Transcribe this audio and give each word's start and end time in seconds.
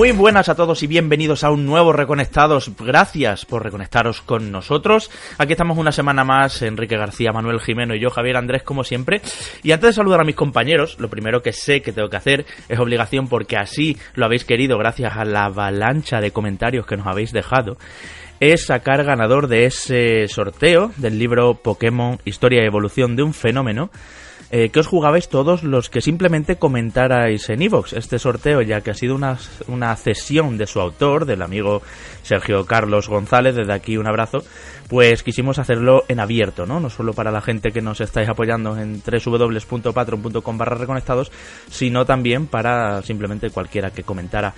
Muy 0.00 0.12
buenas 0.12 0.48
a 0.48 0.54
todos 0.54 0.82
y 0.82 0.86
bienvenidos 0.86 1.44
a 1.44 1.50
un 1.50 1.66
nuevo 1.66 1.92
Reconectados. 1.92 2.72
Gracias 2.78 3.44
por 3.44 3.62
reconectaros 3.62 4.22
con 4.22 4.50
nosotros. 4.50 5.10
Aquí 5.36 5.52
estamos 5.52 5.76
una 5.76 5.92
semana 5.92 6.24
más, 6.24 6.62
Enrique 6.62 6.96
García, 6.96 7.32
Manuel 7.32 7.60
Jimeno 7.60 7.94
y 7.94 8.00
yo, 8.00 8.08
Javier 8.08 8.38
Andrés, 8.38 8.62
como 8.62 8.82
siempre. 8.82 9.20
Y 9.62 9.72
antes 9.72 9.88
de 9.88 9.92
saludar 9.92 10.22
a 10.22 10.24
mis 10.24 10.36
compañeros, 10.36 10.98
lo 11.00 11.10
primero 11.10 11.42
que 11.42 11.52
sé 11.52 11.82
que 11.82 11.92
tengo 11.92 12.08
que 12.08 12.16
hacer 12.16 12.46
es 12.70 12.78
obligación 12.78 13.28
porque 13.28 13.58
así 13.58 13.98
lo 14.14 14.24
habéis 14.24 14.46
querido 14.46 14.78
gracias 14.78 15.18
a 15.18 15.26
la 15.26 15.44
avalancha 15.44 16.22
de 16.22 16.30
comentarios 16.30 16.86
que 16.86 16.96
nos 16.96 17.06
habéis 17.06 17.32
dejado 17.32 17.76
es 18.40 18.64
sacar 18.64 19.04
ganador 19.04 19.48
de 19.48 19.66
ese 19.66 20.26
sorteo 20.28 20.92
del 20.96 21.18
libro 21.18 21.56
Pokémon 21.56 22.18
Historia 22.24 22.62
y 22.62 22.66
Evolución 22.66 23.16
de 23.16 23.22
un 23.22 23.34
Fenómeno 23.34 23.90
eh, 24.50 24.70
que 24.70 24.80
os 24.80 24.86
jugabais 24.86 25.28
todos 25.28 25.62
los 25.62 25.90
que 25.90 26.00
simplemente 26.00 26.56
comentarais 26.56 27.48
en 27.50 27.62
Evox 27.62 27.92
este 27.92 28.18
sorteo, 28.18 28.62
ya 28.62 28.80
que 28.80 28.90
ha 28.90 28.94
sido 28.94 29.14
una, 29.14 29.38
una 29.68 29.94
cesión 29.96 30.58
de 30.58 30.66
su 30.66 30.80
autor, 30.80 31.24
del 31.24 31.42
amigo 31.42 31.82
Sergio 32.22 32.66
Carlos 32.66 33.08
González, 33.08 33.54
desde 33.54 33.72
aquí 33.72 33.96
un 33.96 34.08
abrazo, 34.08 34.38
pues 34.88 35.22
quisimos 35.22 35.60
hacerlo 35.60 36.02
en 36.08 36.18
abierto, 36.18 36.66
¿no? 36.66 36.80
No 36.80 36.90
solo 36.90 37.12
para 37.12 37.30
la 37.30 37.40
gente 37.40 37.70
que 37.70 37.80
nos 37.80 38.00
estáis 38.00 38.28
apoyando 38.28 38.76
en 38.76 39.00
www.patron.com 39.00 40.58
barra 40.58 40.76
reconectados, 40.76 41.30
sino 41.70 42.04
también 42.04 42.48
para 42.48 43.02
simplemente 43.02 43.50
cualquiera 43.50 43.92
que 43.92 44.02
comentara 44.02 44.52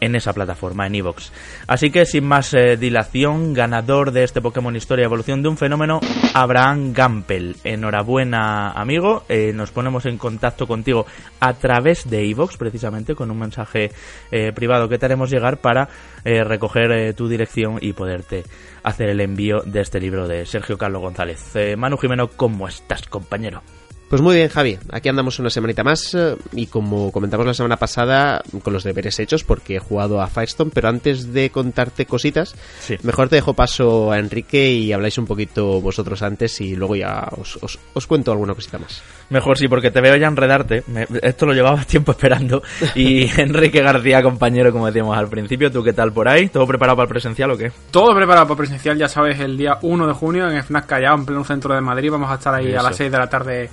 en 0.00 0.14
esa 0.14 0.32
plataforma, 0.32 0.86
en 0.86 0.94
Evox. 0.94 1.32
Así 1.66 1.90
que 1.90 2.04
sin 2.04 2.24
más 2.24 2.52
eh, 2.54 2.76
dilación, 2.76 3.54
ganador 3.54 4.12
de 4.12 4.24
este 4.24 4.40
Pokémon 4.40 4.76
Historia 4.76 5.04
Evolución 5.04 5.42
de 5.42 5.48
un 5.48 5.56
Fenómeno, 5.56 6.00
Abraham 6.34 6.92
Gampel. 6.92 7.56
Enhorabuena, 7.64 8.72
amigo. 8.72 9.24
Eh, 9.28 9.52
nos 9.54 9.70
ponemos 9.70 10.06
en 10.06 10.18
contacto 10.18 10.66
contigo 10.66 11.06
a 11.40 11.54
través 11.54 12.08
de 12.08 12.28
Evox, 12.28 12.56
precisamente, 12.56 13.14
con 13.14 13.30
un 13.30 13.38
mensaje 13.38 13.90
eh, 14.30 14.52
privado 14.52 14.88
que 14.88 14.98
te 14.98 15.06
haremos 15.06 15.30
llegar 15.30 15.58
para 15.58 15.88
recoger 16.24 17.14
tu 17.14 17.28
dirección 17.28 17.78
y 17.80 17.92
poderte 17.92 18.42
hacer 18.82 19.10
el 19.10 19.20
envío 19.20 19.60
de 19.64 19.80
este 19.80 20.00
libro 20.00 20.26
de 20.26 20.44
Sergio 20.44 20.76
Carlos 20.76 21.00
González. 21.00 21.54
Manu 21.76 21.96
Jimeno, 21.98 22.26
¿cómo 22.28 22.66
estás, 22.66 23.06
compañero? 23.06 23.62
Pues 24.08 24.22
muy 24.22 24.36
bien, 24.36 24.48
Javi. 24.48 24.78
Aquí 24.92 25.08
andamos 25.08 25.40
una 25.40 25.50
semanita 25.50 25.82
más 25.82 26.14
eh, 26.14 26.36
y 26.52 26.68
como 26.68 27.10
comentamos 27.10 27.44
la 27.44 27.54
semana 27.54 27.76
pasada, 27.76 28.40
con 28.62 28.72
los 28.72 28.84
deberes 28.84 29.18
hechos 29.18 29.42
porque 29.42 29.76
he 29.76 29.78
jugado 29.80 30.22
a 30.22 30.28
Firestone, 30.28 30.70
pero 30.72 30.88
antes 30.88 31.32
de 31.32 31.50
contarte 31.50 32.06
cositas, 32.06 32.54
mejor 33.02 33.28
te 33.28 33.36
dejo 33.36 33.54
paso 33.54 34.12
a 34.12 34.20
Enrique 34.20 34.70
y 34.70 34.92
habláis 34.92 35.18
un 35.18 35.26
poquito 35.26 35.80
vosotros 35.80 36.22
antes 36.22 36.60
y 36.60 36.76
luego 36.76 36.94
ya 36.94 37.28
os, 37.36 37.58
os, 37.94 38.06
cuento 38.06 38.30
alguna 38.30 38.54
cosita 38.54 38.78
más. 38.78 39.02
Mejor 39.30 39.58
sí, 39.58 39.66
porque 39.66 39.90
te 39.90 40.00
veo 40.00 40.14
ya 40.14 40.28
enredarte. 40.28 40.84
esto 41.20 41.46
lo 41.46 41.52
llevaba 41.52 41.84
tiempo 41.84 42.12
esperando. 42.12 42.62
Y 42.94 43.28
Enrique 43.40 43.82
García, 43.82 44.22
compañero, 44.22 44.70
como 44.70 44.86
decíamos 44.86 45.18
al 45.18 45.28
principio, 45.28 45.72
¿tú 45.72 45.82
qué 45.82 45.92
tal 45.92 46.12
por 46.12 46.28
ahí? 46.28 46.48
¿Todo 46.48 46.64
preparado 46.64 46.96
para 46.96 47.06
el 47.06 47.10
presencial 47.10 47.50
o 47.50 47.58
qué? 47.58 47.72
Todo 47.90 48.14
preparado 48.14 48.46
para 48.46 48.54
el 48.54 48.68
presencial, 48.68 48.98
ya 48.98 49.08
sabes, 49.08 49.40
el 49.40 49.56
día 49.56 49.78
1 49.82 50.06
de 50.06 50.12
junio 50.12 50.48
en 50.48 50.62
FNAC 50.62 50.86
Callao, 50.86 51.16
en 51.16 51.26
pleno 51.26 51.42
centro 51.42 51.74
de 51.74 51.80
Madrid. 51.80 52.12
Vamos 52.12 52.30
a 52.30 52.34
estar 52.34 52.54
ahí 52.54 52.72
a 52.72 52.82
las 52.82 52.94
6 52.94 53.10
de 53.10 53.18
la 53.18 53.28
tarde 53.28 53.68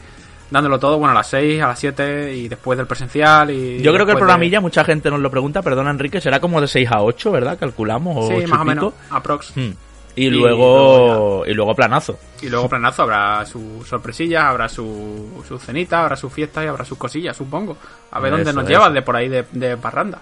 dándolo 0.54 0.80
todo, 0.80 1.00
bueno, 1.00 1.14
a 1.14 1.16
las 1.16 1.28
6, 1.28 1.62
a 1.64 1.68
las 1.68 1.80
7 1.80 2.36
y 2.36 2.48
después 2.48 2.78
del 2.78 2.86
presencial. 2.86 3.50
y 3.50 3.82
Yo 3.82 3.92
creo 3.92 4.06
que 4.06 4.12
el 4.12 4.20
programilla, 4.20 4.62
mucha 4.62 4.84
gente 4.84 5.10
nos 5.10 5.20
lo 5.20 5.32
pregunta, 5.32 5.64
perdona 5.64 5.90
Enrique, 5.90 6.22
será 6.22 6.40
como 6.40 6.62
de 6.62 6.68
6 6.68 6.92
a 6.92 7.02
8, 7.02 7.32
¿verdad? 7.32 7.58
Calculamos. 7.60 8.28
sí, 8.28 8.46
más 8.46 8.62
o 8.62 8.66
menos, 8.66 8.94
aprox. 9.10 9.52
Hmm. 9.56 9.72
Y, 10.16 10.30
luego, 10.30 11.44
y 11.48 11.56
luego 11.56 11.74
planazo. 11.74 12.20
Y 12.40 12.48
luego 12.48 12.70
planazo, 12.70 13.02
habrá 13.02 13.44
su 13.48 13.84
sorpresilla, 13.84 14.48
habrá 14.48 14.70
su, 14.70 15.44
su 15.48 15.58
cenita, 15.58 16.04
habrá 16.04 16.16
su 16.16 16.30
fiesta 16.30 16.64
y 16.64 16.68
habrá 16.68 16.86
sus 16.86 17.00
cosillas, 17.00 17.36
supongo. 17.36 17.76
A 18.12 18.20
ver 18.20 18.32
dónde 18.32 18.54
nos 18.54 18.68
llevas 18.68 18.94
de 18.94 19.02
por 19.02 19.16
ahí 19.16 19.30
de, 19.30 19.44
de 19.54 19.76
parranda. 19.76 20.22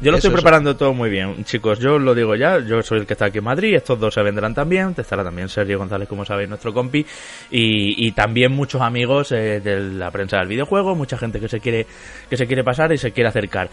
Yo 0.00 0.10
lo 0.10 0.18
estoy 0.18 0.30
preparando 0.30 0.76
todo 0.76 0.92
muy 0.92 1.08
bien, 1.08 1.42
chicos. 1.44 1.78
Yo 1.78 1.98
lo 1.98 2.14
digo 2.14 2.34
ya, 2.34 2.58
yo 2.58 2.82
soy 2.82 3.00
el 3.00 3.06
que 3.06 3.14
está 3.14 3.26
aquí 3.26 3.38
en 3.38 3.44
Madrid, 3.44 3.74
estos 3.74 3.98
dos 3.98 4.12
se 4.12 4.22
vendrán 4.22 4.54
también, 4.54 4.92
te 4.94 5.00
estará 5.00 5.24
también 5.24 5.48
Sergio 5.48 5.78
González, 5.78 6.06
como 6.06 6.24
sabéis, 6.24 6.50
nuestro 6.50 6.74
compi, 6.74 7.04
y, 7.50 8.10
también 8.12 8.52
muchos 8.52 8.82
amigos 8.82 9.32
eh, 9.32 9.60
de 9.60 9.80
la 9.80 10.10
prensa 10.10 10.38
del 10.38 10.48
videojuego, 10.48 10.94
mucha 10.94 11.16
gente 11.16 11.40
que 11.40 11.48
se 11.48 11.60
quiere 11.60 11.86
que 12.28 12.36
se 12.36 12.46
quiere 12.46 12.62
pasar 12.62 12.92
y 12.92 12.98
se 12.98 13.12
quiere 13.12 13.28
acercar. 13.28 13.70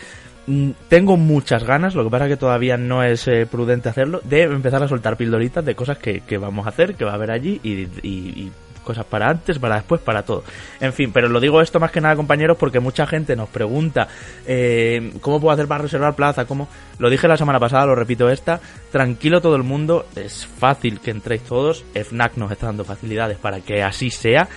Mm, 0.48 0.72
tengo 0.88 1.18
muchas 1.18 1.66
ganas, 1.66 1.94
lo 1.94 2.06
que 2.06 2.10
pasa 2.10 2.28
que 2.28 2.38
todavía 2.38 2.78
no 2.78 3.04
es 3.04 3.28
eh, 3.28 3.46
prudente 3.46 3.90
hacerlo, 3.90 4.22
de 4.24 4.44
empezar 4.44 4.82
a 4.82 4.88
soltar 4.88 5.18
pildoritas 5.18 5.64
de 5.66 5.76
cosas 5.76 5.98
que, 5.98 6.22
vamos 6.38 6.66
a 6.66 6.70
hacer, 6.70 6.96
que 6.96 7.04
va 7.04 7.12
a 7.12 7.16
haber 7.16 7.32
allí 7.32 7.60
y 7.64 8.52
cosas 8.84 9.06
para 9.06 9.30
antes, 9.30 9.60
para 9.60 9.76
después, 9.76 10.02
para 10.02 10.24
todo. 10.24 10.44
En 10.80 10.94
fin, 10.94 11.12
pero 11.12 11.30
lo 11.30 11.40
digo 11.40 11.62
esto 11.62 11.80
más 11.80 11.92
que 11.92 12.02
nada, 12.02 12.16
compañeros, 12.16 12.58
porque 12.58 12.80
mucha 12.80 13.08
gente 13.08 13.36
nos 13.36 13.50
pregunta 13.50 14.08
eh, 14.46 15.14
cómo 15.22 15.40
puedo 15.40 15.54
hacer 15.54 15.68
para 15.68 15.84
reservar 15.84 16.16
plaza, 16.16 16.46
cómo... 16.46 16.68
Lo 17.00 17.10
dije 17.10 17.28
la 17.28 17.38
semana 17.38 17.60
pasada, 17.60 17.86
lo 17.86 17.96
repito 17.96 18.30
esta, 18.30 18.60
tranquilo 18.92 19.42
todo 19.42 19.56
el 19.56 19.64
mundo, 19.64 20.06
es 20.16 20.46
fácil 20.46 21.00
que 21.00 21.12
entréis 21.12 21.42
todos, 21.44 21.84
FNAC 21.94 22.38
nos 22.38 22.52
está 22.52 22.68
dando 22.68 22.84
facilidades 22.84 23.38
para 23.38 23.62
que 23.62 23.82
así 23.82 24.12
sea 24.12 24.48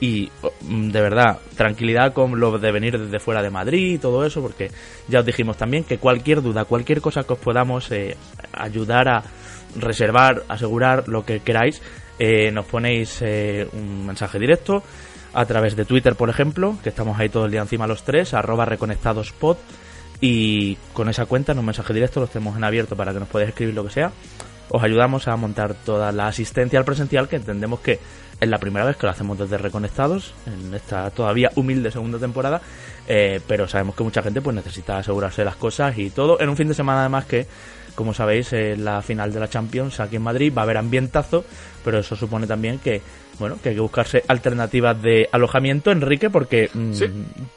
y 0.00 0.30
mm, 0.62 0.90
de 0.90 1.00
verdad, 1.00 1.38
tranquilidad 1.56 2.12
con 2.12 2.38
lo 2.38 2.58
de 2.58 2.72
venir 2.72 2.98
desde 2.98 3.18
fuera 3.18 3.42
de 3.42 3.50
Madrid 3.50 3.94
y 3.94 3.98
todo 3.98 4.24
eso, 4.26 4.42
porque 4.42 4.70
ya 5.08 5.20
os 5.20 5.26
dijimos 5.26 5.56
también 5.56 5.84
que 5.84 5.98
cualquier 5.98 6.42
duda, 6.42 6.64
cualquier 6.64 7.00
cosa 7.00 7.24
que 7.24 7.32
os 7.32 7.38
podamos 7.38 7.90
eh, 7.92 8.16
ayudar 8.52 9.08
a 9.08 9.22
reservar, 9.78 10.42
asegurar 10.48 11.08
lo 11.08 11.24
que 11.24 11.40
queráis, 11.40 11.82
eh, 12.18 12.50
nos 12.50 12.66
ponéis 12.66 13.20
eh, 13.22 13.68
un 13.72 14.06
mensaje 14.06 14.38
directo 14.38 14.82
a 15.34 15.44
través 15.44 15.76
de 15.76 15.84
Twitter, 15.84 16.14
por 16.14 16.30
ejemplo, 16.30 16.76
que 16.82 16.88
estamos 16.88 17.18
ahí 17.18 17.28
todo 17.28 17.44
el 17.44 17.50
día 17.50 17.60
encima 17.60 17.86
los 17.86 18.04
tres, 18.04 18.32
arroba 18.32 18.64
reconectadospod, 18.64 19.58
y 20.20 20.76
con 20.94 21.08
esa 21.08 21.26
cuenta 21.26 21.52
en 21.52 21.58
un 21.58 21.66
mensaje 21.66 21.92
directo 21.92 22.20
lo 22.20 22.26
tenemos 22.26 22.56
en 22.56 22.64
abierto 22.64 22.96
para 22.96 23.12
que 23.12 23.20
nos 23.20 23.28
podáis 23.28 23.50
escribir 23.50 23.74
lo 23.74 23.84
que 23.84 23.90
sea. 23.90 24.12
Os 24.70 24.82
ayudamos 24.82 25.28
a 25.28 25.36
montar 25.36 25.74
toda 25.74 26.10
la 26.10 26.26
asistencia 26.26 26.78
al 26.78 26.84
presencial, 26.84 27.28
que 27.28 27.36
entendemos 27.36 27.80
que 27.80 28.00
es 28.40 28.48
la 28.48 28.58
primera 28.58 28.84
vez 28.84 28.96
que 28.96 29.06
lo 29.06 29.12
hacemos 29.12 29.38
desde 29.38 29.58
Reconectados, 29.58 30.34
en 30.46 30.74
esta 30.74 31.10
todavía 31.10 31.50
humilde 31.54 31.90
segunda 31.90 32.18
temporada, 32.18 32.60
eh, 33.06 33.40
pero 33.46 33.68
sabemos 33.68 33.94
que 33.94 34.04
mucha 34.04 34.22
gente 34.22 34.40
pues 34.40 34.56
necesita 34.56 34.98
asegurarse 34.98 35.44
las 35.44 35.56
cosas 35.56 35.96
y 35.96 36.10
todo 36.10 36.40
en 36.40 36.48
un 36.48 36.56
fin 36.56 36.68
de 36.68 36.74
semana 36.74 37.00
además 37.00 37.24
que 37.26 37.46
como 37.96 38.14
sabéis, 38.14 38.52
en 38.52 38.84
la 38.84 39.02
final 39.02 39.32
de 39.32 39.40
la 39.40 39.48
Champions 39.48 39.98
aquí 39.98 40.16
en 40.16 40.22
Madrid 40.22 40.52
va 40.56 40.62
a 40.62 40.64
haber 40.64 40.76
ambientazo, 40.76 41.44
pero 41.84 41.98
eso 41.98 42.14
supone 42.14 42.46
también 42.46 42.78
que 42.78 43.02
bueno, 43.38 43.58
que 43.62 43.70
hay 43.70 43.74
que 43.74 43.80
buscarse 43.80 44.22
alternativas 44.28 45.00
de 45.02 45.28
alojamiento, 45.30 45.90
Enrique, 45.90 46.30
porque 46.30 46.70
mm, 46.72 46.92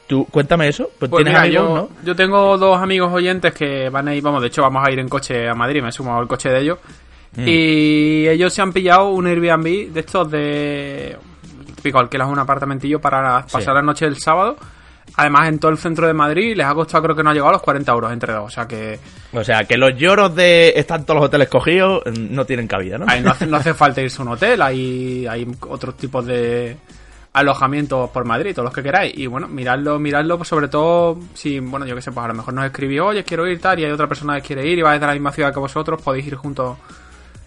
tú 0.08 0.26
cuéntame 0.30 0.68
eso, 0.68 0.90
pues, 1.00 1.10
pues 1.10 1.24
tienes 1.24 1.40
amigos, 1.40 1.68
yo, 1.68 1.76
¿no? 1.76 1.90
Yo 2.04 2.16
tengo 2.16 2.58
dos 2.58 2.82
amigos 2.82 3.14
oyentes 3.14 3.54
que 3.54 3.90
van 3.90 4.08
a 4.08 4.16
ir, 4.16 4.22
vamos, 4.24 4.42
de 4.42 4.48
hecho 4.48 4.62
vamos 4.62 4.86
a 4.86 4.92
ir 4.92 5.00
en 5.00 5.08
coche 5.08 5.48
a 5.48 5.54
Madrid, 5.54 5.82
me 5.82 5.90
he 5.90 5.92
sumado 5.92 6.22
el 6.22 6.28
coche 6.28 6.50
de 6.50 6.60
ellos. 6.60 6.80
Mm. 7.36 7.48
Y 7.48 8.28
ellos 8.28 8.52
se 8.54 8.62
han 8.62 8.74
pillado 8.74 9.10
un 9.10 9.28
Airbnb 9.28 9.94
de 9.94 10.00
estos 10.00 10.30
de 10.32 11.18
pico 11.82 12.00
alquilas 12.00 12.28
un 12.28 12.40
apartamentillo 12.40 13.00
para 13.00 13.46
pasar 13.46 13.74
la 13.76 13.82
noche 13.82 14.06
del 14.06 14.18
sábado 14.18 14.58
Además, 15.20 15.50
en 15.50 15.60
todo 15.60 15.72
el 15.72 15.78
centro 15.78 16.08
de 16.08 16.14
Madrid 16.14 16.56
les 16.56 16.66
ha 16.66 16.74
costado, 16.74 17.04
creo 17.04 17.16
que 17.18 17.24
no 17.24 17.30
ha 17.30 17.34
llegado 17.34 17.50
a 17.50 17.54
los 17.54 17.62
40 17.62 17.92
euros 17.92 18.14
entre 18.14 18.32
dos. 18.32 18.46
O 18.46 18.50
sea 18.50 18.66
que. 18.66 18.98
O 19.34 19.44
sea 19.44 19.66
que 19.66 19.76
los 19.76 19.94
lloros 19.98 20.34
de 20.34 20.72
están 20.78 21.06
todos 21.06 21.20
los 21.20 21.26
hoteles 21.28 21.50
cogidos 21.50 22.04
no 22.18 22.46
tienen 22.46 22.68
cabida, 22.68 22.98
¿no? 22.98 23.06
no, 23.06 23.58
hace, 23.58 23.74
falta 23.74 24.02
irse 24.02 24.22
a 24.22 24.26
un 24.26 24.32
hotel, 24.32 24.62
hay, 24.62 25.28
hay 25.28 25.46
otros 25.68 25.98
tipos 25.98 26.26
de 26.26 26.78
alojamientos 27.34 28.10
por 28.12 28.24
Madrid, 28.24 28.54
todos 28.54 28.68
los 28.68 28.74
que 28.74 28.82
queráis. 28.82 29.18
Y 29.18 29.28
bueno, 29.28 29.50
miradlo, 29.50 30.00
miradlo, 30.00 30.38
pues 30.38 30.48
sobre 30.48 30.70
todo 30.70 31.20
si, 31.34 31.60
bueno, 31.60 31.86
yo 31.86 31.96
que 31.96 32.02
sé, 32.02 32.14
pues 32.14 32.24
a 32.24 32.30
lo 32.30 32.36
mejor 32.36 32.54
nos 32.54 32.66
escribió, 32.66 33.08
oye, 33.08 33.26
quiero 33.26 33.46
ir 33.46 33.60
tal, 33.60 33.78
y 33.78 33.84
hay 33.84 33.92
otra 33.92 34.08
persona 34.08 34.36
que 34.40 34.48
quiere 34.48 34.66
ir 34.66 34.80
y 34.80 34.82
va 34.84 34.94
desde 34.94 35.06
la 35.06 35.14
misma 35.14 35.34
ciudad 35.34 35.54
que 35.54 35.60
vosotros, 35.60 36.02
podéis 36.02 36.28
ir 36.28 36.36
juntos 36.36 36.78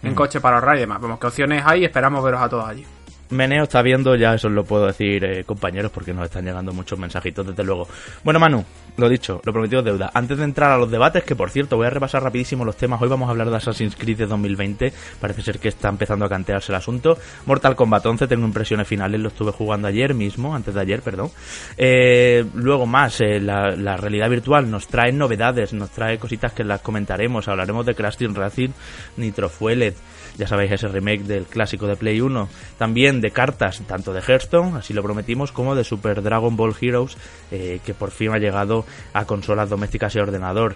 en 0.03 0.11
mm. 0.11 0.15
coche 0.15 0.39
para 0.39 0.57
ahorrar 0.57 0.77
y 0.77 0.81
demás. 0.81 1.01
Vemos 1.01 1.19
qué 1.19 1.25
opciones 1.25 1.63
hay 1.65 1.81
y 1.81 1.85
esperamos 1.85 2.23
veros 2.23 2.39
a 2.39 2.49
todos 2.49 2.67
allí. 2.67 2.85
Meneo 3.33 3.63
está 3.63 3.81
viendo, 3.81 4.15
ya 4.15 4.33
eso 4.33 4.49
lo 4.49 4.63
puedo 4.63 4.87
decir, 4.87 5.23
eh, 5.23 5.43
compañeros, 5.43 5.91
porque 5.91 6.13
nos 6.13 6.25
están 6.25 6.45
llegando 6.45 6.73
muchos 6.73 6.97
mensajitos, 6.99 7.47
desde 7.47 7.63
luego. 7.63 7.87
Bueno, 8.23 8.39
Manu, 8.39 8.63
lo 8.97 9.09
dicho, 9.09 9.41
lo 9.43 9.51
prometido 9.51 9.79
es 9.79 9.85
deuda. 9.85 10.11
Antes 10.13 10.37
de 10.37 10.43
entrar 10.43 10.71
a 10.71 10.77
los 10.77 10.89
debates, 10.89 11.23
que 11.23 11.35
por 11.35 11.49
cierto, 11.49 11.77
voy 11.77 11.87
a 11.87 11.89
repasar 11.89 12.23
rapidísimo 12.23 12.63
los 12.63 12.77
temas. 12.77 13.01
Hoy 13.01 13.09
vamos 13.09 13.27
a 13.27 13.31
hablar 13.31 13.49
de 13.49 13.57
Assassin's 13.57 13.95
Creed 13.95 14.17
de 14.17 14.25
2020. 14.27 14.93
Parece 15.19 15.41
ser 15.41 15.59
que 15.59 15.69
está 15.69 15.89
empezando 15.89 16.25
a 16.25 16.29
cantearse 16.29 16.71
el 16.71 16.75
asunto. 16.75 17.17
Mortal 17.45 17.75
Kombat 17.75 18.05
11, 18.05 18.27
tengo 18.27 18.45
impresiones 18.45 18.87
finales, 18.87 19.19
lo 19.19 19.29
estuve 19.29 19.51
jugando 19.51 19.87
ayer 19.87 20.13
mismo, 20.13 20.55
antes 20.55 20.73
de 20.73 20.81
ayer, 20.81 21.01
perdón. 21.01 21.31
Eh, 21.77 22.45
luego 22.53 22.85
más, 22.85 23.19
eh, 23.21 23.39
la, 23.39 23.71
la, 23.71 23.97
realidad 23.97 24.29
virtual 24.29 24.69
nos 24.69 24.87
trae 24.87 25.11
novedades, 25.11 25.73
nos 25.73 25.89
trae 25.89 26.19
cositas 26.19 26.53
que 26.53 26.63
las 26.63 26.81
comentaremos. 26.81 27.47
Hablaremos 27.47 27.85
de 27.85 27.95
Crash 27.95 28.17
Team 28.17 28.35
Racing, 28.35 28.69
Nitro 29.17 29.49
Fueled 29.49 29.95
ya 30.37 30.47
sabéis 30.47 30.71
ese 30.71 30.87
remake 30.87 31.23
del 31.23 31.45
clásico 31.45 31.87
de 31.87 31.95
Play 31.95 32.21
1, 32.21 32.47
también 32.77 33.21
de 33.21 33.31
cartas 33.31 33.81
tanto 33.87 34.13
de 34.13 34.21
Hearthstone, 34.21 34.77
así 34.77 34.93
lo 34.93 35.03
prometimos, 35.03 35.51
como 35.51 35.75
de 35.75 35.83
Super 35.83 36.21
Dragon 36.21 36.55
Ball 36.55 36.75
Heroes, 36.79 37.17
eh, 37.51 37.79
que 37.85 37.93
por 37.93 38.11
fin 38.11 38.31
ha 38.31 38.37
llegado 38.37 38.85
a 39.13 39.25
consolas 39.25 39.69
domésticas 39.69 40.15
y 40.15 40.19
ordenador. 40.19 40.75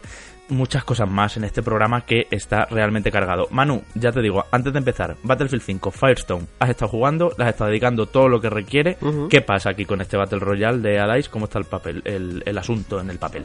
Muchas 0.50 0.86
cosas 0.86 1.09
más 1.09 1.36
en 1.36 1.44
este 1.44 1.62
programa 1.62 2.06
que 2.06 2.27
está 2.31 2.65
realmente 2.65 3.12
cargado. 3.12 3.48
Manu, 3.51 3.81
ya 3.95 4.13
te 4.13 4.21
digo, 4.21 4.45
antes 4.50 4.71
de 4.71 4.80
empezar, 4.80 5.18
Battlefield 5.24 5.63
5, 5.63 5.92
Firestone, 5.92 6.45
has 6.59 6.69
estado 6.69 6.89
jugando, 6.89 7.33
las 7.38 7.48
has 7.48 7.54
estado 7.56 7.69
dedicando 7.69 8.06
todo 8.06 8.30
lo 8.30 8.39
que 8.39 8.50
requiere. 8.50 8.98
¿Qué 9.30 9.42
pasa 9.42 9.71
aquí 9.71 9.83
con 9.83 10.00
este 10.00 10.15
Battle 10.15 10.39
Royale 10.39 10.80
de 10.80 11.00
Allies? 11.00 11.27
¿Cómo 11.27 11.45
está 11.45 11.59
el 11.59 11.65
papel, 11.65 12.01
el, 12.06 12.57
asunto 12.57 13.01
en 13.01 13.09
el 13.09 13.18
papel? 13.18 13.44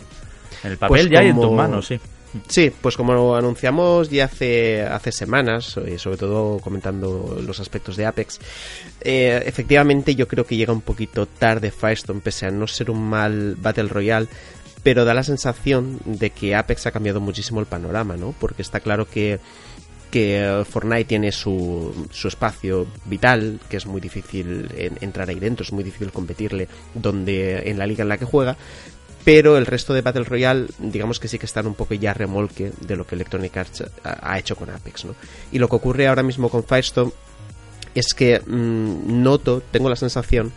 En 0.63 0.71
el 0.71 0.79
papel 0.79 0.89
pues 0.89 1.11
ya 1.11 1.25
y 1.25 1.29
en 1.29 1.41
tus 1.41 1.51
manos, 1.51 1.87
sí 1.87 1.99
Sí, 2.49 2.73
pues 2.81 2.97
como 2.97 3.37
anunciamos 3.37 4.09
ya 4.09 4.25
hace, 4.25 4.83
hace 4.83 5.13
semanas, 5.13 5.77
eh, 5.77 5.99
sobre 5.99 6.17
todo 6.17 6.59
comentando 6.61 7.39
los 7.45 7.61
aspectos 7.61 7.97
de 7.97 8.07
Apex, 8.07 8.41
eh, 9.03 9.43
efectivamente 9.45 10.15
yo 10.15 10.27
creo 10.27 10.47
que 10.47 10.57
llega 10.57 10.73
un 10.73 10.81
poquito 10.81 11.27
tarde 11.27 11.71
Firestone, 11.71 12.21
pese 12.21 12.47
a 12.47 12.51
no 12.51 12.67
ser 12.67 12.91
un 12.91 13.03
mal 13.07 13.57
Battle 13.57 13.89
Royale, 13.89 14.29
pero 14.83 15.05
da 15.05 15.13
la 15.13 15.25
sensación 15.25 16.01
de 16.05 16.31
que 16.31 16.55
Apex 16.55 16.87
ha 16.87 16.91
cambiado 16.91 17.21
muchísimo 17.21 17.61
el 17.61 17.67
panorama, 17.67 18.17
¿no? 18.17 18.35
Porque 18.39 18.63
está 18.63 18.81
claro 18.81 19.07
que 19.09 19.39
que 20.11 20.63
Fortnite 20.69 21.07
tiene 21.07 21.33
su, 21.33 22.07
su, 22.11 22.29
espacio 22.29 22.87
vital, 23.07 23.59
que 23.71 23.79
es 23.79 23.87
muy 23.87 23.99
difícil 23.99 24.69
entrar 25.01 25.31
ahí 25.31 25.41
dentro, 25.41 25.63
es 25.65 25.73
muy 25.73 25.83
difícil 25.83 26.13
competirle 26.13 26.69
donde 26.93 27.71
en 27.71 27.79
la 27.79 27.87
liga 27.87 28.03
en 28.03 28.11
la 28.11 28.19
que 28.19 28.27
juega, 28.27 28.59
pero 29.25 29.57
el 29.57 29.67
resto 29.67 29.95
de 29.95 30.03
Battle 30.03 30.25
Royale, 30.25 30.67
digamos 30.79 31.21
que 31.21 31.29
sí 31.29 31.39
que 31.39 31.47
están 31.47 31.67
un 31.67 31.75
poco 31.75 31.95
ya 31.95 32.15
remolque 32.15 32.73
de 32.81 32.97
lo 32.97 33.07
que 33.07 33.15
Electronic 33.15 33.57
Arts 33.57 33.85
ha, 34.03 34.39
hecho 34.39 34.57
con 34.57 34.71
Apex, 34.71 35.05
¿no? 35.05 35.15
Y 35.53 35.59
lo 35.59 35.69
que 35.69 35.77
ocurre 35.77 36.09
ahora 36.09 36.23
mismo 36.23 36.49
con 36.49 36.65
Firestone 36.65 37.13
es 37.95 38.15
que 38.15 38.41
mm, 38.41 39.23
noto, 39.23 39.63
tengo 39.71 39.89
la 39.89 39.97
sensación 39.97 40.53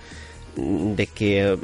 de 0.56 1.07
que 1.07 1.57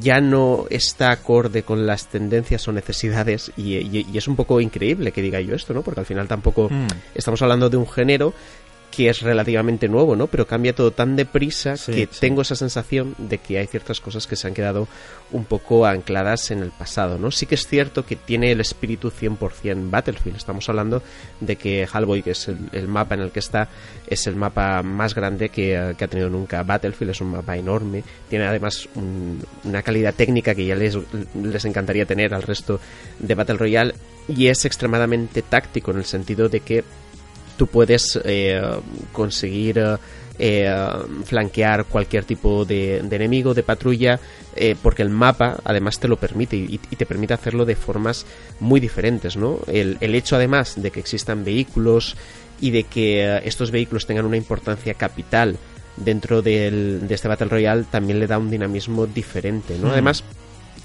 ya 0.00 0.20
no 0.20 0.64
está 0.70 1.10
acorde 1.10 1.64
con 1.64 1.86
las 1.86 2.06
tendencias 2.06 2.66
o 2.66 2.72
necesidades 2.72 3.52
y, 3.56 4.16
es 4.16 4.26
un 4.26 4.36
poco 4.36 4.60
increíble 4.60 5.12
que 5.12 5.20
diga 5.20 5.40
yo 5.40 5.54
esto, 5.54 5.74
¿no? 5.74 5.82
Porque 5.82 6.00
al 6.00 6.06
final 6.06 6.26
tampoco 6.28 6.68
mm. 6.70 6.86
estamos 7.14 7.42
hablando 7.42 7.68
de 7.68 7.76
un 7.76 7.86
género 7.86 8.32
que 8.98 9.08
es 9.08 9.20
relativamente 9.22 9.86
nuevo, 9.86 10.16
¿no? 10.16 10.26
Pero 10.26 10.48
cambia 10.48 10.74
todo 10.74 10.90
tan 10.90 11.14
deprisa 11.14 11.76
que 11.86 12.08
tengo 12.08 12.42
esa 12.42 12.56
sensación 12.56 13.14
de 13.16 13.38
que 13.38 13.56
hay 13.56 13.68
ciertas 13.68 14.00
cosas 14.00 14.26
que 14.26 14.34
se 14.34 14.48
han 14.48 14.54
quedado 14.54 14.88
un 15.30 15.44
poco 15.44 15.86
ancladas 15.86 16.50
en 16.50 16.64
el 16.64 16.72
pasado, 16.72 17.16
¿no? 17.16 17.30
Sí 17.30 17.46
que 17.46 17.54
es 17.54 17.68
cierto 17.68 18.04
que 18.04 18.16
tiene 18.16 18.50
el 18.50 18.60
espíritu 18.60 19.12
100% 19.12 19.88
Battlefield. 19.88 20.38
Estamos 20.38 20.68
hablando 20.68 21.00
de 21.38 21.54
que 21.54 21.84
Hellboy, 21.84 22.24
que 22.24 22.32
es 22.32 22.48
el, 22.48 22.88
mapa 22.88 23.14
en 23.14 23.20
el 23.20 23.30
que 23.30 23.38
está, 23.38 23.68
es 24.04 24.26
el 24.26 24.34
mapa 24.34 24.82
más 24.82 25.14
grande 25.14 25.48
que, 25.48 25.76
ha 25.76 25.94
tenido 25.94 26.28
nunca 26.28 26.64
Battlefield. 26.64 27.12
Es 27.12 27.20
un 27.20 27.30
mapa 27.30 27.56
enorme. 27.56 28.02
Tiene 28.28 28.46
además 28.46 28.88
una 28.96 29.82
calidad 29.84 30.12
técnica 30.12 30.56
que 30.56 30.66
ya 30.66 30.74
les, 30.74 30.98
les 31.40 31.64
encantaría 31.64 32.04
tener 32.04 32.34
al 32.34 32.42
resto 32.42 32.80
de 33.20 33.34
Battle 33.36 33.58
Royale. 33.58 33.94
Y 34.26 34.48
es 34.48 34.64
extremadamente 34.64 35.42
táctico 35.42 35.92
en 35.92 35.98
el 35.98 36.04
sentido 36.04 36.48
de 36.48 36.58
que 36.58 36.82
tú 37.58 37.66
puedes 37.66 38.18
eh, 38.24 38.62
conseguir 39.12 39.82
eh, 40.38 40.72
flanquear 41.24 41.84
cualquier 41.84 42.24
tipo 42.24 42.64
de, 42.64 42.98
enemigo, 42.98 43.52
de 43.52 43.62
patrulla, 43.64 44.18
eh, 44.56 44.76
porque 44.80 45.02
el 45.02 45.10
mapa 45.10 45.58
además 45.64 45.98
te 45.98 46.08
lo 46.08 46.16
permite 46.16 46.56
y, 46.56 46.78
te 46.78 47.04
permite 47.04 47.34
hacerlo 47.34 47.66
de 47.66 47.76
formas 47.76 48.24
muy 48.60 48.80
diferentes, 48.80 49.36
¿no? 49.36 49.58
El, 49.66 49.98
hecho 50.00 50.36
además 50.36 50.80
de 50.80 50.90
que 50.90 51.00
existan 51.00 51.44
vehículos 51.44 52.16
y 52.60 52.70
de 52.70 52.84
que 52.84 53.40
estos 53.44 53.70
vehículos 53.70 54.06
tengan 54.06 54.24
una 54.24 54.36
importancia 54.36 54.94
capital 54.94 55.58
dentro 55.96 56.42
de 56.42 57.00
este 57.08 57.28
Battle 57.28 57.48
Royale 57.48 57.84
también 57.90 58.20
le 58.20 58.28
da 58.28 58.38
un 58.38 58.50
dinamismo 58.50 59.06
diferente, 59.06 59.76
¿no? 59.78 59.88
Hmm. 59.88 59.92
Además, 59.92 60.22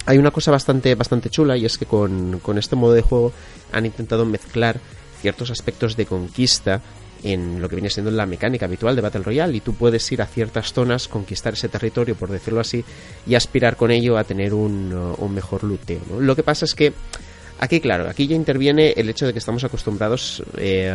hay 0.08 0.18
una 0.18 0.32
cosa 0.32 0.50
bastante, 0.50 0.96
bastante 0.96 1.30
chula 1.30 1.56
y 1.58 1.66
es 1.66 1.78
que 1.78 1.86
con, 1.86 2.40
con 2.40 2.58
este 2.58 2.76
modo 2.76 2.94
de 2.94 3.04
juego 3.04 3.32
han 3.72 3.86
intentado 3.86 4.26
mezclar 4.26 4.80
ciertos 5.24 5.52
aspectos 5.52 5.96
de 5.96 6.06
conquista 6.06 6.82
en 7.24 7.62
lo 7.62 7.70
que 7.70 7.78
viene 7.78 7.90
siendo 7.90 8.12
la 8.12 8.26
mecánica 8.26 8.66
habitual 8.66 8.94
de 8.94 9.02
Battle 9.02 9.24
Royale 9.24 9.56
y 9.56 9.62
tú 9.62 9.74
puedes 9.74 10.12
ir 10.12 10.22
a 10.22 10.26
ciertas 10.26 10.74
zonas, 10.74 11.08
conquistar 11.08 11.54
ese 11.54 11.70
territorio, 11.70 12.16
por 12.16 12.30
decirlo 12.30 12.60
así, 12.60 12.84
y 13.26 13.36
aspirar 13.36 13.78
con 13.78 13.90
ello 13.90 14.18
a 14.18 14.26
tener 14.26 14.54
un, 14.54 14.94
uh, 14.94 15.28
mejor 15.30 15.64
luteo. 15.64 16.02
Lo 16.20 16.36
que 16.36 16.44
pasa 16.44 16.66
es 16.66 16.76
que 16.76 16.92
aquí, 17.62 17.80
claro, 17.80 18.10
aquí 18.10 18.28
ya 18.28 18.36
interviene 18.36 18.92
el 18.98 19.10
hecho 19.10 19.26
de 19.26 19.32
que 19.32 19.40
estamos 19.40 19.64
acostumbrados, 19.64 20.44
eh, 20.58 20.94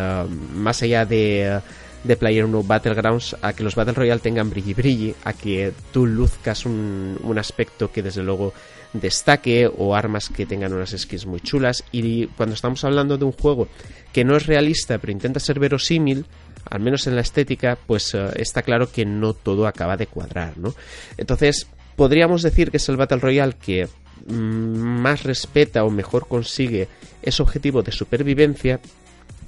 más 0.55 0.83
allá 0.83 1.07
de, 1.07 1.61
de 2.05 2.17
Player 2.19 2.45
1 2.45 2.65
Battlegrounds, 2.65 3.35
a 3.41 3.55
que 3.55 3.63
los 3.63 3.75
Battle 3.75 3.95
Royale 3.95 4.21
tengan 4.21 4.51
brilli, 4.51 5.15
a 5.25 5.33
que 5.33 5.73
tú 5.91 6.05
luzcas 6.05 6.67
un, 6.67 7.19
un 7.23 7.39
aspecto 7.39 7.91
que 7.91 8.03
desde 8.03 8.23
luego 8.23 8.53
destaque 8.93 9.69
o 9.69 9.95
armas 9.95 10.29
que 10.29 10.47
tengan 10.47 10.73
unas 10.73 10.91
skins 10.97 11.27
muy 11.27 11.41
chulas 11.41 11.85
y 11.93 12.27
cuando 12.29 12.55
estamos 12.55 12.85
hablando 12.85 13.19
de 13.19 13.25
un 13.25 13.33
juego 13.33 13.69
que 14.13 14.25
no 14.25 14.37
es 14.37 14.47
realista 14.47 14.99
pero 14.99 15.13
intenta 15.13 15.41
ser 15.41 15.59
verosímil 15.59 16.25
al 16.65 16.81
menos 16.81 17.07
en 17.07 17.15
la 17.15 17.21
estética 17.21 17.79
pues 17.87 18.15
eh, 18.15 18.31
está 18.37 18.63
claro 18.63 18.91
que 18.91 19.05
no 19.05 19.35
todo 19.35 19.67
acaba 19.67 19.97
de 19.97 20.07
cuadrar 20.07 20.57
¿no? 20.57 20.75
entonces 21.17 21.67
podríamos 21.97 22.43
decir 22.43 22.71
que 22.71 22.79
es 22.79 22.89
el 22.89 22.97
Battle 22.97 23.19
Royale 23.19 23.57
que 23.61 23.89
mm, 24.27 24.33
más 24.33 25.23
respeta 25.23 25.85
o 25.85 25.91
mejor 25.91 26.27
consigue 26.27 26.89
ese 27.23 27.43
objetivo 27.43 27.83
de 27.83 27.93
supervivencia 27.93 28.81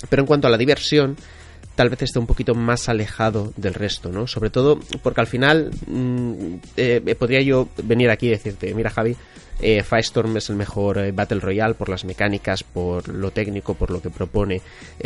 pero 0.08 0.22
en 0.22 0.26
cuanto 0.26 0.48
a 0.48 0.50
la 0.50 0.58
diversión 0.58 1.16
tal 1.74 1.88
vez 1.88 2.02
esté 2.02 2.18
un 2.18 2.26
poquito 2.26 2.54
más 2.54 2.88
alejado 2.88 3.52
del 3.56 3.74
resto, 3.74 4.10
¿no? 4.10 4.26
Sobre 4.26 4.50
todo 4.50 4.78
porque 5.02 5.20
al 5.20 5.26
final 5.26 5.70
mm, 5.86 6.54
eh, 6.76 7.16
podría 7.18 7.40
yo 7.42 7.68
venir 7.82 8.10
aquí 8.10 8.26
y 8.26 8.30
decirte, 8.30 8.74
mira 8.74 8.90
Javi, 8.90 9.16
eh, 9.60 9.82
Firestorm 9.82 10.36
es 10.36 10.48
el 10.50 10.56
mejor 10.56 10.98
eh, 10.98 11.12
Battle 11.12 11.40
Royale 11.40 11.74
por 11.74 11.88
las 11.88 12.04
mecánicas, 12.04 12.62
por 12.62 13.08
lo 13.08 13.30
técnico, 13.30 13.74
por 13.74 13.90
lo 13.90 14.00
que 14.00 14.10
propone, 14.10 14.60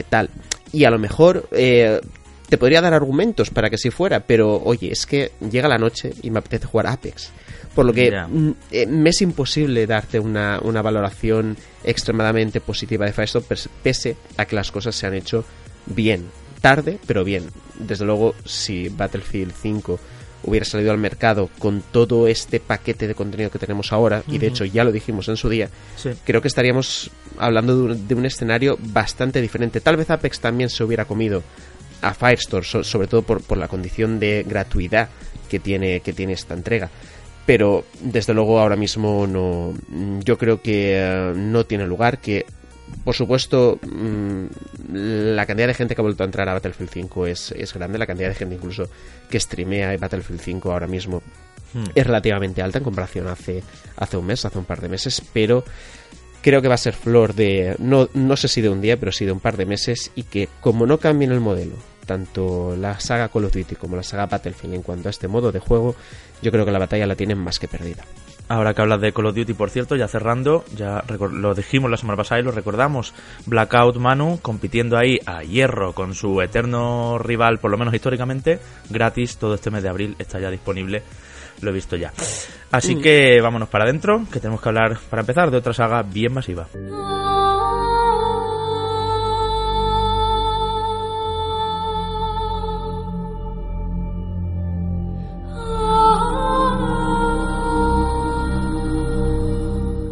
tal. 0.08 0.30
Y 0.72 0.84
a 0.84 0.90
lo 0.90 0.98
mejor 0.98 1.48
te 1.50 2.58
podría 2.58 2.80
dar 2.80 2.94
argumentos 2.94 3.50
para 3.50 3.70
que 3.70 3.78
si 3.78 3.90
fuera, 3.90 4.20
pero 4.20 4.60
oye, 4.62 4.92
es 4.92 5.06
que 5.06 5.32
llega 5.50 5.68
la 5.68 5.78
noche 5.78 6.12
y 6.22 6.30
me 6.30 6.38
apetece 6.38 6.66
jugar 6.66 6.86
Apex. 6.88 7.30
Por 7.74 7.84
lo 7.84 7.92
que 7.92 8.10
mm, 8.10 8.52
me 8.88 9.10
es 9.10 9.22
imposible 9.22 9.86
darte 9.86 10.18
una, 10.18 10.60
una 10.62 10.82
valoración 10.82 11.56
extremadamente 11.82 12.60
positiva 12.60 13.06
de 13.06 13.12
Firestorm, 13.12 13.44
pese 13.82 14.16
a 14.36 14.44
que 14.44 14.56
las 14.56 14.70
cosas 14.70 14.94
se 14.94 15.06
han 15.06 15.14
hecho 15.14 15.44
bien 15.86 16.24
tarde, 16.64 16.98
pero 17.06 17.24
bien. 17.24 17.50
Desde 17.78 18.06
luego, 18.06 18.34
si 18.46 18.88
Battlefield 18.88 19.52
5 19.52 20.00
hubiera 20.44 20.64
salido 20.64 20.92
al 20.92 20.98
mercado 20.98 21.50
con 21.58 21.82
todo 21.92 22.26
este 22.26 22.58
paquete 22.58 23.06
de 23.06 23.14
contenido 23.14 23.50
que 23.50 23.58
tenemos 23.58 23.92
ahora, 23.92 24.22
y 24.28 24.38
de 24.38 24.46
hecho 24.46 24.64
ya 24.64 24.82
lo 24.82 24.90
dijimos 24.90 25.28
en 25.28 25.36
su 25.36 25.50
día, 25.50 25.68
creo 26.24 26.40
que 26.40 26.48
estaríamos 26.48 27.10
hablando 27.36 27.94
de 27.94 28.14
un, 28.14 28.24
escenario 28.24 28.78
bastante 28.80 29.42
diferente. 29.42 29.82
Tal 29.82 29.98
vez 29.98 30.08
Apex 30.08 30.40
también 30.40 30.70
se 30.70 30.82
hubiera 30.82 31.04
comido 31.04 31.42
a 32.00 32.14
Firestore, 32.14 32.64
sobre 32.64 33.08
todo 33.08 33.20
por, 33.20 33.42
por, 33.42 33.58
la 33.58 33.68
condición 33.68 34.18
de 34.18 34.42
gratuidad 34.48 35.10
que 35.50 35.60
tiene, 35.60 36.00
que 36.00 36.14
tiene 36.14 36.32
esta 36.32 36.54
entrega. 36.54 36.88
Pero 37.44 37.84
desde 38.00 38.32
luego 38.32 38.58
ahora 38.58 38.76
mismo 38.76 39.26
no, 39.26 39.74
yo 40.24 40.38
creo 40.38 40.62
que 40.62 40.96
eh, 40.96 41.32
no 41.36 41.66
tiene 41.66 41.86
lugar, 41.86 42.20
que 42.20 42.46
por 43.04 43.14
supuesto, 43.14 43.78
mm, 43.82 44.46
la 44.92 45.46
cantidad 45.46 45.68
de 45.68 45.74
gente 45.74 45.94
que 45.94 46.00
ha 46.00 46.02
vuelto 46.02 46.22
a 46.22 46.26
entrar 46.26 46.48
a 46.48 46.54
Battlefield 46.54 46.90
5 46.90 47.26
es, 47.26 47.52
es 47.52 47.72
grande, 47.74 47.98
la 47.98 48.06
cantidad 48.06 48.28
de 48.28 48.34
gente 48.34 48.54
incluso 48.54 48.88
que 49.28 49.38
streamea 49.38 49.96
Battlefield 49.96 50.40
5 50.40 50.72
ahora 50.72 50.86
mismo 50.86 51.22
hmm. 51.74 51.84
es 51.94 52.06
relativamente 52.06 52.62
alta 52.62 52.78
en 52.78 52.84
comparación 52.84 53.28
hace, 53.28 53.62
hace 53.96 54.16
un 54.16 54.26
mes, 54.26 54.44
hace 54.44 54.58
un 54.58 54.64
par 54.64 54.80
de 54.80 54.88
meses, 54.88 55.22
pero 55.32 55.64
creo 56.40 56.62
que 56.62 56.68
va 56.68 56.74
a 56.74 56.78
ser 56.78 56.94
flor 56.94 57.34
de, 57.34 57.76
no, 57.78 58.08
no 58.14 58.36
sé 58.36 58.48
si 58.48 58.60
de 58.60 58.68
un 58.68 58.80
día, 58.80 58.98
pero 58.98 59.12
sí 59.12 59.24
de 59.24 59.32
un 59.32 59.40
par 59.40 59.56
de 59.56 59.66
meses 59.66 60.10
y 60.14 60.24
que 60.24 60.48
como 60.60 60.86
no 60.86 60.98
cambien 60.98 61.32
el 61.32 61.40
modelo, 61.40 61.76
tanto 62.06 62.76
la 62.76 63.00
saga 63.00 63.28
Call 63.28 63.46
of 63.46 63.52
Duty 63.52 63.76
como 63.76 63.96
la 63.96 64.02
saga 64.02 64.26
Battlefield 64.26 64.74
en 64.74 64.82
cuanto 64.82 65.08
a 65.08 65.10
este 65.10 65.28
modo 65.28 65.52
de 65.52 65.60
juego, 65.60 65.94
yo 66.42 66.50
creo 66.50 66.64
que 66.64 66.72
la 66.72 66.78
batalla 66.78 67.06
la 67.06 67.16
tienen 67.16 67.38
más 67.38 67.58
que 67.58 67.68
perdida. 67.68 68.04
Ahora 68.48 68.74
que 68.74 68.82
hablas 68.82 69.00
de 69.00 69.12
Call 69.12 69.26
of 69.26 69.34
Duty, 69.34 69.54
por 69.54 69.70
cierto, 69.70 69.96
ya 69.96 70.06
cerrando, 70.06 70.64
ya 70.76 71.02
lo 71.32 71.54
dijimos 71.54 71.90
la 71.90 71.96
semana 71.96 72.18
pasada 72.18 72.40
y 72.40 72.44
lo 72.44 72.50
recordamos, 72.50 73.14
Blackout 73.46 73.96
Manu 73.96 74.38
compitiendo 74.42 74.98
ahí 74.98 75.18
a 75.24 75.42
hierro 75.42 75.94
con 75.94 76.14
su 76.14 76.42
eterno 76.42 77.18
rival, 77.18 77.58
por 77.58 77.70
lo 77.70 77.78
menos 77.78 77.94
históricamente, 77.94 78.58
gratis 78.90 79.38
todo 79.38 79.54
este 79.54 79.70
mes 79.70 79.82
de 79.82 79.88
abril, 79.88 80.14
está 80.18 80.38
ya 80.40 80.50
disponible, 80.50 81.02
lo 81.62 81.70
he 81.70 81.72
visto 81.72 81.96
ya. 81.96 82.12
Así 82.70 82.96
mm. 82.96 83.00
que 83.00 83.40
vámonos 83.40 83.68
para 83.68 83.84
adentro, 83.84 84.24
que 84.30 84.40
tenemos 84.40 84.60
que 84.60 84.68
hablar, 84.68 84.98
para 85.08 85.20
empezar, 85.20 85.50
de 85.50 85.56
otra 85.56 85.72
saga 85.72 86.02
bien 86.02 86.34
masiva. 86.34 86.66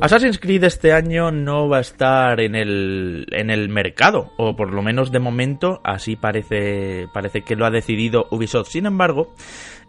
Assassin's 0.03 0.41
Creed 0.41 0.65
este 0.65 0.93
año 0.93 1.31
no 1.31 1.69
va 1.69 1.77
a 1.77 1.81
estar 1.81 2.41
en 2.41 2.57
el, 2.57 3.25
en 3.31 3.51
el 3.51 3.69
mercado, 3.69 4.33
o 4.37 4.57
por 4.57 4.75
lo 4.75 4.83
menos 4.83 5.13
de 5.13 5.21
momento 5.21 5.81
así 5.85 6.17
parece, 6.17 7.07
parece 7.15 7.43
que 7.43 7.55
lo 7.55 7.67
ha 7.67 7.71
decidido 7.71 8.27
Ubisoft. 8.33 8.67
Sin 8.67 8.87
embargo, 8.87 9.33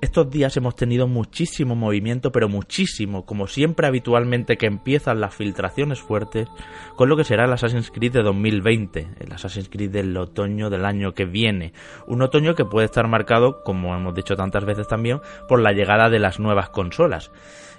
estos 0.01 0.29
días 0.29 0.55
hemos 0.55 0.75
tenido 0.75 1.07
muchísimo 1.07 1.75
movimiento, 1.75 2.31
pero 2.31 2.47
muchísimo, 2.47 3.25
como 3.25 3.47
siempre 3.47 3.87
habitualmente 3.87 4.55
que 4.55 4.67
empiezan 4.67 5.19
las 5.19 5.33
filtraciones 5.33 5.99
fuertes, 5.99 6.47
con 6.95 7.09
lo 7.09 7.17
que 7.17 7.23
será 7.23 7.45
el 7.45 7.53
Assassin's 7.53 7.89
Creed 7.89 8.13
de 8.13 8.21
2020, 8.21 9.07
el 9.19 9.33
Assassin's 9.33 9.67
Creed 9.67 9.89
del 9.89 10.15
otoño 10.15 10.69
del 10.69 10.85
año 10.85 11.15
que 11.15 11.25
viene. 11.25 11.73
Un 12.05 12.21
otoño 12.21 12.53
que 12.53 12.65
puede 12.65 12.85
estar 12.85 13.07
marcado, 13.07 13.63
como 13.63 13.95
hemos 13.95 14.13
dicho 14.13 14.35
tantas 14.35 14.63
veces 14.63 14.87
también, 14.87 15.21
por 15.47 15.59
la 15.59 15.71
llegada 15.71 16.11
de 16.11 16.19
las 16.19 16.39
nuevas 16.39 16.69
consolas. 16.69 17.31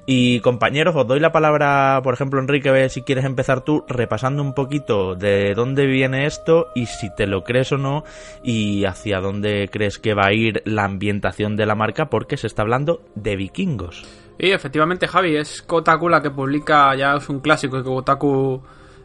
Y 0.06 0.40
compañeros, 0.40 0.94
os 0.96 1.06
doy 1.06 1.18
la 1.18 1.32
palabra, 1.32 2.00
por 2.02 2.12
ejemplo, 2.12 2.38
Enrique, 2.38 2.88
si 2.90 3.02
quieres 3.02 3.25
empezar 3.25 3.62
tú 3.62 3.84
repasando 3.88 4.42
un 4.42 4.52
poquito 4.52 5.14
de 5.14 5.54
dónde 5.54 5.87
viene 5.87 6.26
esto 6.26 6.66
y 6.75 6.87
si 6.87 7.14
te 7.14 7.26
lo 7.26 7.42
crees 7.42 7.73
o 7.73 7.78
no 7.78 8.04
y 8.42 8.84
hacia 8.84 9.20
dónde 9.20 9.68
crees 9.73 9.99
que 9.99 10.12
va 10.12 10.26
a 10.26 10.32
ir 10.34 10.62
la 10.66 10.84
ambientación 10.84 11.56
de 11.56 11.64
la 11.64 11.75
marca 11.75 12.11
porque 12.11 12.37
se 12.37 12.46
está 12.46 12.62
hablando 12.62 13.00
de 13.14 13.37
vikingos. 13.37 14.04
Y 14.38 14.50
efectivamente, 14.50 15.08
Javi, 15.08 15.37
es 15.37 15.62
Kotaku 15.62 16.08
la 16.08 16.20
que 16.20 16.30
publica, 16.30 16.94
ya 16.96 17.14
es 17.14 17.28
un 17.30 17.40
clásico 17.40 17.78
que 17.78 17.84
Kotaku 17.84 18.61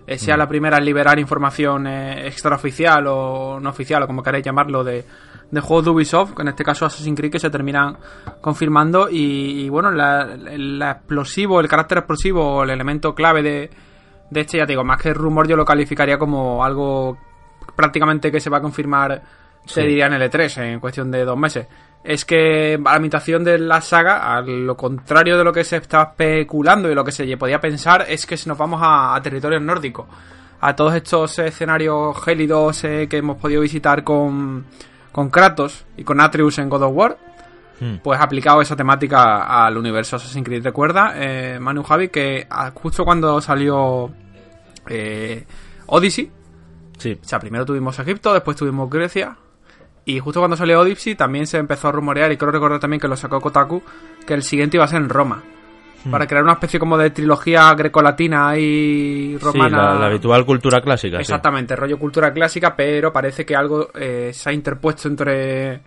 eh, 0.05 0.17
sea 0.17 0.35
mm. 0.35 0.39
la 0.39 0.47
primera 0.49 0.77
en 0.79 0.85
liberar 0.85 1.17
información 1.17 1.87
eh, 1.87 2.27
extraoficial 2.27 3.05
o 3.07 3.59
no 3.61 3.69
oficial 3.69 4.03
o 4.03 4.07
como 4.07 4.23
queráis 4.23 4.43
llamarlo 4.43 4.83
de 4.83 5.05
de 5.51 5.61
juegos 5.61 5.85
de 5.85 5.91
Ubisoft, 5.91 6.39
en 6.39 6.49
este 6.49 6.63
caso 6.63 6.85
Assassin's 6.85 7.17
Creed, 7.17 7.31
que 7.31 7.39
se 7.39 7.49
terminan 7.49 7.97
confirmando. 8.41 9.07
Y, 9.09 9.67
bueno, 9.69 9.89
el 9.89 10.81
explosivo, 10.81 11.59
el 11.59 11.67
carácter 11.67 11.99
explosivo, 11.99 12.63
el 12.63 12.69
elemento 12.69 13.15
clave 13.15 13.41
de, 13.41 13.69
de 14.29 14.41
este, 14.41 14.57
ya 14.57 14.65
te 14.65 14.73
digo, 14.73 14.83
más 14.83 15.01
que 15.01 15.13
rumor, 15.13 15.47
yo 15.47 15.55
lo 15.55 15.65
calificaría 15.65 16.17
como 16.17 16.63
algo 16.63 17.17
prácticamente 17.75 18.31
que 18.31 18.39
se 18.39 18.49
va 18.49 18.57
a 18.57 18.61
confirmar, 18.61 19.21
se 19.65 19.81
diría 19.81 20.07
en 20.07 20.13
el 20.13 20.29
E3, 20.29 20.63
en 20.63 20.79
cuestión 20.79 21.09
de 21.11 21.25
dos 21.25 21.37
meses. 21.37 21.67
Es 22.03 22.25
que 22.25 22.79
a 22.83 22.91
la 22.91 22.97
imitación 22.97 23.43
de 23.43 23.59
la 23.59 23.81
saga, 23.81 24.35
a 24.35 24.41
lo 24.41 24.77
contrario 24.77 25.37
de 25.37 25.43
lo 25.43 25.51
que 25.51 25.63
se 25.63 25.77
estaba 25.77 26.11
especulando 26.11 26.89
y 26.89 26.95
lo 26.95 27.03
que 27.03 27.11
se 27.11 27.37
podía 27.37 27.59
pensar, 27.59 28.05
es 28.07 28.25
que 28.25 28.37
nos 28.45 28.57
vamos 28.57 28.81
a, 28.81 29.15
a 29.15 29.21
territorios 29.21 29.61
nórdicos. 29.61 30.07
A 30.61 30.75
todos 30.75 30.93
estos 30.95 31.39
escenarios 31.39 32.21
gélidos 32.23 32.83
eh, 32.83 33.07
que 33.09 33.17
hemos 33.17 33.37
podido 33.37 33.61
visitar 33.61 34.03
con 34.03 34.65
con 35.11 35.29
Kratos 35.29 35.85
y 35.97 36.03
con 36.03 36.19
Atreus 36.21 36.57
en 36.59 36.69
God 36.69 36.83
of 36.83 36.95
War, 36.95 37.17
hmm. 37.79 37.97
pues 38.03 38.19
ha 38.19 38.23
aplicado 38.23 38.61
esa 38.61 38.75
temática 38.75 39.65
al 39.65 39.77
universo 39.77 40.15
Assassin's 40.15 40.45
Creed. 40.45 40.63
Recuerda, 40.63 41.13
eh, 41.15 41.59
Manu 41.59 41.83
Javi, 41.83 42.09
que 42.09 42.47
justo 42.75 43.05
cuando 43.05 43.41
salió 43.41 44.11
eh, 44.87 45.45
Odyssey, 45.87 46.31
sí. 46.97 47.19
o 47.21 47.27
sea, 47.27 47.39
primero 47.39 47.65
tuvimos 47.65 47.97
Egipto, 47.99 48.33
después 48.33 48.57
tuvimos 48.57 48.89
Grecia, 48.89 49.37
y 50.05 50.19
justo 50.19 50.39
cuando 50.39 50.57
salió 50.57 50.79
Odyssey 50.79 51.15
también 51.15 51.47
se 51.47 51.57
empezó 51.57 51.87
a 51.87 51.91
rumorear, 51.91 52.31
y 52.31 52.37
creo 52.37 52.51
recordar 52.51 52.79
también 52.79 52.99
que 52.99 53.07
lo 53.07 53.15
sacó 53.15 53.39
Kotaku, 53.41 53.83
que 54.25 54.33
el 54.33 54.43
siguiente 54.43 54.77
iba 54.77 54.85
a 54.85 54.87
ser 54.87 55.01
en 55.01 55.09
Roma. 55.09 55.43
Hmm. 56.03 56.11
Para 56.11 56.25
crear 56.27 56.43
una 56.43 56.53
especie 56.53 56.79
como 56.79 56.97
de 56.97 57.09
trilogía 57.09 57.73
grecolatina 57.73 58.57
y 58.57 59.37
romana. 59.37 59.93
Sí, 59.93 59.99
la, 59.99 60.05
habitual 60.05 60.45
cultura 60.45 60.81
clásica. 60.81 61.17
Exactamente, 61.19 61.75
rollo 61.75 61.99
cultura 61.99 62.31
clásica, 62.31 62.75
pero 62.75 63.11
parece 63.11 63.45
que 63.45 63.55
algo 63.55 63.89
eh, 63.93 64.31
se 64.33 64.49
ha 64.49 64.53
interpuesto 64.53 65.07
entre 65.07 65.81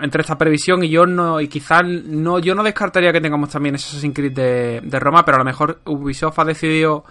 entre 0.00 0.22
esta 0.22 0.38
previsión 0.38 0.82
y 0.82 0.88
yo 0.88 1.04
no 1.04 1.42
y 1.42 1.48
quizás 1.48 1.84
no 1.84 2.38
yo 2.38 2.54
no 2.54 2.62
descartaría 2.62 3.12
que 3.12 3.20
tengamos 3.20 3.50
también 3.50 3.74
Assassin's 3.74 4.14
Creed 4.14 4.32
de, 4.32 4.80
de 4.82 4.98
Roma, 4.98 5.22
pero 5.24 5.36
a 5.36 5.40
lo 5.40 5.44
mejor 5.44 5.80
Ubisoft 5.84 6.38
ha 6.38 6.44
decidido 6.44 7.04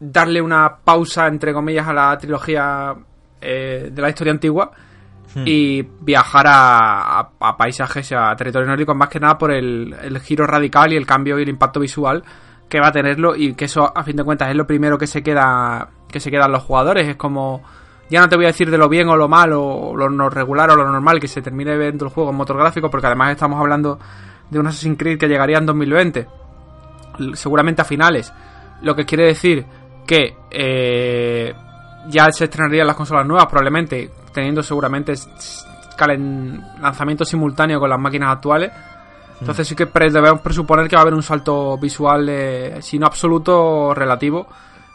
darle 0.00 0.40
una 0.40 0.78
pausa 0.82 1.28
entre 1.28 1.52
comillas 1.52 1.86
a 1.86 1.92
la 1.92 2.18
trilogía 2.18 2.96
eh, 3.40 3.90
de 3.92 4.02
la 4.02 4.08
historia 4.08 4.32
antigua 4.32 4.72
Hmm. 5.34 5.44
y 5.46 5.82
viajar 6.00 6.44
a, 6.48 7.30
paisajes, 7.56 8.12
a 8.12 8.34
territorios 8.34 8.68
nórdicos, 8.68 8.96
más 8.96 9.08
que 9.08 9.20
nada 9.20 9.38
por 9.38 9.52
el, 9.52 10.20
giro 10.24 10.44
radical 10.44 10.92
y 10.92 10.96
el 10.96 11.06
cambio 11.06 11.38
y 11.38 11.42
el 11.42 11.48
impacto 11.48 11.78
visual 11.78 12.24
que 12.68 12.80
va 12.80 12.88
a 12.88 12.92
tenerlo 12.92 13.36
y 13.36 13.54
que 13.54 13.66
eso 13.66 13.92
a 13.96 14.02
fin 14.02 14.16
de 14.16 14.24
cuentas 14.24 14.48
es 14.48 14.56
lo 14.56 14.66
primero 14.66 14.98
que 14.98 15.06
se 15.06 15.22
queda 15.22 15.88
que 16.08 16.18
se 16.18 16.30
quedan 16.30 16.50
los 16.50 16.64
jugadores. 16.64 17.08
Es 17.08 17.16
como 17.16 17.62
ya 18.10 18.20
no 18.20 18.28
te 18.28 18.36
voy 18.36 18.46
a 18.46 18.48
decir 18.48 18.70
de 18.70 18.78
lo 18.78 18.88
bien 18.88 19.08
o 19.08 19.16
lo 19.16 19.28
mal 19.28 19.52
o 19.52 19.94
lo 19.96 20.30
regular 20.30 20.70
o 20.70 20.76
lo 20.76 20.90
normal 20.90 21.20
que 21.20 21.28
se 21.28 21.42
termine 21.42 21.76
viendo 21.78 22.06
el 22.06 22.10
juego 22.10 22.30
en 22.30 22.36
motor 22.36 22.56
gráfico 22.56 22.90
porque 22.90 23.06
además 23.06 23.32
estamos 23.32 23.60
hablando 23.60 23.98
de 24.50 24.58
un 24.58 24.66
Assassin's 24.66 24.98
Creed 24.98 25.18
que 25.18 25.28
llegaría 25.28 25.58
en 25.58 25.66
2020 25.66 26.26
seguramente 27.34 27.82
a 27.82 27.84
finales. 27.84 28.32
Lo 28.82 28.96
que 28.96 29.04
quiere 29.04 29.26
decir 29.26 29.64
que 30.06 30.34
eh, 30.50 31.54
ya 32.08 32.30
se 32.32 32.44
estrenarían 32.44 32.86
las 32.86 32.96
consolas 32.96 33.26
nuevas 33.26 33.46
probablemente 33.46 34.10
teniendo 34.32 34.62
seguramente 34.62 35.14
lanzamiento 36.80 37.24
simultáneo 37.24 37.78
con 37.80 37.90
las 37.90 37.98
máquinas 37.98 38.32
actuales. 38.32 38.72
Entonces 39.40 39.66
sí 39.68 39.74
que 39.74 39.86
debemos 39.86 40.40
presuponer 40.40 40.88
que 40.88 40.96
va 40.96 41.00
a 41.00 41.02
haber 41.02 41.14
un 41.14 41.22
salto 41.22 41.78
visual, 41.78 42.28
eh, 42.28 42.78
si 42.80 42.98
no 42.98 43.06
absoluto, 43.06 43.94
relativo 43.94 44.46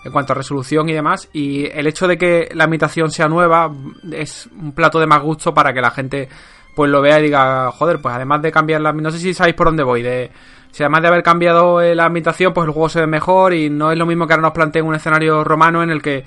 en 0.03 0.11
cuanto 0.11 0.33
a 0.33 0.35
resolución 0.35 0.87
y 0.87 0.93
demás. 0.93 1.29
Y 1.33 1.65
el 1.65 1.87
hecho 1.87 2.07
de 2.07 2.17
que 2.17 2.49
la 2.53 2.65
imitación 2.65 3.09
sea 3.09 3.27
nueva 3.27 3.71
es 4.11 4.47
un 4.55 4.71
plato 4.73 4.99
de 4.99 5.07
más 5.07 5.21
gusto 5.21 5.53
para 5.53 5.73
que 5.73 5.81
la 5.81 5.89
gente 5.89 6.29
pues 6.75 6.91
lo 6.91 7.01
vea 7.01 7.19
y 7.19 7.23
diga, 7.23 7.71
joder, 7.71 7.99
pues 8.01 8.13
además 8.13 8.41
de 8.41 8.51
cambiar 8.51 8.81
la... 8.81 8.91
No 8.93 9.09
sé 9.09 9.17
si 9.17 9.33
sabéis 9.33 9.55
por 9.55 9.67
dónde 9.67 9.83
voy, 9.83 10.03
de... 10.03 10.31
Si 10.71 10.83
además 10.83 11.03
de 11.03 11.07
haber 11.07 11.23
cambiado 11.23 11.81
eh, 11.81 11.95
la 11.95 12.05
ambientación, 12.05 12.53
pues 12.53 12.67
el 12.67 12.73
juego 12.73 12.89
se 12.89 12.99
ve 12.99 13.07
mejor 13.07 13.53
y 13.53 13.69
no 13.69 13.91
es 13.91 13.97
lo 13.97 14.05
mismo 14.05 14.27
que 14.27 14.33
ahora 14.33 14.41
nos 14.41 14.51
planteen 14.51 14.85
un 14.85 14.93
escenario 14.93 15.41
romano 15.45 15.81
en 15.81 15.89
el 15.89 16.01
que 16.01 16.25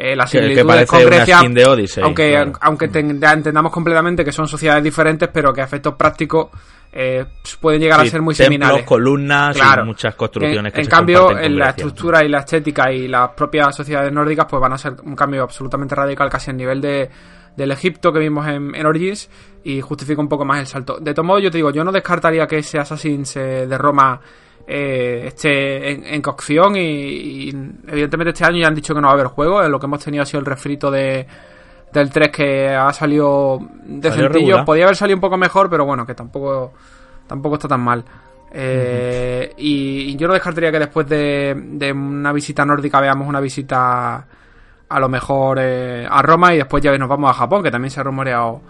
eh, 0.00 0.14
las 0.14 0.30
similitudes 0.30 0.88
con 0.88 1.04
Grecia, 1.04 1.40
aunque, 2.02 2.52
aunque 2.60 2.84
entendamos 2.84 3.72
completamente 3.72 4.24
que 4.24 4.30
son 4.30 4.46
sociedades 4.46 4.84
diferentes, 4.84 5.28
pero 5.32 5.52
que 5.52 5.60
a 5.60 5.64
efectos 5.64 5.94
prácticos 5.96 6.50
eh, 6.92 7.24
pueden 7.60 7.80
llegar 7.80 8.00
a 8.00 8.04
ser 8.04 8.22
muy 8.22 8.32
templos, 8.32 8.54
similares. 8.54 8.86
columnas 8.86 9.56
y 9.56 9.84
muchas 9.84 10.14
construcciones 10.14 10.72
en, 10.72 10.80
en 10.82 10.86
cambio, 10.86 11.36
en 11.36 11.58
la 11.58 11.70
estructura 11.70 12.24
y 12.24 12.28
la 12.28 12.38
estética 12.38 12.92
y 12.92 13.08
las 13.08 13.30
propias 13.30 13.74
sociedades 13.74 14.12
nórdicas 14.12 14.46
pues 14.48 14.62
van 14.62 14.72
a 14.72 14.78
ser 14.78 14.94
un 15.02 15.16
cambio 15.16 15.42
absolutamente 15.42 15.96
radical 15.96 16.30
casi 16.30 16.52
a 16.52 16.54
nivel 16.54 16.80
de, 16.80 17.10
del 17.56 17.72
Egipto 17.72 18.12
que 18.12 18.20
vimos 18.20 18.46
en, 18.46 18.76
en, 18.76 18.86
Origins 18.86 19.28
y 19.64 19.80
justifica 19.80 20.20
un 20.20 20.28
poco 20.28 20.44
más 20.44 20.60
el 20.60 20.66
salto. 20.68 20.98
De 21.00 21.12
todo 21.12 21.24
modo, 21.24 21.40
yo 21.40 21.50
te 21.50 21.58
digo, 21.58 21.72
yo 21.72 21.82
no 21.82 21.90
descartaría 21.90 22.46
que 22.46 22.58
ese 22.58 22.78
Assassin's 22.78 23.34
de 23.34 23.78
Roma 23.78 24.20
eh, 24.70 25.28
esté 25.28 26.14
en, 26.14 26.20
cocción 26.20 26.76
y, 26.76 27.48
evidentemente 27.86 28.32
este 28.32 28.44
año 28.44 28.58
ya 28.58 28.68
han 28.68 28.74
dicho 28.74 28.94
que 28.94 29.00
no 29.00 29.06
va 29.06 29.12
a 29.12 29.14
haber 29.14 29.28
juego, 29.28 29.62
lo 29.62 29.80
que 29.80 29.86
hemos 29.86 30.04
tenido 30.04 30.22
ha 30.22 30.26
sido 30.26 30.40
el 30.40 30.46
refrito 30.46 30.90
de, 30.90 31.26
del 31.90 32.10
3 32.10 32.28
que 32.28 32.68
ha 32.68 32.92
salido 32.92 33.58
de 33.84 34.12
sencillo, 34.12 34.66
podía 34.66 34.84
haber 34.84 34.96
salido 34.96 35.16
un 35.16 35.22
poco 35.22 35.38
mejor, 35.38 35.70
pero 35.70 35.86
bueno, 35.86 36.04
que 36.04 36.14
tampoco 36.14 36.74
tampoco 37.26 37.54
está 37.54 37.66
tan 37.66 37.80
mal. 37.80 38.04
Eh, 38.50 39.54
y, 39.56 40.14
yo 40.16 40.28
no 40.28 40.34
descartaría 40.34 40.70
que 40.70 40.80
después 40.80 41.08
de, 41.08 41.92
una 41.94 42.32
visita 42.32 42.66
nórdica 42.66 43.00
veamos 43.00 43.26
una 43.26 43.40
visita 43.40 44.26
a 44.90 45.00
lo 45.00 45.08
mejor 45.08 45.58
eh, 45.60 46.06
a 46.08 46.20
Roma 46.20 46.52
y 46.52 46.58
después 46.58 46.82
ya 46.82 46.96
nos 46.98 47.08
vamos 47.08 47.30
a 47.30 47.34
Japón, 47.34 47.62
que 47.62 47.70
también 47.70 47.90
se 47.90 48.00
ha 48.00 48.02
rumoreado 48.02 48.60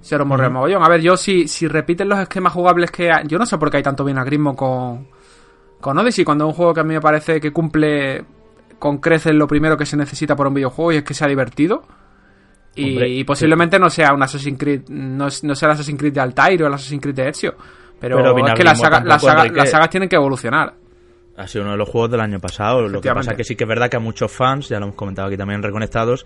se 0.00 0.18
rumorea 0.18 0.48
mogollón. 0.48 0.82
A 0.84 0.88
ver, 0.88 1.00
yo 1.00 1.16
si, 1.16 1.46
si 1.48 1.66
repiten 1.66 2.08
los 2.08 2.18
esquemas 2.18 2.52
jugables 2.52 2.90
que... 2.90 3.12
yo 3.26 3.38
no 3.38 3.46
sé 3.46 3.58
por 3.58 3.70
qué 3.70 3.78
hay 3.78 3.82
tanto 3.82 4.04
vinagrismo 4.04 4.54
con, 4.54 5.08
con 5.80 5.98
Odyssey, 5.98 6.24
cuando 6.24 6.44
es 6.44 6.48
un 6.48 6.54
juego 6.54 6.74
que 6.74 6.80
a 6.80 6.84
mí 6.84 6.94
me 6.94 7.00
parece 7.00 7.40
que 7.40 7.52
cumple 7.52 8.24
con 8.78 8.98
creces 8.98 9.34
lo 9.34 9.46
primero 9.46 9.76
que 9.76 9.86
se 9.86 9.96
necesita 9.96 10.36
por 10.36 10.46
un 10.46 10.54
videojuego 10.54 10.92
y 10.92 10.96
es 10.96 11.04
que 11.04 11.14
sea 11.14 11.28
divertido. 11.28 11.82
Y, 12.74 13.24
posiblemente 13.24 13.78
no 13.78 13.88
sea 13.88 14.12
un 14.12 14.22
Assassin's 14.22 14.58
Creed, 14.58 14.82
no, 14.90 15.28
no 15.42 15.54
sea 15.54 15.68
el 15.68 15.72
Assassin's 15.72 15.98
Creed 15.98 16.12
de 16.12 16.20
Altair 16.20 16.62
o 16.62 16.66
el 16.66 16.74
Assassin's 16.74 17.00
Creed 17.00 17.14
de 17.14 17.28
Ezio. 17.30 17.54
Pero, 17.98 18.36
es 18.46 18.54
que 18.54 18.64
las 18.64 18.78
sagas 18.78 19.88
tienen 19.88 20.08
que 20.08 20.16
evolucionar. 20.16 20.74
Ha 21.36 21.46
sido 21.46 21.64
uno 21.64 21.72
de 21.72 21.78
los 21.78 21.88
juegos 21.88 22.10
del 22.10 22.20
año 22.20 22.38
pasado. 22.38 22.88
Lo 22.88 23.00
que 23.00 23.12
pasa 23.12 23.32
es 23.32 23.36
que 23.36 23.44
sí 23.44 23.56
que 23.56 23.64
es 23.64 23.68
verdad 23.68 23.90
que 23.90 23.96
a 23.96 24.00
muchos 24.00 24.32
fans, 24.32 24.68
ya 24.68 24.78
lo 24.78 24.86
hemos 24.86 24.96
comentado 24.96 25.28
aquí 25.28 25.36
también 25.36 25.62
Reconectados, 25.62 26.24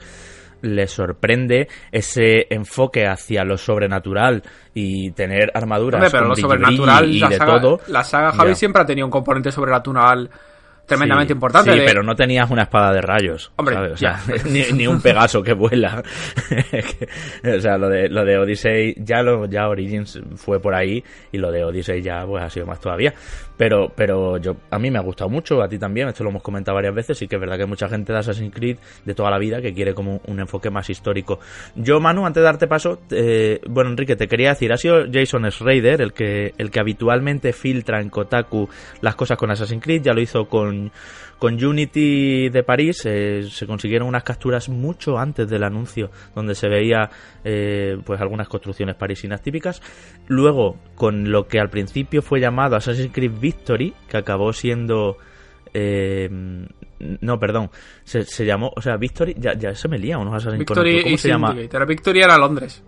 les 0.62 0.90
sorprende 0.90 1.68
ese 1.90 2.46
enfoque 2.50 3.06
hacia 3.06 3.44
lo 3.44 3.56
sobrenatural 3.56 4.42
y 4.74 5.10
tener 5.12 5.50
armaduras 5.54 6.10
pero 6.10 6.26
lo 6.26 6.36
sobrenatural 6.36 7.10
y, 7.10 7.20
de 7.20 7.38
todo. 7.38 7.80
La 7.88 8.04
saga 8.04 8.32
Javi 8.32 8.54
siempre 8.54 8.82
ha 8.82 8.86
tenido 8.86 9.06
un 9.06 9.10
componente 9.10 9.50
sobrenatural 9.50 10.30
tremendamente 10.90 11.32
importante. 11.32 11.72
Sí, 11.72 11.80
pero 11.86 12.02
no 12.02 12.14
tenías 12.14 12.50
una 12.50 12.62
espada 12.62 12.92
de 12.92 13.00
rayos. 13.00 13.52
Hombre, 13.56 13.76
O 13.76 13.96
sea, 13.96 14.20
ni, 14.44 14.86
un 14.86 15.00
Pegaso 15.00 15.42
que 15.42 15.54
vuela. 15.54 16.02
o 17.56 17.60
sea, 17.60 17.78
lo 17.78 17.88
de, 17.88 18.08
lo 18.08 18.24
de 18.24 18.38
Odyssey, 18.38 18.94
ya, 18.98 19.22
lo, 19.22 19.46
ya 19.46 19.68
Origins 19.68 20.20
fue 20.34 20.60
por 20.60 20.74
ahí 20.74 21.02
y 21.32 21.38
lo 21.38 21.50
de 21.50 21.64
Odyssey 21.64 22.02
ya 22.02 22.26
pues 22.26 22.42
ha 22.42 22.50
sido 22.50 22.66
más 22.66 22.80
todavía. 22.80 23.14
Pero, 23.56 23.92
pero 23.94 24.38
yo, 24.38 24.56
a 24.70 24.78
mí 24.78 24.90
me 24.90 24.98
ha 24.98 25.02
gustado 25.02 25.28
mucho, 25.28 25.62
a 25.62 25.68
ti 25.68 25.78
también, 25.78 26.08
esto 26.08 26.24
lo 26.24 26.30
hemos 26.30 26.42
comentado 26.42 26.74
varias 26.74 26.94
veces 26.94 27.20
y 27.20 27.28
que 27.28 27.36
es 27.36 27.40
verdad 27.40 27.56
que 27.56 27.64
hay 27.64 27.68
mucha 27.68 27.88
gente 27.88 28.12
de 28.12 28.18
Assassin's 28.18 28.54
Creed 28.54 28.78
de 29.04 29.14
toda 29.14 29.30
la 29.30 29.38
vida 29.38 29.60
que 29.60 29.74
quiere 29.74 29.92
como 29.92 30.20
un 30.26 30.40
enfoque 30.40 30.70
más 30.70 30.88
histórico. 30.88 31.40
Yo, 31.74 32.00
Manu, 32.00 32.26
antes 32.26 32.40
de 32.40 32.44
darte 32.44 32.66
paso, 32.66 33.00
bueno, 33.68 33.90
Enrique, 33.90 34.16
te 34.16 34.28
quería 34.28 34.50
decir, 34.50 34.72
ha 34.72 34.78
sido 34.78 35.04
Jason 35.12 35.50
Schrader 35.50 36.00
el 36.00 36.14
que, 36.14 36.54
el 36.56 36.70
que 36.70 36.80
habitualmente 36.80 37.52
filtra 37.52 38.00
en 38.00 38.08
Kotaku 38.08 38.68
las 39.02 39.14
cosas 39.14 39.36
con 39.36 39.50
Assassin's 39.50 39.82
Creed, 39.82 40.02
ya 40.02 40.14
lo 40.14 40.22
hizo 40.22 40.48
con 40.48 40.79
con, 40.80 40.92
con 41.38 41.64
Unity 41.64 42.48
de 42.48 42.62
París 42.62 43.02
eh, 43.04 43.46
se 43.50 43.66
consiguieron 43.66 44.08
unas 44.08 44.22
capturas 44.22 44.68
mucho 44.68 45.18
antes 45.18 45.48
del 45.48 45.64
anuncio, 45.64 46.10
donde 46.34 46.54
se 46.54 46.68
veía 46.68 47.10
eh, 47.44 47.98
pues 48.04 48.20
algunas 48.20 48.48
construcciones 48.48 48.96
parisinas 48.96 49.42
típicas. 49.42 49.82
Luego, 50.28 50.76
con 50.94 51.30
lo 51.30 51.46
que 51.46 51.60
al 51.60 51.70
principio 51.70 52.22
fue 52.22 52.40
llamado 52.40 52.76
Assassin's 52.76 53.12
Creed 53.12 53.32
Victory, 53.40 53.94
que 54.08 54.16
acabó 54.16 54.52
siendo 54.52 55.16
eh, 55.72 56.28
no, 57.20 57.38
perdón. 57.38 57.70
Se, 58.04 58.24
se, 58.24 58.44
llamó, 58.44 58.72
o 58.76 58.82
sea, 58.82 58.96
Victory, 58.96 59.34
ya, 59.38 59.54
ya 59.54 59.74
se 59.74 59.88
me 59.88 59.98
lía 59.98 60.18
unos 60.18 60.34
Assassin's 60.34 60.58
Victory 60.58 61.02
¿Cómo 61.02 61.16
se 61.16 61.28
llama? 61.28 61.56
Era 61.58 61.84
Victory 61.84 62.20
era 62.20 62.36
Londres. 62.36 62.82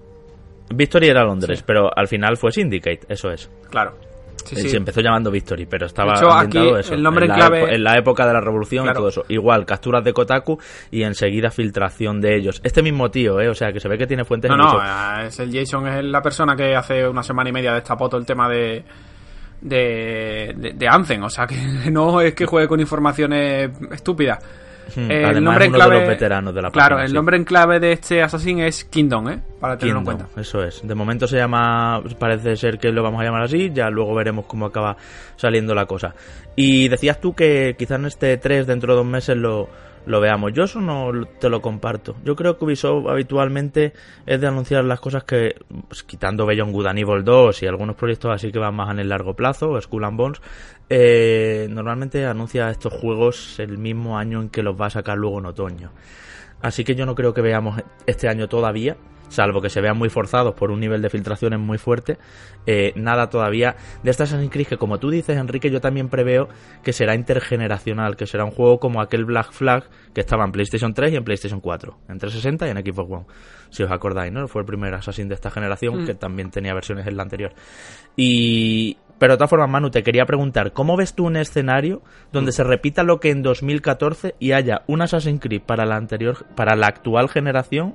Victory 0.75 1.09
era 1.09 1.25
Londres, 1.25 1.59
sí. 1.59 1.65
pero 1.67 1.91
al 1.95 2.09
final 2.09 2.37
fue 2.37 2.53
Syndicate, 2.53 3.01
eso 3.09 3.31
es. 3.31 3.51
Claro. 3.71 3.97
Sí, 4.45 4.69
se 4.69 4.77
empezó 4.77 5.01
llamando 5.01 5.31
Victory, 5.31 5.67
pero 5.67 5.87
estaba 5.87 6.15
hecho, 6.15 6.31
ambientado 6.31 6.71
aquí, 6.77 6.81
eso. 6.81 6.95
El 6.95 7.03
nombre 7.03 7.27
en, 7.27 7.33
en, 7.33 7.39
la 7.39 7.47
clave... 7.49 7.75
en 7.75 7.85
la 7.85 7.97
época 7.99 8.27
de 8.27 8.33
la 8.33 8.41
revolución 8.41 8.85
Claro. 8.85 8.99
y 8.99 9.01
todo 9.01 9.09
eso. 9.09 9.25
Igual, 9.29 9.65
capturas 9.67 10.03
de 10.05 10.13
Kotaku 10.13 10.59
y 10.91 11.03
enseguida 11.03 11.51
filtración 11.51 12.21
de 12.21 12.37
ellos. 12.37 12.61
Este 12.65 12.83
mismo 12.83 13.11
tío, 13.11 13.41
eh, 13.41 13.49
o 13.49 13.55
sea, 13.55 13.73
que 13.73 13.81
se 13.81 13.89
ve 13.89 13.97
que 13.99 14.07
tiene 14.07 14.25
fuentes 14.25 14.51
No, 14.51 14.57
no, 14.57 14.65
mucho- 14.65 14.83
eh, 14.83 15.27
es 15.27 15.39
el 15.41 15.53
Jason 15.53 15.87
es 15.89 16.05
la 16.05 16.21
persona 16.23 16.55
que 16.57 16.75
hace 16.75 17.07
una 17.09 17.23
semana 17.23 17.51
y 17.51 17.53
media 17.53 17.73
destapó 17.75 18.09
todo 18.09 18.21
el 18.21 18.27
tema 18.27 18.49
de 18.49 18.85
de, 19.61 20.55
de, 20.57 20.73
de 20.73 20.89
Anthem, 20.89 21.23
o 21.23 21.31
sea 21.31 21.47
que 21.47 21.57
no 21.91 22.21
es 22.21 22.35
que 22.35 22.47
juegue 22.47 22.67
con 22.69 22.81
informaciones 22.81 23.71
estúpidas. 23.93 24.39
Hmm, 24.97 25.11
Eh, 25.11 25.25
Además, 25.25 25.37
el 25.37 25.45
nombre 25.45 25.65
es 25.65 25.69
en 25.69 25.75
uno 25.75 25.79
clave, 25.79 25.95
de 25.95 26.01
los 26.03 26.09
veteranos 26.09 26.55
de 26.55 26.63
la 26.63 26.71
Claro, 26.71 26.89
página, 26.97 27.03
el 27.05 27.09
sí. 27.11 27.15
nombre 27.15 27.37
en 27.37 27.45
clave 27.45 27.81
de 27.81 27.93
este 27.93 28.23
Assassin 28.23 28.59
es 28.61 28.85
Kingdom, 28.85 29.29
¿eh? 29.31 29.43
Para 29.61 29.77
tenerlo 29.79 30.01
en 30.01 30.05
cuenta. 30.05 30.27
Eso 30.37 30.63
es. 30.63 30.87
De 30.87 30.95
momento 30.95 31.27
se 31.27 31.37
llama, 31.37 32.03
parece 32.19 32.57
ser 32.57 32.79
que 32.79 32.91
lo 32.93 33.03
vamos 33.03 33.21
a 33.21 33.25
llamar 33.25 33.43
así, 33.43 33.71
ya 33.73 33.89
luego 33.91 34.15
veremos 34.15 34.47
cómo 34.47 34.67
acaba 34.67 34.97
saliendo 35.37 35.75
la 35.75 35.87
cosa. 35.87 36.15
Y 36.57 36.89
decías 36.89 37.21
tú 37.21 37.35
que 37.35 37.75
quizás 37.79 37.99
en 37.99 38.07
este 38.07 38.37
3 38.37 38.67
dentro 38.67 38.93
de 38.93 38.97
dos 38.99 39.07
meses 39.07 39.37
lo, 39.37 39.69
lo 40.07 40.21
veamos. 40.21 40.53
Yo 40.53 40.65
eso 40.65 40.81
no 40.81 41.13
te 41.39 41.49
lo 41.49 41.61
comparto. 41.61 42.17
Yo 42.25 42.37
creo 42.37 42.59
que 42.59 42.65
Ubisoft 42.65 43.09
habitualmente 43.09 43.93
es 44.27 44.41
de 44.41 44.47
anunciar 44.47 44.85
las 44.85 45.01
cosas 45.01 45.25
que, 45.25 45.57
pues, 45.89 46.03
quitando 46.03 46.47
Beyond 46.47 46.73
Good 46.73 46.87
and 46.87 46.99
Evil 46.99 47.25
2 47.25 47.63
y 47.63 47.67
algunos 47.67 47.97
proyectos 47.97 48.33
así 48.33 48.51
que 48.51 48.59
van 48.59 48.75
más 48.75 48.91
en 48.91 48.99
el 48.99 49.09
largo 49.09 49.35
plazo, 49.35 49.81
Skull 49.81 50.05
and 50.05 50.17
Bones, 50.17 50.43
eh, 50.89 51.69
normalmente 51.71 52.27
anuncia 52.27 52.71
estos 52.71 52.93
juegos 52.93 53.59
el 53.59 53.79
mismo 53.79 54.19
año 54.19 54.41
en 54.41 54.49
que 54.49 54.63
los 54.63 54.81
va 54.81 54.87
a 54.87 54.91
sacar 54.91 55.19
luego 55.19 55.39
en 55.39 55.47
otoño. 55.47 55.93
Así 56.61 56.85
que 56.85 56.95
yo 56.95 57.07
no 57.07 57.15
creo 57.15 57.35
que 57.35 57.41
veamos 57.41 57.83
este 58.07 58.29
año 58.29 58.49
todavía, 58.49 58.97
salvo 59.33 59.61
que 59.61 59.71
se 59.71 59.81
vean 59.81 59.97
muy 59.97 60.09
forzados 60.09 60.55
por 60.55 60.71
un 60.71 60.81
nivel 60.81 61.03
de 61.03 61.11
filtraciones 61.11 61.59
muy 61.59 61.79
fuerte, 61.79 62.19
eh, 62.67 62.93
nada 62.97 63.29
todavía 63.29 63.77
de 64.03 64.11
esta 64.11 64.25
Assassin's 64.25 64.51
Creed 64.51 64.67
que 64.67 64.77
como 64.77 64.99
tú 64.99 65.11
dices 65.11 65.37
Enrique 65.37 65.71
yo 65.71 65.81
también 65.81 66.09
preveo 66.09 66.49
que 66.83 66.93
será 66.93 67.15
intergeneracional, 67.15 68.17
que 68.17 68.27
será 68.27 68.45
un 68.45 68.51
juego 68.51 68.79
como 68.79 69.01
aquel 69.01 69.25
Black 69.25 69.53
Flag 69.53 69.85
que 70.15 70.21
estaba 70.21 70.45
en 70.45 70.53
PlayStation 70.53 70.95
3 70.95 71.13
y 71.13 71.17
en 71.17 71.25
PlayStation 71.25 71.61
4, 71.61 71.99
en 72.09 72.19
360 72.19 72.67
y 72.67 72.71
en 72.71 72.77
Xbox 72.77 73.11
One, 73.11 73.27
si 73.71 73.83
os 73.83 73.91
acordáis, 73.91 74.33
¿no? 74.33 74.47
Fue 74.49 74.63
el 74.63 74.67
primer 74.67 74.95
Assassin 74.95 75.29
de 75.29 75.35
esta 75.35 75.51
generación 75.51 75.83
Mm. 76.03 76.07
que 76.07 76.15
también 76.15 76.51
tenía 76.51 76.75
versiones 76.75 77.07
en 77.07 77.17
la 77.17 77.23
anterior. 77.23 77.53
Y 78.17 78.99
pero 79.19 79.35
de 79.35 79.37
todas 79.37 79.51
formas, 79.51 79.71
Manu, 79.71 79.91
te 79.91 80.03
quería 80.03 80.27
preguntar, 80.27 80.73
¿cómo 80.73 80.97
ves 80.97 81.15
tú 81.15 81.27
un 81.27 81.37
escenario 81.37 82.03
donde 82.33 82.51
se 82.51 82.65
repita 82.65 83.05
lo 83.05 83.21
que 83.21 83.31
en 83.31 83.43
2014 83.43 84.35
y 84.41 84.51
haya 84.51 84.83
un 84.89 85.01
Assassin's 85.01 85.41
Creed 85.41 85.63
para 85.63 85.87
la 85.87 85.95
anterior, 85.95 86.45
para 86.57 86.75
la 86.75 86.89
actual 86.89 87.29
generación 87.29 87.95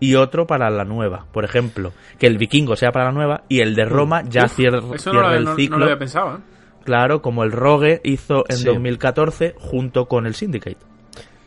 y 0.00 0.14
otro 0.16 0.46
para 0.46 0.68
la 0.70 0.84
nueva? 0.84 1.26
Por 1.32 1.44
ejemplo, 1.44 1.92
que 2.18 2.26
el 2.26 2.38
Vikingo 2.38 2.74
sea 2.76 2.90
para 2.90 3.06
la 3.06 3.12
nueva 3.12 3.42
y 3.48 3.60
el 3.60 3.74
de 3.74 3.84
Roma 3.84 4.22
ya 4.28 4.46
Uf, 4.46 4.52
cierre, 4.56 4.80
Eso 4.94 5.12
no 5.12 5.20
lo, 5.20 5.32
el 5.34 5.44
no- 5.44 5.50
no 5.50 5.56
ciclo. 5.56 5.78
lo 5.78 5.84
había 5.84 5.98
pensado, 5.98 6.36
¿eh? 6.36 6.40
Claro, 6.84 7.20
como 7.22 7.44
el 7.44 7.52
Rogue 7.52 8.00
hizo 8.04 8.44
en 8.48 8.56
Sí. 8.56 8.64
2014 8.64 9.54
junto 9.58 10.06
con 10.06 10.26
el 10.26 10.34
Syndicate. 10.34 10.78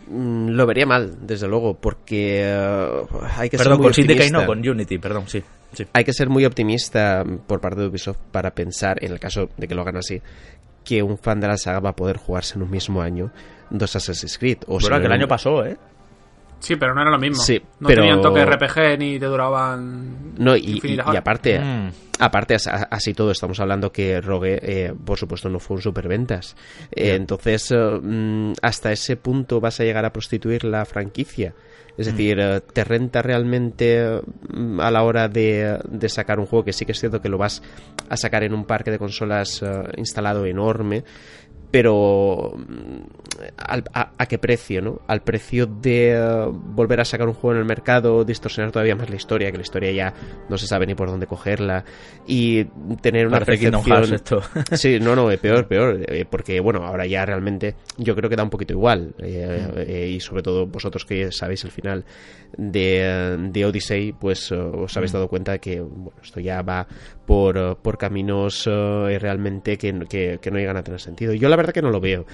Mm, 0.08 0.50
Lo 0.50 0.66
vería 0.66 0.86
mal, 0.86 1.16
desde 1.26 1.48
luego, 1.48 1.76
porque 1.76 2.42
eh, 2.46 2.92
hay 3.38 3.50
que 3.50 3.58
ser 3.58 3.66
Perdón, 3.66 3.80
muy 3.80 3.86
con 3.88 3.94
Syndicate 3.94 4.26
optimista. 4.28 4.42
no, 4.42 4.46
con 4.48 4.60
Unity, 4.70 4.98
perdón, 5.00 5.24
sí. 5.28 5.42
sí. 5.74 5.86
Hay 5.94 6.04
que 6.04 6.14
ser 6.14 6.30
muy 6.30 6.46
optimista 6.46 7.24
por 7.48 7.60
parte 7.62 7.82
de 7.82 7.88
Ubisoft 7.88 8.18
para 8.32 8.52
pensar, 8.52 9.04
en 9.04 9.12
el 9.14 9.20
caso 9.20 9.50
de 9.58 9.68
que 9.68 9.74
lo 9.74 9.82
hagan 9.82 9.98
así, 9.98 10.22
que 10.84 11.02
un 11.02 11.18
fan 11.18 11.40
de 11.40 11.48
la 11.48 11.58
saga 11.58 11.80
va 11.80 11.92
a 11.92 11.96
poder 11.96 12.18
jugarse 12.18 12.56
en 12.58 12.64
un 12.64 12.70
mismo 12.70 13.02
año 13.02 13.32
dos 13.70 13.96
Assassin's 13.96 14.38
Creed. 14.38 14.58
O 14.68 14.80
si 14.80 14.86
Pero 14.86 14.98
no 14.98 15.02
que 15.02 15.08
el 15.08 15.14
año 15.14 15.28
pasó, 15.28 15.66
¿eh? 15.66 15.78
Sí, 16.64 16.78
pero 16.78 16.96
no 16.96 17.02
era 17.02 17.12
lo 17.12 17.20
mismo. 17.20 17.44
Sí, 17.44 17.62
no 17.82 17.88
pero- 17.90 18.02
tenían 18.04 18.22
toque 18.22 18.46
RPG 18.46 18.98
ni 18.98 19.20
te 19.20 19.26
duraban. 19.26 20.34
No, 20.38 20.56
y, 20.56 20.80
y- 20.82 20.96
y 20.96 21.16
aparte, 21.18 21.60
Mm. 21.60 21.92
aparte 22.20 22.56
así 22.56 23.14
todo, 23.14 23.32
estamos 23.32 23.60
hablando 23.60 23.92
que 23.92 24.22
Rogue, 24.22 24.60
eh, 24.62 24.94
por 25.06 25.18
supuesto, 25.18 25.50
no 25.50 25.60
fue 25.60 25.76
un 25.76 25.82
superventas. 25.82 26.56
Eh. 26.92 27.16
Entonces, 27.16 27.70
eh, 27.72 27.76
mm, 28.02 28.54
hasta 28.62 28.92
ese 28.94 29.18
punto 29.18 29.60
vas 29.60 29.80
a 29.80 29.84
llegar 29.84 30.06
a 30.06 30.14
prostituir 30.14 30.64
la 30.64 30.86
franquicia. 30.86 31.54
Es 31.98 32.08
Mm. 32.08 32.12
decir, 32.12 32.40
eh, 32.40 32.62
¿te 32.74 32.84
renta 32.84 33.22
realmente 33.22 34.22
mm, 34.52 34.80
a 34.80 34.90
la 34.90 35.04
hora 35.04 35.28
de, 35.28 35.78
de 35.88 36.10
sacar 36.10 36.40
un 36.40 36.46
juego 36.48 36.66
que 36.66 36.74
sí 36.74 36.86
que 36.86 36.94
es 36.94 37.00
cierto 37.00 37.22
que 37.22 37.30
lo 37.30 37.38
vas 37.38 37.62
a 38.10 38.18
sacar 38.18 38.44
en 38.44 38.54
un 38.54 38.66
parque 38.66 38.90
de 38.90 38.98
consolas 38.98 39.62
eh, 39.62 39.68
instalado 39.98 40.46
enorme? 40.46 41.04
Pero 41.74 42.54
mm, 42.56 43.02
al- 43.58 43.84
a, 43.96 44.12
a 44.16 44.26
qué 44.28 44.38
precio, 44.38 44.80
¿no? 44.80 45.02
Al 45.08 45.24
precio 45.24 45.66
de 45.66 46.12
eh, 46.12 46.46
volver 46.52 47.00
a 47.02 47.06
sacar 47.06 47.28
un 47.28 47.34
juego 47.34 47.54
en 47.56 47.62
el 47.62 47.66
mercado, 47.66 48.24
distorsionar 48.24 48.72
todavía 48.72 48.96
más 48.96 49.10
la 49.10 49.16
historia, 49.16 49.50
que 49.52 49.58
la 49.58 49.64
historia 49.64 49.92
ya 49.92 50.14
no 50.50 50.58
se 50.60 50.68
sabe 50.68 50.86
ni 50.86 50.94
por 50.94 51.10
dónde 51.10 51.26
cogerla, 51.26 51.84
y 52.28 52.66
tener 53.02 53.26
una 53.26 53.40
Parece 53.40 53.72
percepción... 53.72 54.14
Esto. 54.14 54.42
Sí, 54.74 55.00
no, 55.00 55.16
no, 55.16 55.28
peor, 55.42 55.68
peor, 55.68 56.00
eh, 56.08 56.26
porque 56.30 56.60
bueno, 56.60 56.86
ahora 56.86 57.08
ya 57.08 57.26
realmente 57.26 57.74
yo 57.98 58.16
creo 58.16 58.30
que 58.30 58.36
da 58.36 58.44
un 58.44 58.52
poquito 58.52 58.74
igual, 58.74 59.16
eh, 59.18 59.68
eh, 59.88 60.10
y 60.16 60.20
sobre 60.20 60.44
todo 60.44 60.68
vosotros 60.68 61.06
que 61.06 61.32
sabéis 61.32 61.64
el 61.64 61.72
final 61.72 62.06
de, 62.56 63.50
de 63.52 63.66
Odyssey, 63.66 64.14
pues 64.14 64.52
os 64.52 64.96
habéis 64.96 65.12
dado 65.12 65.28
cuenta 65.28 65.58
que 65.58 65.82
bueno, 65.82 66.20
esto 66.22 66.40
ya 66.40 66.62
va 66.62 66.86
por, 67.26 67.58
eh, 67.58 67.76
por 67.82 67.98
caminos 67.98 68.68
eh, 68.68 69.18
realmente 69.20 69.78
que, 69.78 70.06
que, 70.10 70.40
que 70.42 70.52
no 70.52 70.58
llegan 70.58 70.78
a 70.78 70.84
tener 70.84 71.00
sentido. 71.00 71.34
Yo 71.34 71.50
la 71.50 71.56
verdad 71.56 71.74
que 71.74 71.82
no 71.82 71.90
lo 71.90 72.00
veo. 72.00 72.26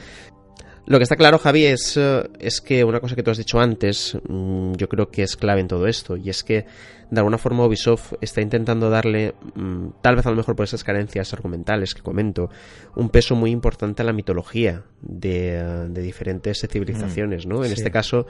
Lo 0.89 0.97
que 0.97 1.03
está 1.03 1.15
claro, 1.15 1.37
Javi, 1.37 1.65
es, 1.65 1.97
eh, 1.97 2.27
es 2.39 2.61
que 2.61 2.83
una 2.83 2.99
cosa 2.99 3.15
que 3.15 3.21
tú 3.21 3.29
has 3.29 3.37
dicho 3.37 3.59
antes, 3.59 4.17
mm, 4.27 4.73
yo 4.73 4.89
creo 4.89 5.11
que 5.11 5.21
es 5.21 5.37
clave 5.37 5.61
en 5.61 5.67
todo 5.67 5.85
esto, 5.85 6.17
y 6.17 6.31
es 6.31 6.43
que 6.43 6.65
de 7.11 7.19
alguna 7.19 7.37
forma 7.37 7.63
Ubisoft 7.63 8.13
está 8.21 8.41
intentando 8.41 8.89
darle, 8.89 9.35
mm, 9.53 9.89
tal 10.01 10.15
vez 10.15 10.25
a 10.25 10.31
lo 10.31 10.35
mejor 10.35 10.55
por 10.55 10.63
esas 10.63 10.83
carencias 10.83 11.31
argumentales 11.31 11.93
que 11.93 12.01
comento, 12.01 12.49
un 12.95 13.09
peso 13.09 13.35
muy 13.35 13.51
importante 13.51 14.01
a 14.01 14.05
la 14.05 14.13
mitología 14.13 14.83
de, 15.01 15.87
de 15.89 16.01
diferentes 16.01 16.65
civilizaciones, 16.67 17.45
¿no? 17.45 17.63
En 17.63 17.69
sí. 17.69 17.73
este 17.73 17.91
caso, 17.91 18.25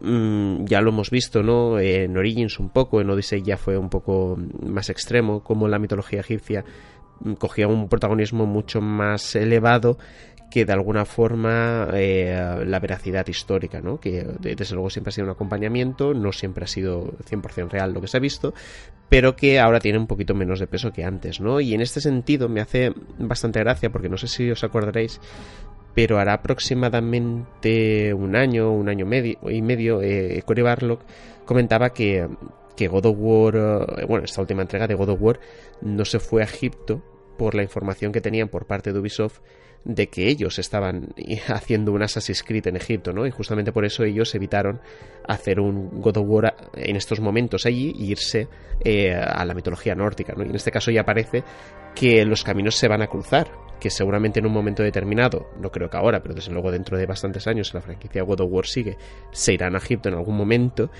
mm, 0.00 0.64
ya 0.64 0.80
lo 0.80 0.90
hemos 0.90 1.10
visto, 1.10 1.42
¿no? 1.42 1.78
En 1.78 2.16
Origins 2.16 2.58
un 2.58 2.70
poco, 2.70 3.00
en 3.00 3.10
Odyssey 3.10 3.42
ya 3.42 3.56
fue 3.56 3.76
un 3.78 3.88
poco 3.88 4.38
más 4.66 4.90
extremo, 4.90 5.42
como 5.42 5.68
la 5.68 5.78
mitología 5.78 6.20
egipcia 6.20 6.64
mm, 7.20 7.32
cogía 7.34 7.68
un 7.68 7.88
protagonismo 7.88 8.46
mucho 8.46 8.80
más 8.80 9.34
elevado 9.36 9.98
que 10.50 10.64
de 10.64 10.72
alguna 10.72 11.04
forma 11.04 11.86
eh, 11.94 12.64
la 12.66 12.80
veracidad 12.80 13.24
histórica, 13.28 13.80
¿no? 13.80 14.00
que 14.00 14.24
de- 14.40 14.56
desde 14.56 14.74
luego 14.74 14.90
siempre 14.90 15.10
ha 15.10 15.12
sido 15.12 15.26
un 15.26 15.30
acompañamiento, 15.30 16.12
no 16.12 16.32
siempre 16.32 16.64
ha 16.64 16.66
sido 16.66 17.12
100% 17.30 17.68
real 17.70 17.92
lo 17.92 18.00
que 18.00 18.08
se 18.08 18.16
ha 18.16 18.20
visto, 18.20 18.52
pero 19.08 19.36
que 19.36 19.60
ahora 19.60 19.78
tiene 19.78 19.98
un 19.98 20.08
poquito 20.08 20.34
menos 20.34 20.58
de 20.58 20.66
peso 20.66 20.90
que 20.92 21.04
antes, 21.04 21.40
¿no? 21.40 21.60
Y 21.60 21.72
en 21.74 21.80
este 21.82 22.00
sentido 22.00 22.48
me 22.48 22.60
hace 22.60 22.92
bastante 23.20 23.60
gracia, 23.60 23.90
porque 23.90 24.08
no 24.08 24.16
sé 24.16 24.26
si 24.26 24.50
os 24.50 24.64
acordaréis, 24.64 25.20
pero 25.94 26.18
hará 26.18 26.34
aproximadamente 26.34 28.14
un 28.14 28.36
año, 28.36 28.72
un 28.72 28.88
año 28.88 29.06
y 29.06 29.62
medio, 29.62 30.02
eh, 30.02 30.42
Cory 30.44 30.62
Barlock 30.62 31.02
comentaba 31.44 31.90
que, 31.90 32.28
que 32.76 32.88
God 32.88 33.06
of 33.06 33.16
War, 33.18 33.56
eh, 33.56 34.04
bueno, 34.06 34.24
esta 34.24 34.40
última 34.40 34.62
entrega 34.62 34.86
de 34.86 34.94
God 34.94 35.10
of 35.10 35.20
War 35.20 35.40
no 35.80 36.04
se 36.04 36.20
fue 36.20 36.42
a 36.42 36.44
Egipto 36.44 37.02
por 37.36 37.54
la 37.54 37.62
información 37.62 38.12
que 38.12 38.20
tenían 38.20 38.48
por 38.48 38.66
parte 38.66 38.92
de 38.92 38.98
Ubisoft 38.98 39.40
de 39.84 40.08
que 40.08 40.28
ellos 40.28 40.58
estaban 40.58 41.14
haciendo 41.48 41.92
un 41.92 42.02
Assassin's 42.02 42.42
Creed 42.42 42.66
en 42.66 42.76
Egipto, 42.76 43.12
¿no? 43.12 43.26
Y 43.26 43.30
justamente 43.30 43.72
por 43.72 43.84
eso 43.84 44.04
ellos 44.04 44.34
evitaron 44.34 44.80
hacer 45.26 45.60
un 45.60 46.00
God 46.00 46.18
of 46.18 46.26
War 46.28 46.54
en 46.74 46.96
estos 46.96 47.20
momentos 47.20 47.66
allí 47.66 47.92
e 47.98 48.04
irse 48.04 48.48
eh, 48.84 49.14
a 49.14 49.44
la 49.44 49.54
mitología 49.54 49.94
nórdica, 49.94 50.34
¿no? 50.36 50.44
Y 50.44 50.48
en 50.48 50.56
este 50.56 50.70
caso 50.70 50.90
ya 50.90 51.04
parece 51.04 51.42
que 51.94 52.24
los 52.24 52.44
caminos 52.44 52.76
se 52.76 52.88
van 52.88 53.02
a 53.02 53.06
cruzar, 53.06 53.50
que 53.80 53.90
seguramente 53.90 54.38
en 54.38 54.46
un 54.46 54.52
momento 54.52 54.82
determinado, 54.82 55.48
no 55.60 55.70
creo 55.72 55.90
que 55.90 55.96
ahora, 55.96 56.22
pero 56.22 56.34
desde 56.34 56.52
luego 56.52 56.70
dentro 56.70 56.96
de 56.96 57.06
bastantes 57.06 57.46
años 57.48 57.74
la 57.74 57.80
franquicia 57.80 58.22
God 58.22 58.42
of 58.42 58.48
War 58.52 58.66
sigue, 58.66 58.96
se 59.32 59.54
irán 59.54 59.74
a 59.74 59.78
Egipto 59.78 60.08
en 60.08 60.14
algún 60.14 60.36
momento, 60.36 60.90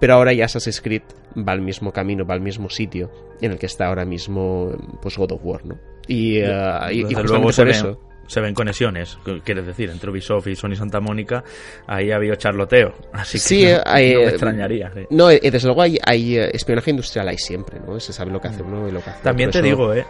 pero 0.00 0.14
ahora 0.14 0.32
ya 0.32 0.44
Assassin's 0.46 0.80
Creed 0.80 1.02
va 1.36 1.52
al 1.52 1.60
mismo 1.60 1.92
camino, 1.92 2.24
va 2.24 2.34
al 2.34 2.40
mismo 2.40 2.70
sitio 2.70 3.10
en 3.40 3.52
el 3.52 3.58
que 3.58 3.66
está 3.66 3.88
ahora 3.88 4.04
mismo 4.04 4.70
pues 5.02 5.16
God 5.18 5.32
of 5.32 5.40
War, 5.44 5.66
¿no? 5.66 5.78
Y, 6.06 6.38
y- 6.38 6.38
y 6.38 6.42
Desde 6.42 7.02
justamente 7.02 7.22
luego 7.28 7.52
se 7.52 7.62
por 7.62 7.68
eso... 7.70 8.00
se 8.28 8.40
ven 8.40 8.54
conexiones, 8.54 9.18
qu- 9.24 9.42
quieres 9.42 9.66
decir, 9.66 9.90
entre 9.90 10.10
Ubisoft 10.10 10.46
y 10.46 10.54
Sony 10.56 10.74
Santa 10.76 11.00
Mónica, 11.00 11.42
ahí 11.86 12.10
ha 12.12 12.16
habido 12.16 12.34
charloteo. 12.36 12.94
Así 13.12 13.38
que 13.38 13.42
Sí, 13.42 13.64
no, 13.66 13.80
hay, 13.84 14.12
no 14.14 14.20
me 14.20 14.24
eh, 14.26 14.28
extrañaría. 14.28 14.92
sí. 14.94 15.00
No, 15.10 15.30
eh, 15.30 15.40
desde 15.42 15.66
luego 15.66 15.82
hay, 15.82 15.98
hay, 16.06 16.36
espionaje 16.38 16.90
industrial, 16.90 17.28
hay 17.28 17.38
siempre, 17.38 17.80
¿no? 17.80 17.98
Se 18.00 18.12
sabe 18.12 18.30
lo 18.30 18.40
que 18.40 18.48
hace 18.48 18.62
uno 18.62 18.88
y 18.88 18.92
lo 18.92 19.00
que 19.02 19.10
hace 19.10 19.22
También 19.22 19.50
te 19.50 19.58
eso- 19.58 19.66
digo, 19.66 19.92
¿eh? 19.94 20.04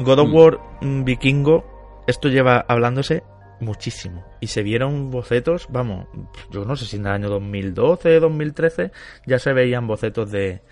God 0.00 0.18
of 0.18 0.28
Mm. 0.28 0.34
War 0.34 0.60
mm, 0.80 1.04
Vikingo, 1.04 2.02
esto 2.06 2.28
lleva 2.28 2.64
hablándose 2.66 3.22
muchísimo. 3.60 4.24
Y 4.40 4.46
se 4.46 4.62
vieron 4.62 5.10
bocetos, 5.10 5.66
vamos, 5.70 6.06
yo 6.50 6.64
no 6.64 6.76
sé 6.76 6.86
si 6.86 6.96
en 6.96 7.06
el 7.06 7.12
año 7.12 7.28
2012, 7.28 8.20
2013 8.20 8.92
ya 9.26 9.38
se 9.38 9.52
veían 9.52 9.86
bocetos 9.86 10.30
de, 10.30 10.62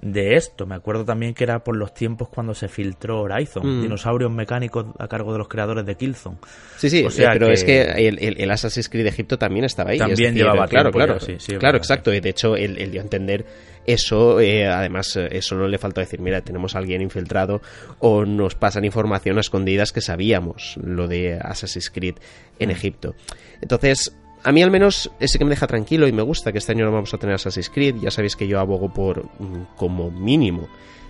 de 0.00 0.36
esto. 0.36 0.66
Me 0.66 0.74
acuerdo 0.74 1.04
también 1.04 1.34
que 1.34 1.44
era 1.44 1.60
por 1.60 1.76
los 1.76 1.94
tiempos 1.94 2.28
cuando 2.28 2.54
se 2.54 2.68
filtró 2.68 3.22
Horizon, 3.22 3.78
mm. 3.78 3.82
dinosaurios 3.82 4.30
mecánicos 4.30 4.86
a 4.98 5.08
cargo 5.08 5.32
de 5.32 5.38
los 5.38 5.48
creadores 5.48 5.86
de 5.86 5.94
Killzone. 5.96 6.38
Sí, 6.76 6.90
sí, 6.90 7.06
pero 7.16 7.48
es 7.48 7.64
que 7.64 7.82
el, 7.82 8.18
el, 8.40 8.50
Assassin's 8.50 8.88
Creed 8.88 9.04
de 9.04 9.10
Egipto 9.10 9.38
también 9.38 9.64
estaba 9.64 9.90
ahí. 9.90 9.98
También 9.98 10.34
llevaba 10.34 10.66
claro, 10.68 10.90
claro, 10.90 11.18
sí, 11.20 11.36
claro, 11.58 11.78
exacto. 11.78 12.12
Y 12.12 12.20
de 12.20 12.30
hecho, 12.30 12.56
él, 12.56 12.90
dio 12.90 13.00
a 13.00 13.04
entender 13.04 13.46
eso, 13.86 14.40
eh, 14.40 14.66
además, 14.66 15.16
eh, 15.16 15.28
eso 15.30 15.54
no 15.54 15.68
le 15.68 15.78
faltó 15.78 16.00
decir, 16.00 16.20
mira, 16.20 16.40
tenemos 16.42 16.74
a 16.74 16.78
alguien 16.78 17.02
infiltrado 17.02 17.62
o 18.00 18.24
nos 18.24 18.54
pasan 18.54 18.84
información 18.84 19.38
a 19.38 19.40
escondidas 19.40 19.92
que 19.92 20.00
sabíamos 20.00 20.76
lo 20.82 21.08
de 21.08 21.38
Assassin's 21.40 21.90
Creed 21.90 22.16
en 22.58 22.68
mm. 22.68 22.72
Egipto. 22.72 23.14
Entonces, 23.60 24.16
a 24.46 24.52
mí 24.52 24.62
al 24.62 24.70
menos 24.70 25.10
ese 25.18 25.38
que 25.38 25.44
me 25.44 25.50
deja 25.50 25.66
tranquilo 25.66 26.06
y 26.06 26.12
me 26.12 26.22
gusta 26.22 26.52
que 26.52 26.58
este 26.58 26.70
año 26.70 26.84
no 26.84 26.92
vamos 26.92 27.12
a 27.12 27.18
tener 27.18 27.34
Assassin's 27.34 27.68
Creed. 27.68 27.96
Ya 27.96 28.12
sabéis 28.12 28.36
que 28.36 28.46
yo 28.46 28.60
abogo 28.60 28.94
por, 28.94 29.24
mm, 29.24 29.74
como 29.74 30.12
mínimo, 30.12 30.68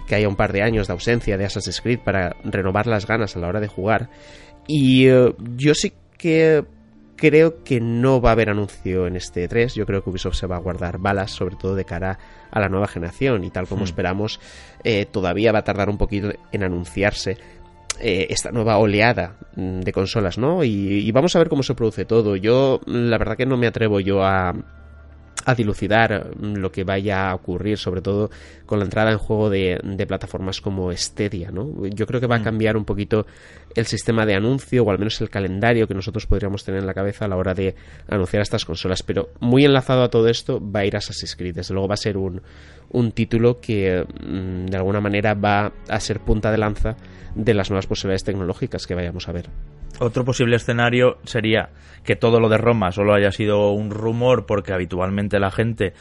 que 0.09 0.15
haya 0.15 0.27
un 0.27 0.37
par 0.37 0.55
de 0.55 0.63
años 0.63 0.87
de 0.87 0.95
ausencia 0.95 1.37
de 1.37 1.45
Assassin's 1.45 1.83
Creed 1.83 1.99
para 1.99 2.35
renovar 2.45 2.87
las 2.87 3.07
ganas 3.07 3.37
a 3.37 3.41
la 3.41 3.49
hora 3.49 3.61
de 3.61 3.69
jugar. 3.69 4.09
Y 4.67 5.09
eh, 5.09 5.35
yo 5.55 5.75
sí 5.75 5.93
que 6.17 6.65
creo 7.17 7.63
que 7.63 7.79
no 7.79 8.23
va 8.23 8.31
a 8.31 8.33
haber 8.33 8.49
anuncio 8.49 9.07
en 9.07 9.17
este 9.17 9.49
3. 9.49 9.75
Yo 9.75 9.85
creo 9.85 10.03
que 10.03 10.09
Ubisoft 10.09 10.37
se 10.37 10.47
va 10.47 10.57
a 10.57 10.61
guardar 10.61 10.97
balas, 10.97 11.31
sobre 11.31 11.57
todo 11.57 11.75
de 11.75 11.85
cara 11.85 12.19
a 12.51 12.59
la 12.59 12.71
nueva 12.71 12.89
generación. 12.89 13.45
Y 13.45 13.51
tal 13.51 13.67
como 13.67 13.83
hmm. 13.83 13.85
esperamos, 13.85 14.41
eh, 14.83 15.05
todavía 15.05 15.53
va 15.53 15.59
a 15.59 15.65
tardar 15.65 15.91
un 15.91 15.99
poquito 15.99 16.31
en 16.53 16.65
anunciarse. 16.65 17.37
Eh, 18.01 18.27
esta 18.29 18.51
nueva 18.51 18.77
oleada 18.77 19.37
mm, 19.55 19.81
de 19.81 19.93
consolas, 19.93 20.37
¿no? 20.37 20.63
Y, 20.65 21.11
vamos 21.13 21.35
a 21.35 21.39
ver 21.39 21.49
cómo 21.49 21.63
se 21.63 21.75
produce 21.75 22.05
todo. 22.05 22.37
Yo, 22.37 22.81
la 22.87 23.17
verdad 23.17 23.37
que 23.37 23.47
no 23.47 23.57
me 23.57 23.67
atrevo 23.67 24.01
yo 24.01 24.23
a, 24.23 24.55
a 25.45 25.55
dilucidar 25.55 26.31
mm, 26.37 26.57
lo 26.57 26.71
que 26.71 26.85
vaya 26.85 27.31
a 27.31 27.35
ocurrir, 27.35 27.79
sobre 27.79 28.03
todo 28.03 28.31
con 28.67 28.81
la 28.81 28.85
entrada 28.85 29.13
en 29.13 29.19
juego 29.19 29.49
de, 29.49 29.81
de, 29.83 30.07
plataformas 30.07 30.61
como 30.61 30.93
Stadia, 30.93 31.51
¿no? 31.51 31.87
Yo 31.87 32.07
creo 32.07 32.21
que 32.21 32.27
va 32.27 32.37
a 32.37 32.41
mm. 32.41 32.45
cambiar 32.45 32.77
un 32.77 32.85
poquito 32.85 33.27
el 33.75 33.87
sistema 33.87 34.27
de 34.27 34.35
anuncio, 34.35 34.85
o 34.85 34.91
al 34.91 34.99
menos 34.99 35.21
el 35.21 35.31
calendario 35.31 35.87
que 35.87 35.95
nosotros 35.95 36.27
podríamos 36.27 36.65
tener 36.65 36.81
en 36.81 36.87
la 36.87 36.95
cabeza 36.95 37.25
a 37.25 37.29
la 37.29 37.37
hora 37.37 37.55
de 37.55 37.77
anunciar 38.09 38.43
estas 38.43 38.65
consolas. 38.65 39.03
Pero 39.03 39.31
muy 39.41 39.65
enlazado 39.65 40.03
a 40.03 40.11
todo 40.11 40.29
esto 40.29 40.61
va 40.61 40.81
a 40.81 40.87
ir 40.87 40.97
Assassin's 40.97 41.37
Creed. 41.37 41.55
Desde 41.55 41.73
luego 41.73 41.89
va 41.89 41.95
a 41.95 41.99
ser 41.99 42.17
un, 42.19 42.43
un 42.91 43.13
título 43.13 43.61
que 43.61 44.05
de 44.21 44.77
alguna 44.77 45.01
manera 45.01 45.35
va 45.35 45.73
a 45.89 46.01
ser 46.01 46.21
punta 46.21 46.51
de 46.51 46.59
lanza 46.59 46.97
de 47.35 47.55
las 47.55 47.71
nuevas 47.71 47.87
posibilidades 47.87 48.25
tecnológicas 48.25 48.87
que 48.87 48.95
vayamos 48.95 49.29
a 49.29 49.33
ver. 49.33 49.51
Otro 49.99 50.25
posible 50.25 50.57
escenario 50.57 51.19
sería 51.25 51.71
que 52.05 52.17
todo 52.17 52.41
lo 52.41 52.49
de 52.49 52.59
Roma 52.59 52.93
solo 52.93 53.15
haya 53.15 53.33
sido 53.33 53.73
un 53.73 53.91
rumor 53.91 54.47
porque 54.47 54.73
habitualmente 54.73 55.39
la 55.39 55.51
gente 55.51 55.95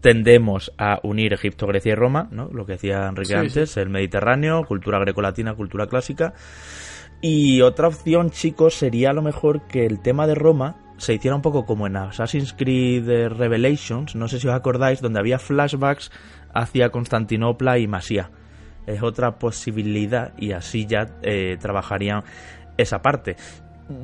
tendemos 0.00 0.72
a 0.78 1.00
unir 1.02 1.32
Egipto, 1.32 1.66
Grecia 1.66 1.92
y 1.92 1.94
Roma, 1.94 2.28
¿no? 2.30 2.48
Lo 2.52 2.66
que 2.66 2.72
decía 2.72 3.06
Enrique 3.08 3.34
antes, 3.34 3.76
el 3.76 3.88
Mediterráneo, 3.88 4.64
cultura 4.64 4.98
grecolatina, 4.98 5.54
cultura 5.54 5.86
clásica. 5.86 6.34
Y 7.20 7.62
otra 7.62 7.88
opción, 7.88 8.30
chicos, 8.30 8.74
sería 8.74 9.10
a 9.10 9.12
lo 9.14 9.22
mejor 9.22 9.66
que 9.66 9.86
el 9.86 10.00
tema 10.00 10.26
de 10.26 10.34
Roma 10.34 10.76
se 10.98 11.14
hiciera 11.14 11.34
un 11.34 11.42
poco 11.42 11.66
como 11.66 11.86
en 11.86 11.96
Assassin's 11.96 12.52
Creed 12.52 13.28
Revelations, 13.28 14.14
no 14.14 14.28
sé 14.28 14.40
si 14.40 14.48
os 14.48 14.54
acordáis, 14.54 15.00
donde 15.00 15.20
había 15.20 15.38
flashbacks 15.38 16.10
hacia 16.54 16.90
Constantinopla 16.90 17.78
y 17.78 17.86
Masía 17.86 18.30
es 18.86 19.02
otra 19.02 19.38
posibilidad 19.38 20.32
y 20.38 20.52
así 20.52 20.86
ya 20.86 21.06
eh, 21.22 21.56
trabajarían 21.60 22.22
esa 22.76 23.02
parte. 23.02 23.36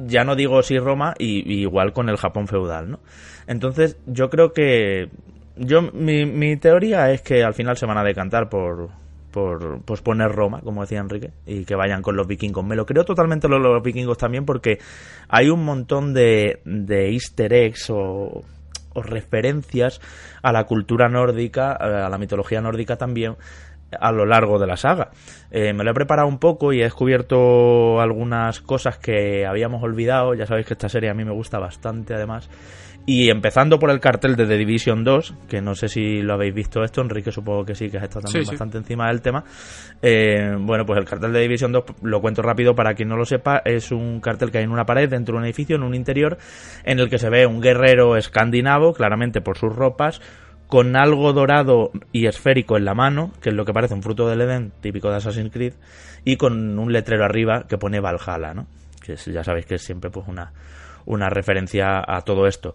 Ya 0.07 0.25
no 0.25 0.37
digo 0.37 0.63
si 0.63 0.79
Roma 0.79 1.15
y, 1.19 1.61
igual 1.61 1.93
con 1.93 2.09
el 2.09 2.17
Japón 2.17 2.47
feudal, 2.47 2.91
¿no? 2.91 3.01
Entonces 3.47 3.99
yo 4.07 4.31
creo 4.31 4.53
que 4.53 5.09
yo 5.57 5.83
mi, 5.83 6.25
mi 6.27 6.57
teoría 6.57 7.11
es 7.11 7.23
que 7.23 7.43
al 7.43 7.55
final 7.55 7.77
se 7.77 7.87
van 7.87 7.99
a 7.99 8.05
decantar 8.05 8.49
por 8.49 8.91
por 9.33 9.83
pues 9.83 10.01
poner 10.01 10.31
Roma, 10.31 10.61
como 10.61 10.83
decía 10.83 11.01
Enrique, 11.01 11.33
y 11.47 11.65
que 11.65 11.75
vayan 11.75 12.03
con 12.03 12.17
los 12.17 12.27
vikingos. 12.27 12.65
Me 12.65 12.77
lo 12.77 12.87
creo 12.87 13.05
totalmente 13.05 13.49
los, 13.49 13.83
vikingos 13.83 14.19
también 14.19 14.45
porque 14.45 14.79
hay 15.29 15.49
un 15.49 15.65
montón 15.65 16.15
de, 16.15 16.61
de 16.65 17.11
easter 17.11 17.53
eggs 17.53 17.91
o, 17.91 18.43
o 18.95 19.03
referencias 19.03 20.01
a 20.43 20.53
la 20.53 20.65
cultura 20.65 21.09
nórdica, 21.09 21.73
a 21.73 22.09
la 22.09 22.19
mitología 22.19 22.61
nórdica 22.61 22.97
también, 22.97 23.37
a 23.99 24.13
lo 24.13 24.27
largo 24.27 24.59
de 24.59 24.67
la 24.67 24.77
saga. 24.77 25.11
Eh, 25.51 25.73
me 25.73 25.85
lo 25.85 25.91
he 25.91 25.95
preparado 25.95 26.29
un 26.29 26.39
poco 26.39 26.73
y 26.73 26.81
he 26.81 26.85
descubierto 26.85 28.01
algunas 28.01 28.61
cosas 28.61 28.99
que 28.99 29.47
habíamos 29.47 29.83
olvidado. 29.83 30.35
Ya 30.35 30.47
sabéis 30.47 30.67
que 30.67 30.75
esta 30.75 30.89
serie 30.89 31.11
a 31.11 31.15
mí 31.15 31.25
me 31.25 31.33
gusta 31.33 31.59
bastante 31.59 32.15
además. 32.15 32.49
Y 33.05 33.31
empezando 33.31 33.81
por 33.81 33.91
el 33.91 33.99
cartel 33.99 34.37
de 34.37 34.47
The 34.47 34.57
Division 34.57 35.03
2, 35.03 35.35
que 35.49 35.61
no 35.61 35.75
sé 35.75 35.89
si 35.89 36.23
lo 36.23 36.35
habéis 36.35 36.55
visto 36.55 36.85
esto, 36.85 37.01
Enrique 37.01 37.33
supongo 37.33 37.65
que 37.65 37.75
sí, 37.75 37.91
que 37.91 37.97
está 37.97 38.21
también 38.21 38.45
bastante 38.47 38.79
encima 38.79 39.09
del 39.09 39.21
tema. 39.21 39.43
Eh, 40.01 40.55
bueno, 40.59 40.87
pues 40.87 41.01
el 41.01 41.05
cartel 41.05 41.33
de 41.33 41.41
Division 41.41 41.73
2, 41.73 41.85
lo 42.03 42.21
cuento 42.21 42.43
rápido 42.43 42.77
para 42.77 42.95
quien 42.95 43.09
no 43.09 43.17
lo 43.17 43.25
sepa, 43.25 43.61
es 43.65 43.91
un 43.91 44.21
cartel 44.21 44.53
que 44.53 44.59
hay 44.59 44.65
en 44.65 44.71
una 44.71 44.87
pared 44.87 45.09
dentro 45.09 45.35
de 45.35 45.41
un 45.41 45.45
edificio, 45.45 45.75
en 45.75 45.83
un 45.83 45.97
interior, 45.97 46.39
en 46.85 47.01
el 47.01 47.11
que 47.11 47.19
se 47.19 47.29
ve 47.29 47.45
un 47.45 47.61
guerrero 47.61 48.17
escandinavo, 48.17 48.95
claramente 48.95 49.41
por 49.41 49.59
sus 49.59 49.75
ropas, 49.75 50.21
con 50.69 50.97
algo 50.97 51.33
dorado 51.33 51.91
y 52.13 52.27
esférico 52.27 52.77
en 52.77 52.85
la 52.85 52.95
mano, 52.95 53.33
que 53.43 53.49
es 53.49 53.55
lo 53.55 53.65
que 53.65 53.73
parece 53.73 53.95
un 53.95 54.03
fruto 54.03 54.29
del 54.29 54.43
Edén, 54.43 54.73
típico 54.81 55.11
de 55.11 55.17
Assassin's 55.17 55.53
Creed, 55.53 55.75
y 56.25 56.37
con 56.37 56.79
un 56.79 56.93
letrero 56.93 57.25
arriba 57.25 57.67
que 57.69 57.79
pone 57.79 58.01
Valhalla, 58.01 58.55
¿no? 58.55 58.69
Que 59.05 59.17
ya 59.17 59.43
sabéis 59.43 59.67
que 59.67 59.75
es 59.75 59.83
siempre 59.83 60.09
pues 60.11 60.29
una, 60.29 60.53
una 61.05 61.31
referencia 61.31 62.03
a 62.07 62.23
todo 62.23 62.47
esto. 62.47 62.75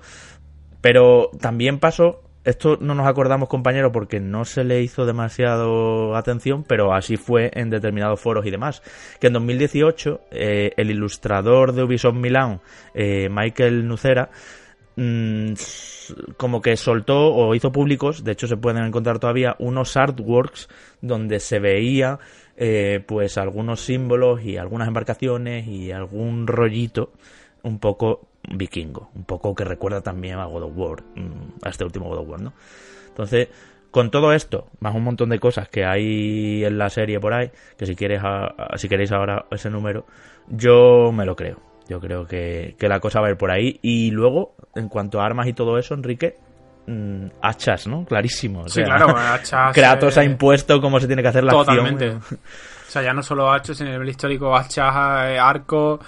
Pero 0.81 1.31
también 1.39 1.79
pasó, 1.79 2.21
esto 2.47 2.77
no 2.79 2.95
nos 2.95 3.07
acordamos 3.07 3.49
compañeros 3.49 3.91
porque 3.91 4.21
no 4.21 4.45
se 4.45 4.63
le 4.63 4.81
hizo 4.81 5.05
demasiado 5.05 6.15
atención, 6.15 6.63
pero 6.63 6.93
así 6.93 7.17
fue 7.17 7.51
en 7.53 7.69
determinados 7.69 8.21
foros 8.21 8.45
y 8.45 8.51
demás, 8.51 8.81
que 9.19 9.27
en 9.27 9.33
2018 9.33 10.21
eh, 10.31 10.71
el 10.77 10.91
ilustrador 10.91 11.73
de 11.73 11.83
Ubisoft 11.83 12.15
Milán, 12.15 12.61
eh, 12.93 13.27
Michael 13.29 13.85
Nucera, 13.85 14.29
mm, 14.95 15.53
como 16.37 16.61
que 16.61 16.77
soltó 16.77 17.35
o 17.35 17.53
hizo 17.53 17.73
públicos, 17.73 18.23
de 18.23 18.31
hecho 18.31 18.47
se 18.47 18.55
pueden 18.55 18.85
encontrar 18.85 19.19
todavía 19.19 19.57
unos 19.59 19.97
artworks 19.97 20.69
donde 21.01 21.41
se 21.41 21.59
veía 21.59 22.17
eh, 22.55 23.03
pues 23.05 23.37
algunos 23.37 23.81
símbolos 23.81 24.41
y 24.41 24.55
algunas 24.55 24.87
embarcaciones 24.87 25.67
y 25.67 25.91
algún 25.91 26.47
rollito 26.47 27.11
un 27.63 27.79
poco 27.79 28.27
vikingo, 28.49 29.09
un 29.15 29.25
poco 29.25 29.53
que 29.53 29.63
recuerda 29.63 30.01
también 30.01 30.39
a 30.39 30.45
God 30.45 30.63
of 30.63 30.71
War, 30.75 31.03
mm, 31.15 31.65
a 31.65 31.69
este 31.69 31.83
último 31.83 32.07
God 32.09 32.19
of 32.19 32.29
War, 32.29 32.41
¿no? 32.41 32.53
Entonces, 33.09 33.49
con 33.91 34.11
todo 34.11 34.33
esto, 34.33 34.67
más 34.79 34.93
un 34.93 35.03
montón 35.03 35.29
de 35.29 35.39
cosas 35.39 35.69
que 35.69 35.85
hay 35.85 36.63
en 36.63 36.77
la 36.77 36.89
serie 36.89 37.19
por 37.19 37.33
ahí, 37.33 37.51
que 37.77 37.85
si 37.85 37.95
quieres 37.95 38.21
si 38.75 38.87
queréis 38.87 39.11
ahora 39.11 39.45
ese 39.51 39.69
número, 39.69 40.05
yo 40.47 41.11
me 41.11 41.25
lo 41.25 41.35
creo. 41.35 41.59
Yo 41.89 42.01
creo 42.01 42.27
que, 42.27 42.75
la 42.79 42.99
cosa 42.99 43.21
va 43.21 43.27
a 43.27 43.29
ir 43.31 43.37
por 43.37 43.49
ahí. 43.49 43.79
Y 43.81 44.11
luego, 44.11 44.55
en 44.75 44.89
cuanto 44.89 45.21
a 45.21 45.25
armas 45.25 45.47
y 45.47 45.53
todo 45.53 45.77
eso, 45.77 45.93
Enrique, 45.93 46.35
mm, 46.85 47.27
hachas, 47.41 47.87
¿no? 47.87 48.05
Clarísimo. 48.05 48.67
sí, 48.67 48.83
claro, 48.83 49.15
hachas. 49.17 49.73
Kratos 49.73 50.17
ha 50.17 50.23
eh, 50.23 50.25
impuesto 50.25 50.81
cómo 50.81 50.99
se 50.99 51.07
tiene 51.07 51.21
que 51.21 51.29
hacer 51.29 51.45
la 51.45 51.53
totalmente. 51.53 52.11
O 52.11 52.89
sea, 52.89 53.01
ya 53.01 53.13
no 53.13 53.23
solo 53.23 53.51
hachas 53.51 53.81
en 53.81 53.87
el 53.87 54.07
histórico, 54.07 54.55
hachas, 54.55 54.93
eh, 55.29 55.39
arco 55.39 55.99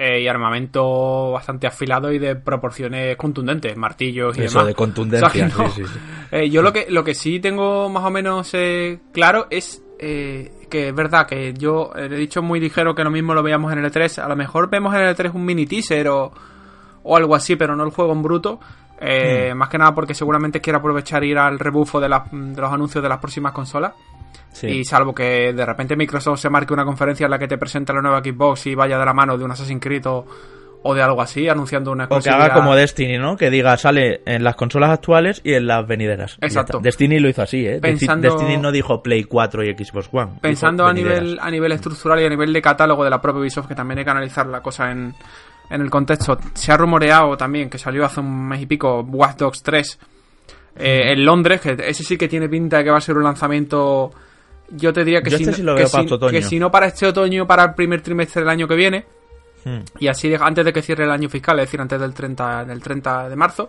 eh, 0.00 0.22
y 0.22 0.28
armamento 0.28 1.32
bastante 1.32 1.66
afilado 1.66 2.10
y 2.10 2.18
de 2.18 2.36
proporciones 2.36 3.16
contundentes, 3.16 3.76
martillos 3.76 4.38
y 4.38 4.44
Eso, 4.44 4.64
de 4.64 4.74
contundencia, 4.76 5.50
sí, 5.50 5.82
sí, 6.30 6.50
yo 6.50 6.62
lo 6.62 6.72
que, 6.72 6.86
lo 6.88 7.04
que 7.04 7.14
sí 7.14 7.40
tengo 7.40 7.88
más 7.88 8.04
o 8.04 8.10
menos 8.10 8.52
claro 9.12 9.46
es 9.50 9.82
que 10.70 10.88
es 10.88 10.94
verdad 10.94 11.26
que 11.26 11.52
yo 11.52 11.90
he 11.94 12.08
dicho 12.08 12.40
muy 12.40 12.60
ligero 12.60 12.94
que 12.94 13.04
lo 13.04 13.10
mismo 13.10 13.34
lo 13.34 13.42
veíamos 13.42 13.70
en 13.72 13.80
el 13.80 13.92
E3. 13.92 14.22
A 14.22 14.28
lo 14.28 14.36
mejor 14.36 14.70
vemos 14.70 14.94
en 14.94 15.00
el 15.00 15.14
E3 15.14 15.34
un 15.34 15.44
mini 15.44 15.66
teaser 15.66 16.08
o, 16.08 16.32
o 17.02 17.16
algo 17.16 17.34
así, 17.34 17.56
pero 17.56 17.76
no 17.76 17.84
el 17.84 17.90
juego 17.90 18.12
en 18.12 18.22
bruto. 18.22 18.60
Eh, 19.00 19.52
hmm. 19.52 19.58
Más 19.58 19.68
que 19.68 19.78
nada 19.78 19.94
porque 19.94 20.14
seguramente 20.14 20.60
quiere 20.60 20.78
aprovechar 20.78 21.24
ir 21.24 21.36
al 21.36 21.58
rebufo 21.58 22.00
de, 22.00 22.08
de 22.08 22.60
los 22.60 22.72
anuncios 22.72 23.02
de 23.02 23.08
las 23.08 23.18
próximas 23.18 23.52
consolas. 23.52 23.92
Y 24.62 24.84
salvo 24.84 25.14
que 25.14 25.52
de 25.52 25.64
repente 25.64 25.96
Microsoft 25.96 26.40
se 26.40 26.50
marque 26.50 26.72
una 26.72 26.84
conferencia 26.84 27.24
en 27.24 27.30
la 27.30 27.38
que 27.38 27.48
te 27.48 27.56
presenta 27.56 27.92
la 27.92 28.02
nueva 28.02 28.20
Xbox 28.20 28.66
y 28.66 28.74
vaya 28.74 28.98
de 28.98 29.04
la 29.04 29.14
mano 29.14 29.38
de 29.38 29.44
un 29.44 29.50
Assassin's 29.52 29.80
Creed 29.80 30.06
o, 30.06 30.26
o 30.82 30.94
de 30.94 31.02
algo 31.02 31.20
así, 31.20 31.48
anunciando 31.48 31.92
una 31.92 32.08
cosa. 32.08 32.18
O 32.18 32.22
que 32.22 32.30
haga 32.30 32.54
como 32.54 32.74
Destiny, 32.74 33.18
¿no? 33.18 33.36
Que 33.36 33.50
diga, 33.50 33.76
sale 33.76 34.22
en 34.24 34.42
las 34.42 34.56
consolas 34.56 34.90
actuales 34.90 35.40
y 35.44 35.54
en 35.54 35.66
las 35.66 35.86
venideras. 35.86 36.36
Exacto. 36.40 36.80
Destiny 36.80 37.20
lo 37.20 37.28
hizo 37.28 37.42
así, 37.42 37.66
¿eh? 37.66 37.80
Destiny 37.80 38.56
no 38.56 38.72
dijo 38.72 39.02
Play 39.02 39.24
4 39.24 39.64
y 39.64 39.74
Xbox 39.74 40.08
One. 40.12 40.32
Pensando 40.40 40.86
a 40.86 40.92
nivel, 40.92 41.38
a 41.40 41.50
nivel 41.50 41.72
estructural 41.72 42.20
y 42.20 42.24
a 42.24 42.28
nivel 42.28 42.52
de 42.52 42.62
catálogo 42.62 43.04
de 43.04 43.10
la 43.10 43.20
propia 43.20 43.40
Ubisoft, 43.40 43.68
que 43.68 43.74
también 43.74 43.98
hay 43.98 44.04
que 44.04 44.10
analizar 44.10 44.46
la 44.46 44.60
cosa 44.60 44.90
en, 44.90 45.14
en 45.70 45.80
el 45.80 45.90
contexto. 45.90 46.38
Se 46.54 46.72
ha 46.72 46.76
rumoreado 46.76 47.36
también 47.36 47.68
que 47.68 47.78
salió 47.78 48.04
hace 48.04 48.20
un 48.20 48.48
mes 48.48 48.62
y 48.62 48.66
pico 48.66 49.00
Watch 49.00 49.36
Dogs 49.36 49.62
3 49.62 49.98
eh, 50.76 51.12
en 51.12 51.24
Londres, 51.24 51.60
que 51.60 51.76
ese 51.86 52.02
sí 52.04 52.16
que 52.16 52.28
tiene 52.28 52.48
pinta 52.48 52.78
de 52.78 52.84
que 52.84 52.90
va 52.90 52.98
a 52.98 53.02
ser 53.02 53.16
un 53.16 53.24
lanzamiento. 53.24 54.10
Yo 54.72 54.92
te 54.92 55.04
diría 55.04 55.22
que, 55.22 55.30
si, 55.30 55.42
este 55.42 55.62
no, 55.62 55.74
que, 55.74 55.86
si, 55.86 56.06
que 56.30 56.42
si 56.42 56.58
no 56.58 56.70
para 56.70 56.86
este 56.86 57.06
otoño, 57.06 57.46
para 57.46 57.64
el 57.64 57.74
primer 57.74 58.02
trimestre 58.02 58.42
del 58.42 58.50
año 58.50 58.68
que 58.68 58.76
viene 58.76 59.04
Hmm. 59.64 59.80
Y 59.98 60.08
así, 60.08 60.34
antes 60.34 60.64
de 60.64 60.72
que 60.72 60.82
cierre 60.82 61.04
el 61.04 61.10
año 61.10 61.28
fiscal, 61.28 61.58
es 61.58 61.66
decir, 61.66 61.80
antes 61.80 62.00
del 62.00 62.14
30, 62.14 62.64
del 62.64 62.82
30 62.82 63.28
de 63.28 63.36
marzo, 63.36 63.68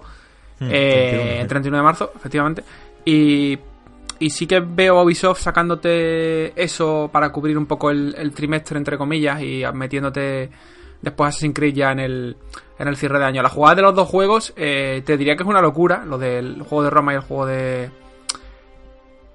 hmm, 0.59 0.69
eh, 0.71 1.45
31, 1.47 1.77
de 1.77 1.83
marzo, 1.83 2.11
efectivamente, 2.15 2.63
y, 3.03 3.57
y 4.19 4.29
sí 4.29 4.47
que 4.47 4.59
veo 4.59 4.99
a 4.99 5.03
Ubisoft 5.03 5.41
sacándote 5.41 6.61
eso 6.61 7.09
para 7.11 7.31
cubrir 7.31 7.57
un 7.57 7.65
poco 7.65 7.91
el, 7.91 8.31
trimestre, 8.33 8.77
entre 8.77 8.97
comillas, 8.97 9.41
y 9.41 9.63
metiéndote 9.73 10.49
después 11.01 11.29
Assassin's 11.29 11.55
Creed 11.55 11.73
ya 11.73 11.91
en 11.91 11.99
el, 11.99 12.37
en 12.77 12.87
el 12.87 12.95
cierre 12.95 13.19
de 13.19 13.25
año. 13.25 13.41
La 13.41 13.49
jugada 13.49 13.75
de 13.75 13.81
los 13.81 13.95
dos 13.95 14.07
juegos, 14.07 14.53
eh, 14.55 15.01
te 15.05 15.17
diría 15.17 15.35
que 15.35 15.43
es 15.43 15.49
una 15.49 15.61
locura, 15.61 16.05
lo 16.05 16.17
del 16.17 16.61
juego 16.61 16.83
de 16.83 16.89
Roma 16.89 17.13
y 17.13 17.15
el 17.15 17.21
juego 17.21 17.45
de, 17.47 17.89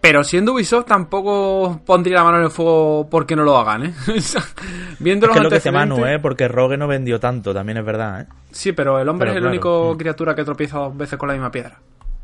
pero 0.06 0.22
siendo 0.22 0.52
Ubisoft 0.52 0.86
tampoco 0.86 1.80
pondría 1.84 2.18
la 2.18 2.24
mano 2.24 2.38
en 2.38 2.44
el 2.44 2.50
fuego 2.50 3.08
porque 3.10 3.34
no 3.34 3.42
lo 3.42 3.58
hagan, 3.58 3.86
¿eh? 3.86 3.94
Viendo 5.00 5.26
es 5.28 5.42
lo 5.42 5.50
que 5.50 5.72
Manu, 5.72 6.06
¿eh? 6.06 6.20
Porque 6.20 6.46
Rogue 6.46 6.76
no 6.76 6.86
vendió 6.86 7.18
tanto, 7.18 7.52
también 7.52 7.78
es 7.78 7.84
verdad, 7.84 8.20
¿eh? 8.20 8.26
Sí, 8.52 8.70
pero 8.70 9.00
el 9.00 9.08
hombre 9.08 9.30
es 9.30 9.36
el 9.36 9.46
único 9.46 9.96
criatura 9.98 10.36
que 10.36 10.44
tropieza 10.44 10.78
dos 10.78 10.96
veces 10.96 11.18
con 11.18 11.26
la 11.26 11.34
misma 11.34 11.50
piedra. 11.50 11.80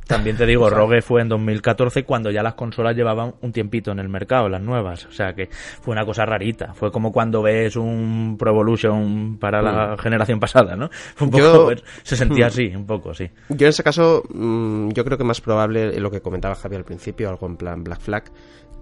También 0.07 0.37
te 0.37 0.47
digo, 0.47 0.69
Rogue 0.69 1.01
fue 1.01 1.23
en 1.23 1.29
2014 1.29 2.05
cuando 2.05 2.31
ya 2.31 2.43
las 2.43 2.55
consolas 2.55 2.97
llevaban 2.97 3.35
un 3.41 3.53
tiempito 3.53 3.93
en 3.93 3.99
el 3.99 4.09
mercado, 4.09 4.49
las 4.49 4.61
nuevas. 4.61 5.07
O 5.07 5.13
sea 5.13 5.35
que 5.35 5.49
fue 5.51 5.93
una 5.93 6.05
cosa 6.05 6.25
rarita. 6.27 6.75
Fue 6.75 6.91
como 6.91 7.13
cuando 7.13 7.43
ves 7.43 7.77
un 7.77 8.37
Pro 8.39 8.51
Evolution 8.51 9.39
para 9.39 9.63
la 9.63 9.95
mm. 9.95 9.99
generación 9.99 10.41
pasada, 10.41 10.77
¿no? 10.77 10.91
un 11.21 11.31
poco, 11.31 11.65
pues, 11.65 11.85
se 12.03 12.17
sentía 12.17 12.47
así, 12.47 12.67
un 12.75 12.87
poco, 12.87 13.15
sí. 13.15 13.31
Yo 13.49 13.67
en 13.67 13.71
ese 13.71 13.83
caso, 13.83 14.23
mm, 14.33 14.91
yo 14.91 15.05
creo 15.05 15.17
que 15.17 15.25
más 15.25 15.41
probable, 15.41 15.99
lo 16.01 16.11
que 16.11 16.21
comentaba 16.21 16.55
Javier 16.55 16.81
al 16.81 16.85
principio, 16.85 17.29
algo 17.29 17.47
en 17.47 17.57
plan 17.57 17.85
Black 17.85 18.01
Flag, 18.01 18.25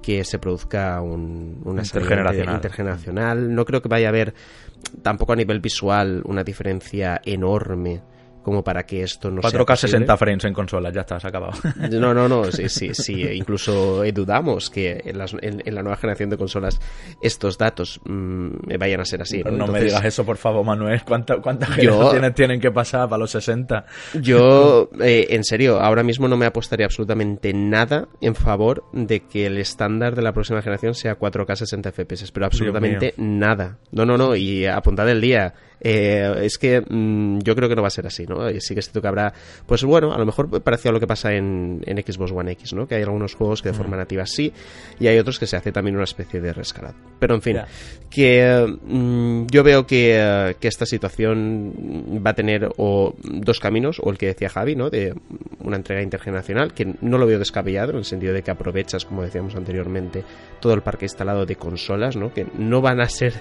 que 0.02 0.24
se 0.24 0.38
produzca 0.38 1.00
un, 1.02 1.60
una 1.64 1.82
intergeneracional. 1.82 2.54
intergeneracional. 2.54 3.54
No 3.54 3.64
creo 3.64 3.82
que 3.82 3.88
vaya 3.88 4.08
a 4.08 4.10
haber 4.10 4.34
tampoco 5.02 5.34
a 5.34 5.36
nivel 5.36 5.60
visual 5.60 6.22
una 6.24 6.42
diferencia 6.42 7.20
enorme 7.24 8.00
como 8.42 8.62
para 8.62 8.84
que 8.84 9.02
esto 9.02 9.30
no 9.30 9.42
4K 9.42 9.76
60 9.76 10.16
frames 10.16 10.44
en 10.44 10.54
consolas, 10.54 10.92
ya 10.92 11.02
está, 11.02 11.20
se 11.20 11.26
ha 11.26 11.30
acabado. 11.30 11.52
No, 11.90 12.14
no, 12.14 12.28
no, 12.28 12.44
sí, 12.52 12.68
sí, 12.68 12.94
sí. 12.94 13.22
incluso 13.32 14.02
dudamos 14.12 14.70
que 14.70 15.02
en, 15.04 15.18
la 15.74 15.82
nueva 15.82 15.96
generación 15.96 16.30
de 16.30 16.36
consolas 16.36 16.80
estos 17.22 17.58
datos 17.58 18.00
mm, 18.04 18.76
vayan 18.78 19.00
a 19.00 19.04
ser 19.04 19.22
así. 19.22 19.42
No, 19.42 19.66
me 19.66 19.82
digas 19.82 20.04
eso, 20.04 20.24
por 20.24 20.36
favor, 20.36 20.64
Manuel. 20.64 21.02
¿Cuántas 21.04 21.70
generaciones 21.70 22.34
tienen 22.34 22.60
que 22.60 22.70
pasar 22.70 23.08
para 23.08 23.20
los 23.20 23.30
60? 23.30 23.84
Yo, 24.20 24.90
eh, 25.00 25.28
en 25.30 25.44
serio, 25.44 25.80
ahora 25.80 26.02
mismo 26.02 26.28
no 26.28 26.36
me 26.36 26.46
apostaría 26.46 26.86
absolutamente 26.86 27.52
nada 27.52 28.08
en 28.20 28.34
favor 28.34 28.84
de 28.92 29.20
que 29.20 29.46
el 29.46 29.58
estándar 29.58 30.14
de 30.14 30.22
la 30.22 30.32
próxima 30.32 30.62
generación 30.62 30.94
sea 30.94 31.18
4K 31.18 31.56
60 31.56 31.92
FPS, 31.92 32.32
pero 32.32 32.46
absolutamente 32.46 33.14
nada. 33.16 33.78
No, 33.92 34.04
no, 34.04 34.16
no, 34.16 34.34
y 34.36 34.66
apuntad 34.66 35.08
el 35.08 35.20
día 35.20 35.54
eh, 35.80 36.42
es 36.42 36.58
que 36.58 36.80
mm, 36.80 37.38
yo 37.40 37.54
creo 37.54 37.68
que 37.68 37.76
no 37.76 37.82
va 37.82 37.88
a 37.88 37.92
ser 37.92 38.06
así, 38.06 38.26
¿no? 38.26 38.48
sí 38.60 38.74
que 38.74 38.80
es 38.80 38.86
cierto 38.86 39.00
que 39.00 39.08
habrá, 39.08 39.32
pues 39.66 39.84
bueno, 39.84 40.12
a 40.12 40.18
lo 40.18 40.26
mejor 40.26 40.62
parecido 40.62 40.90
a 40.90 40.92
lo 40.92 41.00
que 41.00 41.06
pasa 41.06 41.32
en, 41.32 41.82
en 41.86 41.96
Xbox 41.98 42.32
One 42.32 42.52
X, 42.52 42.74
¿no? 42.74 42.86
Que 42.86 42.96
hay 42.96 43.02
algunos 43.02 43.34
juegos 43.34 43.62
que 43.62 43.70
de 43.70 43.74
forma 43.74 43.96
nativa 43.96 44.26
sí 44.26 44.52
y 44.98 45.06
hay 45.06 45.18
otros 45.18 45.38
que 45.38 45.46
se 45.46 45.56
hace 45.56 45.72
también 45.72 45.96
una 45.96 46.04
especie 46.04 46.40
de 46.40 46.52
rescalado. 46.52 46.94
Pero 47.18 47.34
en 47.34 47.42
fin, 47.42 47.58
que 48.10 48.78
mm, 48.82 49.46
yo 49.46 49.62
veo 49.62 49.86
que, 49.86 50.56
que, 50.60 50.68
esta 50.68 50.86
situación 50.86 51.72
va 52.24 52.30
a 52.30 52.34
tener 52.34 52.68
o 52.76 53.14
dos 53.22 53.60
caminos, 53.60 54.00
o 54.02 54.10
el 54.10 54.18
que 54.18 54.26
decía 54.26 54.48
Javi, 54.48 54.76
¿no? 54.76 54.90
De 54.90 55.14
una 55.60 55.76
entrega 55.76 56.02
intergeneracional, 56.02 56.74
que 56.74 56.94
no 57.00 57.18
lo 57.18 57.26
veo 57.26 57.38
descabellado 57.38 57.92
en 57.92 57.98
el 57.98 58.04
sentido 58.04 58.32
de 58.32 58.42
que 58.42 58.50
aprovechas, 58.50 59.04
como 59.04 59.22
decíamos 59.22 59.54
anteriormente, 59.54 60.24
todo 60.60 60.74
el 60.74 60.82
parque 60.82 61.06
instalado 61.06 61.46
de 61.46 61.56
consolas, 61.56 62.16
¿no? 62.16 62.32
Que 62.32 62.46
no 62.56 62.80
van 62.80 63.00
a 63.00 63.08
ser 63.08 63.34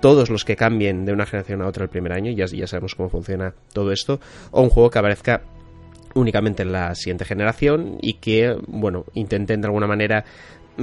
todos 0.00 0.30
los 0.30 0.44
que 0.44 0.56
cambien 0.56 1.04
de 1.04 1.12
una 1.12 1.26
generación 1.26 1.62
a 1.62 1.66
otra 1.66 1.77
el 1.82 1.90
primer 1.90 2.12
año, 2.12 2.30
ya, 2.32 2.46
ya 2.46 2.66
sabemos 2.66 2.94
cómo 2.94 3.08
funciona 3.08 3.54
todo 3.72 3.92
esto, 3.92 4.20
o 4.50 4.62
un 4.62 4.70
juego 4.70 4.90
que 4.90 4.98
aparezca 4.98 5.42
únicamente 6.14 6.62
en 6.62 6.72
la 6.72 6.94
siguiente 6.94 7.24
generación 7.24 7.98
y 8.00 8.14
que, 8.14 8.56
bueno, 8.66 9.04
intenten 9.14 9.60
de 9.60 9.66
alguna 9.66 9.86
manera 9.86 10.24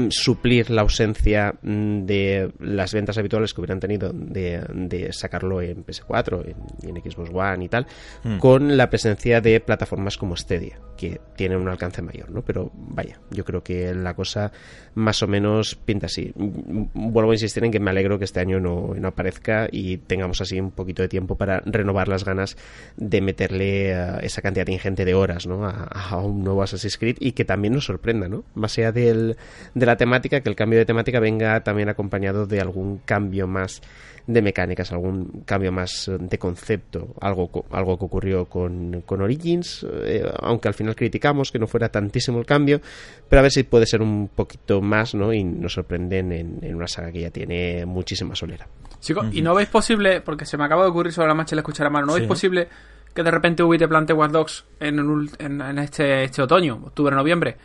suplir 0.09 0.69
la 0.69 0.81
ausencia 0.81 1.55
mm, 1.61 2.05
de 2.05 2.51
las 2.59 2.93
ventas 2.93 3.17
habituales 3.17 3.53
que 3.53 3.61
hubieran 3.61 3.79
tenido 3.79 4.11
de, 4.13 5.09
sacarlo 5.11 5.61
en 5.61 5.85
PS4 5.85 6.55
y 6.83 6.89
en, 6.89 6.95
Xbox 6.95 7.29
One 7.33 7.65
y 7.65 7.69
tal, 7.69 7.87
hmm. 8.23 8.37
con 8.39 8.77
la 8.77 8.89
presencia 8.89 9.41
de 9.41 9.59
plataformas 9.59 10.17
como 10.17 10.35
Stadia, 10.35 10.79
que 10.97 11.21
tienen 11.35 11.59
un 11.59 11.67
alcance 11.67 12.01
mayor, 12.01 12.31
¿no? 12.31 12.41
Pero 12.43 12.71
vaya, 12.73 13.19
yo 13.31 13.45
creo 13.45 13.63
que 13.63 13.93
la 13.93 14.15
cosa 14.15 14.51
más 14.95 15.21
o 15.21 15.27
menos 15.27 15.75
pinta 15.75 16.07
así. 16.07 16.31
Mm, 16.35 17.11
vuelvo 17.11 17.31
a 17.31 17.35
insistir 17.35 17.63
en 17.63 17.71
que 17.71 17.79
me 17.79 17.91
alegro 17.91 18.17
que 18.17 18.25
este 18.25 18.39
año 18.39 18.59
no, 18.59 18.95
aparezca 19.05 19.67
y 19.71 19.97
tengamos 19.97 20.41
así 20.41 20.59
un 20.59 20.71
poquito 20.71 21.01
de 21.01 21.09
tiempo 21.09 21.35
para 21.35 21.61
renovar 21.65 22.07
las 22.07 22.25
ganas 22.25 22.57
de 22.97 23.21
meterle 23.21 23.91
eh, 23.91 24.19
esa 24.23 24.41
cantidad 24.41 24.67
ingente 24.67 25.05
de 25.05 25.13
horas, 25.13 25.47
¿no? 25.47 25.65
A, 25.65 26.17
un 26.17 26.43
nuevo 26.43 26.63
Assassin's 26.63 26.97
Creed 26.97 27.17
y 27.19 27.33
que 27.33 27.45
también 27.45 27.73
nos 27.73 27.85
sorprenda, 27.85 28.29
¿no? 28.29 28.45
Más 28.55 28.77
allá 28.77 28.91
del 28.91 29.37
la 29.85 29.97
temática, 29.97 30.41
que 30.41 30.49
el 30.49 30.55
cambio 30.55 30.79
de 30.79 30.85
temática 30.85 31.19
venga 31.19 31.61
también 31.63 31.89
acompañado 31.89 32.45
de 32.45 32.61
algún 32.61 32.99
cambio 33.05 33.47
más 33.47 33.81
de 34.27 34.41
mecánicas, 34.41 34.91
algún 34.91 35.43
cambio 35.45 35.71
más 35.71 36.07
eh, 36.07 36.17
de 36.19 36.37
concepto, 36.39 37.13
algo, 37.21 37.65
algo 37.71 37.97
que 37.97 38.05
ocurrió 38.05 38.45
con, 38.45 39.01
con 39.05 39.21
Origins, 39.21 39.85
eh, 39.91 40.23
aunque 40.39 40.67
al 40.67 40.73
final 40.73 40.95
criticamos 40.95 41.51
que 41.51 41.59
no 41.59 41.67
fuera 41.67 41.89
tantísimo 41.89 42.39
el 42.39 42.45
cambio, 42.45 42.81
pero 43.29 43.39
a 43.39 43.43
ver 43.43 43.51
si 43.51 43.63
puede 43.63 43.85
ser 43.85 44.01
un 44.01 44.29
poquito 44.29 44.81
más, 44.81 45.13
¿no? 45.13 45.31
Y 45.31 45.43
nos 45.43 45.73
sorprenden 45.73 46.31
en, 46.31 46.75
una 46.75 46.87
saga 46.87 47.11
que 47.11 47.21
ya 47.21 47.29
tiene 47.29 47.85
muchísima 47.85 48.35
solera. 48.35 48.67
Chicos, 48.99 49.27
¿y 49.31 49.41
no 49.41 49.53
veis 49.53 49.69
posible, 49.69 50.21
porque 50.21 50.45
se 50.45 50.57
me 50.57 50.65
acaba 50.65 50.83
de 50.83 50.89
ocurrir 50.89 51.13
sobre 51.13 51.27
la 51.27 51.35
marcha 51.35 51.53
el 51.53 51.59
escuchar 51.59 51.87
a 51.87 51.89
mano, 51.91 52.07
¿no 52.07 52.13
veis 52.13 52.27
posible 52.27 52.67
que 53.13 53.23
de 53.23 53.31
repente 53.31 53.63
Ubi 53.63 53.77
te 53.77 53.87
plante 53.87 54.11
Watch 54.11 54.31
Dogs 54.31 54.65
en, 54.79 54.99
en, 55.39 55.79
este, 55.79 56.23
este 56.23 56.41
otoño, 56.41 56.81
octubre, 56.85 57.15
noviembre? 57.15 57.57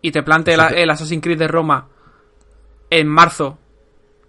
Y 0.00 0.12
te 0.12 0.22
plante 0.22 0.54
el, 0.54 0.90
Assassin's 0.90 1.22
Creed 1.22 1.38
de 1.38 1.48
Roma 1.48 1.88
en 2.90 3.06
marzo 3.08 3.58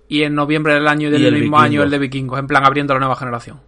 y 0.08 0.24
en 0.24 0.34
noviembre 0.34 0.74
del 0.74 0.88
año 0.88 1.12
del 1.12 1.34
mismo 1.34 1.60
año 1.60 1.84
el 1.84 1.90
de 1.90 2.00
Vikingos, 2.00 2.40
en 2.40 2.48
plan 2.48 2.66
abriendo 2.66 2.94
la 2.94 3.00
nueva 3.00 3.16
generación. 3.16 3.60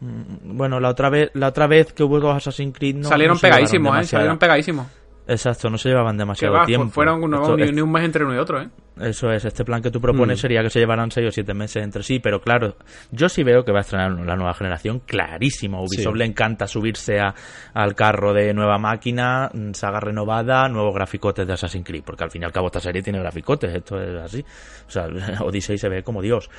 Mm, 0.00 0.56
bueno, 0.56 0.80
la 0.80 0.88
otra 0.88 1.10
vez, 1.10 1.30
la 1.34 1.48
otra 1.48 1.66
vez 1.66 1.92
que 1.92 2.02
hubo 2.02 2.18
dos 2.18 2.36
Assassin's 2.36 2.76
Creed 2.76 2.96
no, 2.96 3.08
salieron 3.08 3.38
pegadísimos, 3.38 3.98
eh, 3.98 4.04
salieron 4.04 4.38
pegadísimos. 4.38 4.86
Exacto, 5.30 5.70
no 5.70 5.78
se 5.78 5.90
llevaban 5.90 6.16
demasiado 6.16 6.64
tiempo. 6.66 6.88
Fueron 6.90 7.20
ni, 7.20 7.80
un 7.80 7.92
mes 7.92 8.04
entre 8.04 8.24
uno 8.24 8.34
y 8.34 8.38
otro, 8.38 8.60
¿eh? 8.60 8.68
Eso 9.00 9.30
es, 9.30 9.44
este 9.44 9.64
plan 9.64 9.80
que 9.80 9.90
tú 9.90 10.00
propones 10.00 10.38
mm. 10.38 10.40
sería 10.40 10.62
que 10.62 10.70
se 10.70 10.80
llevaran 10.80 11.10
6 11.10 11.28
o 11.28 11.30
7 11.30 11.54
meses 11.54 11.84
entre 11.84 12.02
sí, 12.02 12.18
pero 12.18 12.40
claro, 12.40 12.74
yo 13.12 13.28
sí 13.28 13.44
veo 13.44 13.64
que 13.64 13.70
va 13.70 13.78
a 13.78 13.80
estrenar 13.82 14.10
la 14.10 14.34
nueva 14.34 14.52
generación, 14.54 15.00
clarísimo. 15.06 15.82
Ubisoft 15.82 16.16
le 16.16 16.24
encanta 16.24 16.66
subirse 16.66 17.20
a, 17.20 17.32
al 17.72 17.94
carro 17.94 18.34
de 18.34 18.52
nueva 18.52 18.78
máquina, 18.78 19.50
mm, 19.54 19.72
saga 19.72 20.00
renovada, 20.00 20.68
nuevos 20.68 20.94
graficotes 20.94 21.46
de 21.46 21.52
Assassin's 21.52 21.86
Creed, 21.86 22.02
porque 22.04 22.24
al 22.24 22.30
fin 22.30 22.42
y 22.42 22.44
al 22.44 22.52
cabo 22.52 22.66
esta 22.66 22.80
serie 22.80 23.00
tiene 23.00 23.20
graficotes, 23.20 23.72
esto 23.72 24.02
es 24.02 24.20
así. 24.20 24.44
O 24.88 24.90
sea, 24.90 25.06
Odyssey 25.44 25.78
se 25.78 25.88
ve 25.88 26.02
como 26.02 26.20
Dios. 26.20 26.50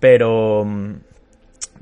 Pero 0.00 0.64
mm, 0.64 0.94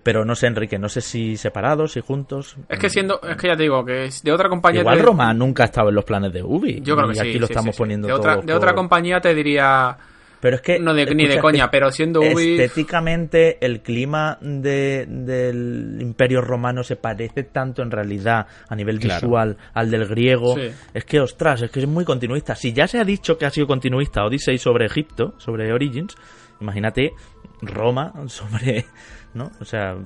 pero 0.02 0.24
no 0.24 0.34
sé, 0.34 0.48
Enrique, 0.48 0.78
no 0.78 0.88
sé 0.88 1.00
si 1.00 1.36
separados, 1.36 1.92
si 1.92 2.00
juntos. 2.00 2.56
Es 2.68 2.78
que 2.78 2.90
siendo, 2.90 3.20
es 3.22 3.36
que 3.36 3.48
ya 3.48 3.56
te 3.56 3.62
digo, 3.62 3.84
que 3.84 4.10
de 4.22 4.32
otra 4.32 4.48
compañía. 4.48 4.80
Igual 4.80 5.00
Roma 5.00 5.32
nunca 5.32 5.62
ha 5.62 5.66
estado 5.66 5.90
en 5.90 5.94
los 5.94 6.04
planes 6.04 6.32
de 6.32 6.42
Ubi. 6.42 6.80
Yo 6.82 6.96
creo 6.96 7.08
que 7.08 7.16
y 7.16 7.20
aquí 7.20 7.38
lo 7.38 7.46
estamos 7.46 7.76
poniendo 7.76 8.08
de 8.08 8.14
otra, 8.14 8.36
de 8.36 8.52
otra 8.52 8.74
compañía 8.74 9.20
te 9.20 9.34
diría. 9.34 9.96
Pero 10.40 10.56
es 10.56 10.62
que. 10.62 10.80
No 10.80 10.92
ni 10.92 11.04
de 11.04 11.38
coña, 11.38 11.70
pero 11.70 11.92
siendo 11.92 12.20
Ubi. 12.20 12.60
Estéticamente, 12.60 13.64
el 13.64 13.80
clima 13.80 14.38
de, 14.40 15.06
del 15.08 15.98
Imperio 16.00 16.40
Romano 16.40 16.82
se 16.82 16.96
parece 16.96 17.44
tanto 17.44 17.80
en 17.82 17.92
realidad 17.92 18.48
a 18.68 18.74
nivel 18.74 18.98
visual 18.98 19.56
al 19.72 19.90
del 19.90 20.06
griego. 20.08 20.56
Es 20.92 21.04
que, 21.04 21.20
ostras, 21.20 21.62
es 21.62 21.70
que 21.70 21.78
es 21.78 21.86
muy 21.86 22.04
continuista. 22.04 22.56
Si 22.56 22.72
ya 22.72 22.88
se 22.88 22.98
ha 22.98 23.04
dicho 23.04 23.38
que 23.38 23.46
ha 23.46 23.50
sido 23.50 23.68
continuista 23.68 24.24
Odyssey 24.24 24.58
sobre 24.58 24.86
Egipto, 24.86 25.34
sobre 25.38 25.72
Origins, 25.72 26.16
imagínate 26.60 27.12
Roma 27.60 28.12
sobre 28.26 28.86
¿no? 29.34 29.50
O 29.60 29.64
sea, 29.64 29.96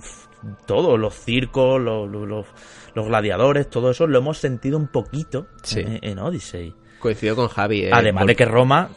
todo, 0.66 0.96
los 0.96 1.14
circos, 1.14 1.80
los, 1.80 2.08
los, 2.10 3.06
gladiadores, 3.06 3.68
todo 3.68 3.90
eso 3.90 4.06
lo 4.06 4.18
hemos 4.18 4.38
sentido 4.38 4.78
un 4.78 4.88
poquito 4.88 5.46
en, 5.74 6.18
Odyssey. 6.18 6.74
Coincido 6.98 7.36
con 7.36 7.48
Javi. 7.48 7.84
Eh, 7.84 7.90
Además 7.92 8.26
de 8.26 8.36
que 8.36 8.44
Roma, 8.44 8.88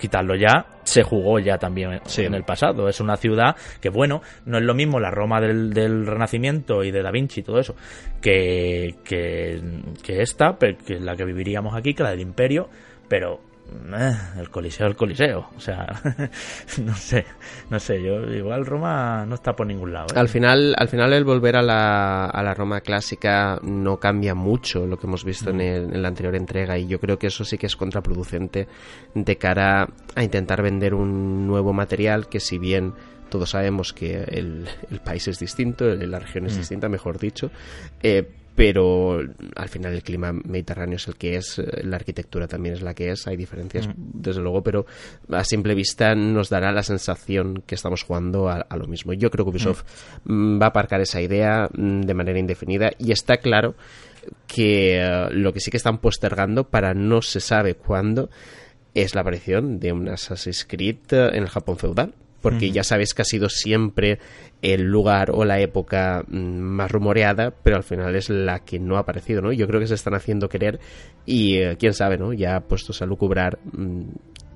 quitarlo 0.00 0.34
ya, 0.36 0.66
se 0.84 1.02
jugó 1.02 1.38
ya 1.38 1.58
también 1.58 2.00
en 2.16 2.34
el 2.34 2.44
pasado. 2.44 2.88
Es 2.88 3.00
una 3.00 3.16
ciudad 3.16 3.56
que, 3.80 3.90
bueno, 3.90 4.22
no 4.46 4.58
es 4.58 4.64
lo 4.64 4.74
mismo 4.74 5.00
la 5.00 5.10
Roma 5.10 5.40
del, 5.40 5.72
del 5.72 6.06
Renacimiento 6.06 6.84
y 6.84 6.90
de 6.90 7.02
Da 7.02 7.10
Vinci 7.10 7.40
y 7.40 7.42
todo 7.42 7.58
eso, 7.58 7.74
que, 8.20 8.96
que, 9.04 9.60
que 10.02 10.22
esta, 10.22 10.56
que 10.58 11.00
la 11.00 11.16
que 11.16 11.24
viviríamos 11.24 11.74
aquí, 11.74 11.94
que 11.94 12.02
la 12.02 12.10
del 12.10 12.20
Imperio, 12.20 12.68
pero 13.08 13.47
el 14.38 14.50
Coliseo, 14.50 14.86
el 14.86 14.96
Coliseo. 14.96 15.50
O 15.56 15.60
sea, 15.60 15.86
no 16.84 16.94
sé, 16.94 17.24
no 17.70 17.78
sé, 17.78 18.02
yo 18.02 18.20
igual 18.32 18.66
Roma 18.66 19.24
no 19.26 19.34
está 19.34 19.54
por 19.54 19.66
ningún 19.66 19.92
lado. 19.92 20.08
¿eh? 20.14 20.18
Al 20.18 20.28
final, 20.28 20.74
al 20.76 20.88
final 20.88 21.12
el 21.12 21.24
volver 21.24 21.56
a 21.56 21.62
la, 21.62 22.26
a 22.26 22.42
la 22.42 22.54
Roma 22.54 22.80
clásica 22.80 23.58
no 23.62 23.98
cambia 23.98 24.34
mucho 24.34 24.86
lo 24.86 24.98
que 24.98 25.06
hemos 25.06 25.24
visto 25.24 25.50
en, 25.50 25.60
en, 25.60 26.02
la 26.02 26.08
anterior 26.08 26.34
entrega 26.34 26.78
y 26.78 26.86
yo 26.86 26.98
creo 26.98 27.18
que 27.18 27.28
eso 27.28 27.44
sí 27.44 27.58
que 27.58 27.66
es 27.66 27.76
contraproducente 27.76 28.68
de 29.14 29.36
cara 29.36 29.88
a 30.14 30.22
intentar 30.22 30.62
vender 30.62 30.94
un 30.94 31.46
nuevo 31.46 31.72
material 31.72 32.28
que 32.28 32.40
si 32.40 32.58
bien 32.58 32.94
todos 33.28 33.50
sabemos 33.50 33.92
que 33.92 34.24
el, 34.24 34.68
país 35.04 35.28
es 35.28 35.38
distinto, 35.38 35.84
la 35.84 36.18
región 36.18 36.46
es 36.46 36.54
mm. 36.54 36.58
distinta, 36.58 36.88
mejor 36.88 37.18
dicho, 37.18 37.50
eh, 38.02 38.28
pero 38.58 39.20
al 39.54 39.68
final 39.68 39.94
el 39.94 40.02
clima 40.02 40.32
mediterráneo 40.32 40.96
es 40.96 41.06
el 41.06 41.14
que 41.14 41.36
es, 41.36 41.60
eh, 41.60 41.84
la 41.84 41.94
arquitectura 41.94 42.48
también 42.48 42.74
es 42.74 42.82
la 42.82 42.92
que 42.92 43.12
es, 43.12 43.28
hay 43.28 43.36
diferencias 43.36 43.86
mm. 43.86 43.92
desde 43.96 44.40
luego, 44.40 44.64
pero 44.64 44.84
a 45.30 45.44
simple 45.44 45.76
vista 45.76 46.16
nos 46.16 46.48
dará 46.48 46.72
la 46.72 46.82
sensación 46.82 47.62
que 47.64 47.76
estamos 47.76 48.02
jugando 48.02 48.48
a, 48.48 48.66
lo 48.76 48.88
mismo. 48.88 49.12
Yo 49.12 49.30
creo 49.30 49.44
que 49.44 49.52
Ubisoft 49.52 49.84
mm. 50.24 50.60
va 50.60 50.66
a 50.66 50.68
aparcar 50.70 51.00
esa 51.00 51.22
idea 51.22 51.68
de 51.72 52.14
manera 52.14 52.40
indefinida 52.40 52.90
y 52.98 53.12
está 53.12 53.36
claro 53.36 53.76
que 54.48 55.28
lo 55.30 55.52
que 55.52 55.60
sí 55.60 55.70
que 55.70 55.76
están 55.76 55.98
postergando 55.98 56.64
para 56.64 56.94
no 56.94 57.22
se 57.22 57.38
sabe 57.38 57.76
cuándo 57.76 58.28
es 58.92 59.14
la 59.14 59.20
aparición 59.20 59.78
de 59.78 59.92
un 59.92 60.08
Assassin's 60.08 60.64
Creed 60.64 60.96
eh, 61.12 61.30
en 61.32 61.44
el 61.44 61.48
Japón 61.48 61.78
feudal. 61.78 62.12
Porque 62.40 62.70
ya 62.70 62.84
sabes 62.84 63.14
que 63.14 63.22
ha 63.22 63.24
sido 63.24 63.48
siempre 63.48 64.20
el 64.62 64.82
lugar 64.82 65.30
o 65.32 65.44
la 65.44 65.60
época 65.60 66.24
mm, 66.28 66.36
más 66.36 66.90
rumoreada, 66.90 67.52
pero 67.62 67.76
al 67.76 67.82
final 67.82 68.14
es 68.14 68.28
la 68.30 68.60
que 68.60 68.78
no 68.78 68.96
ha 68.96 69.00
aparecido, 69.00 69.42
¿no? 69.42 69.52
Yo 69.52 69.66
creo 69.66 69.80
que 69.80 69.86
se 69.86 69.94
están 69.94 70.14
haciendo 70.14 70.48
querer 70.48 70.78
y 71.26 71.56
eh, 71.56 71.76
quién 71.78 71.94
sabe, 71.94 72.16
¿no? 72.16 72.32
Ya 72.32 72.60
puestos 72.60 73.02
a 73.02 73.06
lucubrar, 73.06 73.58
mm, 73.72 74.02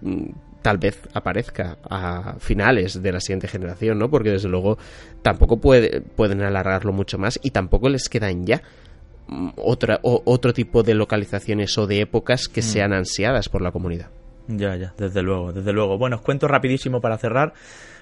mm, 0.00 0.34
tal 0.62 0.78
vez 0.78 1.00
aparezca 1.12 1.78
a 1.88 2.36
finales 2.38 3.02
de 3.02 3.12
la 3.12 3.20
siguiente 3.20 3.48
generación, 3.48 3.98
¿no? 3.98 4.10
Porque 4.10 4.30
desde 4.30 4.48
luego 4.48 4.78
tampoco 5.22 5.60
puede, 5.60 6.00
pueden 6.00 6.42
alargarlo 6.42 6.92
mucho 6.92 7.18
más 7.18 7.38
y 7.42 7.50
tampoco 7.50 7.88
les 7.88 8.08
quedan 8.08 8.46
ya 8.46 8.62
otra, 9.56 10.00
otro 10.02 10.52
tipo 10.52 10.82
de 10.82 10.94
localizaciones 10.94 11.76
o 11.78 11.86
de 11.86 12.00
épocas 12.00 12.48
que 12.48 12.62
sean 12.62 12.92
ansiadas 12.92 13.48
por 13.48 13.62
la 13.62 13.72
comunidad. 13.72 14.10
Ya, 14.48 14.76
ya, 14.76 14.92
desde 14.98 15.22
luego, 15.22 15.52
desde 15.52 15.72
luego. 15.72 15.98
Bueno, 15.98 16.16
os 16.16 16.22
cuento 16.22 16.48
rapidísimo 16.48 17.00
para 17.00 17.18
cerrar 17.18 17.52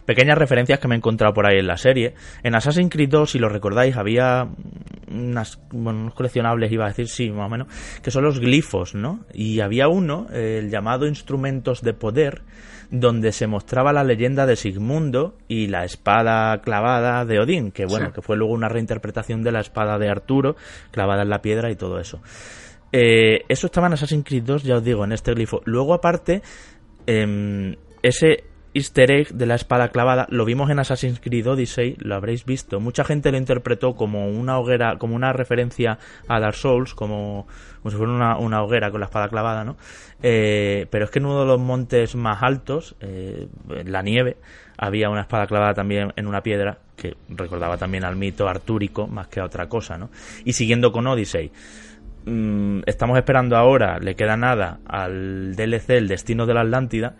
pequeñas 0.04 0.38
referencias 0.38 0.78
que 0.78 0.88
me 0.88 0.94
he 0.94 0.98
encontrado 0.98 1.34
por 1.34 1.46
ahí 1.46 1.58
en 1.58 1.66
la 1.66 1.76
serie. 1.76 2.14
En 2.42 2.54
Assassin's 2.54 2.90
Creed 2.90 3.10
2, 3.10 3.30
si 3.30 3.38
lo 3.38 3.48
recordáis, 3.48 3.96
había 3.96 4.48
unas, 5.10 5.60
bueno, 5.70 6.00
unos 6.00 6.14
coleccionables, 6.14 6.72
iba 6.72 6.86
a 6.86 6.88
decir, 6.88 7.08
sí, 7.08 7.30
más 7.30 7.46
o 7.46 7.50
menos, 7.50 7.68
que 8.02 8.10
son 8.10 8.24
los 8.24 8.40
glifos, 8.40 8.94
¿no? 8.94 9.20
Y 9.32 9.60
había 9.60 9.88
uno, 9.88 10.26
el 10.32 10.70
llamado 10.70 11.06
Instrumentos 11.06 11.82
de 11.82 11.94
Poder, 11.94 12.42
donde 12.90 13.32
se 13.32 13.46
mostraba 13.46 13.92
la 13.92 14.02
leyenda 14.02 14.46
de 14.46 14.56
Sigmundo 14.56 15.36
y 15.46 15.68
la 15.68 15.84
espada 15.84 16.60
clavada 16.60 17.24
de 17.24 17.38
Odín, 17.38 17.70
que 17.70 17.86
bueno, 17.86 18.12
que 18.12 18.20
fue 18.22 18.36
luego 18.36 18.52
una 18.52 18.68
reinterpretación 18.68 19.42
de 19.42 19.52
la 19.52 19.60
espada 19.60 19.98
de 19.98 20.08
Arturo, 20.08 20.56
clavada 20.90 21.22
en 21.22 21.30
la 21.30 21.40
piedra 21.40 21.70
y 21.70 21.76
todo 21.76 22.00
eso. 22.00 22.20
Eh, 22.92 23.44
eso 23.48 23.66
estaba 23.66 23.86
en 23.86 23.94
Assassin's 23.94 24.24
Creed 24.24 24.42
2, 24.44 24.64
ya 24.64 24.76
os 24.76 24.84
digo, 24.84 25.04
en 25.04 25.12
este 25.12 25.32
glifo. 25.32 25.62
Luego, 25.64 25.94
aparte, 25.94 26.42
em, 27.06 27.76
ese 28.02 28.44
easter 28.72 29.10
egg 29.10 29.32
de 29.32 29.46
la 29.46 29.56
espada 29.56 29.88
clavada 29.88 30.26
lo 30.30 30.44
vimos 30.44 30.70
en 30.70 30.78
Assassin's 30.78 31.20
Creed 31.20 31.46
Odyssey, 31.48 31.96
lo 31.98 32.14
habréis 32.14 32.44
visto. 32.44 32.80
Mucha 32.80 33.04
gente 33.04 33.30
lo 33.32 33.38
interpretó 33.38 33.94
como 33.94 34.28
una 34.28 34.58
hoguera, 34.58 34.96
como 34.98 35.16
una 35.16 35.32
referencia 35.32 35.98
a 36.28 36.40
Dark 36.40 36.54
Souls, 36.54 36.94
como, 36.94 37.46
si 37.84 37.96
fuera 37.96 38.36
una, 38.38 38.62
hoguera 38.62 38.90
con 38.90 39.00
la 39.00 39.06
espada 39.06 39.28
clavada, 39.28 39.64
¿no? 39.64 39.76
Eh, 40.22 40.86
pero 40.90 41.04
es 41.04 41.10
que 41.10 41.18
en 41.18 41.26
uno 41.26 41.40
de 41.40 41.46
los 41.46 41.60
montes 41.60 42.14
más 42.14 42.42
altos, 42.42 42.94
eh, 43.00 43.48
en 43.70 43.92
la 43.92 44.02
nieve, 44.02 44.36
había 44.76 45.10
una 45.10 45.22
espada 45.22 45.46
clavada 45.46 45.74
también 45.74 46.12
en 46.16 46.26
una 46.26 46.42
piedra 46.42 46.78
que 46.96 47.16
recordaba 47.28 47.76
también 47.76 48.04
al 48.04 48.16
mito 48.16 48.48
artúrico 48.48 49.06
más 49.06 49.28
que 49.28 49.40
a 49.40 49.44
otra 49.44 49.68
cosa, 49.68 49.98
¿no? 49.98 50.10
Y 50.44 50.52
siguiendo 50.52 50.92
con 50.92 51.06
Odyssey. 51.06 51.50
Mm, 52.26 52.80
estamos 52.86 53.16
esperando 53.16 53.56
ahora, 53.56 53.98
le 53.98 54.14
queda 54.14 54.36
nada 54.36 54.80
al 54.86 55.54
DLC 55.56 55.90
El 55.90 56.08
Destino 56.08 56.46
de 56.46 56.54
la 56.54 56.62
Atlántida. 56.62 57.16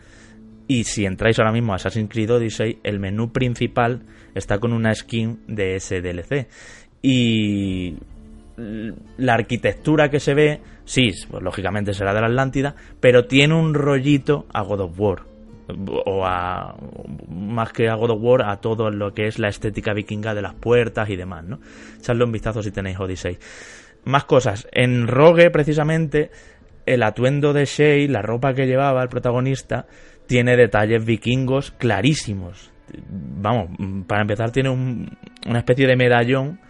Y 0.67 0.85
si 0.85 1.05
entráis 1.05 1.39
ahora 1.39 1.53
mismo 1.53 1.73
a 1.73 1.77
Assassin's 1.77 2.11
Creed 2.11 2.31
Odyssey, 2.31 2.79
el 2.85 3.01
menú 3.01 3.33
principal 3.33 4.03
está 4.35 4.59
con 4.59 4.73
una 4.73 4.95
skin 4.95 5.41
de 5.49 5.75
ese 5.77 6.01
DLC. 6.01 6.47
Y 7.03 7.97
la 9.17 9.35
arquitectura 9.35 10.11
que 10.11 10.21
se 10.21 10.35
ve, 10.35 10.61
sí, 10.85 11.11
pues 11.31 11.43
lógicamente 11.43 11.95
será 11.95 12.15
de 12.15 12.21
la 12.21 12.27
Atlántida, 12.27 12.75
pero 13.01 13.25
tiene 13.25 13.55
un 13.55 13.75
rollito 13.75 14.47
a 14.53 14.63
God 14.63 14.81
of 14.81 15.01
War. 15.01 15.23
O 16.07 16.27
a, 16.27 16.77
más 17.29 17.73
que 17.73 17.89
a 17.89 17.95
God 17.95 18.11
of 18.11 18.19
War, 18.23 18.43
a 18.49 18.57
todo 18.61 18.91
lo 18.91 19.15
que 19.15 19.27
es 19.27 19.39
la 19.39 19.49
estética 19.49 19.93
vikinga 19.95 20.35
de 20.35 20.43
las 20.43 20.55
puertas 20.55 21.09
y 21.11 21.17
demás, 21.17 21.45
¿no? 21.45 21.61
Echadle 21.99 22.25
un 22.25 22.33
vistazo 22.33 22.63
si 22.63 22.71
tenéis 22.71 22.99
Odyssey. 22.99 23.39
Más 24.05 24.25
cosas. 24.25 24.67
En 24.73 25.07
Rogue, 25.07 25.51
precisamente, 25.51 26.31
el 26.87 27.03
atuendo 27.03 27.53
de 27.53 27.65
Shay, 27.65 28.09
la 28.09 28.23
ropa 28.23 28.55
que 28.55 28.67
llevaba 28.67 29.03
el 29.03 29.09
protagonista, 29.09 29.87
tiene 30.27 30.57
detalles 30.57 31.05
vikingos 31.05 31.73
clarísimos. 31.73 32.73
Vamos, 33.09 33.71
para 34.07 34.23
empezar 34.23 34.51
tiene 34.51 34.71
una 34.71 35.59
especie 35.59 35.87
de 35.87 35.97
medallón 35.97 36.61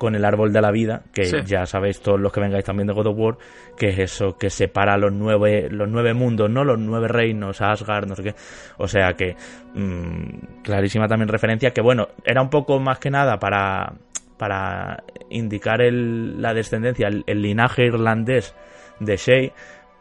con 0.00 0.14
el 0.14 0.24
árbol 0.24 0.50
de 0.50 0.62
la 0.62 0.70
vida, 0.70 1.02
que 1.12 1.42
ya 1.44 1.66
sabéis 1.66 2.00
todos 2.00 2.18
los 2.18 2.32
que 2.32 2.40
vengáis 2.40 2.64
también 2.64 2.86
de 2.86 2.94
God 2.94 3.08
of 3.08 3.18
War, 3.18 3.36
que 3.76 3.90
es 3.90 3.98
eso 3.98 4.38
que 4.38 4.48
separa 4.48 4.96
los 4.96 5.12
nueve, 5.12 5.68
los 5.70 5.90
nueve 5.90 6.14
mundos, 6.14 6.48
¿no? 6.48 6.64
Los 6.64 6.78
nueve 6.78 7.06
reinos, 7.06 7.60
Asgard, 7.60 8.08
no 8.08 8.16
sé 8.16 8.22
qué. 8.22 8.34
O 8.78 8.88
sea 8.88 9.12
que, 9.12 9.36
mm, 9.74 10.62
clarísima 10.62 11.06
también 11.06 11.28
referencia, 11.28 11.72
que 11.72 11.82
bueno, 11.82 12.08
era 12.24 12.40
un 12.40 12.48
poco 12.48 12.80
más 12.80 12.98
que 12.98 13.10
nada 13.10 13.38
para 13.38 13.92
para 14.40 15.04
indicar 15.28 15.80
la 15.82 16.54
descendencia, 16.54 17.08
el, 17.08 17.42
linaje 17.42 17.84
irlandés 17.84 18.54
de 18.98 19.18
Shay, 19.18 19.52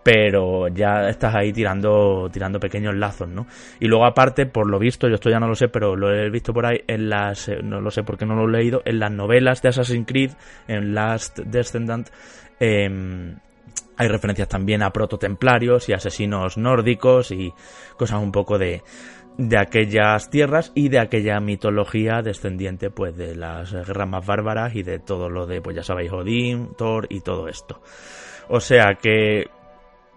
pero 0.01 0.69
ya 0.69 1.09
estás 1.09 1.35
ahí 1.35 1.51
tirando 1.51 2.29
tirando 2.31 2.57
pequeños 2.57 2.95
lazos, 2.95 3.27
¿no? 3.27 3.47
Y 3.81 3.87
luego 3.87 4.05
aparte, 4.05 4.45
por 4.45 4.69
lo 4.69 4.79
visto, 4.79 5.09
yo 5.09 5.15
esto 5.15 5.29
ya 5.29 5.41
no 5.41 5.47
lo 5.49 5.55
sé, 5.55 5.67
pero 5.67 5.97
lo 5.97 6.15
he 6.15 6.29
visto 6.29 6.53
por 6.53 6.65
ahí 6.65 6.79
en 6.87 7.09
las 7.09 7.49
eh, 7.49 7.59
no 7.61 7.81
lo 7.81 7.91
sé 7.91 8.03
porque 8.03 8.25
no 8.25 8.33
lo 8.35 8.47
he 8.47 8.61
leído, 8.61 8.81
en 8.85 8.99
las 8.99 9.11
novelas 9.11 9.61
de 9.61 9.67
Assassin's 9.67 10.07
Creed, 10.07 10.31
en 10.69 10.93
Last 10.95 11.39
Descendant 11.39 12.07
em, 12.61 13.35
hay 13.97 14.07
referencias 14.07 14.47
también 14.47 14.83
a 14.83 14.91
prototemplarios 14.91 15.89
y 15.89 15.93
asesinos 15.93 16.57
nórdicos 16.57 17.31
y 17.31 17.53
cosas 17.97 18.23
un 18.23 18.31
poco 18.31 18.57
de 18.57 18.83
de 19.39 19.57
aquellas 19.57 20.29
tierras 20.29 20.73
y 20.75 20.89
de 20.89 20.99
aquella 20.99 21.39
mitología 21.39 22.21
descendiente 22.21 22.89
pues 22.89 23.15
de 23.15 23.37
las 23.37 23.71
guerras 23.71 24.09
más 24.09 24.25
bárbaras 24.25 24.75
y 24.75 24.83
de 24.83 24.99
todo 24.99 25.29
lo 25.29 25.47
de 25.47 25.61
pues 25.61 25.77
ya 25.77 25.83
sabéis 25.83 26.11
Odín, 26.11 26.71
Thor 26.77 27.07
y 27.09 27.21
todo 27.21 27.47
esto. 27.47 27.81
O 28.49 28.59
sea 28.59 28.95
que 29.01 29.45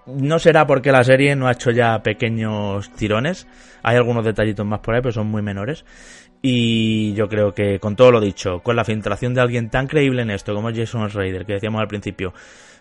no 0.06 0.40
será 0.40 0.66
porque 0.66 0.90
la 0.90 1.04
serie 1.04 1.36
no 1.36 1.46
ha 1.46 1.52
hecho 1.52 1.70
ya 1.70 2.02
pequeños 2.02 2.90
tirones, 2.94 3.46
hay 3.84 3.96
algunos 3.96 4.24
detallitos 4.24 4.66
más 4.66 4.80
por 4.80 4.96
ahí 4.96 5.00
pero 5.02 5.12
son 5.12 5.28
muy 5.28 5.40
menores 5.40 5.84
y 6.42 7.14
yo 7.14 7.28
creo 7.28 7.54
que 7.54 7.78
con 7.78 7.96
todo 7.96 8.10
lo 8.10 8.20
dicho, 8.20 8.60
con 8.60 8.76
la 8.76 8.84
filtración 8.84 9.32
de 9.32 9.40
alguien 9.40 9.70
tan 9.70 9.86
creíble 9.86 10.22
en 10.22 10.30
esto 10.30 10.54
como 10.54 10.74
Jason 10.74 11.08
Raider 11.08 11.46
que 11.46 11.54
decíamos 11.54 11.80
al 11.80 11.88
principio, 11.88 12.34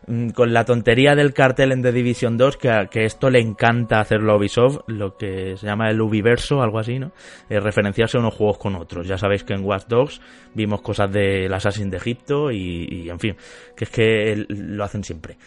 Mm, 0.07 0.29
con 0.29 0.51
la 0.51 0.65
tontería 0.65 1.13
del 1.13 1.33
cartel 1.33 1.71
en 1.71 1.83
The 1.83 1.91
Division 1.91 2.35
2, 2.35 2.57
que, 2.57 2.87
que 2.89 3.05
esto 3.05 3.29
le 3.29 3.39
encanta 3.39 3.99
hacerlo 3.99 4.33
a 4.33 4.37
Ubisoft, 4.37 4.79
lo 4.87 5.15
que 5.15 5.55
se 5.57 5.67
llama 5.67 5.89
el 5.89 6.01
Ubiverso, 6.01 6.61
algo 6.61 6.79
así, 6.79 6.97
¿no? 6.97 7.11
Eh, 7.49 7.59
referenciarse 7.59 8.17
unos 8.17 8.33
juegos 8.33 8.57
con 8.57 8.75
otros. 8.75 9.07
Ya 9.07 9.17
sabéis 9.17 9.43
que 9.43 9.53
en 9.53 9.63
Watch 9.63 9.85
Dogs 9.87 10.19
vimos 10.55 10.81
cosas 10.81 11.11
del 11.11 11.53
Assassin 11.53 11.89
de 11.91 11.97
Egipto 11.97 12.51
y, 12.51 13.09
en 13.09 13.19
fin, 13.19 13.35
que 13.75 13.83
es 13.83 13.89
que 13.91 14.45
lo 14.49 14.83
hacen 14.83 15.03
siempre. 15.03 15.37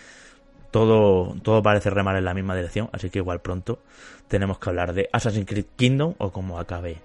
Todo, 0.74 1.37
todo 1.40 1.62
parece 1.62 1.88
remar 1.88 2.16
en 2.16 2.24
la 2.24 2.34
misma 2.34 2.56
dirección, 2.56 2.90
así 2.92 3.08
que 3.08 3.20
igual 3.20 3.40
pronto 3.40 3.78
tenemos 4.26 4.58
que 4.58 4.70
hablar 4.70 4.92
de 4.92 5.08
Assassin's 5.12 5.46
Creed 5.46 5.66
Kingdom 5.76 6.14
o 6.18 6.32
como 6.32 6.58
acabe 6.58 7.00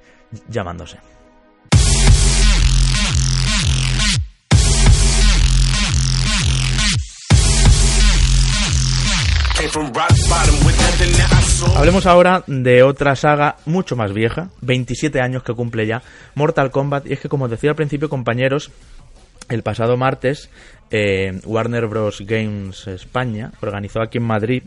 llamándose. 0.48 0.98
Hablemos 11.78 12.08
ahora 12.08 12.44
de 12.48 12.82
otra 12.82 13.16
saga 13.16 13.58
mucho 13.68 13.96
más 13.96 14.14
vieja, 14.14 14.50
27 14.62 15.22
años 15.22 15.44
que 15.44 15.54
cumple 15.54 15.86
ya, 15.86 16.02
Mortal 16.34 16.72
Kombat, 16.72 17.06
y 17.06 17.14
es 17.14 17.20
que 17.20 17.30
como 17.30 17.48
decía 17.48 17.70
al 17.70 17.76
principio 17.76 18.10
compañeros, 18.10 18.72
el 19.48 19.64
pasado 19.64 19.98
martes 19.98 20.50
eh, 20.92 21.40
Warner 21.46 21.88
Bros. 21.88 22.22
Games 22.26 22.88
España 22.88 23.52
organizó 23.62 24.02
aquí 24.02 24.18
en 24.18 24.26
Madrid 24.26 24.64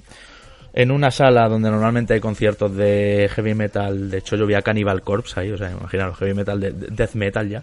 en 0.74 0.90
una 0.90 1.10
sala 1.10 1.48
donde 1.48 1.70
normalmente 1.70 2.14
hay 2.14 2.20
conciertos 2.20 2.74
de 2.74 3.30
heavy 3.34 3.54
metal, 3.54 4.10
de 4.10 4.18
hecho 4.18 4.36
yo 4.36 4.46
vi 4.46 4.54
a 4.54 4.62
Cannibal 4.62 5.02
Corpse 5.02 5.38
ahí, 5.38 5.50
o 5.50 5.58
sea, 5.58 5.70
imaginaros, 5.70 6.16
heavy 6.16 6.34
metal 6.34 6.60
de, 6.60 6.72
death 6.72 7.14
metal 7.14 7.48
ya, 7.48 7.62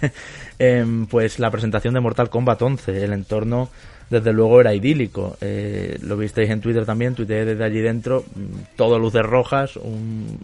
em, 0.58 1.06
pues 1.06 1.38
la 1.38 1.50
presentación 1.50 1.94
de 1.94 2.00
Mortal 2.00 2.28
Kombat 2.28 2.60
11, 2.60 3.02
el 3.02 3.12
entorno 3.14 3.70
desde 4.10 4.32
luego 4.32 4.60
era 4.60 4.74
idílico. 4.74 5.36
Eh, 5.40 5.98
lo 6.02 6.16
visteis 6.16 6.50
en 6.50 6.60
Twitter 6.60 6.84
también, 6.84 7.14
tuiteé 7.14 7.44
desde 7.44 7.64
allí 7.64 7.80
dentro, 7.80 8.24
mm, 8.34 8.76
todo 8.76 8.98
luces 8.98 9.22
rojas, 9.22 9.78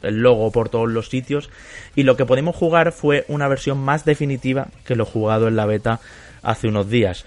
el 0.02 0.22
logo 0.22 0.50
por 0.50 0.68
todos 0.68 0.88
los 0.88 1.08
sitios. 1.08 1.50
Y 1.94 2.04
lo 2.04 2.16
que 2.16 2.24
pudimos 2.24 2.56
jugar 2.56 2.92
fue 2.92 3.24
una 3.28 3.48
versión 3.48 3.78
más 3.78 4.04
definitiva 4.04 4.68
que 4.84 4.96
lo 4.96 5.04
jugado 5.04 5.48
en 5.48 5.56
la 5.56 5.66
beta 5.66 6.00
hace 6.42 6.68
unos 6.68 6.88
días. 6.88 7.24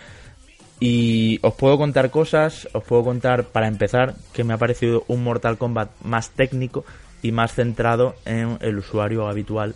Y 0.79 1.39
os 1.43 1.53
puedo 1.53 1.77
contar 1.77 2.09
cosas, 2.09 2.67
os 2.73 2.83
puedo 2.83 3.03
contar 3.03 3.45
para 3.45 3.67
empezar 3.67 4.15
que 4.33 4.43
me 4.43 4.53
ha 4.53 4.57
parecido 4.57 5.05
un 5.07 5.23
Mortal 5.23 5.57
Kombat 5.57 5.89
más 6.03 6.31
técnico 6.31 6.83
y 7.21 7.31
más 7.31 7.53
centrado 7.53 8.15
en 8.25 8.57
el 8.61 8.77
usuario 8.77 9.27
habitual 9.27 9.75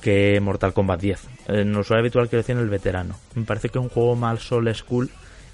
que 0.00 0.38
Mortal 0.40 0.72
Kombat 0.72 1.00
10. 1.00 1.20
En 1.48 1.70
el 1.70 1.76
usuario 1.76 2.02
habitual 2.02 2.28
quiero 2.28 2.42
decir 2.42 2.56
el 2.56 2.68
veterano. 2.68 3.16
Me 3.34 3.44
parece 3.44 3.70
que 3.70 3.78
es 3.78 3.82
un 3.82 3.90
juego 3.90 4.14
más 4.14 4.52
old 4.52 4.72
school 4.74 5.10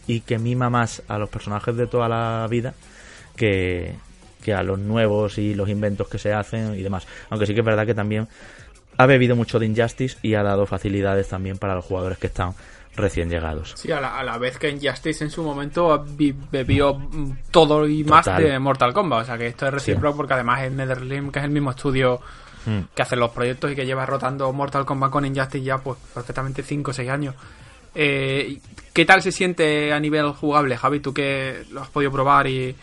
y 0.07 0.21
que 0.21 0.39
mima 0.39 0.69
más 0.69 1.03
a 1.09 1.17
los 1.17 1.31
personajes 1.31 1.75
de 1.77 1.87
toda 1.87 2.09
la 2.09 2.47
vida 2.51 2.75
que, 3.37 3.95
que 4.43 4.53
a 4.53 4.63
los 4.63 4.79
nuevos 4.79 5.39
y 5.39 5.55
los 5.55 5.69
inventos 5.69 6.09
que 6.09 6.19
se 6.19 6.33
hacen 6.33 6.75
y 6.75 6.83
demás. 6.83 7.07
Aunque 7.31 7.47
sí 7.47 7.55
que 7.55 7.61
es 7.61 7.67
verdad 7.67 7.87
que 7.87 7.95
también 7.95 8.29
ha 8.99 9.07
bebido 9.07 9.37
mucho 9.37 9.59
de 9.59 9.67
Injustice 9.67 10.19
y 10.23 10.35
ha 10.35 10.43
dado 10.43 10.67
facilidades 10.67 11.29
también 11.29 11.57
para 11.57 11.75
los 11.75 11.85
jugadores 11.85 12.19
que 12.19 12.27
están 12.27 12.55
recién 12.95 13.31
llegados. 13.31 13.75
Sí, 13.77 13.91
a 13.91 14.01
la, 14.01 14.39
vez 14.39 14.59
que 14.59 14.69
Injustice 14.71 15.25
en 15.25 15.31
su 15.31 15.43
momento 15.43 16.05
bebió 16.51 17.01
todo 17.51 17.87
y 17.87 18.05
más 18.05 18.27
de 18.27 18.59
Mortal 18.59 18.93
Kombat. 18.93 19.23
O 19.23 19.25
sea 19.25 19.39
que 19.39 19.47
esto 19.47 19.67
es 19.67 19.75
recíproco 19.75 20.17
porque 20.17 20.35
además 20.35 20.63
es 20.63 20.73
NetherRealm, 20.73 21.31
que 21.31 21.39
es 21.39 21.45
el 21.45 21.51
mismo 21.51 21.71
estudio 21.71 22.21
hmm. 22.67 22.81
que 22.95 23.03
hace 23.03 23.17
los 23.17 23.31
proyectos 23.31 23.73
y 23.73 23.75
que 23.75 23.87
lleva 23.87 24.05
rotando 24.05 24.53
Mortal 24.53 24.85
Kombat 24.85 25.11
con 25.11 25.25
Injustice 25.25 25.65
ya 25.65 25.79
pues 25.79 25.99
perfectamente 26.13 26.63
5 26.63 26.91
o 26.91 26.95
6 26.95 27.11
años. 27.11 27.35
Eh, 27.95 28.59
¿Qué 28.93 29.05
tal 29.05 29.23
se 29.23 29.33
siente 29.33 29.93
a 29.93 30.01
nivel 30.01 30.31
jugable, 30.33 30.77
Javi? 30.77 31.01
Tú 31.01 31.13
que 31.15 31.65
lo 31.71 31.83
has 31.83 31.89
podido 31.89 32.13
probar 32.13 32.47
y, 32.47 32.75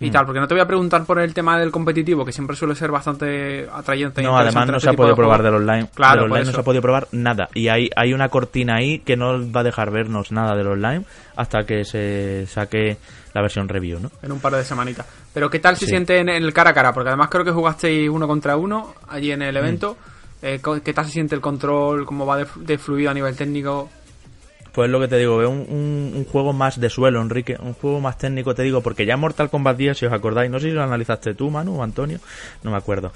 y 0.00 0.08
mm. 0.08 0.12
tal, 0.12 0.24
porque 0.24 0.40
no 0.40 0.48
te 0.48 0.54
voy 0.54 0.62
a 0.62 0.66
preguntar 0.66 1.04
por 1.04 1.20
el 1.20 1.34
tema 1.34 1.58
del 1.58 1.70
competitivo, 1.70 2.24
que 2.24 2.32
siempre 2.32 2.56
suele 2.56 2.74
ser 2.74 2.90
bastante 2.90 3.68
atrayente. 3.70 4.22
No, 4.22 4.36
además 4.36 4.66
no 4.66 4.76
este 4.78 4.88
se 4.88 4.94
ha 4.94 4.96
podido 4.96 5.14
probar 5.14 5.42
del 5.42 5.54
online. 5.54 5.88
Claro, 5.94 6.22
del 6.22 6.32
online 6.32 6.46
no 6.46 6.52
se 6.52 6.60
ha 6.60 6.64
podido 6.64 6.80
probar 6.80 7.08
nada. 7.12 7.48
Y 7.54 7.68
hay, 7.68 7.90
hay 7.94 8.14
una 8.14 8.30
cortina 8.30 8.76
ahí 8.76 9.00
que 9.00 9.16
no 9.16 9.50
va 9.52 9.60
a 9.60 9.64
dejar 9.64 9.90
vernos 9.90 10.32
nada 10.32 10.56
del 10.56 10.68
online 10.68 11.04
hasta 11.36 11.64
que 11.64 11.84
se 11.84 12.46
saque 12.46 12.96
la 13.34 13.42
versión 13.42 13.68
review, 13.68 14.00
¿no? 14.00 14.10
En 14.22 14.32
un 14.32 14.40
par 14.40 14.54
de 14.54 14.64
semanitas. 14.64 15.06
Pero 15.34 15.50
¿qué 15.50 15.58
tal 15.58 15.76
se 15.76 15.86
siente 15.86 16.18
en, 16.18 16.30
el 16.30 16.52
cara 16.54 16.70
a 16.70 16.74
cara? 16.74 16.94
Porque 16.94 17.10
además 17.10 17.28
creo 17.30 17.44
que 17.44 17.52
jugasteis 17.52 18.08
uno 18.08 18.26
contra 18.26 18.56
uno 18.56 18.94
allí 19.06 19.32
en 19.32 19.42
el 19.42 19.56
evento. 19.56 19.98
Mm. 20.42 20.46
Eh, 20.46 20.60
¿Qué 20.82 20.94
tal 20.94 21.04
se 21.04 21.12
siente 21.12 21.34
el 21.34 21.42
control? 21.42 22.06
¿Cómo 22.06 22.24
va 22.24 22.38
de 22.38 22.78
fluido 22.78 23.10
a 23.10 23.14
nivel 23.14 23.36
técnico? 23.36 23.90
Pues 24.72 24.88
lo 24.88 25.00
que 25.00 25.08
te 25.08 25.18
digo, 25.18 25.36
veo 25.36 25.50
un, 25.50 26.12
un, 26.14 26.24
juego 26.24 26.52
más 26.52 26.78
de 26.78 26.90
suelo, 26.90 27.20
Enrique, 27.20 27.56
un 27.60 27.74
juego 27.74 28.00
más 28.00 28.18
técnico, 28.18 28.54
te 28.54 28.62
digo, 28.62 28.82
porque 28.82 29.04
ya 29.04 29.16
Mortal 29.16 29.50
Kombat 29.50 29.76
10, 29.76 29.98
si 29.98 30.06
os 30.06 30.12
acordáis, 30.12 30.50
no 30.50 30.60
sé 30.60 30.68
si 30.68 30.72
lo 30.72 30.82
analizaste 30.82 31.34
tú, 31.34 31.50
Manu 31.50 31.80
o 31.80 31.82
Antonio, 31.82 32.20
no 32.62 32.70
me 32.70 32.76
acuerdo. 32.76 33.12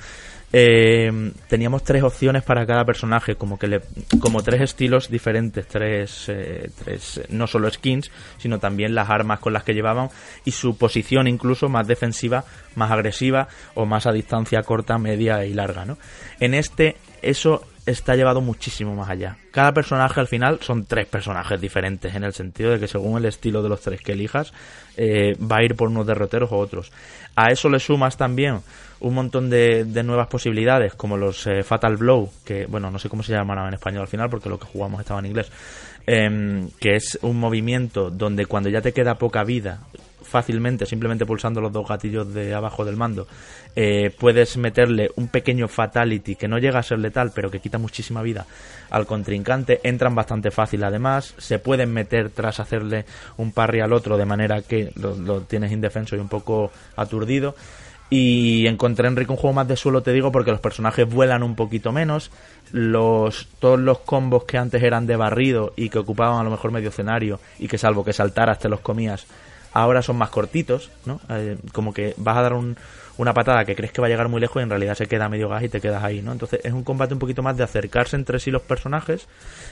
Eh, 0.57 1.33
teníamos 1.49 1.83
tres 1.83 2.05
opciones 2.05 2.45
para 2.45 2.65
cada 2.65 2.85
personaje, 2.85 3.35
como 3.35 3.59
que 3.59 3.67
le, 3.67 3.81
como 4.21 4.41
tres 4.41 4.61
estilos 4.61 5.11
diferentes, 5.11 5.67
tres, 5.67 6.29
eh, 6.29 6.71
tres, 6.85 7.23
no 7.31 7.49
solo 7.49 7.69
skins, 7.69 8.13
sino 8.39 8.61
también 8.61 8.95
las 8.95 9.11
armas 9.11 9.41
con 9.41 9.53
las 9.53 9.65
que 9.65 9.75
llevaban 9.75 10.11
y 10.45 10.53
su 10.53 10.79
posición 10.79 11.27
incluso 11.27 11.69
más 11.69 11.89
defensiva, 11.89 12.45
más 12.77 12.93
agresiva 12.93 13.49
o 13.75 13.85
más 13.85 14.07
a 14.07 14.13
distancia 14.13 14.63
corta, 14.63 14.97
media 14.97 15.45
y 15.45 15.55
larga, 15.55 15.85
¿no? 15.85 15.99
En 16.39 16.55
este, 16.55 16.99
eso 17.21 17.67
está 17.87 18.17
llevado 18.17 18.41
muchísimo 18.41 18.95
más 18.95 19.11
allá. 19.11 19.37
Cada 19.51 19.73
personaje 19.73 20.21
al 20.21 20.27
final 20.27 20.59
son 20.63 20.87
tres 20.87 21.07
personajes 21.07 21.61
diferentes, 21.61 22.15
en 22.15 22.25
el 22.25 22.33
sentido 22.33 22.71
de 22.71 22.81
que 22.81 22.89
según 22.89 23.19
el 23.19 23.27
estilo 23.27 23.63
de 23.63 23.69
los 23.69 23.81
tres 23.81 24.01
que 24.01 24.13
elijas, 24.13 24.53
eh, 24.97 25.37
va 25.41 25.59
a 25.59 25.65
ir 25.65 25.75
por 25.75 25.89
unos 25.89 26.07
derroteros 26.07 26.51
o 26.53 26.57
otros. 26.57 26.93
A 27.37 27.51
eso 27.51 27.69
le 27.69 27.81
sumas 27.81 28.17
también 28.17 28.61
un 29.01 29.15
montón 29.15 29.51
de, 29.51 29.85
nuevas 30.05 30.29
posibilidades, 30.29 30.95
como 30.95 31.17
los 31.17 31.47
eh, 31.47 31.63
Fatal 31.63 31.97
Blow, 31.97 32.31
que 32.45 32.67
bueno, 32.67 32.91
no 32.91 32.99
sé 32.99 33.09
cómo 33.09 33.23
se 33.23 33.33
llaman 33.33 33.69
en 33.69 33.75
español 33.75 34.03
al 34.03 34.09
final, 34.09 34.31
porque 34.31 34.49
lo 34.49 34.59
que 34.59 34.67
jugamos 34.67 35.01
estaba 35.01 35.21
en 35.21 35.27
inglés, 35.27 35.51
em, 36.07 36.71
que 36.81 36.97
es 36.97 37.19
un 37.23 37.39
movimiento 37.39 38.11
donde 38.11 38.47
cuando 38.47 38.71
ya 38.71 38.81
te 38.81 38.93
queda 38.93 39.17
poca 39.17 39.45
vida, 39.45 39.81
fácilmente, 40.25 40.87
simplemente 40.87 41.27
pulsando 41.27 41.61
los 41.61 41.73
dos 41.73 41.87
gatillos 41.89 42.33
de 42.33 42.55
abajo 42.55 42.85
del 42.85 42.97
mando, 42.97 43.27
eh, 43.77 44.11
puedes 44.19 44.57
meterle 44.57 45.11
un 45.17 45.29
pequeño 45.29 45.69
fatality 45.69 46.37
que 46.37 46.49
no 46.49 46.59
llega 46.59 46.79
a 46.79 46.83
ser 46.83 46.99
letal, 46.99 47.33
pero 47.35 47.51
que 47.51 47.61
quita 47.61 47.79
muchísima 47.79 48.23
vida 48.23 48.47
al 48.91 49.07
contrincante. 49.07 49.81
Entran 49.83 50.15
bastante 50.15 50.51
fácil 50.51 50.85
además, 50.85 51.35
se 51.39 51.59
pueden 51.59 51.93
meter 51.93 52.31
tras 52.31 52.61
hacerle 52.61 53.05
un 53.37 53.53
parry 53.53 53.81
al 53.81 53.93
otro 53.93 54.17
de 54.17 54.25
manera 54.25 54.63
que 54.63 54.93
lo, 54.97 55.43
tienes 55.43 55.73
indefenso 55.73 56.17
y 56.17 56.21
un 56.21 56.29
poco 56.29 56.71
aturdido. 56.97 57.55
Y 58.11 58.67
encontré 58.67 59.09
Enrique 59.09 59.33
un 59.33 59.39
juego 59.39 59.55
más 59.55 59.67
de 59.67 59.77
suelo, 59.77 60.03
te 60.03 60.13
digo, 60.13 60.31
porque 60.31 60.51
los 60.51 60.61
personajes 60.61 61.09
vuelan 61.09 61.43
un 61.43 61.57
poquito 61.57 61.91
menos. 61.91 62.31
Los, 62.71 63.49
todos 63.59 63.81
los 63.81 64.01
combos 64.01 64.45
que 64.45 64.59
antes 64.59 64.83
eran 64.83 65.07
de 65.07 65.17
barrido 65.17 65.73
y 65.75 65.89
que 65.89 65.99
ocupaban 65.99 66.41
a 66.41 66.45
lo 66.45 66.51
mejor 66.51 66.71
medio 66.71 66.91
escenario 66.91 67.41
y 67.59 67.67
que 67.67 67.79
salvo 67.79 68.05
que 68.05 68.13
saltaras 68.13 68.59
te 68.59 68.69
los 68.69 68.81
comías, 68.81 69.27
ahora 69.75 70.03
son 70.03 70.17
más 70.17 70.31
cortitos, 70.31 70.91
¿no? 71.05 71.21
Eh, 71.29 71.59
como 71.73 71.93
que 71.93 72.15
vas 72.17 72.39
a 72.39 72.43
dar 72.43 72.55
una 73.17 73.35
patada 73.35 73.65
que 73.65 73.75
crees 73.75 73.93
que 73.93 74.01
va 74.01 74.07
a 74.07 74.11
llegar 74.11 74.29
muy 74.29 74.41
lejos 74.41 74.61
y 74.61 74.63
en 74.63 74.71
realidad 74.71 74.95
se 74.95 75.07
queda 75.07 75.29
medio 75.29 75.49
gas 75.49 75.65
y 75.65 75.69
te 75.69 75.81
quedas 75.81 76.05
ahí, 76.05 76.23
¿no? 76.23 76.31
Entonces 76.31 76.61
es 76.63 76.73
un 76.73 76.85
combate 76.85 77.13
un 77.13 77.19
poquito 77.19 77.43
más 77.43 77.57
de 77.57 77.65
acercarse 77.65 78.15
entre 78.15 78.39
sí 78.39 78.53
los 78.53 78.63
personajes, 78.63 79.27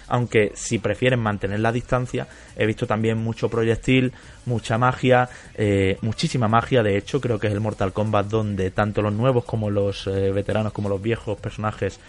aunque 0.08 0.50
si 0.54 0.80
prefieren 0.80 1.20
mantener 1.20 1.60
la 1.60 1.70
distancia, 1.70 2.26
he 2.56 2.66
visto 2.66 2.84
también 2.84 3.16
mucho 3.18 3.48
proyectil, 3.48 4.12
mucha 4.44 4.76
magia, 4.76 5.28
eh, 5.54 5.98
muchísima 6.02 6.48
magia, 6.48 6.82
de 6.82 6.96
hecho 6.96 7.20
creo 7.20 7.38
que 7.38 7.46
es 7.46 7.52
el 7.52 7.60
Mortal 7.60 7.92
Kombat 7.92 8.26
donde 8.26 8.72
tanto 8.72 9.02
los 9.02 9.12
nuevos 9.12 9.44
como 9.44 9.70
los 9.70 10.08
eh, 10.08 10.32
veteranos 10.32 10.72
como 10.72 10.88
los 10.88 11.00
viejos 11.00 11.38
personajes 11.38 12.00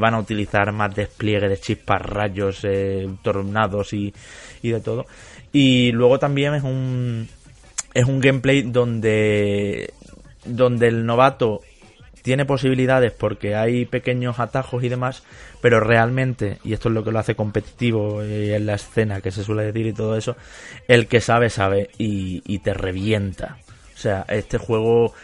van 0.00 0.14
a 0.14 0.18
utilizar 0.18 0.72
más 0.72 0.92
despliegue 0.92 1.48
de 1.48 1.58
chispas, 1.58 2.02
rayos, 2.02 2.66
tornados 3.22 3.92
y, 3.92 4.12
y 4.60 4.70
de 4.70 4.80
todo. 4.80 5.06
Y 5.52 5.92
luego 5.92 6.18
también 6.18 6.54
es 6.54 6.62
un, 6.62 7.28
es 7.94 8.04
un 8.04 8.20
gameplay 8.20 8.62
donde, 8.62 9.92
donde 10.44 10.88
el 10.88 11.06
novato 11.06 11.62
tiene 12.22 12.44
posibilidades 12.44 13.12
porque 13.12 13.54
hay 13.54 13.86
pequeños 13.86 14.38
atajos 14.38 14.84
y 14.84 14.88
demás, 14.88 15.22
pero 15.62 15.80
realmente, 15.80 16.58
y 16.64 16.74
esto 16.74 16.88
es 16.88 16.94
lo 16.94 17.02
que 17.02 17.12
lo 17.12 17.18
hace 17.18 17.34
competitivo 17.34 18.22
eh, 18.22 18.54
en 18.54 18.66
la 18.66 18.74
escena 18.74 19.20
que 19.20 19.30
se 19.30 19.44
suele 19.44 19.64
decir 19.64 19.86
y 19.86 19.92
todo 19.92 20.16
eso, 20.16 20.36
el 20.88 21.06
que 21.06 21.20
sabe, 21.20 21.48
sabe 21.48 21.88
y, 21.96 22.42
y 22.46 22.58
te 22.58 22.74
revienta. 22.74 23.58
O 23.94 23.98
sea, 23.98 24.26
este 24.28 24.58
juego 24.58 25.14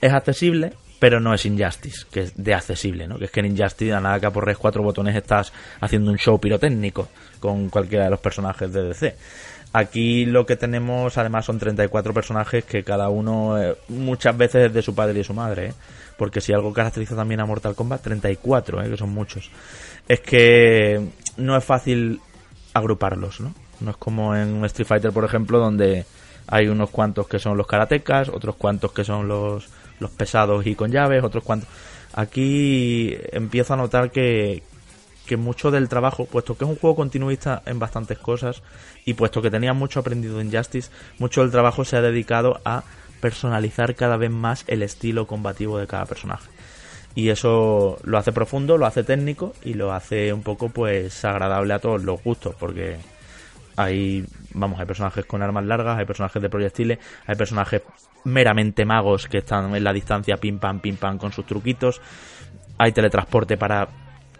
es 0.00 0.12
accesible, 0.12 0.72
pero 1.02 1.18
no 1.18 1.34
es 1.34 1.44
Injustice, 1.46 2.06
que 2.12 2.20
es 2.20 2.32
de 2.36 2.54
accesible, 2.54 3.08
¿no? 3.08 3.18
Que 3.18 3.24
es 3.24 3.30
que 3.32 3.40
en 3.40 3.46
Injustice 3.46 3.92
a 3.92 4.00
nada 4.00 4.20
que 4.20 4.26
aporres 4.26 4.56
cuatro 4.56 4.84
botones 4.84 5.16
estás 5.16 5.52
haciendo 5.80 6.12
un 6.12 6.16
show 6.16 6.38
pirotécnico 6.38 7.08
con 7.40 7.70
cualquiera 7.70 8.04
de 8.04 8.10
los 8.10 8.20
personajes 8.20 8.72
de 8.72 8.84
DC. 8.84 9.16
Aquí 9.72 10.26
lo 10.26 10.44
que 10.44 10.56
tenemos 10.56 11.16
además 11.16 11.46
son 11.46 11.58
34 11.58 12.12
personajes 12.12 12.64
que 12.64 12.84
cada 12.84 13.08
uno 13.08 13.60
eh, 13.60 13.74
muchas 13.88 14.36
veces 14.36 14.66
es 14.66 14.74
de 14.74 14.82
su 14.82 14.94
padre 14.94 15.20
y 15.20 15.24
su 15.24 15.32
madre, 15.32 15.68
¿eh? 15.68 15.74
porque 16.18 16.42
si 16.42 16.52
algo 16.52 16.74
caracteriza 16.74 17.16
también 17.16 17.40
a 17.40 17.46
Mortal 17.46 17.74
Kombat, 17.74 18.02
34, 18.02 18.82
¿eh? 18.82 18.90
que 18.90 18.96
son 18.98 19.10
muchos, 19.10 19.50
es 20.06 20.20
que 20.20 21.08
no 21.38 21.56
es 21.56 21.64
fácil 21.64 22.20
agruparlos, 22.74 23.40
¿no? 23.40 23.54
No 23.80 23.92
es 23.92 23.96
como 23.96 24.36
en 24.36 24.62
Street 24.66 24.86
Fighter, 24.86 25.10
por 25.10 25.24
ejemplo, 25.24 25.58
donde 25.58 26.04
hay 26.46 26.68
unos 26.68 26.90
cuantos 26.90 27.26
que 27.26 27.38
son 27.38 27.56
los 27.56 27.66
karatecas, 27.66 28.28
otros 28.28 28.56
cuantos 28.56 28.92
que 28.92 29.04
son 29.04 29.26
los, 29.26 29.68
los 30.00 30.10
pesados 30.10 30.66
y 30.66 30.74
con 30.74 30.90
llaves, 30.90 31.24
otros 31.24 31.44
cuantos... 31.44 31.68
Aquí 32.14 33.16
empiezo 33.32 33.72
a 33.72 33.78
notar 33.78 34.10
que, 34.10 34.62
que 35.26 35.38
mucho 35.38 35.70
del 35.70 35.88
trabajo, 35.88 36.26
puesto 36.26 36.56
que 36.56 36.64
es 36.64 36.70
un 36.70 36.76
juego 36.76 36.96
continuista 36.96 37.62
en 37.64 37.78
bastantes 37.78 38.18
cosas 38.18 38.62
y 39.04 39.14
puesto 39.14 39.42
que 39.42 39.50
tenía 39.50 39.72
mucho 39.72 40.00
aprendido 40.00 40.40
en 40.40 40.52
Justice, 40.52 40.90
mucho 41.18 41.42
del 41.42 41.50
trabajo 41.50 41.84
se 41.84 41.96
ha 41.96 42.02
dedicado 42.02 42.60
a 42.64 42.84
personalizar 43.20 43.94
cada 43.94 44.16
vez 44.16 44.30
más 44.30 44.64
el 44.66 44.82
estilo 44.82 45.26
combativo 45.26 45.78
de 45.78 45.86
cada 45.86 46.06
personaje. 46.06 46.50
Y 47.14 47.28
eso 47.28 47.98
lo 48.04 48.18
hace 48.18 48.32
profundo, 48.32 48.78
lo 48.78 48.86
hace 48.86 49.04
técnico 49.04 49.54
y 49.62 49.74
lo 49.74 49.92
hace 49.92 50.32
un 50.32 50.42
poco 50.42 50.70
pues 50.70 51.24
agradable 51.24 51.74
a 51.74 51.78
todos 51.78 52.02
los 52.02 52.22
gustos, 52.22 52.54
porque 52.58 52.96
hay, 53.76 54.24
vamos, 54.54 54.80
hay 54.80 54.86
personajes 54.86 55.24
con 55.26 55.42
armas 55.42 55.64
largas, 55.64 55.98
hay 55.98 56.06
personajes 56.06 56.40
de 56.40 56.48
proyectiles, 56.48 56.98
hay 57.26 57.36
personajes 57.36 57.82
meramente 58.24 58.84
magos 58.84 59.26
que 59.26 59.38
están 59.38 59.74
en 59.74 59.84
la 59.84 59.92
distancia 59.92 60.36
pim 60.36 60.58
pam 60.58 60.80
pim 60.80 60.96
pam 60.96 61.18
con 61.18 61.32
sus 61.32 61.44
truquitos, 61.44 62.00
hay 62.78 62.92
teletransporte 62.92 63.56
para 63.56 63.88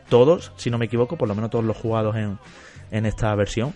todos, 0.09 0.53
si 0.57 0.71
no 0.71 0.79
me 0.79 0.87
equivoco, 0.87 1.17
por 1.17 1.29
lo 1.29 1.35
menos 1.35 1.51
todos 1.51 1.65
los 1.65 1.77
jugados 1.77 2.17
en, 2.17 2.39
en 2.91 3.07
esta 3.07 3.35
versión. 3.35 3.75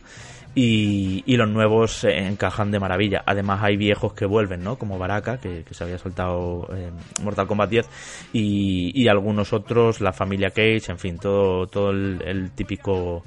Y, 0.58 1.22
y, 1.26 1.36
los 1.36 1.50
nuevos 1.50 2.02
encajan 2.04 2.70
de 2.70 2.80
maravilla. 2.80 3.22
Además 3.26 3.62
hay 3.62 3.76
viejos 3.76 4.14
que 4.14 4.24
vuelven, 4.24 4.64
¿no? 4.64 4.76
Como 4.76 4.98
Baraka, 4.98 5.38
que, 5.38 5.64
se 5.70 5.84
había 5.84 5.98
soltado 5.98 6.66
en 6.74 6.94
Mortal 7.22 7.46
Kombat 7.46 7.68
10, 7.68 7.86
y, 8.32 8.90
y, 8.94 9.08
algunos 9.08 9.52
otros, 9.52 10.00
la 10.00 10.14
familia 10.14 10.48
Cage, 10.48 10.90
en 10.90 10.98
fin, 10.98 11.18
todo, 11.18 11.66
todo 11.66 11.90
el 11.90 12.52
típico 12.54 13.22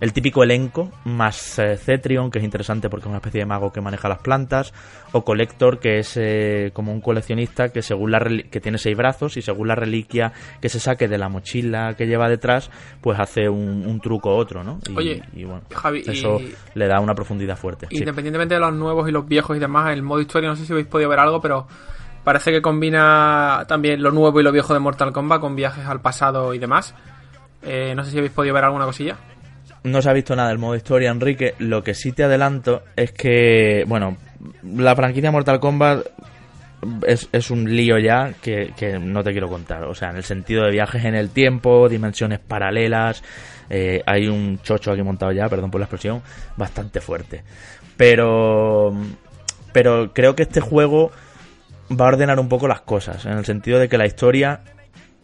el 0.00 0.12
típico 0.12 0.42
elenco, 0.42 0.90
más 1.04 1.58
eh, 1.58 1.76
Cetrion, 1.76 2.30
que 2.30 2.38
es 2.38 2.44
interesante 2.44 2.88
porque 2.88 3.04
es 3.04 3.08
una 3.08 3.18
especie 3.18 3.40
de 3.40 3.46
mago 3.46 3.72
que 3.72 3.80
maneja 3.80 4.08
las 4.08 4.18
plantas, 4.18 4.72
o 5.12 5.24
Collector, 5.24 5.78
que 5.78 5.98
es 5.98 6.16
eh, 6.16 6.70
como 6.72 6.92
un 6.92 7.00
coleccionista 7.00 7.70
que 7.70 7.82
según 7.82 8.10
la 8.10 8.20
que 8.50 8.60
tiene 8.60 8.78
seis 8.78 8.96
brazos 8.96 9.36
y 9.36 9.42
según 9.42 9.68
la 9.68 9.74
reliquia 9.74 10.32
que 10.60 10.68
se 10.68 10.80
saque 10.80 11.08
de 11.08 11.18
la 11.18 11.28
mochila 11.28 11.94
que 11.94 12.06
lleva 12.06 12.28
detrás, 12.28 12.70
pues 13.00 13.18
hace 13.18 13.48
un, 13.48 14.00
truco 14.02 14.36
u 14.36 14.38
otro, 14.38 14.62
¿no? 14.62 14.78
Y, 14.88 14.96
Oye, 14.96 15.22
bueno, 15.46 15.62
eso 16.06 16.38
le 16.74 16.86
da 16.86 17.00
una 17.00 17.14
profundidad 17.14 17.56
fuerte. 17.56 17.86
Independientemente 17.90 18.54
de 18.54 18.60
los 18.60 18.74
nuevos 18.74 19.08
y 19.08 19.12
los 19.12 19.26
viejos 19.26 19.56
y 19.56 19.60
demás, 19.60 19.92
el 19.92 20.02
modo 20.02 20.20
historia, 20.20 20.48
no 20.48 20.56
sé 20.56 20.66
si 20.66 20.72
habéis 20.72 20.86
podido 20.86 21.08
ver 21.08 21.18
algo, 21.18 21.40
pero 21.40 21.66
parece 22.24 22.52
que 22.52 22.60
combina 22.60 23.64
también 23.68 24.02
lo 24.02 24.10
nuevo 24.10 24.40
y 24.40 24.42
lo 24.42 24.52
viejo 24.52 24.74
de 24.74 24.80
Mortal 24.80 25.12
Kombat 25.12 25.40
con 25.40 25.56
viajes 25.56 25.86
al 25.86 26.00
pasado 26.00 26.52
y 26.54 26.58
demás. 26.58 26.94
Eh, 27.62 27.94
no 27.94 28.04
sé 28.04 28.10
si 28.10 28.18
habéis 28.18 28.32
podido 28.32 28.54
ver 28.54 28.64
alguna 28.64 28.84
cosilla. 28.84 29.16
No 29.86 30.02
se 30.02 30.10
ha 30.10 30.12
visto 30.12 30.34
nada 30.34 30.48
del 30.48 30.58
modo 30.58 30.74
historia, 30.74 31.10
Enrique. 31.10 31.54
Lo 31.60 31.84
que 31.84 31.94
sí 31.94 32.10
te 32.10 32.24
adelanto 32.24 32.82
es 32.96 33.12
que, 33.12 33.84
bueno, 33.86 34.16
la 34.64 34.96
franquicia 34.96 35.30
Mortal 35.30 35.60
Kombat 35.60 36.06
es, 37.06 37.50
un 37.52 37.64
lío 37.76 37.96
ya 37.96 38.32
que, 38.42 38.72
que, 38.76 38.98
no 38.98 39.22
te 39.22 39.30
quiero 39.30 39.48
contar. 39.48 39.84
O 39.84 39.94
sea, 39.94 40.10
en 40.10 40.16
el 40.16 40.24
sentido 40.24 40.64
de 40.64 40.72
viajes 40.72 41.04
en 41.04 41.14
el 41.14 41.30
tiempo, 41.30 41.88
dimensiones 41.88 42.40
paralelas. 42.40 43.22
Eh, 43.70 44.02
hay 44.06 44.26
un 44.26 44.58
chocho 44.60 44.90
aquí 44.90 45.02
montado 45.02 45.30
ya, 45.30 45.48
perdón 45.48 45.70
por 45.70 45.80
la 45.80 45.84
expresión, 45.84 46.20
bastante 46.56 47.00
fuerte. 47.00 47.44
Pero, 47.96 48.92
pero 49.72 50.12
creo 50.12 50.34
que 50.34 50.42
este 50.42 50.60
juego 50.60 51.12
va 51.92 52.06
a 52.06 52.08
ordenar 52.08 52.40
un 52.40 52.48
poco 52.48 52.66
las 52.66 52.80
cosas. 52.80 53.24
En 53.24 53.38
el 53.38 53.44
sentido 53.44 53.78
de 53.78 53.88
que 53.88 53.98
la 53.98 54.06
historia 54.06 54.62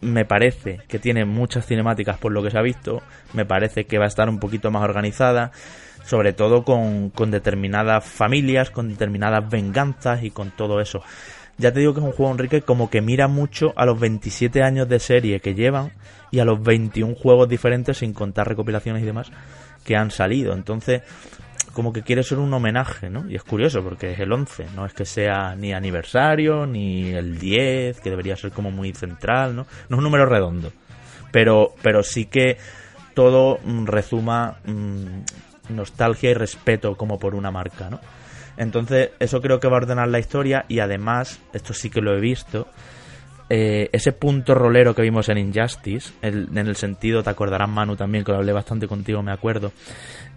me 0.03 0.25
parece 0.25 0.81
que 0.87 0.99
tiene 0.99 1.25
muchas 1.25 1.65
cinemáticas 1.65 2.17
por 2.17 2.31
lo 2.31 2.43
que 2.43 2.51
se 2.51 2.57
ha 2.57 2.61
visto, 2.61 3.01
me 3.33 3.45
parece 3.45 3.85
que 3.85 3.97
va 3.97 4.05
a 4.05 4.07
estar 4.07 4.29
un 4.29 4.39
poquito 4.39 4.71
más 4.71 4.83
organizada, 4.83 5.51
sobre 6.03 6.33
todo 6.33 6.63
con, 6.63 7.09
con 7.09 7.31
determinadas 7.31 8.05
familias, 8.05 8.69
con 8.69 8.89
determinadas 8.89 9.49
venganzas 9.49 10.23
y 10.23 10.31
con 10.31 10.51
todo 10.51 10.81
eso. 10.81 11.01
Ya 11.57 11.71
te 11.71 11.79
digo 11.79 11.93
que 11.93 11.99
es 11.99 12.05
un 12.05 12.11
juego, 12.11 12.31
Enrique, 12.31 12.61
como 12.61 12.89
que 12.89 13.01
mira 13.01 13.27
mucho 13.27 13.73
a 13.75 13.85
los 13.85 13.99
27 13.99 14.63
años 14.63 14.89
de 14.89 14.99
serie 14.99 15.39
que 15.39 15.53
llevan 15.53 15.91
y 16.31 16.39
a 16.39 16.45
los 16.45 16.61
21 16.61 17.15
juegos 17.15 17.47
diferentes, 17.47 17.97
sin 17.97 18.13
contar 18.13 18.47
recopilaciones 18.47 19.03
y 19.03 19.05
demás, 19.05 19.31
que 19.85 19.95
han 19.95 20.09
salido. 20.09 20.53
Entonces, 20.53 21.03
como 21.73 21.91
que 21.91 22.03
quiere 22.03 22.23
ser 22.23 22.39
un 22.39 22.53
homenaje, 22.53 23.09
¿no? 23.09 23.29
Y 23.29 23.35
es 23.35 23.43
curioso 23.43 23.83
porque 23.83 24.11
es 24.11 24.19
el 24.19 24.31
11, 24.31 24.67
no 24.75 24.85
es 24.85 24.93
que 24.93 25.05
sea 25.05 25.55
ni 25.55 25.73
aniversario, 25.73 26.65
ni 26.65 27.11
el 27.11 27.37
10, 27.39 27.99
que 27.99 28.09
debería 28.09 28.35
ser 28.35 28.51
como 28.51 28.71
muy 28.71 28.93
central, 28.93 29.55
¿no? 29.55 29.63
No 29.89 29.95
es 29.95 29.97
un 29.97 30.03
número 30.03 30.25
redondo. 30.25 30.71
Pero, 31.31 31.73
pero 31.81 32.03
sí 32.03 32.25
que 32.25 32.57
todo 33.15 33.59
mm, 33.63 33.85
rezuma 33.85 34.57
mmm, 34.65 35.21
nostalgia 35.69 36.31
y 36.31 36.33
respeto 36.35 36.95
como 36.95 37.17
por 37.17 37.35
una 37.35 37.51
marca, 37.51 37.89
¿no? 37.89 37.99
Entonces, 38.55 39.09
eso 39.19 39.41
creo 39.41 39.59
que 39.59 39.67
va 39.67 39.77
a 39.77 39.81
ordenar 39.81 40.07
la 40.07 40.19
historia 40.19 40.65
y 40.67 40.79
además, 40.79 41.39
esto 41.53 41.73
sí 41.73 41.89
que 41.89 42.01
lo 42.01 42.15
he 42.15 42.21
visto, 42.21 42.67
eh, 43.55 43.87
ese 43.91 44.13
punto 44.13 44.55
rolero 44.55 44.95
que 44.95 45.03
vimos 45.03 45.29
en 45.29 45.37
Injustice, 45.37 46.11
el, 46.23 46.49
en 46.57 46.67
el 46.67 46.75
sentido, 46.75 47.21
te 47.21 47.29
acordarás 47.29 47.69
Manu 47.69 47.95
también, 47.95 48.23
que 48.23 48.31
lo 48.31 48.39
hablé 48.39 48.51
bastante 48.51 48.87
contigo, 48.87 49.21
me 49.21 49.31
acuerdo, 49.31 49.71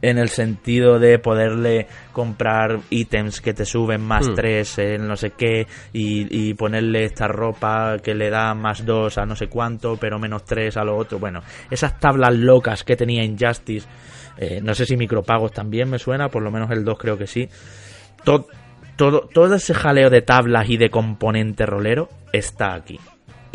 en 0.03 0.19
el 0.19 0.29
sentido 0.29 0.99
de 0.99 1.19
poderle 1.19 1.87
comprar 2.13 2.79
ítems 2.91 3.41
que 3.41 3.55
te 3.55 3.65
suben 3.65 4.03
más 4.03 4.29
3 4.35 4.79
en 4.81 5.09
no 5.09 5.17
sé 5.17 5.31
qué 5.31 5.67
y, 5.95 6.27
y, 6.51 6.53
ponerle 6.53 7.05
esta 7.05 7.27
ropa 7.27 7.97
que 8.03 8.15
le 8.15 8.29
da 8.29 8.53
más 8.53 8.85
2 8.85 9.17
a 9.17 9.25
no 9.25 9.35
sé 9.35 9.47
cuánto, 9.47 9.97
pero 9.97 10.19
menos 10.19 10.45
3 10.45 10.77
a 10.77 10.85
lo 10.85 10.95
otro. 10.95 11.19
Bueno, 11.19 11.41
esas 11.71 11.99
tablas 11.99 12.35
locas 12.35 12.85
que 12.85 12.97
tenía 12.97 13.25
Injustice, 13.25 13.89
eh, 14.37 14.61
no 14.63 14.75
sé 14.75 14.85
si 14.85 14.95
micropagos 14.95 15.53
también 15.53 15.89
me 15.89 15.99
suena, 15.99 16.29
por 16.29 16.43
lo 16.43 16.51
menos 16.51 16.71
el 16.71 16.85
2 16.85 16.99
creo 16.99 17.17
que 17.17 17.27
sí. 17.27 17.49
Todo, 18.25 18.47
todo, 18.97 19.29
todo 19.33 19.55
ese 19.55 19.75
jaleo 19.75 20.11
de 20.11 20.23
tablas 20.23 20.69
y 20.69 20.77
de 20.77 20.91
componente 20.91 21.67
rolero 21.67 22.09
está 22.33 22.75
aquí 22.75 22.99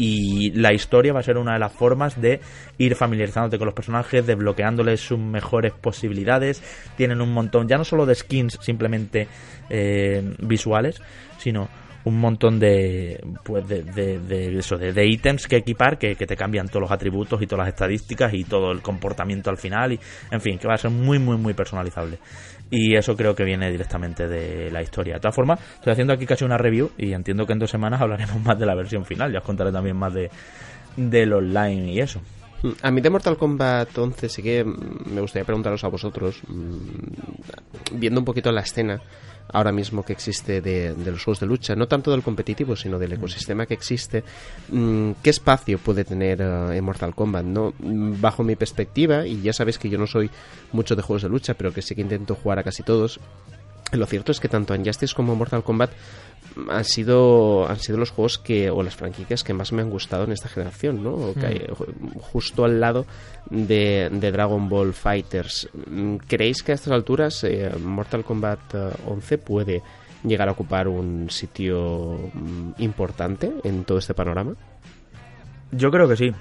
y 0.02 0.52
la 0.54 0.74
historia 0.74 1.14
va 1.14 1.20
a 1.20 1.24
ser 1.24 1.38
una 1.38 1.54
de 1.54 1.60
las 1.60 1.72
formas 1.72 2.20
de 2.20 2.40
ir 2.80 2.96
familiarizándote 2.96 3.60
con 3.60 3.68
los 3.68 3.76
personajes, 3.76 4.26
desbloqueándoles 4.26 5.00
sus 5.00 5.20
mejores 5.20 5.74
posibilidades. 5.74 6.64
Tienen 6.98 7.22
un 7.22 7.32
montón, 7.32 7.68
ya 7.68 7.78
no 7.78 7.84
solo 7.84 8.08
de 8.08 8.16
skins 8.16 8.58
simplemente 8.62 9.28
eh, 9.70 10.24
visuales, 10.40 11.00
sino 11.38 11.70
un 12.04 12.20
montón 12.20 12.60
de 12.60 13.24
pues 13.44 13.68
de, 13.68 13.84
de, 13.84 14.18
de 14.18 14.58
eso 14.58 14.76
de, 14.76 14.92
de, 14.92 15.06
ítems 15.06 15.48
que 15.48 15.58
equipar 15.58 16.00
que, 16.00 16.16
que, 16.16 16.26
te 16.26 16.36
cambian 16.36 16.68
todos 16.68 16.82
los 16.82 16.92
atributos 16.92 17.40
y 17.44 17.46
todas 17.46 17.68
las 17.68 17.76
estadísticas 17.76 18.34
y 18.34 18.44
todo 18.44 18.72
el 18.72 18.82
comportamiento 18.82 19.52
al 19.52 19.58
final 19.58 19.94
y 19.94 20.00
en 20.32 20.42
fin 20.42 20.58
que 20.58 20.68
va 20.68 20.74
a 20.74 20.78
ser 20.80 20.90
muy 20.90 21.20
muy 21.20 21.38
muy 21.38 21.54
personalizable 21.54 22.18
y 22.72 22.96
eso 22.96 23.16
creo 23.16 23.36
que 23.36 23.44
viene 23.44 23.70
directamente 23.70 24.28
de 24.28 24.72
la 24.72 24.82
historia. 24.82 25.16
De 25.16 25.20
todas 25.20 25.36
formas, 25.36 25.60
estoy 25.76 25.92
haciendo 25.92 26.14
aquí 26.14 26.26
casi 26.26 26.46
una 26.46 26.58
review 26.58 26.92
y 26.98 27.12
entiendo 27.12 27.46
que 27.46 27.54
en 27.54 27.60
dos 27.60 27.70
semanas 27.70 28.02
hablaremos 28.02 28.42
más 28.46 28.58
de 28.58 28.66
la 28.66 28.74
versión 28.74 29.06
final. 29.06 29.32
Ya 29.32 29.40
os 29.40 29.46
contaré 29.46 29.72
también 29.72 29.98
más 29.98 30.14
de 30.14 30.32
del 30.96 31.34
online 31.34 31.94
y 31.94 32.00
eso. 32.00 32.22
A 32.82 32.92
mí 32.92 33.02
de 33.02 33.10
Mortal 33.10 33.38
Kombat 33.38 33.98
11 33.98 34.30
sí 34.30 34.44
que 34.44 34.64
me 34.64 35.22
gustaría 35.22 35.46
preguntaros 35.46 35.84
a 35.84 35.88
vosotros, 35.88 36.42
mm, 36.48 38.00
viendo 38.00 38.20
un 38.20 38.26
poquito 38.26 38.52
la 38.52 38.62
escena, 38.62 39.02
ahora 39.50 39.72
mismo 39.72 40.04
que 40.04 40.14
existe 40.14 40.62
de, 40.62 40.96
los 40.96 41.24
juegos 41.24 41.40
de 41.40 41.46
lucha, 41.46 41.76
no 41.76 41.88
tanto 41.88 42.12
del 42.12 42.24
competitivo, 42.24 42.76
sino 42.76 43.00
del 43.00 43.14
ecosistema 43.14 43.66
que 43.66 43.74
existe, 43.74 44.24
mmm, 44.70 45.12
¿qué 45.22 45.30
espacio 45.30 45.78
puede 45.78 46.04
tener 46.04 46.42
uh, 46.42 46.72
en 46.72 46.84
Mortal 46.84 47.16
Kombat? 47.16 47.46
¿no? 47.46 47.74
Bajo 47.80 48.44
mi 48.44 48.56
perspectiva, 48.56 49.26
y 49.26 49.42
ya 49.42 49.54
sabéis 49.54 49.78
que 49.78 49.90
yo 49.90 49.98
no 49.98 50.08
soy 50.08 50.30
mucho 50.72 50.96
de 50.96 51.02
juegos 51.02 51.24
de 51.24 51.30
lucha, 51.30 51.54
pero 51.54 51.74
que 51.74 51.82
sí 51.82 51.96
que 51.96 52.02
intento 52.02 52.36
jugar 52.36 52.60
a 52.60 52.64
casi 52.64 52.84
todos, 52.84 53.20
lo 53.92 54.06
cierto 54.06 54.32
es 54.32 54.40
que 54.40 54.48
tanto 54.48 54.76
Injustice 54.76 55.14
como 55.16 55.36
Mortal 55.36 55.64
Kombat 55.64 55.92
han 56.70 56.84
sido 56.84 57.68
han 57.70 57.80
sido 57.80 57.98
los 57.98 58.12
juegos 58.12 58.38
que 58.38 58.70
o 58.70 58.84
las 58.84 58.96
franquicias 58.96 59.44
que 59.44 59.54
más 59.54 59.72
me 59.72 59.82
han 59.82 59.90
gustado 59.90 60.26
en 60.26 60.32
esta 60.32 60.50
generación, 60.50 61.04
¿no? 61.04 61.34
Mm. 61.36 61.46
Hay, 61.46 61.68
justo 62.20 62.66
al 62.66 62.80
lado 62.80 63.06
de, 63.50 64.10
de, 64.12 64.32
Dragon 64.32 64.68
Ball 64.68 64.94
Fighters. 64.94 65.70
¿Creéis 66.28 66.64
que 66.64 66.74
a 66.74 66.76
estas 66.76 66.94
alturas 66.94 67.44
eh, 67.44 67.72
Mortal 67.82 68.24
Kombat 68.24 68.76
11 69.08 69.38
puede 69.38 69.82
llegar 70.24 70.50
a 70.50 70.52
ocupar 70.52 70.88
un 70.88 71.30
sitio 71.30 72.18
mm, 72.34 72.72
importante 72.80 73.52
en 73.64 73.84
todo 73.84 73.98
este 73.98 74.14
panorama? 74.14 74.56
Yo 75.72 75.90
creo 75.90 76.08
que 76.08 76.18
sí. 76.18 76.34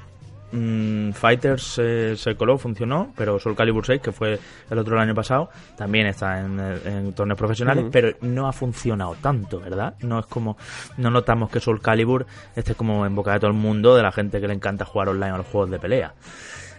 Mm, 0.53 1.13
Fighters 1.13 1.79
eh, 1.79 2.15
se 2.17 2.35
coló, 2.35 2.59
funcionó, 2.59 3.13
pero 3.17 3.39
Soul 3.39 3.55
Calibur 3.55 3.87
6, 3.87 4.01
que 4.01 4.13
fue 4.13 4.39
el 4.69 4.79
otro 4.79 4.97
el 4.97 5.03
año 5.03 5.15
pasado, 5.15 5.51
también 5.77 6.07
está 6.07 6.41
en, 6.41 6.59
en 6.59 7.13
torneos 7.13 7.39
profesionales, 7.39 7.85
uh 7.85 7.87
-huh. 7.87 7.93
pero 7.93 8.17
no 8.23 8.49
ha 8.49 8.53
funcionado 8.53 9.17
tanto, 9.21 9.61
¿verdad? 9.61 9.95
No 10.01 10.19
es 10.19 10.27
como, 10.27 10.57
no 10.97 11.11
notamos 11.11 11.51
que 11.51 11.61
Soul 11.61 11.81
Calibur 11.81 12.27
esté 12.57 12.75
como 12.75 13.07
en 13.07 13.15
boca 13.15 13.33
de 13.33 13.41
todo 13.41 13.51
el 13.51 13.57
mundo, 13.57 13.95
de 13.95 14.03
la 14.03 14.11
gente 14.11 14.41
que 14.41 14.49
le 14.49 14.55
encanta 14.55 14.85
jugar 14.85 15.11
online 15.11 15.35
a 15.35 15.39
los 15.39 15.47
juegos 15.47 15.71
de 15.71 15.79
pelea. 15.79 16.15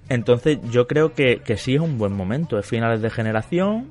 Entonces 0.10 0.60
yo 0.70 0.88
creo 0.88 1.14
que, 1.14 1.38
que 1.38 1.56
sí 1.56 1.76
es 1.76 1.82
un 1.82 1.98
buen 1.98 2.12
momento, 2.12 2.60
es 2.60 2.66
finales 2.66 3.02
de 3.02 3.10
generación, 3.10 3.88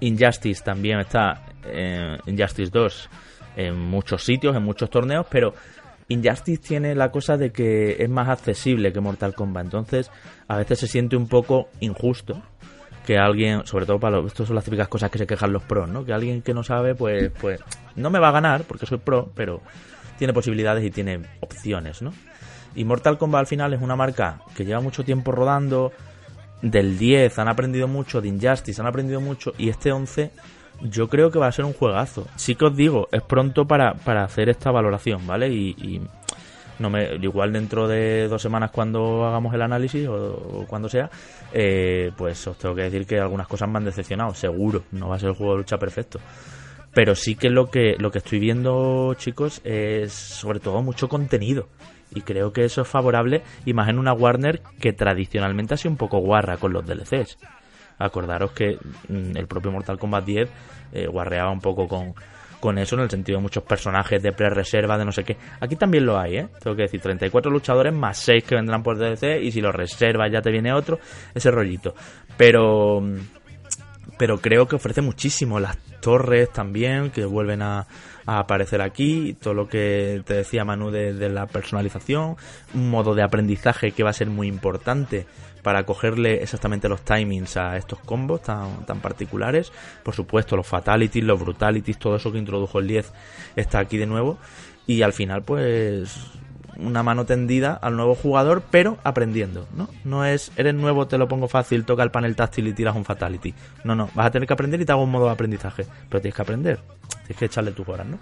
Injustice 0.00 0.64
también 0.64 0.98
está, 0.98 1.42
eh, 1.64 2.18
Injustice 2.26 2.70
2, 2.72 3.10
en 3.56 3.78
muchos 3.78 4.24
sitios, 4.24 4.54
en 4.56 4.62
muchos 4.62 4.90
torneos, 4.90 5.26
pero 5.30 5.54
Injustice 6.08 6.62
tiene 6.62 6.94
la 6.94 7.10
cosa 7.10 7.36
de 7.36 7.50
que 7.50 7.96
es 7.98 8.08
más 8.08 8.28
accesible 8.28 8.92
que 8.92 9.00
Mortal 9.00 9.34
Kombat, 9.34 9.64
entonces 9.64 10.10
a 10.46 10.56
veces 10.56 10.78
se 10.78 10.86
siente 10.86 11.16
un 11.16 11.28
poco 11.28 11.68
injusto 11.80 12.40
que 13.04 13.18
alguien, 13.18 13.66
sobre 13.66 13.86
todo 13.86 13.98
para 13.98 14.16
los, 14.16 14.26
estas 14.26 14.48
son 14.48 14.56
las 14.56 14.64
típicas 14.64 14.88
cosas 14.88 15.10
que 15.10 15.18
se 15.18 15.26
quejan 15.26 15.52
los 15.52 15.62
pros, 15.62 15.88
¿no? 15.88 16.04
Que 16.04 16.12
alguien 16.12 16.42
que 16.42 16.54
no 16.54 16.62
sabe, 16.64 16.94
pues, 16.94 17.30
pues 17.40 17.60
no 17.94 18.10
me 18.10 18.18
va 18.18 18.28
a 18.28 18.32
ganar 18.32 18.64
porque 18.64 18.86
soy 18.86 18.98
pro, 18.98 19.30
pero 19.34 19.62
tiene 20.18 20.32
posibilidades 20.32 20.84
y 20.84 20.90
tiene 20.90 21.22
opciones, 21.40 22.02
¿no? 22.02 22.12
Y 22.74 22.84
Mortal 22.84 23.16
Kombat 23.16 23.40
al 23.40 23.46
final 23.46 23.72
es 23.72 23.80
una 23.80 23.96
marca 23.96 24.40
que 24.56 24.64
lleva 24.64 24.80
mucho 24.80 25.04
tiempo 25.04 25.32
rodando, 25.32 25.92
del 26.62 26.98
10 26.98 27.38
han 27.38 27.48
aprendido 27.48 27.88
mucho, 27.88 28.20
de 28.20 28.28
Injustice 28.28 28.80
han 28.80 28.86
aprendido 28.86 29.20
mucho 29.20 29.52
y 29.56 29.68
este 29.68 29.92
11 29.92 30.30
yo 30.80 31.08
creo 31.08 31.30
que 31.30 31.38
va 31.38 31.48
a 31.48 31.52
ser 31.52 31.64
un 31.64 31.72
juegazo. 31.72 32.26
Sí 32.36 32.54
que 32.54 32.66
os 32.66 32.76
digo, 32.76 33.08
es 33.12 33.22
pronto 33.22 33.66
para, 33.66 33.94
para 33.94 34.24
hacer 34.24 34.48
esta 34.48 34.70
valoración, 34.70 35.26
¿vale? 35.26 35.48
Y, 35.48 36.02
no 36.78 36.90
me 36.90 37.14
igual 37.22 37.54
dentro 37.54 37.88
de 37.88 38.28
dos 38.28 38.42
semanas 38.42 38.70
cuando 38.70 39.24
hagamos 39.24 39.54
el 39.54 39.62
análisis 39.62 40.06
o, 40.08 40.66
cuando 40.68 40.90
sea, 40.90 41.08
eh, 41.50 42.12
pues 42.18 42.46
os 42.46 42.58
tengo 42.58 42.74
que 42.74 42.82
decir 42.82 43.06
que 43.06 43.18
algunas 43.18 43.48
cosas 43.48 43.66
me 43.70 43.78
han 43.78 43.86
decepcionado, 43.86 44.34
seguro. 44.34 44.82
No 44.92 45.08
va 45.08 45.16
a 45.16 45.18
ser 45.18 45.30
el 45.30 45.36
juego 45.36 45.52
de 45.52 45.58
lucha 45.60 45.78
perfecto. 45.78 46.20
Pero 46.92 47.14
sí 47.14 47.34
que 47.34 47.48
lo 47.48 47.70
que 47.70 47.96
lo 47.98 48.10
que 48.10 48.18
estoy 48.18 48.40
viendo, 48.40 49.14
chicos, 49.14 49.62
es 49.64 50.12
sobre 50.12 50.60
todo 50.60 50.82
mucho 50.82 51.08
contenido. 51.08 51.68
Y 52.14 52.20
creo 52.20 52.52
que 52.52 52.64
eso 52.64 52.82
es 52.82 52.88
favorable, 52.88 53.42
y 53.64 53.72
una 53.72 54.12
Warner 54.12 54.62
que 54.78 54.92
tradicionalmente 54.92 55.74
ha 55.74 55.76
sido 55.76 55.90
un 55.92 55.96
poco 55.96 56.18
guarra 56.18 56.56
con 56.56 56.72
los 56.72 56.86
DLCs 56.86 57.38
acordaros 57.98 58.52
que 58.52 58.78
mm, 59.08 59.36
el 59.36 59.46
propio 59.46 59.72
Mortal 59.72 59.98
Kombat 59.98 60.24
10 60.24 60.50
eh, 60.92 61.06
guarreaba 61.06 61.50
un 61.50 61.60
poco 61.60 61.86
con, 61.88 62.14
con 62.60 62.78
eso 62.78 62.96
en 62.96 63.02
el 63.02 63.10
sentido 63.10 63.38
de 63.38 63.42
muchos 63.42 63.62
personajes 63.64 64.22
de 64.22 64.32
pre-reserva, 64.32 64.98
de 64.98 65.04
no 65.04 65.12
sé 65.12 65.24
qué. 65.24 65.36
Aquí 65.60 65.76
también 65.76 66.06
lo 66.06 66.18
hay, 66.18 66.38
¿eh? 66.38 66.48
Tengo 66.62 66.76
que 66.76 66.82
decir, 66.82 67.00
34 67.00 67.50
luchadores 67.50 67.92
más 67.92 68.18
6 68.18 68.44
que 68.44 68.54
vendrán 68.54 68.82
por 68.82 68.98
DLC 68.98 69.42
y 69.42 69.50
si 69.50 69.60
los 69.60 69.74
reservas 69.74 70.30
ya 70.32 70.40
te 70.40 70.50
viene 70.50 70.72
otro, 70.72 70.98
ese 71.34 71.50
rollito. 71.50 71.94
Pero 72.36 73.02
pero 74.18 74.38
creo 74.40 74.66
que 74.66 74.76
ofrece 74.76 75.02
muchísimo 75.02 75.60
las 75.60 75.76
torres 76.00 76.50
también 76.52 77.10
que 77.10 77.24
vuelven 77.24 77.62
a, 77.62 77.86
aparecer 78.28 78.82
aquí, 78.82 79.36
todo 79.40 79.54
lo 79.54 79.68
que 79.68 80.20
te 80.26 80.34
decía 80.34 80.64
Manu 80.64 80.90
de, 80.90 81.14
de, 81.14 81.28
la 81.28 81.46
personalización, 81.46 82.36
un 82.74 82.90
modo 82.90 83.14
de 83.14 83.22
aprendizaje 83.22 83.92
que 83.92 84.02
va 84.02 84.10
a 84.10 84.14
ser 84.14 84.30
muy 84.30 84.48
importante 84.48 85.26
para 85.66 85.84
cogerle 85.84 86.44
exactamente 86.44 86.88
los 86.88 87.02
timings 87.02 87.56
a 87.56 87.76
estos 87.76 87.98
combos 87.98 88.40
tan, 88.42 88.86
tan 88.86 89.00
particulares. 89.00 89.72
Por 90.04 90.14
supuesto, 90.14 90.54
los 90.54 90.64
fatalities, 90.64 91.24
los 91.24 91.40
brutalities, 91.40 91.98
todo 91.98 92.14
eso 92.14 92.30
que 92.30 92.38
introdujo 92.38 92.78
el 92.78 92.86
10 92.86 93.12
está 93.56 93.80
aquí 93.80 93.96
de 93.96 94.06
nuevo. 94.06 94.38
Y 94.86 95.02
al 95.02 95.12
final, 95.12 95.42
pues 95.42 96.16
una 96.78 97.02
mano 97.02 97.24
tendida 97.24 97.74
al 97.74 97.96
nuevo 97.96 98.14
jugador, 98.14 98.62
pero 98.70 98.98
aprendiendo, 99.04 99.66
¿no? 99.74 99.88
No 100.04 100.24
es, 100.24 100.52
eres 100.56 100.74
nuevo, 100.74 101.06
te 101.06 101.18
lo 101.18 101.28
pongo 101.28 101.48
fácil, 101.48 101.84
toca 101.84 102.02
el 102.02 102.10
panel 102.10 102.36
táctil 102.36 102.68
y 102.68 102.72
tiras 102.72 102.96
un 102.96 103.04
fatality. 103.04 103.54
No, 103.84 103.94
no, 103.94 104.10
vas 104.14 104.26
a 104.26 104.30
tener 104.30 104.46
que 104.46 104.52
aprender 104.52 104.80
y 104.80 104.84
te 104.84 104.92
hago 104.92 105.02
un 105.02 105.10
modo 105.10 105.26
de 105.26 105.32
aprendizaje, 105.32 105.86
pero 106.08 106.20
tienes 106.20 106.34
que 106.34 106.42
aprender, 106.42 106.78
tienes 107.08 107.36
que 107.36 107.44
echarle 107.46 107.72
tus 107.72 107.88
horas, 107.88 108.06
¿no? 108.06 108.18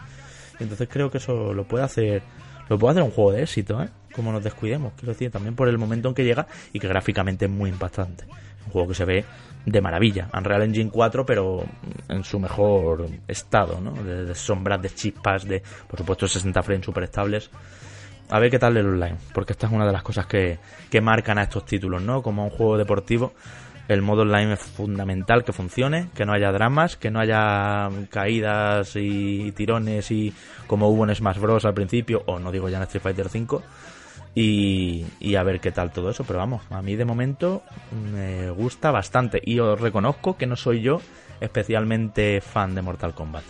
Y 0.58 0.62
entonces 0.62 0.88
creo 0.90 1.10
que 1.10 1.18
eso 1.18 1.52
lo 1.52 1.64
puede 1.64 1.84
hacer, 1.84 2.22
lo 2.68 2.78
puede 2.78 2.92
hacer 2.92 3.02
un 3.02 3.10
juego 3.10 3.32
de 3.32 3.42
éxito, 3.42 3.82
¿eh? 3.82 3.88
Como 4.14 4.30
nos 4.30 4.44
descuidemos, 4.44 4.92
quiero 4.96 5.12
decir, 5.12 5.30
también 5.30 5.56
por 5.56 5.68
el 5.68 5.78
momento 5.78 6.08
en 6.08 6.14
que 6.14 6.24
llega 6.24 6.46
y 6.72 6.78
que 6.78 6.86
gráficamente 6.86 7.46
es 7.46 7.50
muy 7.50 7.70
impactante. 7.70 8.24
Un 8.66 8.72
juego 8.72 8.88
que 8.88 8.94
se 8.94 9.04
ve 9.04 9.24
de 9.66 9.80
maravilla. 9.80 10.28
Unreal 10.32 10.62
Engine 10.62 10.90
4, 10.90 11.24
pero 11.24 11.64
en 12.08 12.24
su 12.24 12.38
mejor 12.38 13.08
estado, 13.28 13.80
¿no? 13.80 13.92
De, 14.02 14.34
sombras, 14.34 14.80
de 14.82 14.90
chispas, 14.90 15.46
de, 15.46 15.62
por 15.88 15.98
supuesto, 15.98 16.28
60 16.28 16.62
frames 16.62 16.84
super 16.84 17.04
estables. 17.04 17.50
A 18.30 18.38
ver 18.38 18.50
qué 18.50 18.58
tal 18.58 18.76
el 18.76 18.86
online, 18.86 19.16
porque 19.32 19.52
esta 19.52 19.66
es 19.66 19.72
una 19.72 19.86
de 19.86 19.92
las 19.92 20.02
cosas 20.02 20.26
que, 20.26 20.58
que 20.90 21.00
marcan 21.00 21.38
a 21.38 21.42
estos 21.42 21.64
títulos, 21.64 22.02
¿no? 22.02 22.22
Como 22.22 22.44
un 22.44 22.50
juego 22.50 22.78
deportivo, 22.78 23.32
el 23.86 24.00
modo 24.00 24.22
online 24.22 24.54
es 24.54 24.60
fundamental 24.60 25.44
que 25.44 25.52
funcione, 25.52 26.08
que 26.14 26.24
no 26.24 26.32
haya 26.32 26.50
dramas, 26.52 26.96
que 26.96 27.10
no 27.10 27.20
haya 27.20 27.90
caídas 28.10 28.96
y 28.96 29.52
tirones 29.52 30.10
y 30.10 30.32
como 30.66 30.88
hubo 30.88 31.04
en 31.04 31.14
Smash 31.14 31.38
Bros 31.38 31.64
al 31.64 31.74
principio, 31.74 32.22
o 32.26 32.38
no 32.38 32.50
digo 32.50 32.68
ya 32.68 32.78
en 32.78 32.84
Street 32.84 33.02
Fighter 33.02 33.28
5 33.28 33.62
y, 34.34 35.34
a 35.36 35.42
ver 35.42 35.60
qué 35.60 35.70
tal 35.70 35.92
todo 35.92 36.10
eso. 36.10 36.24
Pero 36.24 36.38
vamos, 36.38 36.62
a 36.70 36.82
mí 36.82 36.96
de 36.96 37.04
momento 37.04 37.62
me 38.12 38.50
gusta 38.50 38.90
bastante 38.90 39.40
y 39.44 39.58
os 39.58 39.80
reconozco 39.80 40.36
que 40.36 40.46
no 40.46 40.56
soy 40.56 40.80
yo 40.80 41.00
especialmente 41.40 42.40
fan 42.40 42.74
de 42.74 42.82
Mortal 42.82 43.14
Kombat. 43.14 43.44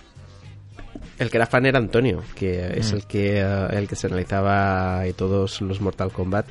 El 1.19 1.31
que 1.31 1.37
era 1.37 1.47
fan 1.47 1.67
era 1.67 1.79
Antonio, 1.79 2.23
que 2.35 2.79
es 2.79 2.93
mm. 2.93 2.97
el 2.97 3.07
que 3.07 3.41
eh, 3.41 3.67
el 3.73 3.89
que 3.89 3.97
se 3.97 4.07
analizaba 4.07 5.03
todos 5.17 5.61
los 5.61 5.81
Mortal 5.81 6.11
Kombat 6.13 6.47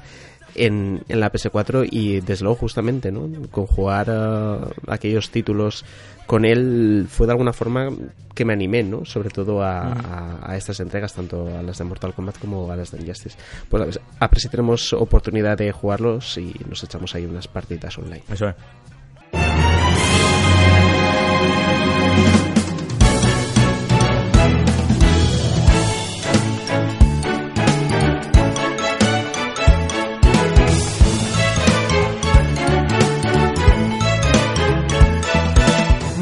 en, 0.56 1.04
en 1.08 1.20
la 1.20 1.32
PS4 1.32 1.88
y 1.90 2.22
desde 2.22 2.44
luego 2.44 2.60
justamente, 2.60 3.12
¿no? 3.12 3.30
Con 3.50 3.66
jugar 3.66 4.08
eh, 4.10 4.58
aquellos 4.88 5.30
títulos 5.32 5.86
con 6.26 6.46
él 6.46 7.06
fue 7.10 7.28
de 7.28 7.34
alguna 7.34 7.54
forma 7.54 7.90
que 8.34 8.46
me 8.46 8.54
animé, 8.54 8.84
¿no? 8.84 9.06
Sobre 9.06 9.30
todo 9.30 9.62
a, 9.62 10.42
a, 10.42 10.58
estas 10.58 10.80
entregas, 10.80 11.14
tanto 11.14 11.48
a 11.48 11.62
las 11.62 11.78
de 11.78 11.84
Mortal 11.84 12.14
Kombat 12.14 12.40
como 12.40 12.72
a 12.72 12.76
las 12.76 12.92
de 12.92 13.02
Injustice. 13.02 13.38
Pues 13.70 14.00
a 14.20 14.28
ver 14.28 14.40
si 14.40 14.50
tenemos 14.50 14.94
oportunidad 14.94 15.58
de 15.58 15.72
jugarlos 15.72 16.38
y 16.38 16.54
nos 16.68 16.84
echamos 16.84 17.14
ahí 17.16 17.26
unas 17.26 17.48
partidas 17.48 17.98
online. 17.98 18.24
Eso 18.30 18.50
es. 18.50 18.56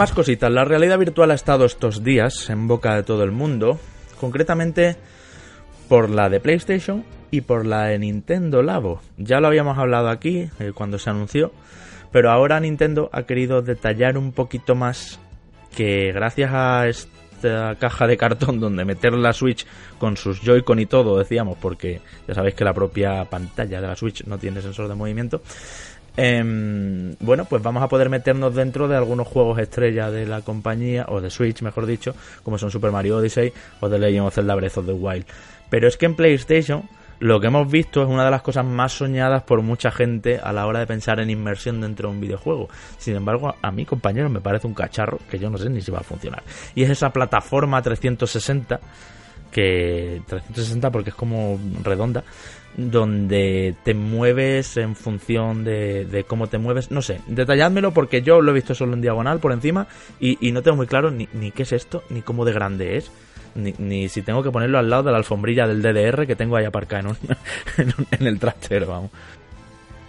Más 0.02 0.14
cositas. 0.14 0.52
La 0.52 0.66
realidad 0.66 0.97
virtual 0.97 1.30
ha 1.30 1.36
estado 1.36 1.64
estos 1.64 2.04
días 2.04 2.49
en 2.49 2.68
boca 2.68 2.95
de 2.95 3.04
todo 3.04 3.24
el 3.24 3.30
mundo, 3.30 3.80
concretamente 4.20 4.95
por 5.88 6.10
la 6.10 6.28
de 6.28 6.39
PlayStation 6.39 7.06
y 7.30 7.41
por 7.41 7.68
la 7.68 7.84
de 7.84 7.99
Nintendo 7.99 8.64
Labo. 8.64 8.99
Ya 9.18 9.39
lo 9.39 9.45
habíamos 9.45 9.78
hablado 9.78 10.10
aquí 10.10 10.49
eh, 10.60 10.72
cuando 10.74 10.97
se 10.97 11.12
anunció, 11.12 11.52
pero 12.12 12.32
ahora 12.32 12.60
Nintendo 12.60 13.12
ha 13.14 13.28
querido 13.28 13.62
detallar 13.62 14.18
un 14.18 14.32
poquito 14.32 14.74
más 14.74 15.20
que 15.78 16.12
gracias 16.12 16.49
a 16.52 16.88
esta 16.88 17.76
caja 17.76 18.08
de 18.08 18.18
cartón 18.18 18.60
donde 18.60 18.84
meter 18.86 19.14
la 19.14 19.34
Switch 19.34 19.68
con 19.99 20.18
sus 20.18 20.41
Joy-Con 20.41 20.80
y 20.80 20.88
todo, 20.88 21.20
decíamos, 21.20 21.60
porque 21.62 22.02
ya 22.28 22.34
sabéis 22.34 22.56
que 22.56 22.64
la 22.64 22.74
propia 22.74 23.26
pantalla 23.26 23.80
de 23.80 23.88
la 23.88 23.95
Switch 23.95 24.26
no 24.26 24.39
tiene 24.39 24.64
sensor 24.64 24.88
de 24.88 24.95
movimiento, 24.95 25.43
Em, 26.24 27.15
bueno, 27.19 27.45
pues 27.45 27.63
vamos 27.63 27.82
a 27.82 27.88
poder 27.88 28.07
meternos 28.07 28.53
dentro 28.53 28.88
de 28.88 28.95
algunos 28.95 29.28
juegos 29.28 29.57
estrella 29.57 30.11
de 30.11 30.28
la 30.28 30.41
compañía, 30.41 31.07
o 31.09 31.19
de 31.19 31.32
Switch, 31.32 31.63
mejor 31.63 31.88
dicho, 31.88 32.13
como 32.43 32.59
son 32.59 32.69
Super 32.69 32.91
Mario 32.91 33.17
Odyssey 33.17 33.51
o 33.80 33.89
The 33.89 33.97
Legend 33.97 34.28
of 34.28 34.36
Zelda 34.36 34.53
Breath 34.53 34.78
of 34.78 34.86
the 34.86 34.93
Wild. 34.93 35.26
Pero 35.72 35.88
es 35.88 35.97
que 35.97 36.05
en 36.05 36.15
PlayStation 36.15 36.88
lo 37.17 37.39
que 37.39 37.47
hemos 37.47 37.72
visto 37.72 38.03
es 38.03 38.07
una 38.07 38.24
de 38.24 38.30
las 38.30 38.43
cosas 38.43 38.63
más 38.63 38.91
soñadas 38.91 39.41
por 39.41 39.63
mucha 39.63 39.89
gente 39.89 40.39
a 40.39 40.53
la 40.53 40.67
hora 40.67 40.82
de 40.82 40.86
pensar 40.86 41.19
en 41.19 41.32
inmersión 41.32 41.82
dentro 41.82 42.09
de 42.09 42.13
un 42.13 42.22
videojuego. 42.22 42.69
Sin 42.99 43.15
embargo, 43.15 43.55
a 43.59 43.72
mí, 43.72 43.84
compañero, 43.86 44.30
me 44.30 44.41
parece 44.41 44.67
un 44.67 44.76
cacharro 44.76 45.17
que 45.28 45.39
yo 45.39 45.49
no 45.49 45.57
sé 45.57 45.72
ni 45.72 45.82
si 45.82 45.89
va 45.89 46.01
a 46.01 46.03
funcionar. 46.03 46.43
Y 46.76 46.84
es 46.84 46.91
esa 46.91 47.09
plataforma 47.09 47.82
360 47.82 48.80
que 49.51 50.22
360 50.28 50.91
porque 50.91 51.09
es 51.09 51.15
como 51.15 51.59
redonda 51.84 52.24
donde 52.78 53.76
te 53.84 53.93
mueves 53.93 54.78
en 54.78 54.95
función 54.95 55.63
de, 55.63 56.26
cómo 56.28 56.47
te 56.47 56.57
mueves. 56.57 56.91
No 56.91 57.01
sé, 57.01 57.19
detalládmelo 57.28 57.93
porque 57.93 58.22
yo 58.22 58.41
lo 58.41 58.51
he 58.51 58.55
visto 58.55 58.76
solo 58.76 58.93
en 58.93 59.01
diagonal 59.01 59.39
por 59.39 59.51
encima 59.51 59.88
y, 60.19 60.51
no 60.51 60.61
tengo 60.61 60.78
muy 60.78 60.88
claro 60.88 61.11
ni, 61.11 61.28
qué 61.51 61.63
es 61.63 61.72
esto, 61.72 62.03
ni 62.09 62.22
cómo 62.22 62.45
de 62.45 62.53
grande 62.53 62.97
es, 62.97 63.11
ni, 63.55 64.09
si 64.09 64.22
tengo 64.22 64.43
que 64.43 64.51
ponerlo 64.51 64.80
al 64.80 64.89
lado 64.89 65.03
de 65.03 65.11
la 65.11 65.17
alfombrilla 65.17 65.67
del 65.67 65.82
DDR 65.82 66.26
que 66.26 66.36
tengo 66.36 66.55
ahí 66.55 66.65
aparcada 66.65 67.15
en, 67.78 67.93
el 68.28 68.39
trastero, 68.39 68.88
vamos. 68.88 69.11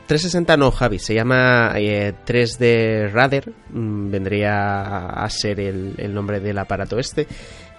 360 0.07 0.57
no, 0.57 0.71
Javi, 0.73 0.99
se 0.99 1.15
llama 1.15 1.73
3D 1.75 2.57
eh, 2.61 3.09
Radar, 3.09 3.45
mm, 3.71 4.11
vendría 4.11 5.07
a 5.07 5.31
ser 5.31 5.61
el 5.61 6.13
nombre 6.13 6.41
del 6.41 6.59
aparato 6.59 6.99
este. 6.99 7.27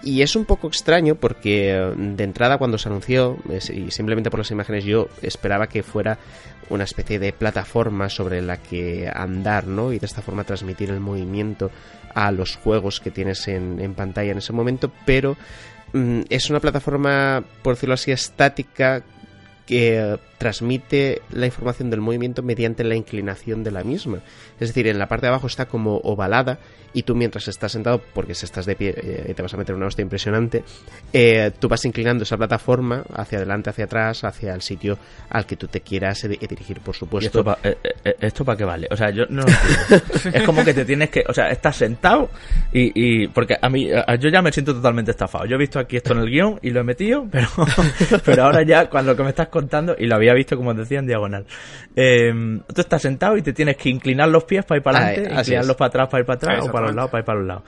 Y 0.04 0.22
es 0.22 0.36
un 0.36 0.44
poco 0.44 0.68
extraño 0.68 1.14
porque 1.14 1.70
eh, 1.70 1.92
de 1.96 2.24
entrada 2.24 2.58
cuando 2.58 2.78
se 2.78 2.88
anunció, 2.88 3.38
y 3.72 3.90
simplemente 3.90 4.30
por 4.30 4.40
las 4.40 4.50
imágenes 4.50 4.84
yo 4.84 5.08
esperaba 5.22 5.68
que 5.68 5.82
fuera 5.82 6.18
una 6.68 6.84
especie 6.84 7.18
de 7.18 7.32
plataforma 7.32 8.08
sobre 8.08 8.42
la 8.42 8.58
que 8.58 9.10
andar, 9.12 9.66
¿no? 9.66 9.92
Y 9.92 9.98
de 9.98 10.06
esta 10.06 10.22
forma 10.22 10.44
transmitir 10.44 10.90
el 10.90 11.00
movimiento 11.00 11.70
a 12.14 12.30
los 12.32 12.56
juegos 12.56 13.00
que 13.00 13.10
tienes 13.10 13.48
en, 13.48 13.94
pantalla 13.94 14.32
en 14.32 14.38
ese 14.38 14.52
momento, 14.52 14.92
pero 15.04 15.36
mm, 15.92 16.22
es 16.28 16.50
una 16.50 16.60
plataforma, 16.60 17.42
por 17.62 17.74
decirlo 17.74 17.94
así, 17.94 18.12
estática 18.12 19.02
que 19.66 20.18
transmite 20.38 21.22
la 21.30 21.46
información 21.46 21.90
del 21.90 22.00
movimiento 22.00 22.42
mediante 22.42 22.84
la 22.84 22.94
inclinación 22.94 23.62
de 23.62 23.70
la 23.70 23.84
misma. 23.84 24.18
Es 24.60 24.68
decir, 24.68 24.86
en 24.86 24.98
la 24.98 25.06
parte 25.06 25.26
de 25.26 25.30
abajo 25.30 25.46
está 25.46 25.66
como 25.66 25.96
ovalada 25.98 26.58
y 26.92 27.02
tú 27.02 27.14
mientras 27.14 27.48
estás 27.48 27.72
sentado, 27.72 28.00
porque 28.14 28.34
si 28.34 28.44
estás 28.44 28.66
de 28.66 28.76
pie 28.76 28.94
eh, 28.96 29.34
te 29.34 29.42
vas 29.42 29.52
a 29.52 29.56
meter 29.56 29.74
una 29.74 29.86
hostia 29.86 30.02
impresionante, 30.02 30.62
eh, 31.12 31.50
tú 31.58 31.68
vas 31.68 31.84
inclinando 31.84 32.22
esa 32.22 32.36
plataforma 32.36 33.04
hacia 33.14 33.38
adelante, 33.38 33.70
hacia 33.70 33.84
atrás, 33.84 34.22
hacia 34.22 34.54
el 34.54 34.62
sitio 34.62 34.96
al 35.30 35.44
que 35.44 35.56
tú 35.56 35.66
te 35.66 35.80
quieras 35.80 36.22
dirigir, 36.22 36.80
por 36.80 36.94
supuesto. 36.94 37.44
esto 38.20 38.44
para 38.44 38.56
qué 38.56 38.64
vale? 38.64 38.88
O 38.90 38.96
sea, 38.96 39.10
yo 39.10 39.24
no 39.28 39.44
Es 40.32 40.42
como 40.44 40.64
que 40.64 40.72
te 40.72 40.84
tienes 40.84 41.10
que... 41.10 41.24
O 41.28 41.34
sea, 41.34 41.48
estás 41.48 41.76
sentado 41.76 42.30
y... 42.72 42.92
y 42.94 43.28
porque 43.28 43.56
a 43.60 43.68
mí... 43.68 43.88
yo 43.88 44.28
ya 44.28 44.40
me 44.40 44.52
siento 44.52 44.72
totalmente 44.72 45.10
estafado. 45.10 45.46
Yo 45.46 45.56
he 45.56 45.58
visto 45.58 45.80
aquí 45.80 45.96
esto 45.96 46.12
en 46.12 46.20
el 46.20 46.30
guion 46.30 46.60
y 46.62 46.70
lo 46.70 46.80
he 46.80 46.84
metido, 46.84 47.26
pero, 47.30 47.48
pero 48.24 48.44
ahora 48.44 48.62
ya, 48.62 48.88
cuando 48.88 49.12
lo 49.12 49.16
que 49.16 49.24
me 49.24 49.30
estás 49.30 49.48
contando, 49.48 49.96
y 49.98 50.06
lo 50.06 50.14
había 50.14 50.23
visto, 50.32 50.56
como 50.56 50.72
decía, 50.72 51.00
en 51.00 51.06
diagonal. 51.06 51.44
Eh, 51.94 52.32
tú 52.74 52.80
estás 52.80 53.02
sentado 53.02 53.36
y 53.36 53.42
te 53.42 53.52
tienes 53.52 53.76
que 53.76 53.90
inclinar 53.90 54.28
los 54.28 54.44
pies 54.44 54.64
para 54.64 54.78
ir 54.78 54.82
para 54.82 54.98
adelante, 54.98 55.34
inclinarlos 55.34 55.76
para 55.76 55.88
atrás 55.88 56.08
para 56.08 56.20
ir 56.20 56.26
para 56.26 56.36
atrás, 56.36 56.68
o 56.68 56.72
para 56.72 56.86
los 56.86 56.94
lados 56.94 57.10
para 57.10 57.20
ir 57.20 57.24
para 57.26 57.38
los 57.38 57.48
lados. 57.48 57.62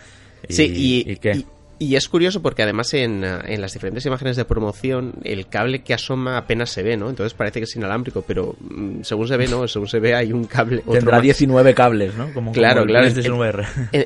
sí, 0.48 0.72
y, 0.74 1.12
y, 1.12 1.46
es 1.78 2.08
curioso 2.08 2.40
porque 2.40 2.62
además 2.62 2.94
en, 2.94 3.22
en, 3.22 3.60
las 3.60 3.74
diferentes 3.74 4.04
imágenes 4.06 4.36
de 4.36 4.44
promoción 4.46 5.12
el 5.24 5.46
cable 5.48 5.82
que 5.82 5.92
asoma 5.92 6.38
apenas 6.38 6.70
se 6.70 6.82
ve, 6.82 6.96
¿no? 6.96 7.10
Entonces 7.10 7.34
parece 7.34 7.60
que 7.60 7.64
es 7.64 7.76
inalámbrico, 7.76 8.22
pero 8.22 8.56
mm, 8.60 9.02
según 9.02 9.28
se 9.28 9.36
ve, 9.36 9.46
¿no? 9.46 9.68
Según 9.68 9.88
se 9.88 10.00
ve 10.00 10.14
hay 10.14 10.32
un 10.32 10.44
cable... 10.46 10.82
Tendrá 10.90 11.20
19 11.20 11.74
cables, 11.74 12.14
¿no? 12.14 12.32
Como, 12.32 12.52
claro, 12.52 12.86
claro. 12.86 13.08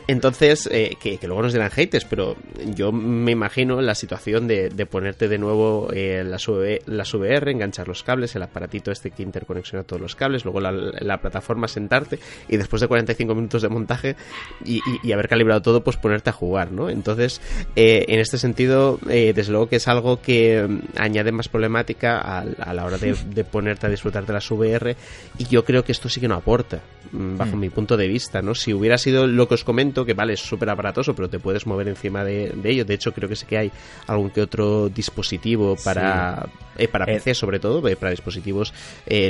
entonces, 0.08 0.68
eh, 0.72 0.96
que, 1.00 1.18
luego 1.22 1.42
nos 1.42 1.52
dirán 1.52 1.70
haters, 1.70 2.04
pero 2.04 2.36
yo 2.74 2.90
me 2.90 3.30
imagino 3.30 3.80
la 3.80 3.94
situación 3.94 4.48
de, 4.48 4.68
de 4.70 4.86
ponerte 4.86 5.28
de 5.28 5.38
nuevo 5.38 5.88
eh, 5.92 6.24
las, 6.24 6.46
las 6.86 7.14
VR, 7.14 7.52
enganchar 7.52 7.86
los 7.86 8.02
cables, 8.02 8.34
el 8.34 8.42
aparatito 8.42 8.90
este 8.90 9.12
que 9.12 9.22
interconexiona 9.22 9.84
todos 9.84 10.02
los 10.02 10.16
cables, 10.16 10.44
luego 10.44 10.60
la, 10.60 10.72
la 10.72 11.20
plataforma 11.20 11.68
sentarte 11.68 12.18
y 12.48 12.56
después 12.56 12.80
de 12.80 12.88
45 12.88 13.34
minutos 13.34 13.62
de 13.62 13.68
montaje 13.68 14.16
y, 14.64 14.80
y 15.04 15.12
haber 15.12 15.28
calibrado 15.28 15.62
todo, 15.62 15.84
pues 15.84 15.96
ponerte 15.96 16.30
a 16.30 16.32
jugar, 16.32 16.72
¿no? 16.72 16.90
Entonces 16.90 17.40
eh, 17.76 18.04
en 18.08 18.20
este 18.20 18.38
sentido, 18.38 18.98
eh, 19.08 19.32
desde 19.34 19.52
luego 19.52 19.68
que 19.68 19.76
es 19.76 19.88
algo 19.88 20.20
que 20.20 20.66
mm, 20.66 20.98
añade 20.98 21.32
más 21.32 21.48
problemática 21.48 22.18
a, 22.18 22.74
la 22.74 22.84
hora 22.84 22.98
de, 22.98 23.44
ponerte 23.44 23.86
a 23.86 23.90
disfrutar 23.90 24.26
de 24.26 24.32
las 24.32 24.50
VR 24.50 24.96
y 25.38 25.46
yo 25.46 25.64
creo 25.64 25.84
que 25.84 25.92
esto 25.92 26.08
sí 26.08 26.20
que 26.20 26.28
no 26.28 26.34
aporta, 26.34 26.80
mm, 27.12 27.36
bajo 27.36 27.56
mm. 27.56 27.61
mi 27.61 27.70
punto 27.70 27.96
de 27.96 28.08
vista, 28.08 28.42
¿no? 28.42 28.54
Si 28.54 28.72
hubiera 28.72 28.98
sido 28.98 29.26
lo 29.26 29.46
que 29.46 29.54
os 29.54 29.64
comento, 29.64 30.04
que 30.04 30.14
vale, 30.14 30.34
es 30.34 30.40
súper 30.40 30.70
aparatoso, 30.70 31.14
pero 31.14 31.28
te 31.28 31.38
puedes 31.38 31.66
mover 31.66 31.88
encima 31.88 32.24
de, 32.24 32.52
ello, 32.64 32.84
de 32.84 32.94
hecho 32.94 33.12
creo 33.12 33.28
que 33.28 33.36
sí 33.36 33.46
que 33.46 33.58
hay 33.58 33.72
algún 34.06 34.30
que 34.30 34.42
otro 34.42 34.88
dispositivo 34.88 35.76
para, 35.84 36.48
eh, 36.76 36.88
para 36.88 37.06
PC 37.06 37.34
sobre 37.34 37.61
todo, 37.61 37.82
para 37.96 38.11
dispositivos, 38.11 38.74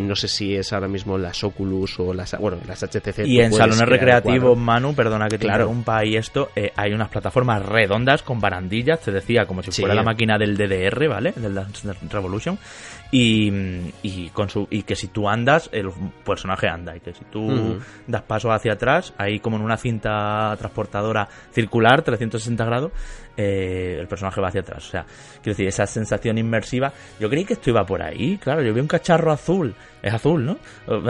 no 0.02 0.16
sé 0.16 0.28
si 0.28 0.54
es 0.54 0.72
ahora 0.72 0.88
mismo 0.88 1.18
las 1.18 1.44
Oculus 1.44 2.00
o 2.00 2.14
las, 2.14 2.38
bueno, 2.38 2.58
las 2.66 2.82
HTC. 2.82 3.26
Y 3.26 3.40
en 3.40 3.52
salones 3.52 3.88
recreativos, 3.88 4.56
Manu, 4.56 4.94
perdona 4.94 5.28
que 5.28 5.38
te 5.38 5.46
claro. 5.46 5.64
interrumpa 5.64 6.04
y 6.04 6.16
esto, 6.16 6.50
hay 6.76 6.92
unas 6.92 7.08
plataformas 7.08 7.64
redondas 7.64 8.19
ruedas 8.20 8.22
con 8.22 8.40
barandillas, 8.40 9.00
te 9.00 9.10
decía, 9.10 9.46
como 9.46 9.62
si 9.62 9.70
fuera 9.70 9.94
la 9.94 10.02
máquina 10.02 10.38
del 10.38 10.56
DDR, 10.56 11.08
¿vale? 11.08 11.32
Del 11.32 11.54
Dance 11.54 11.88
Revolution. 12.10 12.58
Y, 13.12 13.50
y, 14.02 14.30
con 14.30 14.48
su, 14.48 14.68
y 14.70 14.82
que 14.82 14.94
si 14.94 15.08
tú 15.08 15.28
andas, 15.28 15.68
el 15.72 15.90
personaje 16.24 16.68
anda. 16.68 16.96
Y 16.96 17.00
que 17.00 17.12
si 17.12 17.24
tú 17.24 17.78
das 18.06 18.22
paso 18.22 18.52
hacia 18.52 18.74
atrás, 18.74 19.12
ahí 19.18 19.40
como 19.40 19.56
en 19.56 19.62
una 19.62 19.76
cinta 19.76 20.54
transportadora 20.58 21.28
circular, 21.52 22.02
360 22.02 22.64
grados, 22.64 22.92
eh, 23.40 23.96
el 24.00 24.06
personaje 24.06 24.40
va 24.40 24.48
hacia 24.48 24.60
atrás. 24.60 24.86
O 24.86 24.90
sea, 24.90 25.06
quiero 25.42 25.56
decir, 25.56 25.66
esa 25.66 25.86
sensación 25.86 26.36
inmersiva. 26.36 26.92
Yo 27.18 27.30
creí 27.30 27.44
que 27.44 27.54
esto 27.54 27.70
iba 27.70 27.84
por 27.84 28.02
ahí, 28.02 28.36
claro. 28.36 28.62
Yo 28.62 28.74
vi 28.74 28.80
un 28.80 28.86
cacharro 28.86 29.32
azul. 29.32 29.74
Es 30.02 30.12
azul, 30.14 30.44
¿no? 30.44 30.58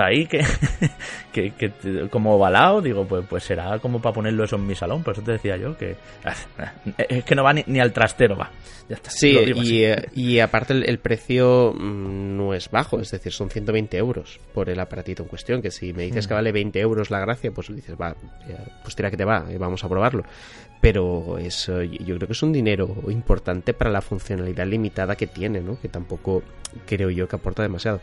Ahí 0.00 0.26
que, 0.26 0.44
que, 1.32 1.72
como 2.10 2.34
ovalado, 2.34 2.80
digo, 2.80 3.06
pues, 3.06 3.24
pues 3.28 3.44
será 3.44 3.78
como 3.78 4.00
para 4.00 4.12
ponerlo 4.12 4.44
eso 4.44 4.56
en 4.56 4.66
mi 4.66 4.74
salón. 4.74 5.02
Por 5.02 5.14
eso 5.14 5.22
te 5.22 5.32
decía 5.32 5.56
yo 5.56 5.76
que 5.76 5.96
es 7.08 7.24
que 7.24 7.34
no 7.34 7.44
va 7.44 7.52
ni, 7.52 7.80
al 7.80 7.92
trastero, 7.92 8.36
va. 8.36 8.50
Ya 8.88 8.96
está, 8.96 9.10
sí, 9.10 9.38
y, 9.54 9.84
eh, 9.84 10.08
y, 10.16 10.40
aparte 10.40 10.72
el, 10.72 10.98
precio 10.98 11.72
mm, 11.72 12.36
no 12.36 12.54
es 12.54 12.68
bajo, 12.70 12.98
es 12.98 13.12
decir, 13.12 13.30
son 13.32 13.48
120 13.48 13.96
euros 13.96 14.40
por 14.52 14.68
el 14.68 14.80
aparatito 14.80 15.22
en 15.22 15.28
cuestión. 15.28 15.62
Que 15.62 15.70
si 15.70 15.92
me 15.92 16.04
dices 16.04 16.26
que 16.26 16.34
mm. 16.34 16.36
vale 16.36 16.50
20 16.50 16.80
euros 16.80 17.10
la 17.10 17.20
gracia, 17.20 17.52
pues 17.52 17.68
dices, 17.72 17.94
va, 18.00 18.16
pues 18.82 18.96
tira 18.96 19.10
que 19.10 19.16
te 19.16 19.24
va, 19.24 19.46
y 19.52 19.56
vamos 19.56 19.84
a 19.84 19.88
probarlo 19.88 20.24
pero 20.80 21.38
es, 21.38 21.66
yo 21.66 22.16
creo 22.16 22.26
que 22.26 22.32
es 22.32 22.42
un 22.42 22.52
dinero 22.52 22.94
importante 23.08 23.74
para 23.74 23.90
la 23.90 24.00
funcionalidad 24.00 24.66
limitada 24.66 25.16
que 25.16 25.26
tiene, 25.26 25.60
¿no? 25.60 25.78
que 25.80 25.88
tampoco 25.88 26.42
creo 26.86 27.10
yo 27.10 27.28
que 27.28 27.36
aporta 27.36 27.62
demasiado. 27.62 28.00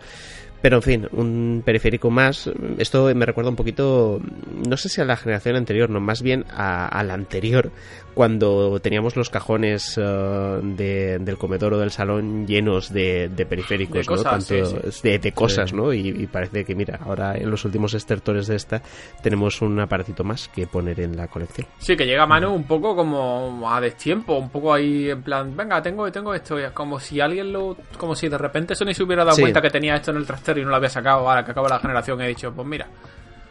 Pero 0.62 0.78
en 0.78 0.82
fin, 0.82 1.08
un 1.12 1.62
periférico 1.64 2.10
más. 2.10 2.50
Esto 2.80 3.14
me 3.14 3.26
recuerda 3.26 3.50
un 3.50 3.56
poquito, 3.56 4.20
no 4.68 4.76
sé 4.78 4.90
si 4.90 5.02
a 5.02 5.06
la 5.06 5.16
generación 5.16 5.56
anterior, 5.56 5.90
no, 5.90 6.00
más 6.00 6.22
bien 6.22 6.46
a, 6.50 7.04
la 7.04 7.14
anterior, 7.14 7.72
cuando 8.18 8.80
teníamos 8.80 9.16
los 9.16 9.30
cajones 9.30 9.96
eh, 9.96 11.18
del 11.20 11.38
comedor 11.38 11.76
o 11.76 11.78
del 11.78 11.92
salón 11.92 12.48
llenos 12.48 12.92
de, 12.92 13.30
periféricos, 13.48 14.00
de 14.00 14.06
cosas, 14.06 14.52
¿no? 14.52 14.68
De, 15.04 15.32
cosas, 15.32 15.72
¿no? 15.72 15.94
Y, 15.94 16.26
parece 16.26 16.66
que, 16.66 16.74
mira, 16.74 17.00
ahora 17.06 17.38
en 17.38 17.52
los 17.52 17.64
últimos 17.64 17.94
estertores 17.94 18.48
de 18.48 18.56
esta 18.56 18.82
tenemos 19.22 19.62
un 19.62 19.80
aparatito 19.80 20.24
más 20.24 20.48
que 20.48 20.66
poner 20.66 21.00
en 21.00 21.16
la 21.16 21.28
colección. 21.28 21.68
Sí, 21.78 21.96
que 21.96 22.08
llega 22.08 22.24
a 22.24 22.28
mano 22.28 22.56
un 22.56 22.64
poco 22.64 22.96
como 22.96 23.72
a 23.72 23.80
destiempo, 23.80 24.34
un 24.34 24.50
poco 24.50 24.74
ahí 24.74 25.12
en 25.12 25.22
plan, 25.22 25.56
venga, 25.56 25.80
tengo, 25.80 26.12
tengo 26.12 26.34
esto, 26.34 26.58
como 26.74 27.00
si 27.00 27.22
alguien 27.22 27.54
lo, 27.54 27.78
como 28.00 28.16
si 28.16 28.30
de 28.30 28.38
repente 28.40 28.74
Sony 28.74 28.96
se 28.96 29.04
hubiera 29.04 29.24
dado 29.24 29.38
cuenta 29.38 29.62
que 29.62 29.70
tenía 29.70 29.94
esto 29.94 30.10
en 30.10 30.18
el 30.18 30.26
trastero 30.26 30.60
y 30.60 30.64
no 30.64 30.72
lo 30.72 30.78
había 30.78 30.90
sacado, 30.90 31.30
ahora 31.30 31.46
que 31.46 31.52
acaba 31.52 31.70
la 31.70 31.78
generación 31.78 32.20
he 32.22 32.30
dicho, 32.30 32.52
pues 32.52 32.68
mira, 32.68 32.88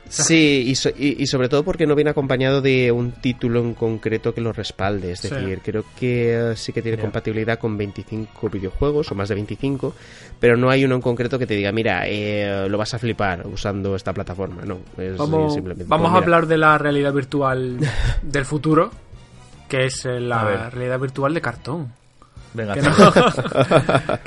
Sí, 0.09 0.74
y, 0.96 1.26
sobre 1.26 1.48
todo 1.48 1.64
porque 1.64 1.86
no 1.86 1.94
viene 1.94 2.11
acompañado 2.11 2.61
de 2.61 2.92
un 2.92 3.12
título 3.12 3.61
en 3.61 3.74
concreto 3.74 4.32
que 4.32 4.40
lo 4.40 4.52
respalde. 4.52 5.12
Es 5.12 5.22
decir, 5.22 5.61
creo 5.64 5.84
que 5.98 6.52
eh, 6.52 6.57
sí 6.57 6.72
que 6.72 6.82
tiene 6.82 6.98
compatibilidad 6.98 7.59
con 7.59 7.76
25 7.76 8.48
videojuegos 8.48 9.11
o 9.11 9.14
más 9.14 9.28
de 9.28 9.34
25, 9.34 9.94
pero 10.38 10.57
no 10.57 10.70
hay 10.70 10.84
uno 10.84 10.94
en 10.94 11.00
concreto 11.00 11.38
que 11.38 11.46
te 11.46 11.54
diga, 11.54 11.72
mira, 11.72 12.07
eh, 12.07 12.66
lo 12.68 12.78
vas 12.78 12.94
a 12.94 12.98
flipar 12.98 13.46
usando 13.46 13.96
esta 13.96 14.12
plataforma. 14.12 14.62
No, 14.64 14.78
es 14.96 15.16
vamos, 15.16 15.54
simplemente. 15.54 15.88
Vamos 15.88 16.12
a 16.12 16.18
hablar 16.18 16.46
de 16.46 16.59
la 16.59 16.78
realidad 16.78 17.12
virtual 17.12 17.78
del 18.22 18.44
futuro, 18.44 18.90
que 19.68 19.86
es 19.86 20.04
eh, 20.04 20.20
la 20.20 20.70
realidad 20.70 21.00
virtual 21.00 21.34
de 21.34 21.40
cartón. 21.40 21.92
Venga, 22.54 22.74
que 22.74 22.80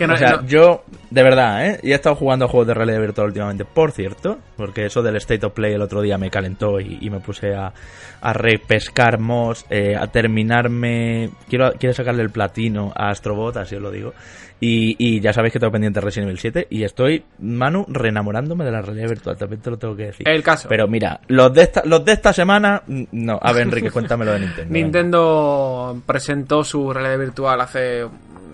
no, 0.06 0.14
o 0.14 0.18
sea, 0.18 0.46
yo, 0.46 0.84
de 1.10 1.24
verdad, 1.24 1.66
¿eh? 1.66 1.80
Y 1.84 1.92
he 1.92 1.96
estado 1.96 2.16
jugando 2.16 2.46
a 2.46 2.48
juegos 2.48 2.68
de 2.68 2.74
realidad 2.74 3.00
virtual 3.00 3.28
últimamente, 3.28 3.66
por 3.66 3.92
cierto, 3.92 4.40
porque 4.56 4.86
eso 4.86 5.02
del 5.02 5.16
State 5.18 5.46
of 5.46 5.54
Play 5.54 5.74
el 5.74 5.82
otro 5.82 6.02
día 6.02 6.18
me 6.18 6.30
calentó 6.30 6.80
y, 6.80 7.10
me 7.10 7.20
puse 7.20 7.56
a, 7.56 7.74
a 8.22 8.34
repescar 8.34 9.20
mods, 9.20 9.66
eh, 9.70 9.96
a 9.96 10.08
terminarme. 10.08 11.32
Quiero, 11.48 11.72
quiero 11.80 11.94
sacarle 11.94 12.22
el 12.22 12.30
platino 12.30 12.94
a 12.96 13.10
Astrobot, 13.10 13.58
así 13.58 13.76
os 13.76 13.82
lo 13.82 13.92
digo. 13.92 14.14
Y, 14.62 15.22
ya 15.22 15.32
sabéis 15.32 15.54
que 15.54 15.60
tengo 15.60 15.72
pendiente 15.72 16.02
Resident 16.02 16.28
Evil 16.28 16.40
7 16.40 16.68
y 16.70 16.84
estoy, 16.84 17.24
Manu, 17.40 17.86
reenamorándome 17.88 18.66
de 18.66 18.72
la 18.72 18.82
realidad 18.82 19.08
virtual, 19.08 19.38
también 19.38 19.62
te 19.62 19.72
lo 19.72 19.78
tengo 19.78 19.96
que 19.96 20.08
decir. 20.08 20.28
El 20.28 20.44
caso. 20.44 20.68
Pero 20.68 20.88
mira, 20.88 21.22
los 21.28 21.54
de 21.54 21.64
esta, 21.64 21.84
los 21.86 22.04
de 22.04 22.12
esta 22.12 22.34
semana, 22.34 22.84
no. 22.88 23.40
A 23.42 23.54
ver, 23.54 23.64
Enrique, 23.68 23.90
cuéntamelo 23.90 24.34
de 24.34 24.42
Nintendo. 24.42 24.74
Nintendo 24.74 26.02
presentó 26.06 26.64
su 26.64 26.92
realidad 26.92 27.20
virtual 27.20 27.62
hace 27.62 28.06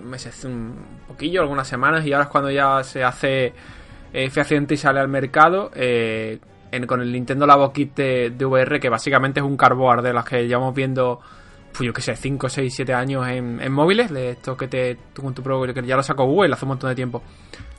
meses, 0.03 0.43
un 0.45 0.94
poquillo, 1.07 1.41
algunas 1.41 1.67
semanas, 1.67 2.05
y 2.05 2.13
ahora 2.13 2.25
es 2.25 2.29
cuando 2.29 2.51
ya 2.51 2.83
se 2.83 3.03
hace 3.03 3.53
eh, 4.13 4.29
fehaciente 4.29 4.75
y 4.75 4.77
sale 4.77 4.99
al 4.99 5.07
mercado. 5.07 5.71
Eh, 5.75 6.39
con 6.87 7.01
el 7.01 7.11
Nintendo 7.11 7.47
Labo 7.47 7.71
Kit 7.71 7.95
de, 7.95 8.45
VR, 8.45 8.79
que 8.81 8.89
básicamente 8.89 9.39
es 9.39 9.45
un 9.45 9.55
carboard 9.55 10.03
de 10.03 10.11
las 10.11 10.25
que 10.25 10.45
llevamos 10.45 10.75
viendo 10.75 11.21
pues 11.71 11.87
yo 11.87 11.93
que 11.93 12.01
sé, 12.01 12.15
5, 12.15 12.47
6, 12.47 12.73
7 12.73 12.93
años 12.93 13.27
en, 13.27 13.71
móviles, 13.71 14.09
de 14.11 14.31
esto 14.31 14.55
que 14.55 14.67
te 14.67 14.97
tú 15.13 15.21
con 15.21 15.33
tu 15.33 15.43
Pro, 15.43 15.61
que 15.61 15.83
ya 15.83 15.97
lo 15.97 16.03
sacó 16.03 16.25
Google 16.25 16.53
hace 16.53 16.65
un 16.65 16.69
montón 16.69 16.89
de 16.89 16.95
tiempo. 16.95 17.21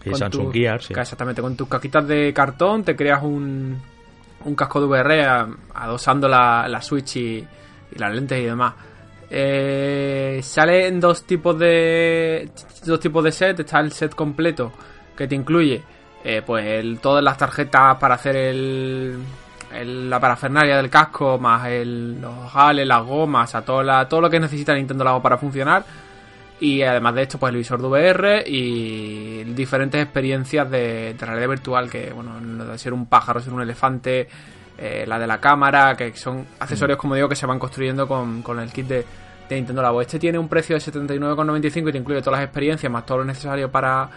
Y 0.05 0.15
Samsung 0.15 0.53
Gear, 0.53 0.83
sí. 0.83 0.95
Exactamente, 0.95 1.41
con 1.41 1.57
tus 1.57 1.69
caquitas 1.69 2.07
de 2.07 2.33
cartón 2.35 2.85
te 2.85 2.95
creas 2.95 3.23
un, 3.23 3.81
un 4.45 4.55
casco 4.55 4.81
de 4.81 4.87
VR 4.87 5.47
adosando 5.75 6.29
la, 6.29 6.69
la 6.69 6.83
Switch 6.83 7.17
y, 7.17 7.39
y, 7.39 7.99
las 7.99 8.15
lentes 8.15 8.39
y 8.39 8.45
demás. 8.45 8.75
Eh, 9.29 10.41
sale 10.43 10.87
en 10.87 11.01
dos 11.01 11.25
tipos 11.25 11.59
de 11.59 12.49
dos 12.85 13.01
tipos 13.01 13.25
de 13.25 13.33
set, 13.33 13.59
está 13.59 13.81
el 13.81 13.91
set 13.91 14.15
completo 14.15 14.73
que 15.17 15.27
te 15.27 15.35
incluye 15.35 15.83
eh, 16.23 16.43
pues 16.47 17.01
todas 17.01 17.25
las 17.25 17.37
tarjetas 17.37 17.97
para 17.97 18.15
hacer 18.15 18.37
el 18.37 19.19
la 19.85 20.21
parafernalia 20.21 20.77
del 20.77 20.91
casco, 20.91 21.39
más 21.39 21.67
el, 21.69 22.21
los 22.21 22.51
jales, 22.51 22.87
las 22.87 23.05
gomas, 23.05 23.55
a 23.55 23.63
todo, 23.63 24.07
todo 24.07 24.21
lo 24.21 24.31
que 24.31 24.41
necesita 24.41 24.75
Nintendo 24.75 25.05
Labo 25.05 25.23
para 25.23 25.39
funcionar. 25.39 25.85
Y 26.59 26.83
además 26.83 27.15
de 27.15 27.23
esto, 27.23 27.39
pues 27.39 27.51
el 27.51 27.59
visor 27.59 27.83
de 27.83 27.87
VR 27.87 28.45
y 28.47 29.45
diferentes 29.45 30.03
experiencias 30.03 30.71
de, 30.71 31.15
realidad 31.19 31.49
virtual, 31.49 31.91
que 31.91 32.13
bueno, 32.13 32.41
de 32.65 32.79
ser 32.79 32.95
un 32.95 33.07
pájaro, 33.07 33.41
ser 33.41 33.53
un 33.53 33.61
elefante, 33.61 34.29
eh, 34.79 35.05
la 35.07 35.19
de 35.19 35.27
la 35.27 35.41
cámara, 35.41 35.97
que 35.97 36.15
son 36.17 36.47
accesorios, 36.59 36.99
mm. 36.99 37.01
como 37.01 37.15
digo, 37.15 37.29
que 37.29 37.37
se 37.37 37.47
van 37.47 37.59
construyendo 37.59 38.07
con, 38.07 38.43
con 38.43 38.61
el 38.61 38.71
kit 38.71 38.87
de, 38.87 39.05
de 39.49 39.57
Nintendo 39.57 39.83
Labo. 39.83 40.01
Este 40.03 40.19
tiene 40.19 40.39
un 40.39 40.49
precio 40.49 40.77
de 40.77 40.81
79,95 40.81 41.89
y 41.89 41.93
te 41.93 41.99
incluye 41.99 42.21
todas 42.21 42.41
las 42.41 42.47
experiencias, 42.47 42.91
más 42.91 43.07
todo 43.07 43.19
lo 43.19 43.25
necesario 43.25 43.71
para 43.71 44.09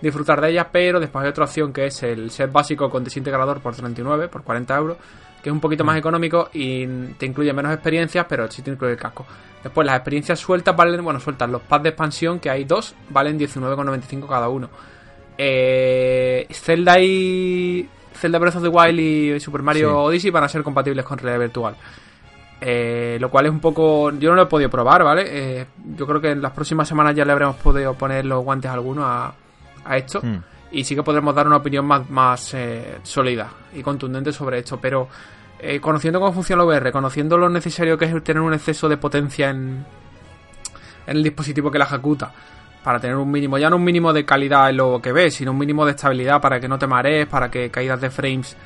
disfrutar 0.00 0.40
de 0.40 0.50
ellas, 0.50 0.66
pero 0.70 1.00
después 1.00 1.24
hay 1.24 1.30
otra 1.30 1.44
opción 1.44 1.72
que 1.72 1.86
es 1.86 2.02
el 2.02 2.30
set 2.30 2.50
básico 2.52 2.88
con 2.88 3.04
desintegrador 3.04 3.60
por 3.60 3.74
39, 3.74 4.28
por 4.28 4.42
40 4.42 4.76
euros, 4.76 4.96
que 5.42 5.50
es 5.50 5.52
un 5.52 5.60
poquito 5.60 5.84
más 5.84 5.96
mm. 5.96 5.98
económico 5.98 6.50
y 6.52 6.86
te 7.18 7.26
incluye 7.26 7.52
menos 7.52 7.72
experiencias, 7.72 8.26
pero 8.28 8.50
sí 8.50 8.62
te 8.62 8.70
incluye 8.70 8.92
el 8.92 8.98
casco. 8.98 9.26
Después 9.62 9.86
las 9.86 9.96
experiencias 9.96 10.38
sueltas 10.38 10.76
valen, 10.76 11.02
bueno, 11.02 11.20
sueltas 11.20 11.50
los 11.50 11.62
pads 11.62 11.82
de 11.82 11.88
expansión, 11.90 12.38
que 12.38 12.50
hay 12.50 12.64
dos, 12.64 12.94
valen 13.10 13.38
19,95 13.38 14.28
cada 14.28 14.48
uno. 14.48 14.70
Eh, 15.36 16.46
Zelda 16.50 16.98
y 17.00 17.88
Zelda 18.20 18.38
Breath 18.38 18.56
of 18.56 18.62
the 18.62 18.68
Wild 18.68 19.00
y 19.00 19.40
Super 19.40 19.62
Mario 19.62 19.98
Odyssey 20.02 20.30
van 20.30 20.44
a 20.44 20.48
ser 20.48 20.62
compatibles 20.62 21.04
con 21.04 21.18
realidad 21.18 21.40
virtual. 21.40 21.76
Eh, 22.60 23.18
lo 23.20 23.30
cual 23.30 23.46
es 23.46 23.52
un 23.52 23.60
poco. 23.60 24.10
Yo 24.12 24.30
no 24.30 24.36
lo 24.36 24.42
he 24.42 24.46
podido 24.46 24.68
probar, 24.68 25.04
¿vale? 25.04 25.24
Eh, 25.26 25.66
yo 25.96 26.06
creo 26.06 26.20
que 26.20 26.32
en 26.32 26.42
las 26.42 26.52
próximas 26.52 26.88
semanas 26.88 27.14
ya 27.14 27.24
le 27.24 27.32
habremos 27.32 27.56
podido 27.56 27.94
poner 27.94 28.24
los 28.24 28.42
guantes 28.42 28.70
a 28.70 28.74
alguno 28.74 29.06
a, 29.06 29.32
a 29.84 29.96
esto. 29.96 30.20
Hmm. 30.22 30.38
Y 30.72 30.84
sí 30.84 30.94
que 30.94 31.02
podremos 31.02 31.34
dar 31.34 31.46
una 31.46 31.56
opinión 31.56 31.86
más, 31.86 32.10
más 32.10 32.52
eh, 32.54 32.98
sólida 33.02 33.48
y 33.74 33.82
contundente 33.82 34.32
sobre 34.32 34.58
esto. 34.58 34.78
Pero 34.80 35.08
eh, 35.60 35.80
conociendo 35.80 36.20
cómo 36.20 36.32
funciona 36.32 36.62
el 36.62 36.68
VR, 36.68 36.92
conociendo 36.92 37.38
lo 37.38 37.48
necesario 37.48 37.96
que 37.96 38.04
es 38.04 38.24
tener 38.24 38.42
un 38.42 38.54
exceso 38.54 38.88
de 38.88 38.96
potencia 38.96 39.50
en, 39.50 39.84
en 41.06 41.16
el 41.16 41.22
dispositivo 41.22 41.70
que 41.70 41.78
la 41.78 41.84
ejecuta, 41.84 42.32
para 42.88 43.00
tener 43.00 43.16
un 43.16 43.30
mínimo, 43.30 43.58
ya 43.58 43.68
no 43.68 43.76
un 43.76 43.84
mínimo 43.84 44.14
de 44.14 44.24
calidad 44.24 44.70
en 44.70 44.78
lo 44.78 44.98
que 45.02 45.12
ves, 45.12 45.34
sino 45.34 45.50
un 45.50 45.58
mínimo 45.58 45.84
de 45.84 45.90
estabilidad 45.90 46.40
para 46.40 46.58
que 46.58 46.68
no 46.68 46.78
te 46.78 46.86
marees, 46.86 47.26
para 47.26 47.50
que 47.50 47.70
caídas 47.70 48.00
de 48.00 48.08
frames 48.08 48.56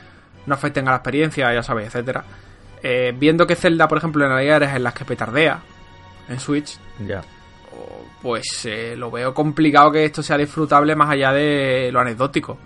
no 0.47 0.55
afecten 0.55 0.87
a 0.87 0.93
la 0.93 0.99
experiencia, 0.99 1.53
ya 1.53 1.61
sabes, 1.61 1.89
etcétera. 1.89 2.23
Eh, 2.81 3.13
viendo 3.19 3.49
que 3.49 3.57
Zelda, 3.57 3.89
por 3.89 3.99
ejemplo, 3.99 4.25
en 4.25 4.31
realidad 4.31 4.63
es 4.63 4.77
en 4.77 4.85
las 4.85 4.95
que 4.95 5.05
petardea 5.05 5.59
en 6.29 6.39
Switch, 6.39 6.79
ya 7.05 7.21
pues 8.23 8.65
eh, 8.67 8.95
lo 8.97 9.11
veo 9.11 9.35
complicado 9.35 9.91
que 9.91 10.05
esto 10.05 10.23
sea 10.23 10.39
disfrutable 10.39 10.95
más 10.95 11.11
allá 11.11 11.33
de 11.33 11.91
lo 11.91 11.99
anecdótico. 11.99 12.57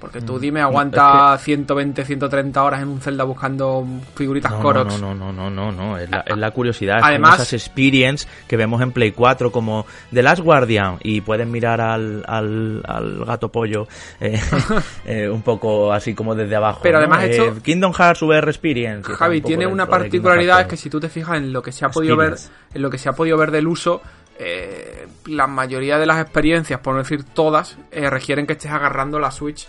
Porque 0.00 0.22
tú 0.22 0.36
mm. 0.36 0.40
dime, 0.40 0.60
aguanta 0.62 1.36
120, 1.36 2.04
130 2.04 2.64
horas 2.64 2.82
en 2.82 2.88
un 2.88 3.00
Zelda 3.00 3.24
buscando 3.24 3.86
figuritas 4.14 4.50
no, 4.52 4.60
Koroks. 4.60 5.00
No, 5.00 5.14
no, 5.14 5.32
no, 5.32 5.50
no, 5.50 5.70
no, 5.70 5.98
Es, 5.98 6.08
la, 6.10 6.50
curiosidad. 6.50 7.00
Además, 7.02 7.34
esas 7.34 7.52
experience 7.52 8.26
que 8.48 8.56
vemos 8.56 8.80
en 8.80 8.92
Play 8.92 9.12
4 9.12 9.52
como 9.52 9.84
The 10.12 10.22
Last 10.22 10.42
Guardian 10.42 10.98
y 11.02 11.20
pueden 11.20 11.50
mirar 11.50 11.80
al, 11.80 12.24
al, 12.26 13.24
gato 13.26 13.50
pollo 13.50 13.86
eh, 14.20 14.40
eh, 15.04 15.28
un 15.28 15.42
poco 15.42 15.92
así 15.92 16.14
como 16.14 16.34
desde 16.34 16.56
abajo. 16.56 16.80
Pero 16.82 16.98
además 16.98 17.24
esto... 17.24 17.62
Kingdom 17.62 17.92
Hearts 17.92 18.22
VR 18.22 18.48
Experience. 18.48 19.12
Javi, 19.12 19.42
tiene 19.42 19.66
una 19.66 19.86
particularidad 19.86 20.62
es 20.62 20.66
que 20.66 20.76
si 20.76 20.88
tú 20.88 20.98
te 20.98 21.08
fijas 21.08 21.36
en 21.36 21.52
lo 21.52 21.62
que 21.62 21.72
se 21.72 21.84
ha 21.84 21.90
podido 21.90 22.16
ver, 22.16 22.36
en 22.72 22.82
lo 22.82 22.88
que 22.88 22.98
se 22.98 23.08
ha 23.08 23.12
podido 23.12 23.36
ver 23.36 23.50
del 23.50 23.66
uso, 23.66 24.00
eh, 24.38 25.06
la 25.26 25.46
mayoría 25.46 25.98
de 25.98 26.06
las 26.06 26.18
experiencias, 26.18 26.80
por 26.80 26.94
no 26.94 27.02
decir 27.02 27.24
todas, 27.24 27.76
eh, 27.90 28.08
requieren 28.08 28.46
que 28.46 28.54
estés 28.54 28.70
agarrando 28.70 29.18
la 29.18 29.30
Switch 29.30 29.68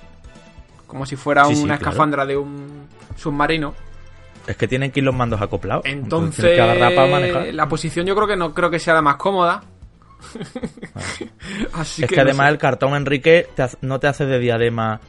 como 0.91 1.05
si 1.05 1.15
fuera 1.15 1.47
una 1.47 1.75
escafandra 1.75 2.25
de 2.25 2.35
un 2.35 2.85
submarino. 3.15 3.73
Es 4.45 4.57
que 4.57 4.67
tienen 4.67 4.91
que 4.91 4.99
ir 4.99 5.05
los 5.05 5.15
mandos 5.15 5.41
acoplados. 5.41 5.85
Entonces, 5.85 6.53
que 6.53 6.59
agarrar 6.59 6.93
para 6.93 7.09
manejar. 7.09 7.53
la 7.53 7.69
posición 7.69 8.05
yo 8.05 8.13
creo 8.13 8.27
que 8.27 8.35
no 8.35 8.53
creo 8.53 8.69
que 8.69 8.77
sea 8.77 8.93
la 8.93 9.01
más 9.01 9.15
cómoda. 9.15 9.63
es 11.81 12.05
que, 12.09 12.19
además 12.19 12.51
el 12.51 12.57
cartón 12.57 12.93
Enrique 12.95 13.47
no 13.79 14.01
te 14.01 14.07
hace 14.07 14.25
de 14.25 14.37
diadema. 14.37 14.99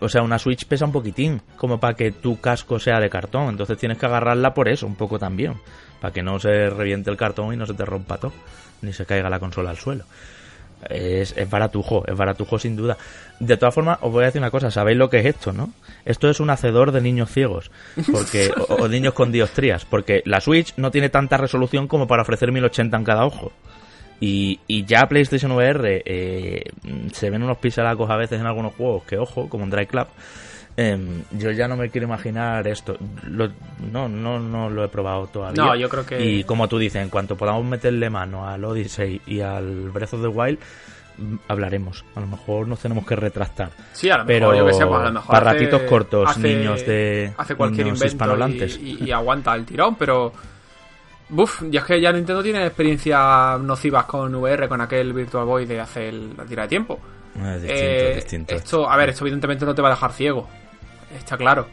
O 0.00 0.08
sea, 0.10 0.22
una 0.22 0.38
Switch 0.38 0.66
pesa 0.66 0.84
un 0.84 0.92
poquitín, 0.92 1.40
como 1.56 1.80
para 1.80 1.94
que 1.94 2.12
tu 2.12 2.38
casco 2.38 2.78
sea 2.78 3.00
de 3.00 3.08
cartón. 3.08 3.48
Entonces 3.48 3.78
tienes 3.78 3.96
que 3.96 4.04
agarrarla 4.04 4.52
por 4.52 4.68
eso, 4.68 4.86
un 4.86 4.96
poco 4.96 5.18
también. 5.18 5.54
Para 5.98 6.12
que 6.12 6.22
no 6.22 6.38
se 6.38 6.68
reviente 6.68 7.10
el 7.10 7.16
cartón 7.16 7.54
y 7.54 7.56
no 7.56 7.64
se 7.64 7.72
te 7.72 7.86
rompa 7.86 8.18
todo, 8.18 8.34
ni 8.82 8.92
se 8.92 9.06
caiga 9.06 9.30
la 9.30 9.40
consola 9.40 9.70
al 9.70 9.78
suelo. 9.78 10.04
Es, 10.88 11.34
es, 11.36 11.50
baratujo, 11.50 12.04
es 12.06 12.16
baratujo 12.16 12.58
sin 12.58 12.76
duda. 12.76 12.96
De 13.40 13.56
todas 13.56 13.74
formas, 13.74 13.98
os 14.02 14.12
voy 14.12 14.22
a 14.22 14.26
decir 14.26 14.40
una 14.40 14.50
cosa, 14.50 14.70
sabéis 14.70 14.98
lo 14.98 15.10
que 15.10 15.18
es 15.18 15.26
esto, 15.26 15.52
¿no? 15.52 15.72
Esto 16.04 16.28
es 16.28 16.38
un 16.40 16.50
hacedor 16.50 16.92
de 16.92 17.00
niños 17.00 17.30
ciegos, 17.30 17.70
porque 18.12 18.50
o, 18.68 18.86
niños 18.88 19.14
con 19.14 19.32
diostrías, 19.32 19.84
porque 19.84 20.22
la 20.24 20.40
Switch 20.40 20.74
no 20.76 20.90
tiene 20.90 21.08
tanta 21.08 21.36
resolución 21.36 21.88
como 21.88 22.06
para 22.06 22.22
ofrecer 22.22 22.52
1080 22.52 22.96
en 22.96 23.04
cada 23.04 23.24
ojo. 23.24 23.52
Y, 24.18 24.58
ya 24.86 25.06
PlayStation 25.08 25.52
VR 25.52 26.02
eh, 26.06 26.64
se 27.12 27.28
ven 27.28 27.42
unos 27.42 27.58
pixelacos 27.58 28.08
a 28.08 28.16
veces 28.16 28.40
en 28.40 28.46
algunos 28.46 28.74
juegos 28.74 29.04
que, 29.04 29.18
ojo, 29.18 29.48
como 29.48 29.64
en 29.64 29.70
Drive 29.70 29.88
Club, 29.88 30.06
em, 30.76 31.22
yo 31.32 31.50
ya 31.50 31.68
no 31.68 31.76
me 31.76 31.90
quiero 31.90 32.06
imaginar 32.06 32.66
esto. 32.68 32.96
no, 33.28 34.08
no, 34.08 34.38
no 34.38 34.70
lo 34.70 34.84
he 34.84 34.88
probado 34.88 35.26
todavía. 35.26 35.62
No, 35.62 35.76
yo 35.76 35.88
creo 35.88 36.06
que. 36.06 36.22
Y 36.22 36.44
como 36.44 36.68
tú 36.68 36.78
dices, 36.78 37.02
en 37.02 37.08
cuanto 37.08 37.36
podamos 37.36 37.64
meterle 37.64 38.10
mano 38.10 38.46
al 38.46 38.64
Odyssey 38.64 39.20
y 39.26 39.40
al 39.40 39.90
Breath 39.90 40.14
of 40.14 40.22
the 40.22 40.28
Wild, 40.28 40.58
mm, 41.18 41.36
hablaremos. 41.48 42.04
A 42.14 42.20
lo 42.20 42.26
mejor 42.26 42.68
nos 42.68 42.80
tenemos 42.80 43.06
que 43.06 43.16
retractar. 43.16 43.70
Sí, 43.92 44.10
a 44.10 44.18
lo 44.18 44.24
mejor, 44.24 44.26
Pero 44.26 44.54
yo 44.54 44.66
que 44.66 44.72
sé, 44.72 44.86
pues 44.86 45.00
a 45.00 45.04
lo 45.04 45.12
mejor 45.12 45.30
para 45.30 45.52
ratitos 45.52 45.82
cortos, 45.82 46.38
niños 46.38 46.84
de 46.86 47.32
hace 47.36 47.54
cualquier 47.54 47.86
niños 47.86 48.78
y, 48.80 49.04
y, 49.04 49.10
aguanta 49.12 49.54
el 49.54 49.64
tirón, 49.64 49.96
pero 49.96 50.32
Buf, 51.28 51.62
ya 51.70 51.80
es 51.80 51.86
que 51.86 52.00
ya 52.00 52.12
Nintendo 52.12 52.42
tiene 52.42 52.64
experiencias 52.66 53.60
nocivas 53.60 54.04
con 54.04 54.34
VR, 54.34 54.68
con 54.68 54.80
aquel 54.80 55.12
Virtual 55.12 55.44
Boy 55.44 55.66
de 55.66 55.80
hace 55.80 56.12
la 56.12 56.44
tira 56.44 56.62
de 56.62 56.68
tiempo. 56.68 57.00
Es 57.34 57.62
distinto, 57.62 57.84
eh, 57.84 58.14
distinto. 58.14 58.54
Esto, 58.54 58.88
a 58.88 58.96
ver, 58.96 59.10
esto 59.10 59.24
evidentemente 59.24 59.64
no 59.66 59.74
te 59.74 59.82
va 59.82 59.88
a 59.88 59.90
dejar 59.92 60.12
ciego. 60.12 60.48
Está 61.18 61.36
claro. 61.36 61.68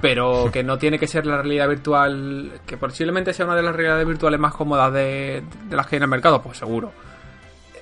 Pero 0.00 0.50
que 0.52 0.62
no 0.64 0.78
tiene 0.78 0.98
que 0.98 1.06
ser 1.06 1.26
la 1.26 1.36
realidad 1.36 1.68
virtual, 1.68 2.52
que 2.66 2.76
posiblemente 2.76 3.32
sea 3.32 3.46
una 3.46 3.56
de 3.56 3.62
las 3.62 3.74
realidades 3.74 4.06
virtuales 4.06 4.40
más 4.40 4.54
cómodas 4.54 4.92
de, 4.92 5.42
las 5.70 5.86
que 5.86 5.96
hay 5.96 5.98
en 5.98 6.04
el 6.04 6.08
mercado, 6.08 6.42
pues 6.42 6.58
seguro. 6.58 6.92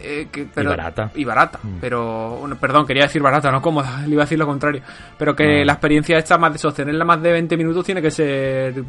Eh, 0.02 0.28
y 0.32 0.62
barata. 0.62 1.10
Y 1.14 1.24
barata. 1.24 1.58
Mm. 1.62 1.78
Pero, 1.80 2.48
perdón, 2.58 2.86
quería 2.86 3.02
decir 3.02 3.20
barata, 3.20 3.50
no 3.50 3.60
cómoda, 3.60 4.02
le 4.06 4.12
iba 4.12 4.22
a 4.22 4.26
decir 4.26 4.38
lo 4.38 4.46
contrario. 4.46 4.82
Pero 5.18 5.36
que 5.36 5.64
la 5.64 5.74
experiencia 5.74 6.18
esta 6.18 6.38
más 6.38 6.52
de 6.52 6.58
sostenerla 6.58 7.04
más 7.04 7.22
de 7.22 7.32
20 7.32 7.56
minutos 7.56 7.84
tiene 7.84 8.00
que 8.00 8.10
ser 8.10 8.82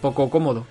poco 0.00 0.28
cómodo. 0.28 0.66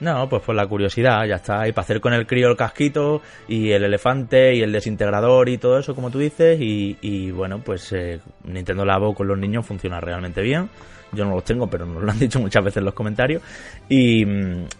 No, 0.00 0.28
pues 0.28 0.42
por 0.42 0.54
la 0.54 0.66
curiosidad, 0.66 1.26
ya 1.26 1.36
está. 1.36 1.66
Y 1.66 1.72
para 1.72 1.84
hacer 1.84 2.00
con 2.00 2.12
el 2.12 2.26
crío 2.26 2.48
el 2.48 2.56
casquito 2.56 3.20
y 3.48 3.72
el 3.72 3.82
elefante 3.82 4.54
y 4.54 4.62
el 4.62 4.72
desintegrador 4.72 5.48
y 5.48 5.58
todo 5.58 5.78
eso, 5.78 5.94
como 5.94 6.10
tú 6.10 6.18
dices. 6.18 6.58
Y, 6.60 7.30
bueno, 7.32 7.60
pues 7.64 7.92
eh, 7.92 8.20
Nintendo 8.44 8.84
Labo 8.84 9.14
con 9.14 9.26
los 9.26 9.38
niños 9.38 9.66
funciona 9.66 10.00
realmente 10.00 10.40
bien. 10.40 10.68
Yo 11.12 11.24
no 11.24 11.34
los 11.34 11.44
tengo, 11.44 11.66
pero 11.68 11.86
nos 11.86 12.02
lo 12.02 12.10
han 12.10 12.18
dicho 12.20 12.38
muchas 12.38 12.64
veces 12.64 12.78
en 12.78 12.84
los 12.84 12.94
comentarios. 12.94 13.42
Y, 13.88 14.24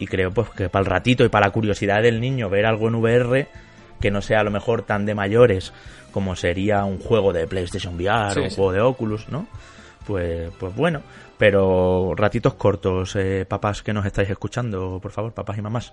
creo 0.06 0.30
pues 0.30 0.50
que 0.50 0.68
para 0.68 0.84
el 0.84 0.90
ratito 0.90 1.24
y 1.24 1.28
para 1.28 1.46
la 1.46 1.52
curiosidad 1.52 2.02
del 2.02 2.20
niño 2.20 2.48
ver 2.48 2.66
algo 2.66 2.88
en 2.88 2.94
VR 2.96 3.48
que 4.00 4.12
no 4.12 4.22
sea 4.22 4.40
a 4.40 4.44
lo 4.44 4.52
mejor 4.52 4.82
tan 4.82 5.06
de 5.06 5.14
mayores 5.16 5.72
como 6.12 6.36
sería 6.36 6.84
un 6.84 7.00
juego 7.00 7.32
de 7.32 7.48
PlayStation 7.48 7.96
VR 7.96 8.40
o 8.40 8.44
un 8.44 8.50
juego 8.50 8.72
de 8.72 8.80
Oculus, 8.80 9.28
¿no? 9.28 9.48
Pues, 10.06 10.50
pues 10.58 10.74
bueno, 10.74 11.02
pero 11.38 12.14
ratitos 12.16 12.54
cortos, 12.54 13.14
eh, 13.16 13.46
papás 13.48 13.82
que 13.82 13.92
nos 13.92 14.04
estáis 14.04 14.28
escuchando, 14.28 14.98
por 15.00 15.12
favor, 15.12 15.32
papás 15.32 15.58
y 15.58 15.62
mamás. 15.62 15.92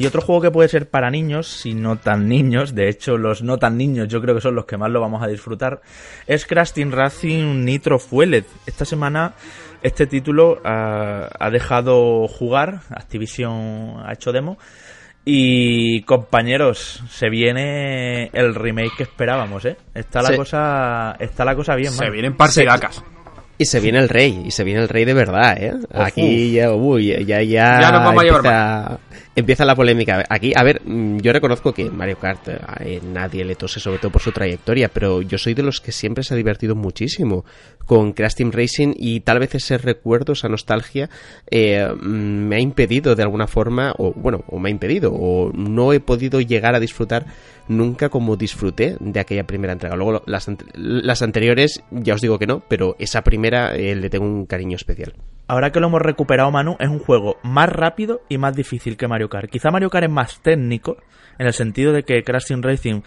Y 0.00 0.06
otro 0.06 0.22
juego 0.22 0.40
que 0.40 0.50
puede 0.50 0.70
ser 0.70 0.88
para 0.88 1.10
niños, 1.10 1.46
si 1.46 1.74
no 1.74 1.96
tan 1.96 2.26
niños, 2.26 2.74
de 2.74 2.88
hecho 2.88 3.18
los 3.18 3.42
no 3.42 3.58
tan 3.58 3.76
niños 3.76 4.08
yo 4.08 4.22
creo 4.22 4.34
que 4.34 4.40
son 4.40 4.54
los 4.54 4.64
que 4.64 4.78
más 4.78 4.90
lo 4.90 4.98
vamos 4.98 5.22
a 5.22 5.26
disfrutar, 5.26 5.82
es 6.26 6.46
Crash 6.46 6.72
Racing 6.88 7.66
Nitro 7.66 7.98
Fueled. 7.98 8.46
Esta 8.66 8.86
semana 8.86 9.34
este 9.82 10.06
título 10.06 10.60
ah, 10.64 11.28
ha 11.38 11.50
dejado 11.50 12.28
jugar, 12.28 12.80
Activision 12.88 14.02
ha 14.02 14.14
hecho 14.14 14.32
demo, 14.32 14.56
y 15.24 16.02
compañeros, 16.02 17.02
se 17.10 17.28
viene 17.28 18.30
el 18.32 18.54
remake 18.54 18.96
que 18.96 19.02
esperábamos, 19.04 19.64
¿eh? 19.64 19.76
Está 19.94 20.22
la 20.22 20.34
cosa, 20.34 21.16
está 21.18 21.44
la 21.44 21.54
cosa 21.54 21.74
bien. 21.74 21.92
Se 21.92 22.10
vienen 22.10 22.36
partidacas. 22.36 23.02
Y 23.58 23.66
se 23.66 23.80
viene 23.80 23.98
el 23.98 24.08
rey, 24.08 24.42
y 24.46 24.50
se 24.50 24.64
viene 24.64 24.80
el 24.80 24.88
rey 24.88 25.04
de 25.04 25.12
verdad, 25.12 25.62
¿eh? 25.62 25.74
Aquí 25.92 26.52
ya, 26.52 26.72
uy, 26.72 27.08
ya, 27.26 27.42
ya, 27.42 27.42
ya 27.42 27.90
nos 27.90 28.04
vamos 28.04 28.22
a 28.22 28.24
llevar 28.24 28.98
empieza 29.34 29.64
la 29.64 29.74
polémica. 29.74 30.24
Aquí, 30.28 30.52
a 30.54 30.62
ver, 30.62 30.82
mm, 30.84 31.18
yo 31.18 31.32
reconozco 31.32 31.72
que 31.72 31.90
Mario 31.90 32.18
Kart 32.18 32.48
eh, 32.80 33.00
nadie 33.02 33.44
le 33.44 33.54
tose, 33.54 33.80
sobre 33.80 33.98
todo 33.98 34.10
por 34.10 34.22
su 34.22 34.32
trayectoria, 34.32 34.88
pero 34.88 35.22
yo 35.22 35.38
soy 35.38 35.54
de 35.54 35.62
los 35.62 35.80
que 35.80 35.92
siempre 35.92 36.24
se 36.24 36.34
ha 36.34 36.36
divertido 36.36 36.74
muchísimo 36.74 37.44
con 37.86 38.12
Crash 38.12 38.34
Team 38.34 38.50
Racing 38.52 38.94
y 38.96 39.20
tal 39.20 39.38
vez 39.38 39.54
ese 39.54 39.78
recuerdo, 39.78 40.32
esa 40.32 40.48
nostalgia, 40.48 41.08
eh, 41.50 41.88
mm, 41.88 42.08
me 42.48 42.56
ha 42.56 42.60
impedido 42.60 43.14
de 43.14 43.22
alguna 43.22 43.46
forma, 43.46 43.94
o 43.98 44.12
bueno, 44.12 44.44
o 44.48 44.58
me 44.58 44.68
ha 44.68 44.72
impedido, 44.72 45.12
o 45.12 45.52
no 45.52 45.92
he 45.92 46.00
podido 46.00 46.40
llegar 46.40 46.74
a 46.74 46.80
disfrutar 46.80 47.26
nunca 47.68 48.08
como 48.08 48.36
disfruté 48.36 48.96
de 48.98 49.20
aquella 49.20 49.44
primera 49.44 49.72
entrega. 49.72 49.96
Luego 49.96 50.22
las, 50.26 50.48
las 50.74 51.22
anteriores, 51.22 51.82
ya 51.90 52.14
os 52.14 52.20
digo 52.20 52.38
que 52.38 52.46
no, 52.46 52.62
pero 52.68 52.96
esa 52.98 53.22
primera 53.22 53.74
eh, 53.76 53.94
le 53.94 54.10
tengo 54.10 54.26
un 54.26 54.46
cariño 54.46 54.76
especial 54.76 55.14
ahora 55.50 55.72
que 55.72 55.80
lo 55.80 55.88
hemos 55.88 56.00
recuperado, 56.00 56.50
Manu, 56.52 56.76
es 56.78 56.88
un 56.88 57.00
juego 57.00 57.38
más 57.42 57.68
rápido 57.68 58.22
y 58.28 58.38
más 58.38 58.54
difícil 58.54 58.96
que 58.96 59.08
Mario 59.08 59.28
Kart. 59.28 59.50
Quizá 59.50 59.72
Mario 59.72 59.90
Kart 59.90 60.04
es 60.04 60.10
más 60.10 60.40
técnico, 60.40 60.96
en 61.38 61.46
el 61.48 61.52
sentido 61.52 61.92
de 61.92 62.04
que 62.04 62.22
Crash 62.22 62.46
Team 62.46 62.62
Racing 62.62 63.02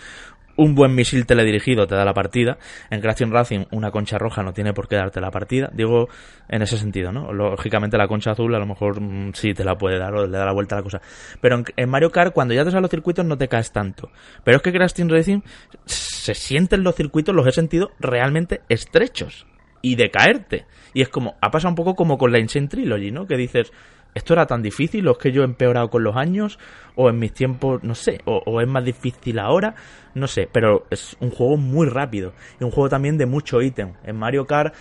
un 0.56 0.76
buen 0.76 0.94
misil 0.94 1.26
teledirigido 1.26 1.88
te 1.88 1.96
da 1.96 2.04
la 2.04 2.14
partida. 2.14 2.58
En 2.90 3.00
Crash 3.00 3.16
Team 3.18 3.32
Racing 3.32 3.66
una 3.72 3.92
concha 3.92 4.18
roja 4.18 4.44
no 4.44 4.52
tiene 4.52 4.74
por 4.74 4.90
qué 4.90 4.98
darte 4.98 5.22
la 5.22 5.32
partida. 5.32 5.72
Digo 5.74 6.10
en 6.50 6.62
ese 6.62 6.78
sentido, 6.78 7.14
¿no? 7.14 7.32
Lógicamente 7.32 7.98
la 7.98 8.08
concha 8.08 8.32
azul 8.32 8.54
a 8.54 8.60
lo 8.60 8.66
mejor 8.66 9.00
mm, 9.02 9.32
sí 9.34 9.54
te 9.54 9.64
la 9.64 9.76
puede 9.76 9.98
dar 9.98 10.14
o 10.14 10.28
le 10.28 10.38
da 10.38 10.46
la 10.46 10.54
vuelta 10.54 10.76
a 10.76 10.80
la 10.80 10.84
cosa. 10.84 11.02
Pero 11.40 11.64
en, 11.76 11.90
Mario 11.90 12.12
Kart 12.12 12.34
cuando 12.34 12.54
ya 12.54 12.66
te 12.66 12.72
salen 12.72 12.84
los 12.84 12.92
circuitos 12.92 13.26
no 13.26 13.38
te 13.38 13.48
caes 13.48 13.72
tanto. 13.72 14.12
Pero 14.44 14.58
es 14.58 14.64
que 14.64 14.74
Crash 14.74 14.94
Team 14.94 15.08
Racing 15.08 15.40
se 15.86 16.36
sienten 16.36 16.84
los 16.84 16.94
circuitos, 16.94 17.34
los 17.34 17.48
he 17.48 17.52
sentido 17.52 17.92
realmente 18.00 18.62
estrechos 18.68 19.48
y 19.84 19.96
de 19.96 20.10
caerte. 20.10 20.66
Y 20.96 21.02
es 21.02 21.10
como, 21.10 21.36
ha 21.42 21.52
pasado 21.52 21.70
un 21.70 21.76
poco 21.76 21.94
como 21.94 22.18
con 22.18 22.32
la 22.32 22.40
Insane 22.40 22.68
Trilogy, 22.68 23.12
¿no? 23.12 23.28
Que 23.28 23.38
dices, 23.38 23.72
¿esto 24.16 24.34
era 24.34 24.48
tan 24.48 24.64
difícil? 24.64 25.08
¿O 25.08 25.12
es 25.12 25.18
que 25.18 25.32
yo 25.32 25.42
he 25.42 25.46
empeorado 25.46 25.90
con 25.90 26.04
los 26.04 26.16
años? 26.16 26.58
¿O 26.96 27.10
en 27.10 27.20
mis 27.20 27.34
tiempos, 27.34 27.84
no 27.84 27.94
sé? 27.94 28.20
¿O, 28.26 28.62
es 28.62 28.68
más 28.68 28.86
difícil 28.86 29.38
ahora? 29.38 29.76
No 30.16 30.28
sé, 30.28 30.48
pero 30.52 30.86
es 30.90 31.18
un 31.20 31.30
juego 31.30 31.58
muy 31.58 31.88
rápido. 31.88 32.34
Y 32.60 32.64
un 32.64 32.72
juego 32.72 32.90
también 32.90 33.18
de 33.18 33.26
mucho 33.26 33.62
ítem. 33.62 33.94
En 34.04 34.18
Mario 34.18 34.46
Kart, 34.46 34.74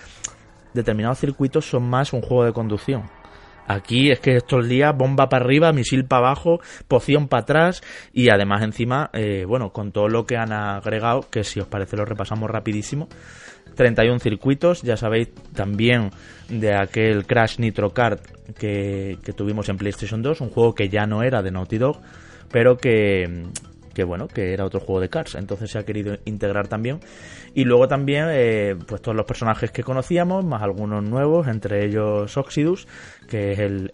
determinados 0.72 1.18
circuitos 1.18 1.66
son 1.68 1.90
más 1.90 2.12
un 2.12 2.22
juego 2.22 2.44
de 2.44 2.52
conducción. 2.52 3.02
Aquí 3.66 4.10
es 4.10 4.20
que 4.20 4.36
estos 4.36 4.68
días 4.68 4.94
bomba 4.96 5.28
para 5.28 5.44
arriba, 5.44 5.72
misil 5.72 6.04
para 6.04 6.26
abajo, 6.26 6.60
poción 6.88 7.28
para 7.28 7.42
atrás 7.42 7.82
y 8.12 8.28
además 8.28 8.62
encima, 8.62 9.08
eh, 9.12 9.44
bueno, 9.46 9.72
con 9.72 9.92
todo 9.92 10.08
lo 10.08 10.26
que 10.26 10.36
han 10.36 10.52
agregado, 10.52 11.22
que 11.30 11.44
si 11.44 11.60
os 11.60 11.68
parece 11.68 11.96
lo 11.96 12.04
repasamos 12.04 12.50
rapidísimo, 12.50 13.08
31 13.74 14.18
circuitos, 14.20 14.82
ya 14.82 14.96
sabéis 14.96 15.28
también 15.54 16.10
de 16.48 16.74
aquel 16.74 17.26
Crash 17.26 17.58
Nitro 17.58 17.90
Kart 17.90 18.20
que, 18.58 19.18
tuvimos 19.36 19.68
en 19.68 19.76
PlayStation 19.76 20.22
2, 20.22 20.40
un 20.40 20.50
juego 20.50 20.74
que 20.74 20.88
ya 20.88 21.06
no 21.06 21.22
era 21.22 21.42
de 21.42 21.50
Naughty 21.50 21.78
Dog, 21.78 22.00
pero 22.50 22.76
que, 22.76 23.46
que 23.94 24.04
bueno, 24.04 24.28
que 24.28 24.52
era 24.52 24.64
otro 24.64 24.80
juego 24.80 25.00
de 25.00 25.08
Cars, 25.08 25.34
entonces 25.34 25.70
se 25.70 25.78
ha 25.78 25.84
querido 25.84 26.18
integrar 26.24 26.68
también. 26.68 27.00
Y 27.54 27.64
luego 27.64 27.88
también, 27.88 28.26
eh, 28.30 28.76
pues 28.86 29.02
todos 29.02 29.16
los 29.16 29.26
personajes 29.26 29.70
que 29.70 29.82
conocíamos, 29.82 30.44
más 30.44 30.62
algunos 30.62 31.02
nuevos, 31.02 31.48
entre 31.48 31.84
ellos 31.84 32.36
Oxidus, 32.36 32.86
que 33.28 33.52
es 33.52 33.58
el, 33.58 33.90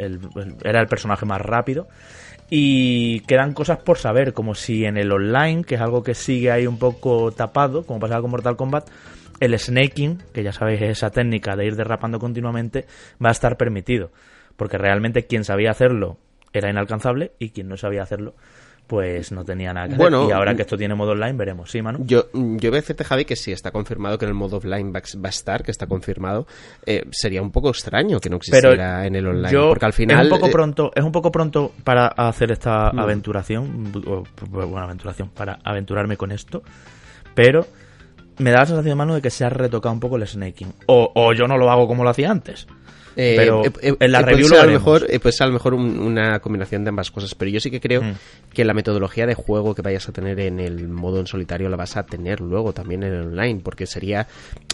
era 0.64 0.80
el 0.80 0.86
personaje 0.86 1.26
más 1.26 1.40
rápido. 1.40 1.88
Y 2.50 3.20
quedan 3.20 3.52
cosas 3.52 3.78
por 3.78 3.98
saber, 3.98 4.32
como 4.32 4.54
si 4.54 4.86
en 4.86 4.96
el 4.96 5.12
online, 5.12 5.64
que 5.64 5.74
es 5.74 5.80
algo 5.80 6.02
que 6.02 6.14
sigue 6.14 6.50
ahí 6.50 6.66
un 6.66 6.78
poco 6.78 7.30
tapado, 7.30 7.84
como 7.84 8.00
pasaba 8.00 8.22
con 8.22 8.30
Mortal 8.30 8.56
Kombat, 8.56 8.88
el 9.40 9.58
snaking, 9.58 10.22
que 10.32 10.42
ya 10.42 10.52
sabéis 10.52 10.82
es 10.82 10.90
esa 10.90 11.10
técnica 11.10 11.56
de 11.56 11.66
ir 11.66 11.76
derrapando 11.76 12.18
continuamente, 12.18 12.86
va 13.24 13.30
a 13.30 13.32
estar 13.32 13.56
permitido. 13.56 14.10
Porque 14.56 14.78
realmente 14.78 15.26
quien 15.26 15.44
sabía 15.44 15.70
hacerlo 15.70 16.18
era 16.52 16.70
inalcanzable 16.70 17.32
y 17.38 17.50
quien 17.50 17.68
no 17.68 17.76
sabía 17.76 18.02
hacerlo, 18.02 18.34
pues 18.88 19.32
no 19.32 19.44
tenía 19.44 19.72
nada 19.72 19.88
que 19.88 19.96
bueno, 19.96 20.28
Y 20.28 20.32
ahora 20.32 20.54
que 20.54 20.62
esto 20.62 20.76
tiene 20.76 20.94
modo 20.94 21.12
online, 21.12 21.34
veremos. 21.34 21.70
¿Sí, 21.70 21.82
Manu? 21.82 22.04
Yo, 22.06 22.24
yo 22.32 22.70
voy 22.70 22.78
a 22.78 22.80
decirte, 22.80 23.04
Javi, 23.04 23.26
que 23.26 23.36
si 23.36 23.52
está 23.52 23.70
confirmado 23.70 24.18
que 24.18 24.24
en 24.24 24.30
el 24.30 24.34
modo 24.34 24.56
offline 24.56 24.92
va, 24.92 25.00
a 25.00 25.28
estar, 25.28 25.62
que 25.62 25.70
está 25.70 25.86
confirmado, 25.86 26.46
eh, 26.86 27.04
sería 27.10 27.42
un 27.42 27.52
poco 27.52 27.68
extraño 27.68 28.18
que 28.18 28.30
no 28.30 28.36
existiera 28.36 29.06
en 29.06 29.14
el 29.14 29.26
online. 29.26 29.58
porque 29.68 29.84
al 29.84 29.92
final. 29.92 30.26
Es 30.26 30.32
un 30.32 30.38
poco, 30.38 30.48
eh, 30.48 30.52
pronto, 30.52 30.90
es 30.94 31.04
un 31.04 31.12
poco 31.12 31.30
pronto 31.30 31.72
para 31.84 32.08
hacer 32.08 32.50
esta 32.50 32.90
mm. 32.92 32.98
aventuración. 32.98 33.92
bueno, 34.48 34.78
aventuración, 34.78 35.28
para 35.28 35.58
aventurarme 35.62 36.16
con 36.16 36.32
esto. 36.32 36.62
Pero 37.34 37.66
me 38.38 38.50
da 38.50 38.60
la 38.60 38.66
sensación, 38.66 38.98
Manu, 38.98 39.14
de 39.14 39.22
que 39.22 39.30
se 39.30 39.44
ha 39.44 39.50
retocado 39.50 39.92
un 39.92 40.00
poco 40.00 40.16
el 40.16 40.26
snaking. 40.26 40.72
O, 40.86 41.12
o 41.14 41.32
yo 41.32 41.46
no 41.46 41.56
lo 41.56 41.70
hago 41.70 41.86
como 41.86 42.04
lo 42.04 42.10
hacía 42.10 42.30
antes. 42.30 42.66
Eh, 43.20 43.34
pero 43.36 43.64
eh, 43.64 43.72
eh, 43.82 43.96
en 43.98 44.12
la 44.12 44.22
review 44.22 44.54
a 44.54 44.64
lo 44.64 44.70
mejor 44.70 45.04
pues 45.20 45.40
a 45.40 45.46
lo 45.46 45.52
mejor 45.52 45.74
una 45.74 46.38
combinación 46.38 46.84
de 46.84 46.90
ambas 46.90 47.10
cosas 47.10 47.34
pero 47.34 47.50
yo 47.50 47.58
sí 47.58 47.68
que 47.68 47.80
creo 47.80 48.00
mm. 48.00 48.12
que 48.54 48.64
la 48.64 48.74
metodología 48.74 49.26
de 49.26 49.34
juego 49.34 49.74
que 49.74 49.82
vayas 49.82 50.08
a 50.08 50.12
tener 50.12 50.38
en 50.38 50.60
el 50.60 50.86
modo 50.86 51.18
en 51.18 51.26
solitario 51.26 51.68
la 51.68 51.76
vas 51.76 51.96
a 51.96 52.06
tener 52.06 52.40
luego 52.40 52.72
también 52.72 53.02
en 53.02 53.12
el 53.12 53.22
online 53.22 53.60
porque 53.64 53.86
sería 53.86 54.28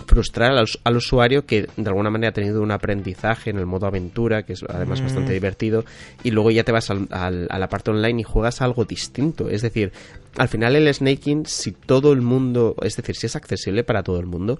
frustrar 0.06 0.52
al, 0.52 0.96
usuario 0.96 1.46
que 1.46 1.68
de 1.74 1.88
alguna 1.88 2.10
manera 2.10 2.28
ha 2.28 2.34
tenido 2.34 2.60
un 2.60 2.70
aprendizaje 2.70 3.48
en 3.48 3.56
el 3.56 3.64
modo 3.64 3.86
aventura 3.86 4.42
que 4.42 4.52
es 4.52 4.62
además 4.68 5.00
mm. 5.00 5.04
bastante 5.04 5.32
divertido 5.32 5.86
y 6.22 6.30
luego 6.30 6.50
ya 6.50 6.64
te 6.64 6.72
vas 6.72 6.90
al, 6.90 7.08
a 7.10 7.58
la 7.58 7.68
parte 7.70 7.92
online 7.92 8.20
y 8.20 8.24
juegas 8.24 8.60
algo 8.60 8.84
distinto 8.84 9.48
es 9.48 9.62
decir 9.62 9.90
al 10.36 10.48
final 10.48 10.76
el 10.76 10.92
snaking, 10.92 11.46
si 11.46 11.72
todo 11.72 12.12
el 12.12 12.22
mundo, 12.22 12.76
es 12.82 12.96
decir, 12.96 13.16
si 13.16 13.26
es 13.26 13.36
accesible 13.36 13.84
para 13.84 14.02
todo 14.02 14.20
el 14.20 14.26
mundo, 14.26 14.58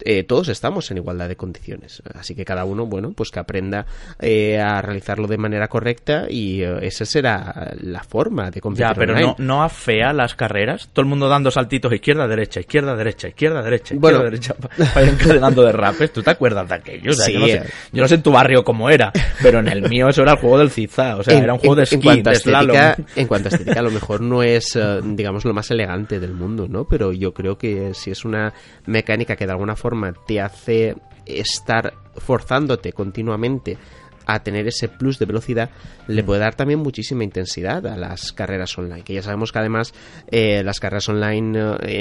eh, 0.00 0.24
todos 0.24 0.48
estamos 0.48 0.90
en 0.90 0.98
igualdad 0.98 1.28
de 1.28 1.36
condiciones. 1.36 2.02
Así 2.14 2.34
que 2.34 2.44
cada 2.44 2.64
uno, 2.64 2.86
bueno, 2.86 3.12
pues 3.14 3.30
que 3.30 3.38
aprenda 3.38 3.86
eh, 4.20 4.58
a 4.58 4.80
realizarlo 4.82 5.26
de 5.26 5.38
manera 5.38 5.68
correcta 5.68 6.26
y 6.28 6.62
eh, 6.62 6.78
esa 6.82 7.04
será 7.04 7.74
la 7.80 8.02
forma 8.02 8.50
de 8.50 8.60
competir. 8.60 8.86
Ya, 8.86 8.94
pero 8.94 9.18
no, 9.18 9.36
no 9.38 9.62
afea 9.62 10.12
las 10.12 10.34
carreras. 10.34 10.88
Todo 10.92 11.02
el 11.02 11.08
mundo 11.08 11.28
dando 11.28 11.50
saltitos 11.50 11.92
izquierda, 11.92 12.26
derecha, 12.26 12.60
izquierda, 12.60 12.96
derecha, 12.96 13.28
izquierda, 13.28 13.62
derecha, 13.62 13.94
izquierda, 13.94 14.18
bueno. 14.18 14.24
derecha, 14.24 14.54
para 14.94 15.06
encadenando 15.06 15.62
de 15.62 15.72
rapes. 15.72 16.12
¿Tú 16.12 16.22
te 16.22 16.30
acuerdas 16.30 16.68
de 16.68 16.74
aquello? 16.74 17.12
sí. 17.12 17.32
yo, 17.32 17.40
no 17.40 17.46
sé, 17.46 17.62
yo, 17.92 18.02
no 18.02 18.08
sé, 18.08 18.14
en 18.16 18.22
tu 18.22 18.32
barrio 18.32 18.64
cómo 18.64 18.90
era, 18.90 19.12
pero 19.42 19.60
en 19.60 19.68
el 19.68 19.88
mío 19.88 20.08
eso 20.08 20.22
era 20.22 20.32
el 20.32 20.38
juego 20.38 20.58
del 20.58 20.70
zigzag. 20.70 21.18
O 21.18 21.22
sea, 21.22 21.38
era 21.38 21.52
un 21.52 21.58
juego 21.58 21.76
de 21.76 21.82
esquí, 21.84 22.08
en 22.08 22.22
de 22.22 22.32
estética, 22.32 22.96
En 23.16 23.26
cuanto 23.26 23.48
a 23.48 23.50
estética, 23.50 23.80
a 23.80 23.82
lo 23.82 23.90
mejor 23.90 24.20
no 24.20 24.42
es 24.42 24.76
digamos, 25.04 25.44
lo 25.44 25.54
más 25.54 25.70
elegante 25.70 26.20
del 26.20 26.34
mundo, 26.34 26.68
¿no? 26.68 26.84
Pero 26.84 27.12
yo 27.12 27.32
creo 27.32 27.58
que 27.58 27.94
si 27.94 28.10
es 28.10 28.24
una 28.24 28.52
mecánica 28.86 29.36
que 29.36 29.46
de 29.46 29.52
alguna 29.52 29.76
forma 29.76 30.12
te 30.26 30.40
hace 30.40 30.96
estar 31.26 31.94
forzándote 32.16 32.92
continuamente 32.92 33.78
a 34.26 34.42
tener 34.42 34.66
ese 34.66 34.88
plus 34.88 35.18
de 35.18 35.26
velocidad, 35.26 35.70
le 36.06 36.22
mm. 36.22 36.26
puede 36.26 36.40
dar 36.40 36.54
también 36.54 36.80
muchísima 36.80 37.24
intensidad 37.24 37.86
a 37.86 37.96
las 37.96 38.32
carreras 38.32 38.76
online. 38.78 39.02
Que 39.02 39.14
ya 39.14 39.22
sabemos 39.22 39.52
que 39.52 39.58
además 39.58 39.92
eh, 40.30 40.62
las 40.64 40.80
carreras 40.80 41.08
online 41.08 41.58
eh, 41.82 42.00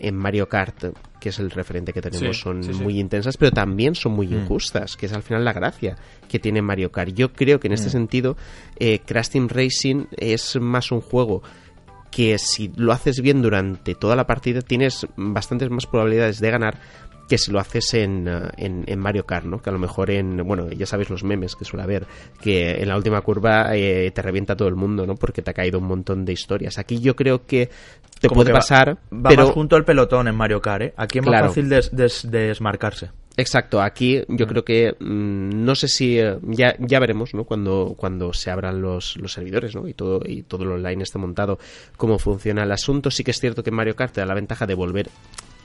en, 0.00 0.16
Mario 0.16 0.48
Kart, 0.48 0.86
que 1.20 1.28
es 1.28 1.38
el 1.38 1.50
referente 1.50 1.92
que 1.92 2.00
tenemos, 2.00 2.40
son 2.40 2.60
muy 2.82 2.98
intensas, 2.98 3.36
pero 3.36 3.50
también 3.50 3.94
son 3.94 4.12
muy 4.12 4.28
mm. 4.28 4.34
injustas, 4.34 4.96
que 4.96 5.06
es 5.06 5.12
al 5.12 5.22
final 5.22 5.44
la 5.44 5.52
gracia 5.52 5.96
que 6.28 6.38
tiene 6.38 6.62
Mario 6.62 6.90
Kart. 6.90 7.12
Yo 7.12 7.32
creo 7.32 7.60
que 7.60 7.68
en 7.68 7.74
este 7.74 7.88
mm. 7.88 7.92
sentido, 7.92 8.36
eh, 8.78 9.00
Crash 9.04 9.28
Team 9.30 9.48
Racing 9.48 10.06
es 10.16 10.56
más 10.60 10.90
un 10.90 11.00
juego 11.00 11.42
que 12.10 12.38
si 12.38 12.72
lo 12.76 12.92
haces 12.92 13.20
bien 13.20 13.42
durante 13.42 13.94
toda 13.94 14.16
la 14.16 14.26
partida 14.26 14.60
tienes 14.60 15.06
bastantes 15.16 15.70
más 15.70 15.86
probabilidades 15.86 16.40
de 16.40 16.50
ganar 16.50 16.78
que 17.28 17.38
si 17.38 17.52
lo 17.52 17.60
haces 17.60 17.94
en, 17.94 18.26
uh, 18.26 18.48
en, 18.56 18.98
Mario 18.98 19.26
Kart, 19.26 19.44
¿no? 19.44 19.60
Que 19.60 19.70
a 19.70 19.72
lo 19.72 19.78
mejor 19.78 20.10
en, 20.10 20.38
bueno, 20.46 20.70
ya 20.70 20.86
sabéis 20.86 21.10
los 21.10 21.24
memes 21.24 21.54
que 21.54 21.64
suele 21.64 21.84
haber, 21.84 22.06
que 22.40 22.82
en 22.82 22.88
la 22.88 22.96
última 22.96 23.20
curva 23.20 23.76
eh, 23.76 24.10
te 24.12 24.22
revienta 24.22 24.56
todo 24.56 24.68
el 24.68 24.74
mundo, 24.74 25.06
¿no? 25.06 25.14
Porque 25.14 25.42
te 25.42 25.50
ha 25.50 25.54
caído 25.54 25.78
un 25.78 25.86
montón 25.86 26.24
de 26.24 26.32
historias. 26.32 26.78
Aquí 26.78 27.00
yo 27.00 27.14
creo 27.14 27.46
que 27.46 27.70
te 28.20 28.28
puede 28.28 28.52
pasar, 28.52 28.98
va, 29.12 29.28
pero... 29.28 29.48
junto 29.52 29.76
al 29.76 29.84
pelotón 29.84 30.26
en 30.28 30.34
Mario 30.34 30.60
Kart, 30.60 30.82
¿eh? 30.82 30.94
Aquí 30.96 31.18
es 31.18 31.26
más 31.26 31.40
fácil 31.40 31.68
desmarcarse. 31.68 33.10
Exacto, 33.38 33.80
aquí 33.80 34.24
yo 34.26 34.46
mm. 34.46 34.48
creo 34.48 34.64
que 34.64 34.96
mm, 34.98 35.64
no 35.64 35.76
sé 35.76 35.86
si 35.86 36.18
eh, 36.18 36.38
ya, 36.42 36.74
ya 36.80 36.98
veremos 36.98 37.34
¿no? 37.34 37.44
cuando, 37.44 37.94
cuando 37.96 38.32
se 38.32 38.50
abran 38.50 38.82
los, 38.82 39.16
los 39.16 39.32
servidores 39.32 39.76
¿no? 39.76 39.86
y 39.86 39.94
todo 39.94 40.22
y 40.24 40.42
todo 40.42 40.64
lo 40.64 40.74
online 40.74 41.04
esté 41.04 41.18
montado 41.18 41.56
cómo 41.96 42.18
funciona 42.18 42.64
el 42.64 42.72
asunto. 42.72 43.12
Sí 43.12 43.22
que 43.22 43.30
es 43.30 43.38
cierto 43.38 43.62
que 43.62 43.70
Mario 43.70 43.94
Kart 43.94 44.12
te 44.12 44.20
da 44.22 44.26
la 44.26 44.34
ventaja 44.34 44.66
de 44.66 44.74
volver 44.74 45.08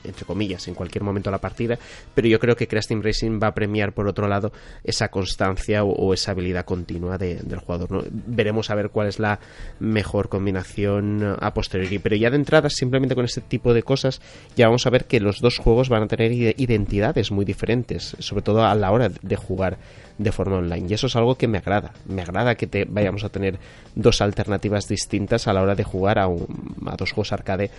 entre 0.04 0.24
comillas, 0.24 0.68
en 0.68 0.74
cualquier 0.74 1.02
momento 1.04 1.30
de 1.30 1.32
la 1.32 1.40
partida, 1.40 1.78
pero 2.14 2.28
yo 2.28 2.38
creo 2.38 2.56
que 2.56 2.68
Crash 2.68 2.86
Team 2.86 3.02
Racing 3.02 3.40
va 3.42 3.48
a 3.48 3.54
premiar, 3.54 3.92
por 3.92 4.06
otro 4.08 4.28
lado, 4.28 4.52
esa 4.84 5.08
constancia 5.08 5.84
o, 5.84 6.14
esa 6.14 6.32
habilidad 6.32 6.64
continua 6.64 7.18
del 7.18 7.58
jugador. 7.58 8.06
Veremos 8.10 8.70
a 8.70 8.74
ver 8.74 8.90
cuál 8.90 9.08
es 9.08 9.18
la 9.18 9.40
mejor 9.80 10.28
combinación 10.28 11.36
a 11.40 11.54
posteriori, 11.54 11.98
pero 11.98 12.16
ya 12.16 12.30
de 12.30 12.36
entrada, 12.36 12.70
simplemente 12.70 13.14
con 13.14 13.24
este 13.24 13.40
tipo 13.40 13.74
de 13.74 13.82
cosas, 13.82 14.20
ya 14.56 14.66
vamos 14.66 14.86
a 14.86 14.90
ver 14.90 15.06
que 15.06 15.20
los 15.20 15.40
dos 15.40 15.58
juegos 15.58 15.88
van 15.88 16.04
a 16.04 16.08
tener 16.08 16.32
identidades 16.32 17.30
muy 17.30 17.44
diferentes, 17.44 18.16
sobre 18.18 18.42
todo 18.42 18.64
a 18.64 18.74
la 18.74 18.90
hora 18.90 19.08
de 19.08 19.36
jugar 19.36 19.78
de 20.18 20.32
forma 20.32 20.56
online. 20.56 20.86
Y 20.88 20.94
eso 20.94 21.06
es 21.06 21.16
algo 21.16 21.36
que 21.36 21.48
me 21.48 21.58
agrada. 21.58 21.92
Me 22.06 22.22
agrada 22.22 22.54
que 22.54 22.66
te 22.66 22.84
vayamos 22.84 23.24
a 23.24 23.28
tener 23.28 23.58
dos 23.94 24.20
alternativas 24.20 24.88
distintas 24.88 25.48
a 25.48 25.52
la 25.52 25.62
hora 25.62 25.74
de 25.74 25.84
jugar 25.84 26.18
a, 26.18 26.24
a 26.24 26.96
dos 26.96 27.12
juegos 27.12 27.32
arcade 27.32 27.70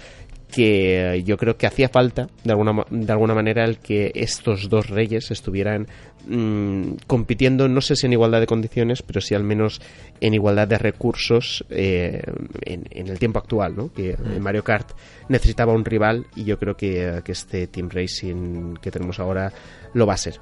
que 0.55 1.21
yo 1.25 1.37
creo 1.37 1.57
que 1.57 1.67
hacía 1.67 1.89
falta 1.89 2.29
de 2.43 2.51
alguna, 2.51 2.85
de 2.89 3.11
alguna 3.11 3.33
manera 3.33 3.65
el 3.65 3.79
que 3.79 4.11
estos 4.15 4.69
dos 4.69 4.89
reyes 4.89 5.31
estuvieran 5.31 5.87
mm, 6.27 6.91
compitiendo, 7.07 7.67
no 7.67 7.81
sé 7.81 7.95
si 7.95 8.05
en 8.05 8.13
igualdad 8.13 8.39
de 8.39 8.47
condiciones, 8.47 9.01
pero 9.01 9.21
sí 9.21 9.35
al 9.35 9.43
menos 9.43 9.81
en 10.21 10.33
igualdad 10.33 10.67
de 10.67 10.77
recursos 10.77 11.65
eh, 11.69 12.21
en, 12.61 13.07
el 13.07 13.19
tiempo 13.19 13.39
actual, 13.39 13.75
¿no? 13.75 13.91
que 13.91 14.15
mm. 14.17 14.39
Mario 14.39 14.63
Kart 14.63 14.91
necesitaba 15.27 15.73
un 15.73 15.83
rival 15.83 16.27
y 16.35 16.45
yo 16.45 16.57
creo 16.57 16.77
que, 16.77 17.21
que 17.25 17.31
este 17.31 17.67
Team 17.67 17.89
Racing 17.89 18.75
que 18.75 18.91
tenemos 18.91 19.19
ahora 19.19 19.51
lo 19.93 20.05
va 20.05 20.13
a 20.13 20.17
ser. 20.17 20.39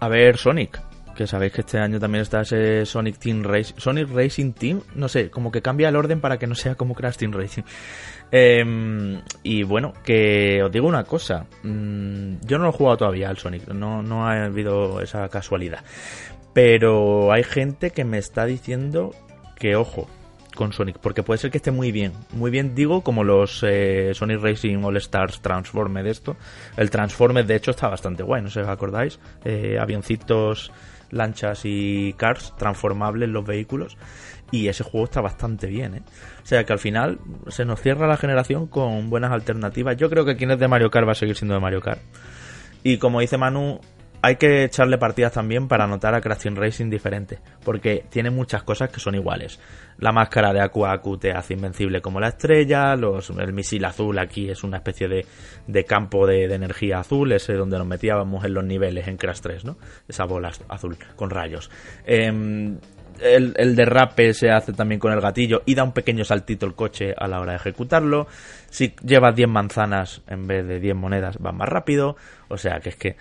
A 0.00 0.08
ver, 0.08 0.36
Sonic, 0.36 0.80
que 1.18 1.26
sabéis 1.26 1.52
que 1.52 1.62
este 1.62 1.78
año 1.80 1.98
también 1.98 2.22
está 2.22 2.42
ese 2.42 2.86
Sonic 2.86 3.18
Team 3.18 3.42
Racing, 3.42 3.74
Sonic 3.76 4.08
Racing 4.08 4.52
Team, 4.52 4.82
no 4.94 5.08
sé, 5.08 5.30
como 5.30 5.50
que 5.50 5.60
cambia 5.60 5.88
el 5.88 5.96
orden 5.96 6.20
para 6.20 6.38
que 6.38 6.46
no 6.46 6.54
sea 6.54 6.76
como 6.76 6.94
Crash 6.94 7.16
Team 7.16 7.32
Racing. 7.32 7.64
Em, 8.30 9.20
y 9.42 9.64
bueno, 9.64 9.94
que 10.04 10.62
os 10.62 10.70
digo 10.70 10.86
una 10.86 11.02
cosa, 11.02 11.46
mm, 11.64 12.36
yo 12.46 12.58
no 12.58 12.64
lo 12.64 12.70
he 12.70 12.72
jugado 12.72 12.98
todavía 12.98 13.30
al 13.30 13.36
Sonic, 13.36 13.66
no, 13.66 14.00
no 14.00 14.28
ha 14.28 14.44
habido 14.44 15.00
esa 15.00 15.28
casualidad, 15.28 15.82
pero 16.52 17.32
hay 17.32 17.42
gente 17.42 17.90
que 17.90 18.04
me 18.04 18.18
está 18.18 18.44
diciendo 18.44 19.10
que 19.56 19.74
ojo 19.74 20.06
con 20.54 20.72
Sonic, 20.72 20.98
porque 21.00 21.24
puede 21.24 21.38
ser 21.38 21.50
que 21.50 21.58
esté 21.58 21.72
muy 21.72 21.90
bien, 21.90 22.12
muy 22.30 22.52
bien 22.52 22.76
digo 22.76 23.02
como 23.02 23.24
los 23.24 23.64
eh, 23.66 24.12
Sonic 24.14 24.40
Racing 24.40 24.84
All 24.84 24.96
Stars 24.98 25.40
Transformed 25.40 26.06
esto, 26.06 26.36
el 26.76 26.90
Transformed 26.90 27.44
de 27.44 27.56
hecho 27.56 27.72
está 27.72 27.88
bastante 27.88 28.22
guay, 28.22 28.40
no 28.40 28.50
sé 28.50 28.60
si 28.60 28.60
os 28.60 28.68
acordáis, 28.68 29.18
eh, 29.44 29.78
avioncitos 29.80 30.70
lanchas 31.10 31.62
y 31.64 32.12
cars 32.14 32.54
transformables 32.56 33.28
los 33.28 33.44
vehículos 33.44 33.96
y 34.50 34.68
ese 34.68 34.84
juego 34.84 35.04
está 35.04 35.20
bastante 35.20 35.66
bien 35.66 35.94
¿eh? 35.94 36.02
o 36.42 36.46
sea 36.46 36.64
que 36.64 36.72
al 36.72 36.78
final 36.78 37.18
se 37.48 37.64
nos 37.64 37.80
cierra 37.80 38.06
la 38.06 38.16
generación 38.16 38.66
con 38.66 39.10
buenas 39.10 39.32
alternativas 39.32 39.96
yo 39.96 40.08
creo 40.10 40.24
que 40.24 40.36
quien 40.36 40.50
es 40.50 40.58
de 40.58 40.68
Mario 40.68 40.90
Kart 40.90 41.06
va 41.06 41.12
a 41.12 41.16
seguir 41.16 41.36
siendo 41.36 41.54
de 41.54 41.60
Mario 41.60 41.80
Kart 41.80 42.00
y 42.82 42.98
como 42.98 43.20
dice 43.20 43.36
Manu 43.36 43.80
hay 44.20 44.36
que 44.36 44.64
echarle 44.64 44.98
partidas 44.98 45.32
también 45.32 45.68
para 45.68 45.86
notar 45.86 46.14
a 46.14 46.20
Crash 46.20 46.46
Racing 46.46 46.90
diferente, 46.90 47.38
porque 47.64 48.04
tiene 48.10 48.30
muchas 48.30 48.62
cosas 48.62 48.90
que 48.90 49.00
son 49.00 49.14
iguales. 49.14 49.60
La 49.98 50.12
máscara 50.12 50.52
de 50.52 50.60
Aku 50.60 50.86
Aku 50.86 51.18
te 51.18 51.32
hace 51.32 51.54
invencible 51.54 52.00
como 52.00 52.20
la 52.20 52.28
estrella, 52.28 52.94
el 52.94 53.52
misil 53.52 53.84
azul 53.84 54.18
aquí 54.18 54.50
es 54.50 54.64
una 54.64 54.78
especie 54.78 55.08
de, 55.08 55.84
campo 55.84 56.26
de, 56.26 56.44
energía 56.44 57.00
azul, 57.00 57.32
ese 57.32 57.54
donde 57.54 57.78
nos 57.78 57.86
metíamos 57.86 58.44
en 58.44 58.54
los 58.54 58.64
niveles 58.64 59.06
en 59.06 59.16
Crash 59.16 59.40
3, 59.40 59.64
¿no? 59.64 59.76
Esa 60.08 60.24
bola 60.24 60.50
azul 60.68 60.96
con 61.14 61.30
rayos. 61.30 61.70
Em, 62.04 62.78
el, 63.20 63.54
el, 63.56 63.74
derrape 63.74 64.32
se 64.32 64.50
hace 64.50 64.72
también 64.72 65.00
con 65.00 65.12
el 65.12 65.20
gatillo 65.20 65.62
y 65.66 65.74
da 65.74 65.82
un 65.82 65.92
pequeño 65.92 66.24
saltito 66.24 66.66
el 66.66 66.74
coche 66.74 67.14
a 67.16 67.26
la 67.26 67.40
hora 67.40 67.52
de 67.52 67.56
ejecutarlo. 67.56 68.26
Si 68.70 68.94
llevas 69.02 69.34
10 69.34 69.48
manzanas 69.48 70.22
en 70.28 70.46
vez 70.46 70.66
de 70.66 70.78
10 70.78 70.94
monedas, 70.94 71.38
va 71.44 71.52
más 71.52 71.68
rápido. 71.68 72.16
O 72.48 72.56
sea 72.58 72.80
que 72.80 72.90
es 72.90 72.96
que 72.96 73.16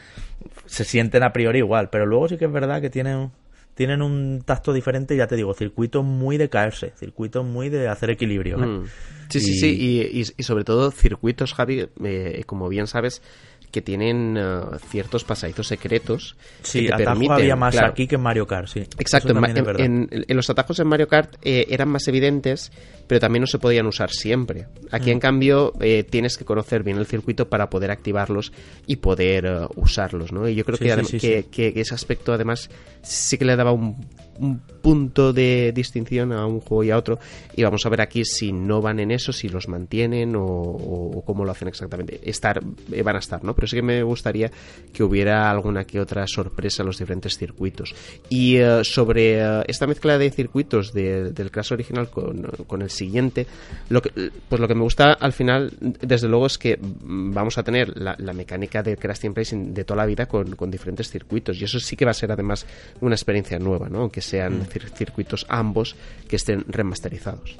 se 0.66 0.84
sienten 0.84 1.24
a 1.24 1.34
priori 1.34 1.60
igual, 1.60 1.90
pero 1.90 2.06
luego 2.06 2.28
sí 2.28 2.38
que 2.38 2.46
es 2.46 2.52
verdad 2.52 2.82
que 2.82 2.90
tienen, 2.90 3.32
tienen 3.76 4.02
un 4.02 4.42
tacto 4.46 4.74
diferente, 4.74 5.16
ya 5.16 5.28
te 5.28 5.36
digo, 5.36 5.54
circuito 5.54 6.04
muy 6.04 6.38
de 6.38 6.50
caerse, 6.50 6.94
circuito 6.98 7.44
muy 7.44 7.70
de 7.70 7.88
hacer 7.88 8.10
equilibrio. 8.10 8.58
¿eh? 8.64 8.66
Mm. 8.66 8.86
Sí, 9.30 9.40
sí, 9.40 9.54
sí, 9.60 9.78
y, 9.78 10.22
y, 10.38 10.44
sobre 10.44 10.64
todo 10.64 10.90
circuitos, 10.92 11.54
Javi, 11.54 11.88
eh, 12.04 12.44
como 12.46 12.70
bien 12.70 12.88
sabes, 12.88 13.22
que 13.78 13.82
tienen 13.84 14.36
eh, 14.40 14.60
ciertos 14.90 15.24
pasadizos 15.24 15.68
secretos. 15.68 16.36
Sí, 16.64 16.82
que 16.82 16.88
te 16.88 16.94
atajo 16.96 17.10
permiten, 17.12 17.32
había 17.36 17.56
más 17.56 17.74
claro. 17.76 17.90
aquí 17.92 18.08
que 18.08 18.16
en 18.16 18.22
Mario 18.22 18.48
Kart, 18.48 18.68
sí. 18.68 18.80
Exacto, 18.98 19.30
en, 19.38 19.46
en- 19.46 19.80
en- 20.12 20.26
en 20.28 20.36
los 20.36 20.50
atajos 20.50 20.80
en 20.80 20.88
Mario 20.88 21.08
Kart 21.08 21.36
eh, 21.44 21.68
eran 21.70 21.90
más 21.90 22.08
evidentes, 22.08 22.72
pero 23.06 23.20
también 23.20 23.42
no 23.42 23.48
se 23.48 23.60
podían 23.60 23.86
usar 23.86 24.10
siempre. 24.10 24.66
Aquí, 24.92 25.10
Mm. 25.12 25.14
en 25.14 25.20
cambio, 25.20 25.74
eh, 25.80 26.04
tienes 26.04 26.38
que 26.38 26.46
conocer 26.46 26.82
bien 26.84 26.98
el 26.98 27.06
circuito 27.06 27.48
para 27.50 27.70
poder 27.70 27.92
activarlos 27.92 28.52
y 28.88 28.96
poder 28.98 29.46
eh, 29.46 29.60
usarlos, 29.76 30.32
¿no? 30.32 30.48
Y 30.50 30.56
yo 30.56 30.66
creo 30.66 30.78
Sí, 30.78 30.86
que, 30.86 30.92
sí, 30.94 31.00
adem- 31.00 31.06
sí, 31.06 31.20
que, 31.20 31.42
sí. 31.44 31.48
que- 31.50 31.74
que 31.74 31.82
ese 31.82 31.94
aspecto, 31.94 32.34
además, 32.34 32.70
sí 33.04 33.38
que 33.38 33.46
le 33.46 33.56
daba 33.56 33.72
un, 33.72 33.96
un 34.40 34.60
punto 34.60 35.34
de 35.34 35.72
distinción 35.74 36.32
a 36.32 36.46
un 36.46 36.60
juego 36.62 36.84
y 36.84 36.92
a 36.92 36.98
otro. 36.98 37.20
Y 37.56 37.64
vamos 37.64 37.86
a 37.86 37.90
ver 37.90 38.02
aquí 38.02 38.24
si 38.26 38.52
no 38.52 38.82
van 38.82 39.00
en 39.00 39.12
eso, 39.12 39.34
si 39.34 39.50
los 39.50 39.68
mantienen 39.68 40.36
o, 40.36 40.44
o- 40.46 41.24
cómo 41.26 41.44
lo 41.46 41.52
hacen 41.52 41.68
exactamente. 41.68 42.20
Estar, 42.24 42.62
eh, 42.92 43.02
van 43.02 43.16
a 43.16 43.20
estar, 43.20 43.44
¿no? 43.44 43.54
Pero 43.54 43.68
sí 43.68 43.76
que 43.76 43.82
me 43.82 44.02
gustaría 44.04 44.52
que 44.94 45.04
hubiera 45.04 45.50
alguna 45.52 45.84
que 45.86 46.00
otra 46.00 46.26
sorpresa 46.28 46.84
en 46.84 46.88
los 46.88 46.98
diferentes 47.00 47.38
circuitos. 47.38 47.94
Y 48.30 48.58
eh, 48.58 48.82
sobre 48.84 49.40
eh, 49.42 49.64
esta 49.68 49.88
mezcla 49.88 50.18
de 50.18 50.30
circuitos 50.32 50.94
de- 50.94 51.32
del 51.32 51.52
Crash 51.52 51.74
original 51.74 52.10
con, 52.10 52.44
con 52.68 52.82
el 52.82 52.90
siguiente, 52.90 53.48
lo 53.90 54.02
que, 54.02 54.32
pues 54.48 54.62
lo 54.62 54.68
que 54.68 54.76
me 54.76 54.82
gusta 54.84 55.14
al 55.14 55.34
final, 55.34 55.74
desde 56.02 56.28
luego, 56.28 56.46
es 56.46 56.58
que 56.58 56.80
vamos 56.82 57.58
a 57.58 57.64
tener 57.64 57.98
la, 57.98 58.16
la 58.20 58.34
mecánica 58.34 58.84
del 58.84 58.98
Crash 58.98 59.20
Team 59.20 59.34
Racing 59.36 59.74
de 59.74 59.84
toda 59.84 59.98
la 59.98 60.06
vida 60.06 60.26
con, 60.28 60.56
con 60.56 60.72
diferentes 60.72 61.10
circuitos. 61.10 61.60
Y 61.60 61.64
eso 61.66 61.80
sí 61.80 61.96
que 61.96 62.06
va 62.06 62.12
a 62.12 62.14
ser 62.14 62.32
además 62.32 62.66
una 63.02 63.16
experiencia 63.16 63.60
nueva, 63.60 63.90
¿no? 63.90 64.00
Aunque 64.02 64.22
sean 64.28 64.66
cir- 64.68 64.90
circuitos 64.96 65.46
ambos 65.50 65.96
que 66.28 66.36
estén 66.36 66.64
remasterizados. 66.68 67.58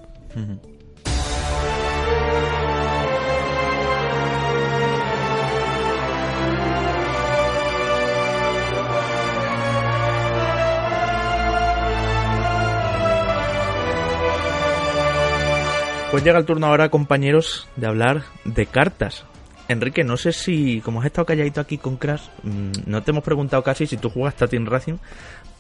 Pues 16.12 16.24
llega 16.24 16.40
el 16.40 16.46
turno 16.46 16.68
ahora, 16.68 16.90
compañeros, 16.90 17.68
de 17.76 17.86
hablar 17.88 18.24
de 18.46 18.66
cartas. 18.66 19.26
Enrique, 19.68 20.06
no 20.06 20.16
sé 20.16 20.32
si, 20.32 20.80
como 20.80 21.02
has 21.02 21.08
estado 21.08 21.26
calladito 21.26 21.60
aquí 21.60 21.78
con 21.78 21.98
Crash, 21.98 22.28
mm, 22.44 22.72
no 22.86 23.04
te 23.04 23.12
hemos 23.12 23.26
preguntado 23.26 23.62
casi 23.62 23.86
si 23.86 23.98
tú 23.98 24.10
juegas 24.10 24.36
Team 24.50 24.66
Racing, 24.66 24.96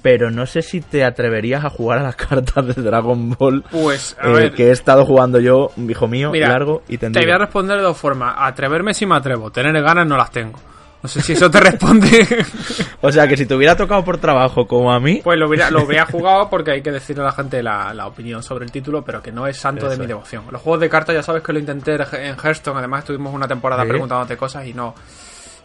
pero 0.02 0.32
no 0.32 0.46
sé 0.46 0.62
si 0.62 0.82
te 0.82 1.04
atreverías 1.04 1.66
a 1.66 1.70
jugar 1.70 2.00
a 2.00 2.04
las 2.04 2.16
cartas 2.28 2.76
de 2.76 2.82
Dragon 2.82 3.32
Ball 3.38 3.64
Pues, 3.72 4.16
a 4.22 4.30
eh, 4.30 4.34
ver, 4.34 4.54
que 4.54 4.68
he 4.68 4.72
estado 4.72 5.06
jugando 5.06 5.40
yo, 5.40 5.72
hijo 5.78 6.08
mío, 6.08 6.32
Mira, 6.32 6.50
largo 6.50 6.84
y 6.88 6.98
te 6.98 7.08
voy 7.08 7.16
a 7.18 7.20
tendido. 7.20 7.38
responder 7.40 7.78
de 7.78 7.84
dos 7.84 7.98
formas. 7.98 8.36
Atreverme 8.38 8.94
si 8.94 9.06
me 9.06 9.16
atrevo. 9.16 9.52
Tener 9.52 9.74
ganas 9.82 10.08
no 10.08 10.16
las 10.18 10.32
tengo. 10.32 10.60
No 11.04 11.08
sé 11.08 11.22
si 11.22 11.34
eso 11.34 11.50
te 11.52 11.60
responde. 11.62 12.28
O 13.02 13.12
sea, 13.12 13.28
que 13.28 13.38
si 13.38 13.46
te 13.46 13.54
hubiera 13.54 13.76
tocado 13.76 14.04
por 14.04 14.18
trabajo 14.18 14.66
como 14.68 14.92
a 14.92 15.00
mí, 15.00 15.22
Pues 15.24 15.38
lo 15.38 15.48
hubiera, 15.48 15.70
lo 15.70 15.84
hubiera 15.84 16.06
jugado 16.08 16.50
porque 16.50 16.72
hay 16.72 16.82
que 16.82 16.92
decirle 16.92 17.22
a 17.22 17.28
la 17.28 17.32
gente 17.32 17.62
la, 17.62 17.94
la 17.94 18.08
opinión 18.08 18.42
sobre 18.42 18.66
el 18.66 18.72
título, 18.72 19.04
pero 19.04 19.22
que 19.22 19.32
no 19.32 19.46
es 19.46 19.56
santo 19.58 19.88
de 19.88 19.96
mi 19.98 20.08
devoción. 20.08 20.44
Los 20.52 20.62
juegos 20.62 20.82
de 20.82 20.90
cartas 20.90 21.14
ya 21.16 21.22
sabes 21.22 21.44
que 21.44 21.54
lo 21.54 21.60
intenté 21.60 21.94
en 21.96 22.36
Hearthstone, 22.36 22.80
además 22.80 23.00
estuvimos 23.02 23.34
una 23.34 23.48
temporada 23.48 23.84
Sí. 23.84 23.90
preguntándote 23.90 24.36
cosas 24.36 24.66
y 24.66 24.74
no 24.74 24.96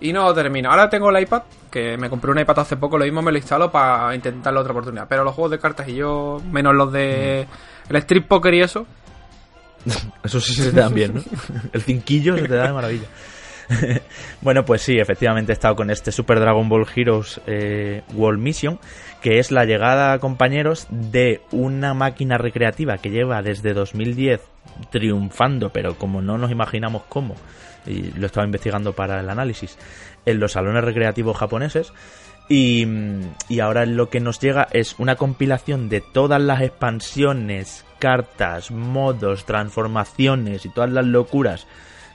y 0.02 0.12
no 0.12 0.32
termino. 0.34 0.70
Ahora 0.70 0.90
tengo 0.90 1.10
el 1.10 1.22
iPad, 1.22 1.42
que 1.70 1.96
me 1.96 2.10
compré 2.10 2.30
un 2.30 2.38
iPad 2.38 2.60
hace 2.60 2.76
poco, 2.76 2.98
lo 2.98 3.04
mismo 3.04 3.22
me 3.22 3.32
lo 3.32 3.38
instalo 3.38 3.70
para 3.70 4.14
intentar 4.14 4.52
la 4.52 4.60
otra 4.60 4.72
oportunidad. 4.72 5.06
Pero 5.08 5.24
los 5.24 5.34
juegos 5.34 5.52
de 5.52 5.58
cartas 5.58 5.88
y 5.88 5.94
yo, 5.94 6.40
menos 6.50 6.74
los 6.74 6.92
de 6.92 7.46
el 7.88 7.96
Street 7.96 8.26
Poker 8.28 8.54
y 8.54 8.62
eso, 8.62 8.86
Eso 10.24 10.40
sí 10.40 10.54
se 10.54 10.70
te 10.70 10.80
dan 10.80 10.94
bien, 10.94 11.14
¿no? 11.14 11.22
El 11.72 11.82
cinquillo 11.82 12.36
se 12.36 12.48
te 12.48 12.54
da 12.54 12.66
de 12.66 12.72
maravilla. 12.72 13.06
bueno, 14.40 14.64
pues 14.64 14.82
sí, 14.82 14.98
efectivamente 14.98 15.52
he 15.52 15.54
estado 15.54 15.76
con 15.76 15.90
este 15.90 16.12
Super 16.12 16.40
Dragon 16.40 16.68
Ball 16.68 16.86
Heroes 16.94 17.40
eh, 17.46 18.02
World 18.14 18.40
Mission, 18.40 18.78
que 19.20 19.38
es 19.38 19.50
la 19.50 19.64
llegada, 19.64 20.18
compañeros, 20.18 20.86
de 20.90 21.40
una 21.52 21.94
máquina 21.94 22.38
recreativa 22.38 22.98
que 22.98 23.10
lleva 23.10 23.42
desde 23.42 23.72
2010 23.72 24.40
triunfando, 24.90 25.70
pero 25.70 25.96
como 25.96 26.22
no 26.22 26.38
nos 26.38 26.50
imaginamos 26.50 27.02
cómo, 27.08 27.34
y 27.86 28.10
lo 28.12 28.26
estaba 28.26 28.46
investigando 28.46 28.92
para 28.92 29.20
el 29.20 29.30
análisis, 29.30 29.78
en 30.26 30.40
los 30.40 30.52
salones 30.52 30.84
recreativos 30.84 31.36
japoneses. 31.36 31.92
Y, 32.48 32.86
y 33.48 33.60
ahora 33.60 33.86
lo 33.86 34.10
que 34.10 34.20
nos 34.20 34.40
llega 34.40 34.68
es 34.72 34.96
una 34.98 35.16
compilación 35.16 35.88
de 35.88 36.00
todas 36.00 36.42
las 36.42 36.60
expansiones, 36.60 37.84
cartas, 37.98 38.70
modos, 38.70 39.44
transformaciones 39.44 40.66
y 40.66 40.68
todas 40.68 40.90
las 40.90 41.06
locuras 41.06 41.66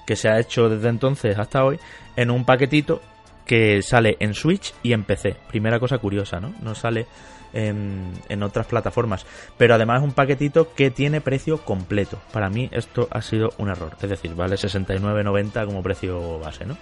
que 0.06 0.16
se 0.16 0.30
ha 0.30 0.40
hecho 0.40 0.70
desde 0.70 0.90
entonces 0.90 1.38
hasta 1.38 1.64
hoy 1.64 1.80
en 2.16 2.32
un 2.32 2.46
paquetito 2.46 3.02
que 3.46 3.82
sale 3.82 4.18
en 4.20 4.34
Switch 4.34 4.74
y 4.84 4.94
en 4.94 5.06
PC. 5.06 5.36
Primera 5.48 5.80
cosa 5.80 5.98
curiosa, 5.98 6.40
¿no? 6.40 6.54
No 6.62 6.76
sale 6.76 7.08
en, 7.54 8.44
otras 8.44 8.68
plataformas. 8.68 9.26
Pero 9.58 9.76
además 9.76 10.00
es 10.00 10.04
un 10.06 10.14
paquetito 10.14 10.74
que 10.74 10.92
tiene 10.92 11.22
precio 11.22 11.60
completo. 11.60 12.20
Para 12.32 12.50
mí 12.50 12.70
esto 12.72 13.08
ha 13.12 13.22
sido 13.22 13.50
un 13.58 13.70
error. 13.70 13.96
Es 14.02 14.10
decir, 14.10 14.36
vale 14.36 14.56
69.90 14.56 15.66
como 15.66 15.84
precio 15.84 16.40
base, 16.40 16.66
¿no? 16.66 16.78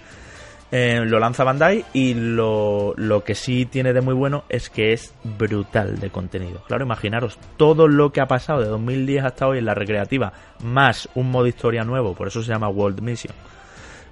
Eh, 0.72 1.04
lo 1.04 1.20
lanza 1.20 1.44
Bandai 1.44 1.84
y 1.92 2.14
lo, 2.14 2.92
lo 2.96 3.22
que 3.22 3.36
sí 3.36 3.66
tiene 3.66 3.92
de 3.92 4.00
muy 4.00 4.14
bueno 4.14 4.42
es 4.48 4.68
que 4.68 4.92
es 4.92 5.14
brutal 5.22 6.00
de 6.00 6.10
contenido. 6.10 6.60
Claro, 6.66 6.84
imaginaros 6.84 7.38
todo 7.56 7.86
lo 7.86 8.10
que 8.10 8.20
ha 8.20 8.26
pasado 8.26 8.60
de 8.60 8.66
2010 8.66 9.24
hasta 9.24 9.46
hoy 9.46 9.58
en 9.58 9.64
la 9.64 9.74
recreativa, 9.74 10.32
más 10.64 11.08
un 11.14 11.30
modo 11.30 11.46
historia 11.46 11.84
nuevo, 11.84 12.14
por 12.14 12.26
eso 12.26 12.42
se 12.42 12.50
llama 12.50 12.68
World 12.68 13.00
Mission, 13.00 13.34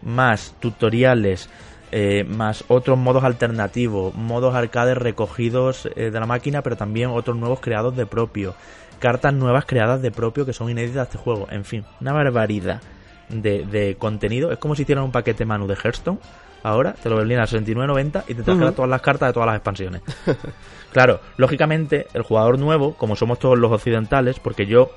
más 0.03 0.55
tutoriales, 0.61 1.51
eh, 1.97 2.25
más 2.25 2.65
otros 2.67 2.99
modos 2.99 3.23
alternativos, 3.23 4.17
modos 4.17 4.57
arcades 4.57 4.99
recogidos 4.99 5.89
eh, 5.95 6.11
de 6.11 6.19
la 6.19 6.27
máquina, 6.27 6.61
pero 6.61 6.77
también 6.77 7.11
otros 7.11 7.37
nuevos 7.37 7.61
creados 7.61 7.95
de 7.95 8.05
propio, 8.05 8.57
cartas 8.99 9.33
nuevas 9.33 9.65
creadas 9.65 10.03
de 10.03 10.11
propio 10.11 10.45
que 10.45 10.53
son 10.53 10.69
inéditas 10.69 10.99
a 10.99 11.03
este 11.05 11.19
juego, 11.19 11.47
en 11.53 11.65
fin, 11.65 11.85
una 12.01 12.13
barbaridad 12.13 12.83
de, 13.29 13.65
de 13.65 13.95
contenido. 13.95 14.51
Es 14.51 14.59
como 14.59 14.75
si 14.75 14.83
hicieran 14.83 15.05
un 15.05 15.13
paquete 15.13 15.45
Manu 15.45 15.69
de 15.69 15.77
Hearthstone. 15.77 16.19
Ahora 16.65 16.95
te 16.95 17.09
lo 17.09 17.17
vendían 17.17 17.43
a 17.43 17.47
69.90 17.47 18.25
y 18.27 18.35
te 18.35 18.43
trajeran 18.43 18.69
Ujú. 18.71 18.75
todas 18.75 18.91
las 18.91 19.01
cartas 19.01 19.29
de 19.29 19.33
todas 19.33 19.47
las 19.47 19.57
expansiones. 19.57 20.03
claro, 20.93 21.21
lógicamente, 21.37 22.09
el 22.13 22.23
jugador 22.23 22.59
nuevo, 22.59 22.95
como 22.95 23.15
somos 23.15 23.39
todos 23.39 23.57
los 23.57 23.71
occidentales, 23.71 24.41
porque 24.41 24.67
yo 24.67 24.91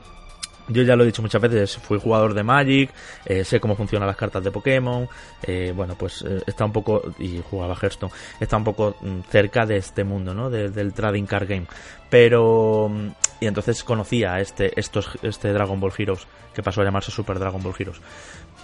yo 0.69 0.83
ya 0.83 0.95
lo 0.95 1.03
he 1.03 1.07
dicho 1.07 1.21
muchas 1.21 1.41
veces, 1.41 1.77
fui 1.77 1.99
jugador 1.99 2.33
de 2.33 2.43
Magic, 2.43 2.91
eh, 3.25 3.43
sé 3.43 3.59
cómo 3.59 3.75
funcionan 3.75 4.07
las 4.07 4.17
cartas 4.17 4.43
de 4.43 4.51
Pokémon, 4.51 5.07
eh, 5.43 5.73
bueno, 5.75 5.95
pues 5.95 6.23
eh, 6.27 6.41
está 6.45 6.65
un 6.65 6.71
poco, 6.73 7.01
y 7.19 7.41
jugaba 7.49 7.75
Hearthstone, 7.75 8.11
está 8.39 8.57
un 8.57 8.63
poco 8.63 8.95
mm, 9.01 9.19
cerca 9.29 9.65
de 9.65 9.77
este 9.77 10.03
mundo, 10.03 10.33
¿no? 10.33 10.49
De- 10.49 10.69
del 10.69 10.93
trading 10.93 11.25
card 11.25 11.47
game. 11.47 11.67
Pero, 12.09 12.89
mm, 12.89 13.07
y 13.41 13.47
entonces 13.47 13.83
conocía 13.83 14.39
este, 14.39 14.77
estos, 14.79 15.09
este 15.21 15.53
Dragon 15.53 15.79
Ball 15.79 15.93
Heroes, 15.97 16.27
que 16.53 16.63
pasó 16.63 16.81
a 16.81 16.83
llamarse 16.85 17.11
Super 17.11 17.39
Dragon 17.39 17.61
Ball 17.61 17.75
Heroes. 17.77 18.01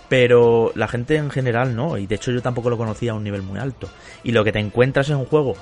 Pero 0.10 0.72
la 0.76 0.88
gente 0.88 1.16
en 1.16 1.30
general 1.30 1.76
no, 1.76 1.98
y 1.98 2.06
de 2.08 2.16
hecho 2.16 2.32
yo 2.32 2.42
tampoco 2.42 2.70
lo 2.70 2.78
conocía 2.78 3.12
a 3.12 3.16
un 3.16 3.24
nivel 3.24 3.42
muy 3.42 3.60
alto. 3.60 3.90
Y 4.24 4.32
lo 4.32 4.44
que 4.44 4.52
te 4.52 4.60
encuentras 4.60 5.10
es 5.10 5.16
un 5.16 5.26
juego 5.26 5.56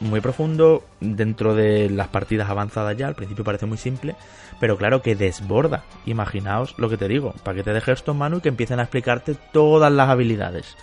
muy 0.00 0.20
profundo 0.20 0.82
dentro 1.00 1.54
de 1.54 1.90
las 1.90 2.08
partidas 2.08 2.48
avanzadas 2.50 2.96
ya. 2.96 3.06
Al 3.06 3.14
principio 3.14 3.44
parece 3.44 3.66
muy 3.66 3.78
simple, 3.78 4.16
pero 4.58 4.76
claro 4.76 5.02
que 5.02 5.14
desborda. 5.14 5.84
Imaginaos 6.06 6.74
lo 6.78 6.88
que 6.88 6.96
te 6.96 7.06
digo, 7.08 7.34
paquete 7.42 7.72
de 7.72 7.80
Hearthstone 7.80 8.18
Manu 8.18 8.38
y 8.38 8.40
que 8.40 8.48
empiecen 8.48 8.80
a 8.80 8.84
explicarte 8.84 9.36
todas 9.52 9.92
las 9.92 10.08
habilidades 10.08 10.76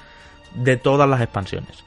de 0.55 0.77
todas 0.77 1.09
las 1.09 1.21
expansiones. 1.21 1.83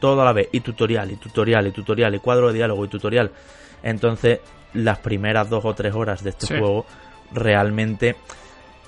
Todo 0.00 0.20
a 0.22 0.24
la 0.24 0.32
vez, 0.32 0.48
y 0.52 0.60
tutorial, 0.60 1.10
y 1.10 1.16
tutorial, 1.16 1.66
y 1.66 1.72
tutorial, 1.72 2.14
y 2.14 2.18
cuadro 2.18 2.48
de 2.48 2.54
diálogo, 2.54 2.84
y 2.84 2.88
tutorial. 2.88 3.30
Entonces, 3.82 4.40
las 4.74 4.98
primeras 4.98 5.48
dos 5.48 5.64
o 5.64 5.74
tres 5.74 5.94
horas 5.94 6.22
de 6.22 6.30
este 6.30 6.46
Sí. 6.46 6.54
juego 6.58 6.84
realmente 7.32 8.16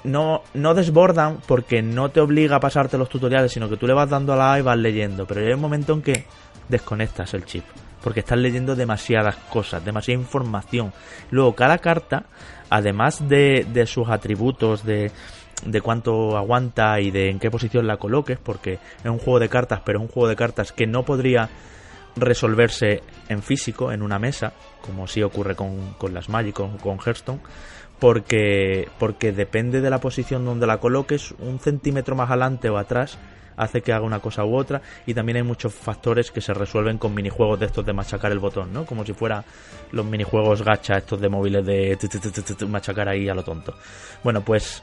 no, 0.04 0.42
no 0.54 0.74
desbordan 0.74 1.38
porque 1.46 1.82
no 1.82 2.10
te 2.10 2.20
obliga 2.20 2.56
a 2.56 2.60
pasarte 2.60 2.98
los 2.98 3.08
tutoriales, 3.08 3.52
sino 3.52 3.68
que 3.68 3.76
tú 3.76 3.86
le 3.86 3.94
vas 3.94 4.08
dando 4.10 4.32
a 4.32 4.36
la 4.36 4.52
A 4.52 4.58
y 4.58 4.62
vas 4.62 4.76
leyendo. 4.78 5.26
Pero 5.26 5.40
hay 5.40 5.52
un 5.52 5.60
momento 5.60 5.94
en 5.94 6.02
que 6.02 6.26
desconectas 6.68 7.32
el 7.34 7.44
chip. 7.44 7.64
Porque 8.06 8.20
estás 8.20 8.38
leyendo 8.38 8.76
demasiadas 8.76 9.34
cosas, 9.50 9.84
demasiada 9.84 10.20
información. 10.20 10.92
Luego, 11.32 11.56
cada 11.56 11.78
carta, 11.78 12.26
además 12.70 13.28
de, 13.28 13.66
de 13.72 13.84
sus 13.84 14.08
atributos, 14.08 14.84
de, 14.84 15.10
de 15.64 15.80
cuánto 15.80 16.36
aguanta 16.36 17.00
y 17.00 17.10
de 17.10 17.30
en 17.30 17.40
qué 17.40 17.50
posición 17.50 17.88
la 17.88 17.96
coloques, 17.96 18.38
porque 18.38 18.74
es 18.74 19.10
un 19.10 19.18
juego 19.18 19.40
de 19.40 19.48
cartas, 19.48 19.80
pero 19.84 19.98
es 19.98 20.02
un 20.04 20.08
juego 20.08 20.28
de 20.28 20.36
cartas 20.36 20.70
que 20.70 20.86
no 20.86 21.02
podría 21.02 21.48
resolverse 22.14 23.02
en 23.28 23.42
físico, 23.42 23.90
en 23.90 24.02
una 24.02 24.20
mesa, 24.20 24.52
como 24.82 25.08
sí 25.08 25.24
ocurre 25.24 25.56
con, 25.56 25.94
con 25.98 26.14
las 26.14 26.28
Magic, 26.28 26.54
con, 26.54 26.78
con 26.78 27.00
Hearthstone, 27.04 27.40
porque, 27.98 28.88
porque 29.00 29.32
depende 29.32 29.80
de 29.80 29.90
la 29.90 29.98
posición 29.98 30.44
donde 30.44 30.68
la 30.68 30.78
coloques, 30.78 31.32
un 31.40 31.58
centímetro 31.58 32.14
más 32.14 32.30
adelante 32.30 32.70
o 32.70 32.78
atrás 32.78 33.18
hace 33.56 33.82
que 33.82 33.92
haga 33.92 34.04
una 34.04 34.20
cosa 34.20 34.44
u 34.44 34.56
otra 34.56 34.82
y 35.06 35.14
también 35.14 35.36
hay 35.36 35.42
muchos 35.42 35.74
factores 35.74 36.30
que 36.30 36.40
se 36.40 36.54
resuelven 36.54 36.98
con 36.98 37.14
minijuegos 37.14 37.58
de 37.58 37.66
estos 37.66 37.84
de 37.84 37.92
machacar 37.92 38.32
el 38.32 38.38
botón, 38.38 38.72
¿no? 38.72 38.84
Como 38.84 39.04
si 39.04 39.12
fuera 39.12 39.44
los 39.92 40.04
minijuegos 40.04 40.62
gacha 40.62 40.98
estos 40.98 41.20
de 41.20 41.28
móviles 41.28 41.64
de 41.64 41.98
machacar 42.68 43.08
ahí 43.08 43.28
a 43.28 43.34
lo 43.34 43.42
tonto. 43.42 43.74
Bueno, 44.22 44.42
pues 44.42 44.82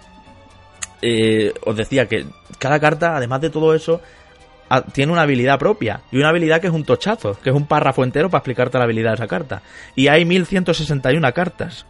eh, 1.02 1.54
os 1.66 1.76
decía 1.76 2.08
que 2.08 2.26
cada 2.60 2.80
carta, 2.80 3.18
además 3.18 3.42
de 3.42 3.50
todo 3.50 3.76
eso, 3.76 4.02
tiene 4.94 5.12
una 5.12 5.24
habilidad 5.24 5.60
propia 5.60 6.02
y 6.12 6.18
una 6.18 6.30
habilidad 6.30 6.62
que 6.62 6.68
es 6.68 6.74
un 6.74 6.86
tochazo, 6.86 7.38
que 7.42 7.50
es 7.50 7.56
un 7.56 7.66
párrafo 7.66 8.04
entero 8.04 8.30
para 8.30 8.40
explicarte 8.40 8.78
la 8.78 8.86
habilidad 8.86 9.12
de 9.12 9.16
esa 9.16 9.28
carta. 9.28 9.62
Y 9.96 10.08
hay 10.08 10.26
1161 10.26 11.34
cartas. 11.34 11.86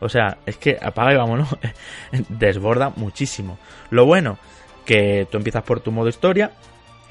O 0.00 0.08
sea, 0.08 0.38
es 0.46 0.56
que 0.56 0.78
apaga 0.80 1.12
y 1.12 1.16
vámonos. 1.16 1.48
Desborda 2.28 2.92
muchísimo. 2.96 3.58
Lo 3.90 4.06
bueno, 4.06 4.38
que 4.84 5.26
tú 5.30 5.38
empiezas 5.38 5.62
por 5.62 5.80
tu 5.80 5.92
modo 5.92 6.08
historia, 6.08 6.52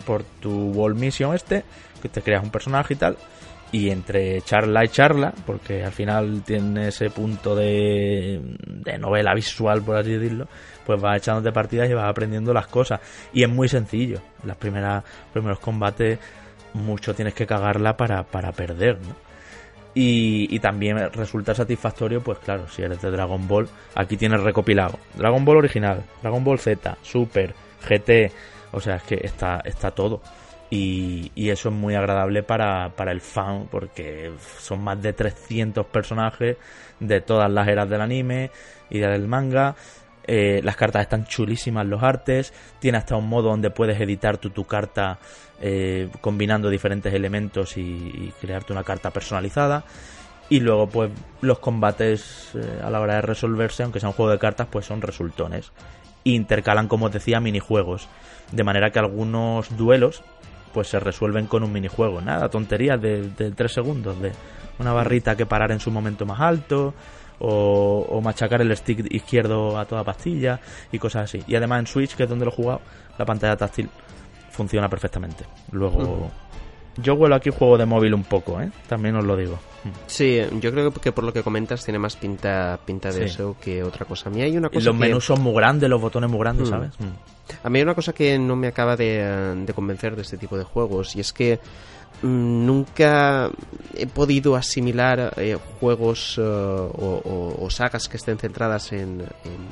por 0.06 0.23
tu 0.23 0.72
wall 0.72 0.95
mission 0.95 1.35
este, 1.35 1.64
que 2.02 2.10
te 2.10 2.22
creas 2.22 2.43
un 2.43 2.52
personaje 2.52 2.93
y 2.93 2.98
tal. 2.98 3.18
Y 3.73 3.89
entre 3.89 4.41
charla 4.41 4.84
y 4.84 4.89
charla, 4.89 5.34
porque 5.45 5.84
al 5.84 5.93
final 5.93 6.43
tiene 6.45 6.89
ese 6.89 7.10
punto 7.10 7.56
de, 7.56 8.41
de 8.68 8.98
novela 8.98 9.34
visual, 9.34 9.81
por 9.81 9.95
así 9.95 10.11
decirlo, 10.11 10.48
pues 10.85 11.02
vas 11.02 11.18
echándote 11.18 11.53
partidas 11.53 11.89
y 11.89 11.93
vas 11.93 12.10
aprendiendo 12.10 12.53
las 12.53 12.68
cosas. 12.68 12.99
Y 13.31 13.43
es 13.43 13.49
muy 13.49 13.69
sencillo. 13.69 14.19
Primeras 14.60 15.06
primeros 15.31 15.60
combates, 15.60 16.19
mucho 16.73 17.14
tienes 17.14 17.34
que 17.34 17.45
cagarla 17.45 17.95
para, 17.95 18.23
para 18.23 18.52
perder, 18.52 18.99
¿no? 18.99 19.31
Y, 19.93 20.57
también 20.59 20.97
resulta 21.11 21.53
satisfactorio, 21.53 22.22
pues 22.22 22.39
claro, 22.39 22.68
si 22.69 22.81
eres 22.81 23.01
de 23.01 23.11
Dragon 23.11 23.45
Ball, 23.45 23.68
aquí 23.95 24.15
tienes 24.15 24.39
recopilado 24.41 24.97
Dragon 25.15 25.43
Ball 25.43 25.57
original, 25.57 26.03
Dragon 26.22 26.43
Ball 26.43 26.59
Z, 26.59 26.97
Super, 27.01 27.53
GT, 27.85 28.31
o 28.72 28.80
sea, 28.80 28.95
es 28.95 29.03
que 29.03 29.19
está, 29.22 29.61
está 29.65 29.91
todo. 29.91 30.22
Y, 30.69 31.34
y, 31.35 31.49
eso 31.49 31.68
es 31.68 31.76
muy 31.76 31.95
agradable 31.95 32.43
para, 32.43 32.93
para, 32.95 33.11
el 33.11 33.19
fan 33.19 33.68
porque 33.69 34.31
son 34.59 34.81
más 34.81 35.01
de 35.01 35.11
300 35.11 35.85
personajes 35.88 36.55
de 37.01 37.19
todas 37.19 37.51
las 37.51 37.68
eras 37.68 37.89
del 37.89 37.99
anime 37.99 38.51
y 38.89 38.99
del 38.99 39.27
manga 39.27 39.76
eh, 40.27 40.61
las 40.64 40.76
cartas 40.76 41.03
están 41.03 41.26
chulísimas, 41.26 41.85
los 41.85 42.03
artes. 42.03 42.53
Tiene 42.80 42.98
hasta 42.98 43.15
un 43.15 43.27
modo 43.27 43.49
donde 43.49 43.69
puedes 43.69 43.99
editar 43.99 44.38
tu, 44.38 44.49
tu 44.49 44.65
carta 44.65 45.19
eh, 45.60 46.10
combinando 46.22 46.69
diferentes 46.69 47.14
elementos 47.14 47.77
y, 47.77 48.34
crearte 48.39 48.73
una 48.73 48.84
carta 48.84 49.11
personalizada. 49.11 49.84
Y 50.49 50.60
luego, 50.60 50.88
pues, 50.88 51.11
los 51.41 51.60
combates 51.60 52.52
eh, 52.56 52.81
a 52.84 52.89
la 52.89 52.99
hora 52.99 53.15
de 53.15 53.22
resolverse, 53.22 53.84
aunque 53.84 53.99
sea 53.99 54.10
un 54.10 54.15
juego 54.15 54.31
de 54.31 54.39
cartas, 54.39 54.68
pues 54.69 54.85
son 54.85 55.02
resultones. 55.02 55.72
Intercalan, 56.23 56.88
como 56.88 57.06
os 57.06 57.11
decía, 57.11 57.39
minijuegos. 57.39 58.10
De 58.52 58.64
manera 58.64 58.91
que 58.91 58.99
algunos 58.99 59.76
duelos, 59.77 60.23
pues 60.73 60.89
se 60.89 60.99
resuelven 60.99 61.48
con 61.48 61.64
un 61.64 61.72
minijuego. 61.72 62.22
Nada, 62.22 62.49
tonterías 62.49 63.02
de, 63.02 63.30
de 63.30 63.52
3 63.52 63.72
segundos, 63.72 64.22
de 64.22 64.34
una 64.77 64.93
barrita 64.93 65.35
que 65.35 65.45
parar 65.45 65.72
en 65.72 65.80
su 65.80 65.89
momento 65.89 66.26
más 66.26 66.39
alto 66.41 66.93
o, 67.41 68.22
machacar 68.22 68.61
el 68.61 68.76
stick 68.76 69.11
izquierdo 69.11 69.77
a 69.77 69.85
toda 69.85 70.03
pastilla 70.03 70.59
y 70.91 70.99
cosas 70.99 71.23
así. 71.23 71.43
Y 71.47 71.55
además 71.55 71.80
en 71.80 71.88
Switch, 71.88 72.15
que 72.15 72.23
es 72.23 72.30
donde 72.30 72.45
lo 72.45 72.51
he 72.51 72.55
jugado, 72.55 72.81
la 73.18 73.26
pantalla 73.26 73.57
táctil 73.57 73.89
funciona 74.51 74.88
perfectamente. 74.88 75.45
Luego, 75.72 76.30
yo 76.97 77.15
vuelo 77.15 77.35
aquí 77.35 77.49
juego 77.49 77.77
de 77.77 77.85
móvil 77.85 78.13
un 78.13 78.23
poco, 78.23 78.61
¿eh? 78.61 78.69
También 78.88 79.15
os 79.15 79.26
lo 79.26 79.35
digo. 79.35 79.57
Sí, 80.05 80.39
yo 80.59 80.72
creo 80.72 80.93
que 80.93 81.11
por 81.11 81.23
lo 81.23 81.34
que 81.34 81.41
comentas 81.41 81.84
tiene 81.84 81.97
más 81.97 82.15
pinta 82.15 82.80
pinta 82.85 83.11
de 83.11 83.26
eso 83.26 83.55
que 83.59 83.81
otra 83.81 84.05
cosa. 84.05 84.30
A 84.30 84.31
mí 84.31 84.41
hay 84.41 84.55
una 84.55 84.69
cosa 84.69 84.80
y 84.80 84.84
los 84.84 84.95
menús 84.95 85.26
son 85.26 85.41
muy 85.41 85.53
grandes, 85.53 85.89
los 85.89 85.99
botones 85.99 86.30
muy 86.30 86.39
grandes, 86.39 86.68
mm. 86.68 86.72
¿sabes? 86.72 86.91
A 87.63 87.69
mí 87.69 87.80
hay 87.80 87.84
una 87.84 87.95
cosa 87.95 88.13
que 88.13 88.38
no 88.38 88.55
me 88.55 88.68
acaba 88.68 88.95
de, 88.95 89.55
de 89.65 89.73
convencer 89.73 90.15
de 90.15 90.22
este 90.22 90.38
tipo 90.38 90.55
de 90.55 90.63
juegos 90.63 91.15
y 91.15 91.22
es 91.22 91.34
que 91.34 91.59
Mm, 91.59 92.01
nunca 92.23 93.49
he 93.95 94.07
podido 94.07 94.56
asimilar 94.56 95.34
eh, 95.38 95.57
juegos 95.80 96.38
eh, 96.38 96.41
o, 96.43 97.68
sagas 97.69 98.07
que 98.07 98.18
estén 98.18 98.38
centradas 98.38 98.91
en, 98.91 99.23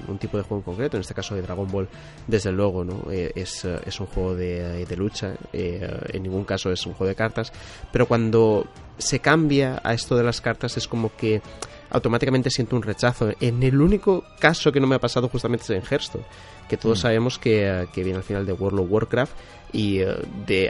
un 0.07 0.17
tipo 0.17 0.37
de 0.37 0.43
juego 0.43 0.57
en 0.57 0.63
concreto, 0.63 0.97
en 0.97 1.01
este 1.01 1.13
caso 1.13 1.35
de 1.35 1.41
Dragon 1.41 1.69
Ball, 1.69 1.87
desde 2.27 2.51
luego, 2.51 2.83
¿no? 2.83 3.11
Eh, 3.11 3.31
es, 3.35 3.63
un 3.99 4.07
juego 4.07 4.35
de, 4.35 4.85
de 4.85 4.95
lucha, 4.95 5.33
en 5.53 6.23
ningún 6.23 6.45
caso 6.45 6.71
es 6.71 6.85
un 6.85 6.93
juego 6.93 7.09
de 7.09 7.15
cartas, 7.15 7.51
pero 7.91 8.07
cuando 8.07 8.65
se 8.97 9.19
cambia 9.19 9.79
a 9.83 9.93
esto 9.93 10.15
de 10.15 10.23
las 10.23 10.41
cartas 10.41 10.77
es 10.77 10.87
como 10.87 11.15
que 11.15 11.41
automáticamente 11.89 12.49
siento 12.49 12.75
un 12.75 12.83
rechazo. 12.83 13.31
En 13.39 13.63
el 13.63 13.81
único 13.81 14.23
caso 14.39 14.71
que 14.71 14.79
no 14.79 14.87
me 14.87 14.95
ha 14.95 14.99
pasado 14.99 15.29
justamente 15.29 15.63
es 15.63 15.69
en 15.69 15.81
Hearthstone, 15.81 16.25
que 16.67 16.77
todos 16.77 16.99
mm. 16.99 17.01
sabemos 17.01 17.39
que, 17.39 17.87
que, 17.93 18.03
viene 18.03 18.17
al 18.17 18.23
final 18.23 18.45
de 18.45 18.53
World 18.53 18.79
of 18.79 18.91
Warcraft 18.91 19.33
y 19.73 19.99
de, 20.45 20.69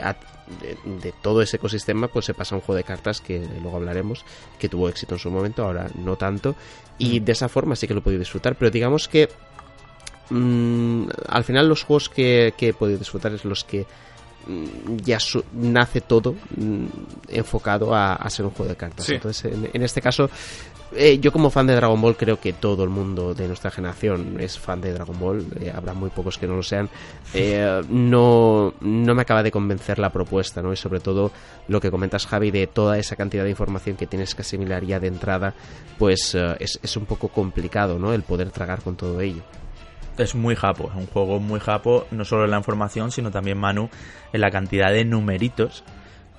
de, 0.58 1.12
todo 1.22 1.42
ese 1.42 1.56
ecosistema, 1.56 2.08
pues 2.08 2.26
se 2.26 2.34
pasa 2.34 2.54
a 2.54 2.58
un 2.58 2.62
juego 2.62 2.76
de 2.76 2.84
cartas 2.84 3.20
que 3.20 3.46
luego 3.60 3.76
hablaremos, 3.76 4.24
que 4.58 4.68
tuvo 4.68 4.88
éxito 4.88 5.14
en 5.14 5.18
su 5.18 5.30
momento, 5.30 5.64
ahora 5.64 5.88
no 5.94 6.16
tanto, 6.16 6.54
y 6.98 7.20
mm. 7.20 7.24
de 7.24 7.32
esa 7.32 7.48
forma 7.48 7.76
sí 7.76 7.86
que 7.86 7.94
lo 7.94 8.00
he 8.00 8.02
podido 8.02 8.20
disfrutar, 8.20 8.56
pero 8.56 8.70
digamos 8.70 9.08
que 9.08 9.28
mm, 10.30 11.04
al 11.28 11.44
final 11.44 11.68
los 11.68 11.84
juegos 11.84 12.08
que, 12.08 12.54
que 12.56 12.68
he 12.68 12.74
podido 12.74 12.98
disfrutar 12.98 13.32
es 13.32 13.44
los 13.44 13.64
que 13.64 13.86
mm, 14.46 14.96
ya 15.04 15.18
nace 15.52 16.00
todo 16.00 16.34
enfocado 17.28 17.94
a, 17.94 18.28
ser 18.30 18.46
un 18.46 18.52
juego 18.52 18.70
de 18.70 18.76
cartas. 18.76 19.08
Entonces, 19.08 19.52
en, 19.72 19.82
este 19.82 20.00
caso, 20.00 20.30
eh, 20.92 21.18
yo 21.20 21.32
como 21.32 21.50
fan 21.50 21.66
de 21.66 21.74
Dragon 21.74 22.00
Ball 22.00 22.16
creo 22.16 22.40
que 22.40 22.52
todo 22.52 22.84
el 22.84 22.90
mundo 22.90 23.34
de 23.34 23.46
nuestra 23.46 23.70
generación 23.70 24.36
es 24.40 24.58
fan 24.58 24.80
de 24.80 24.92
Dragon 24.92 25.18
Ball, 25.18 25.46
eh, 25.60 25.72
habrá 25.74 25.94
muy 25.94 26.10
pocos 26.10 26.38
que 26.38 26.46
no 26.46 26.56
lo 26.56 26.62
sean. 26.62 26.88
Eh, 27.34 27.82
no, 27.88 28.74
no 28.80 29.14
me 29.14 29.22
acaba 29.22 29.42
de 29.42 29.50
convencer 29.50 29.98
la 29.98 30.10
propuesta, 30.10 30.62
¿no? 30.62 30.72
Y 30.72 30.76
sobre 30.76 31.00
todo 31.00 31.30
lo 31.68 31.80
que 31.80 31.90
comentas 31.90 32.26
Javi 32.26 32.50
de 32.50 32.66
toda 32.66 32.98
esa 32.98 33.16
cantidad 33.16 33.44
de 33.44 33.50
información 33.50 33.96
que 33.96 34.06
tienes 34.06 34.34
que 34.34 34.42
asimilar 34.42 34.84
ya 34.84 34.98
de 34.98 35.08
entrada, 35.08 35.54
pues 35.98 36.34
es, 36.58 36.78
es 36.82 36.96
un 36.96 37.06
poco 37.06 37.28
complicado, 37.28 37.98
¿no? 37.98 38.12
El 38.12 38.22
poder 38.22 38.50
tragar 38.50 38.82
con 38.82 38.96
todo 38.96 39.20
ello 39.20 39.42
es 40.18 40.34
muy 40.34 40.54
japo, 40.54 40.90
es 40.90 40.96
un 40.96 41.06
juego 41.06 41.40
muy 41.40 41.60
japo, 41.60 42.06
no 42.10 42.24
solo 42.24 42.44
en 42.44 42.50
la 42.50 42.58
información, 42.58 43.10
sino 43.10 43.30
también, 43.30 43.56
Manu, 43.58 43.88
en 44.32 44.40
la 44.40 44.50
cantidad 44.50 44.92
de 44.92 45.04
numeritos 45.04 45.82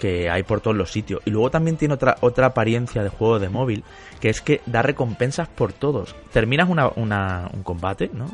que 0.02 0.32
hay 0.32 0.41
por 0.41 0.61
todos 0.61 0.76
los 0.76 0.91
sitios. 0.91 1.22
Y 1.26 1.30
luego 1.30 1.52
también 1.52 1.78
tiene 1.78 1.94
otra, 1.94 2.18
otra 2.22 2.48
apariencia 2.48 3.03
de 3.03 3.10
juego 3.10 3.38
de 3.38 3.49
móvil, 3.49 3.84
que 4.19 4.30
es 4.30 4.41
que 4.41 4.60
da 4.65 4.82
recompensas 4.82 5.48
por 5.48 5.73
todos. 5.73 6.15
Terminas 6.34 6.68
una, 6.68 6.88
un 6.88 7.61
combate, 7.61 8.10
¿no? 8.11 8.26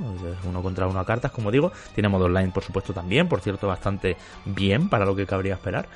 Uno 0.46 0.64
contra 0.64 0.88
uno 0.88 0.98
a 0.98 1.06
cartas, 1.06 1.30
como 1.34 1.52
digo. 1.52 1.74
Tiene 1.94 2.08
modo 2.08 2.26
online, 2.26 2.54
por 2.54 2.64
supuesto, 2.64 2.94
también, 2.94 3.28
por 3.28 3.42
cierto, 3.42 3.68
bastante 3.68 4.16
bien 4.46 4.88
para 4.88 5.04
lo 5.04 5.14
que 5.14 5.26
cabría 5.26 5.56
esperar. 5.56 5.90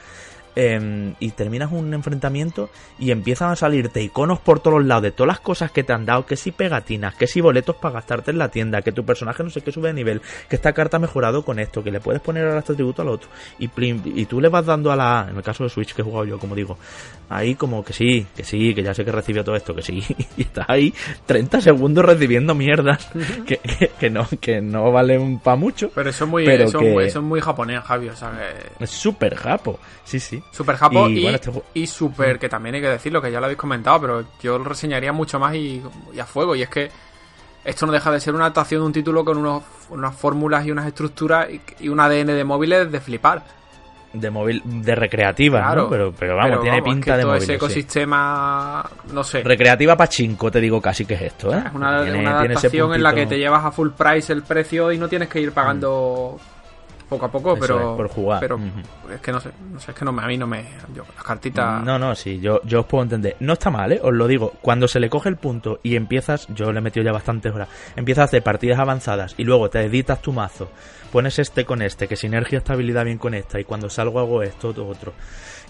Em, 0.54 1.16
y 1.20 1.32
terminas 1.32 1.72
un 1.72 1.94
enfrentamiento 1.94 2.70
y 3.00 3.12
empiezan 3.12 3.52
a 3.52 3.56
salirte 3.56 4.02
iconos 4.02 4.40
por 4.40 4.60
todos 4.60 4.84
lados 4.84 5.04
de 5.04 5.12
todas 5.12 5.28
las 5.28 5.40
cosas 5.40 5.72
que 5.72 5.84
te 5.84 5.94
han 5.94 6.06
dado, 6.06 6.26
que 6.26 6.36
si 6.36 6.52
pegatinas, 6.52 7.16
que 7.16 7.26
si 7.26 7.40
boletos 7.40 7.78
para 7.78 7.94
gastarte 7.94 8.32
en 8.32 8.38
la 8.38 8.50
tienda, 8.50 8.82
que 8.82 8.92
tu 8.92 9.06
personaje 9.06 9.44
no 9.44 9.50
sé 9.50 9.62
qué 9.62 9.72
sube 9.72 9.88
de 9.88 9.94
nivel, 9.94 10.22
que 10.50 10.58
esta 10.58 10.74
carta 10.74 10.98
ha 10.98 11.00
mejorado 11.00 11.46
con 11.46 11.58
esto, 11.58 11.82
que 11.82 11.90
le 11.90 12.02
puedes 12.02 12.22
poner 12.22 12.46
ahora 12.46 12.60
este 12.60 12.74
atributo 12.74 13.02
al 13.02 13.08
otro. 13.08 13.30
Y, 13.60 13.70
y 13.78 14.26
tú 14.26 14.42
le 14.42 14.50
vas 14.50 14.66
dando 14.66 14.92
a 14.92 14.96
la 14.98 15.28
en 15.30 15.38
el 15.38 15.44
caso 15.44 15.64
de 15.64 15.70
Switch 15.70 15.94
que 15.94 16.02
he 16.02 16.06
jugado 16.06 16.26
yo, 16.26 16.38
como 16.38 16.54
digo, 16.54 16.78
ahí 17.30 17.56
como 17.56 17.84
que 17.84 17.94
sí, 17.94 18.28
que 18.36 18.44
sí, 18.44 18.76
que 18.76 18.84
ya 18.84 18.94
sé 18.94 19.06
que 19.06 19.12
recibió 19.12 19.46
todo 19.46 19.56
esto, 19.56 19.74
que 19.74 19.82
sí, 19.82 20.04
y 20.38 20.42
estás 20.42 20.66
ahí 20.68 20.94
30 21.26 21.62
segundos 21.62 22.04
recibiendo 22.04 22.56
mierda 22.56 23.00
que, 23.46 23.60
que, 24.00 24.10
no, 24.10 24.28
que 24.42 24.62
no 24.62 24.92
valen 24.92 25.40
para 25.40 25.56
mucho. 25.56 25.92
Pero 25.96 26.10
eso 26.10 26.26
es 26.26 26.30
muy, 26.30 26.46
eso, 26.46 26.82
es 26.82 27.16
muy 27.22 27.40
japonés, 27.40 27.82
Javi, 27.84 28.10
o 28.10 28.16
sea 28.16 28.32
Es 28.80 28.90
súper 28.90 29.36
japo, 29.36 29.80
sí, 30.04 30.20
sí. 30.20 30.41
Super 30.52 30.76
japo 30.76 31.08
y, 31.10 31.20
y, 31.20 31.28
este 31.28 31.52
super, 31.88 32.40
que 32.40 32.50
también 32.50 32.76
hay 32.76 32.82
que 32.82 32.90
decirlo, 32.90 33.22
que 33.22 33.32
ya 33.32 33.40
lo 33.40 33.46
habéis 33.46 33.60
comentado, 33.60 34.02
pero 34.02 34.24
yo 34.42 34.58
lo 34.58 34.64
reseñaría 34.66 35.14
mucho 35.14 35.40
más 35.40 35.56
y, 35.56 35.82
a 36.20 36.26
fuego. 36.26 36.56
Y 36.56 36.64
es 36.64 36.70
que 36.70 36.90
esto 37.64 37.86
no 37.86 37.92
deja 37.92 38.12
de 38.12 38.20
ser 38.20 38.34
una 38.34 38.46
adaptación 38.46 38.82
de 38.82 38.88
un 38.88 38.94
título 38.94 39.24
con 39.24 39.38
unos, 39.38 39.64
unas 39.90 40.16
fórmulas 40.16 40.66
y 40.66 40.72
unas 40.72 40.88
estructuras 40.88 41.48
y, 41.80 41.90
un 41.90 42.00
ADN 42.00 42.28
de 42.28 42.44
móviles 42.44 42.92
de 42.92 43.00
flipar. 43.00 43.44
De 44.14 44.30
móvil, 44.30 44.62
de 44.66 44.94
recreativa, 44.94 45.74
¿no? 45.74 45.88
Pero, 45.88 46.12
pero 46.12 46.36
vamos, 46.36 46.62
tiene 46.62 46.82
pinta 46.82 47.16
de 47.16 47.24
todo 47.24 47.36
ese 47.36 47.54
ecosistema, 47.54 48.84
no 49.14 49.24
sé. 49.24 49.42
Recreativa 49.42 49.96
pachinko, 49.96 50.52
te 50.52 50.60
digo 50.60 50.82
casi 50.82 51.06
que 51.06 51.14
es 51.14 51.22
esto, 51.22 51.54
¿eh? 51.54 51.64
Es 51.66 51.74
una, 51.74 52.00
adaptación 52.00 52.94
en 52.94 53.04
la 53.04 53.14
que 53.14 53.26
te 53.26 53.38
llevas 53.38 53.64
a 53.64 53.72
full 53.72 53.92
price 53.92 54.34
el 54.34 54.44
precio 54.44 54.92
y 54.92 54.98
no 54.98 55.08
tienes 55.08 55.30
que 55.30 55.40
ir 55.40 55.54
pagando 55.54 56.38
poco 57.12 57.26
a 57.26 57.30
poco, 57.32 57.58
pero. 57.60 57.98
por 57.98 58.08
jugar. 58.08 58.40
Pero 58.40 58.58
es 59.14 59.20
que 59.20 59.34
no 59.34 59.42
sé, 59.42 59.52
no 59.70 59.80
sé, 59.82 59.92
es 59.92 59.98
que 59.98 60.06
no 60.06 60.14
me, 60.14 60.24
a 60.24 60.28
mí 60.28 60.38
no 60.38 60.48
me. 60.48 60.64
Yo, 60.96 61.04
las 61.14 61.24
cartitas. 61.26 61.84
No, 61.84 62.00
no, 62.00 62.16
sí, 62.16 62.40
yo, 62.40 62.62
yo 62.64 62.80
os 62.80 62.86
puedo 62.86 63.04
entender. 63.04 63.36
No 63.42 63.54
está 63.54 63.70
mal, 63.70 63.92
¿eh? 63.92 64.00
Os 64.02 64.14
lo 64.14 64.28
digo. 64.28 64.54
Cuando 64.62 64.88
se 64.88 65.02
le 65.02 65.10
coge 65.10 65.28
el 65.28 65.36
punto 65.36 65.82
y 65.84 65.98
empiezas, 65.98 66.48
yo 66.48 66.72
le 66.72 66.80
he 66.80 66.82
metido 66.82 67.06
ya 67.06 67.12
bastantes 67.12 67.54
horas, 67.54 67.68
empiezas 67.98 68.22
a 68.22 68.26
hacer 68.26 68.44
partidas 68.44 68.80
avanzadas 68.80 69.36
y 69.38 69.44
luego 69.44 69.70
te 69.70 69.82
editas 69.82 70.22
tu 70.22 70.32
mazo, 70.32 70.72
pones 71.12 71.38
este 71.38 71.66
con 71.66 71.82
este, 71.82 72.08
que 72.08 72.16
sinergia 72.16 72.60
estabilidad 72.60 73.04
bien 73.04 73.18
con 73.18 73.34
esta, 73.34 73.60
y 73.60 73.66
cuando 73.66 73.90
salgo 73.90 74.20
hago 74.20 74.42
esto, 74.42 74.70
otro, 74.70 74.88
otro. 74.88 75.14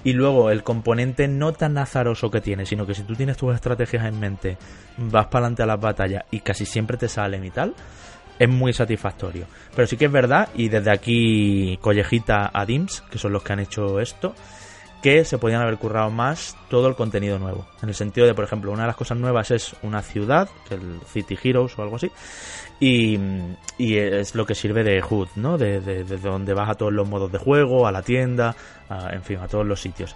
Y 0.03 0.13
luego 0.13 0.51
el 0.51 0.63
componente 0.63 1.27
no 1.27 1.53
tan 1.53 1.77
azaroso 1.79 2.29
que 2.29 2.41
tiene, 2.41 2.67
sino 2.67 2.85
que 2.85 2.93
si 2.93 3.03
tú 3.03 3.15
tienes 3.15 3.37
tus 3.37 3.53
estrategias 3.53 4.05
en 4.05 4.19
mente, 4.19 4.57
vas 4.97 5.25
para 5.27 5.45
adelante 5.45 5.63
a 5.63 5.67
las 5.67 5.79
batallas 5.79 6.23
y 6.29 6.41
casi 6.41 6.65
siempre 6.65 6.97
te 6.97 7.07
salen 7.07 7.45
y 7.45 7.49
tal 7.49 7.73
es 8.41 8.49
muy 8.49 8.73
satisfactorio. 8.73 9.45
Pero 9.75 9.87
sí 9.87 9.97
que 9.97 10.05
es 10.05 10.11
verdad, 10.11 10.49
y 10.55 10.67
desde 10.67 10.91
aquí 10.91 11.77
collejita 11.79 12.49
a 12.51 12.65
Dims, 12.65 13.01
que 13.11 13.19
son 13.19 13.33
los 13.33 13.43
que 13.43 13.53
han 13.53 13.59
hecho 13.59 13.99
esto, 13.99 14.33
que 15.03 15.25
se 15.25 15.37
podían 15.37 15.61
haber 15.61 15.77
currado 15.77 16.09
más 16.09 16.57
todo 16.67 16.87
el 16.87 16.95
contenido 16.95 17.37
nuevo. 17.37 17.67
En 17.83 17.89
el 17.89 17.93
sentido 17.93 18.25
de, 18.25 18.33
por 18.33 18.43
ejemplo, 18.43 18.71
una 18.71 18.81
de 18.81 18.87
las 18.87 18.95
cosas 18.95 19.19
nuevas 19.19 19.51
es 19.51 19.75
una 19.83 20.01
ciudad, 20.01 20.49
que 20.67 20.73
el 20.73 21.01
City 21.05 21.37
Heroes 21.43 21.77
o 21.77 21.83
algo 21.83 21.97
así, 21.97 22.09
y, 22.79 23.19
es 23.77 24.33
lo 24.33 24.47
que 24.47 24.55
sirve 24.55 24.83
de 24.83 25.03
HUD, 25.03 25.27
¿no? 25.35 25.59
De, 25.59 25.79
de, 25.79 26.03
donde 26.03 26.55
vas 26.55 26.69
a 26.71 26.75
todos 26.75 26.91
los 26.91 27.07
modos 27.07 27.31
de 27.31 27.37
juego, 27.37 27.85
a 27.85 27.91
la 27.91 28.01
tienda, 28.01 28.55
en 29.11 29.21
fin, 29.21 29.37
a 29.37 29.47
todos 29.47 29.67
los 29.67 29.79
sitios. 29.79 30.15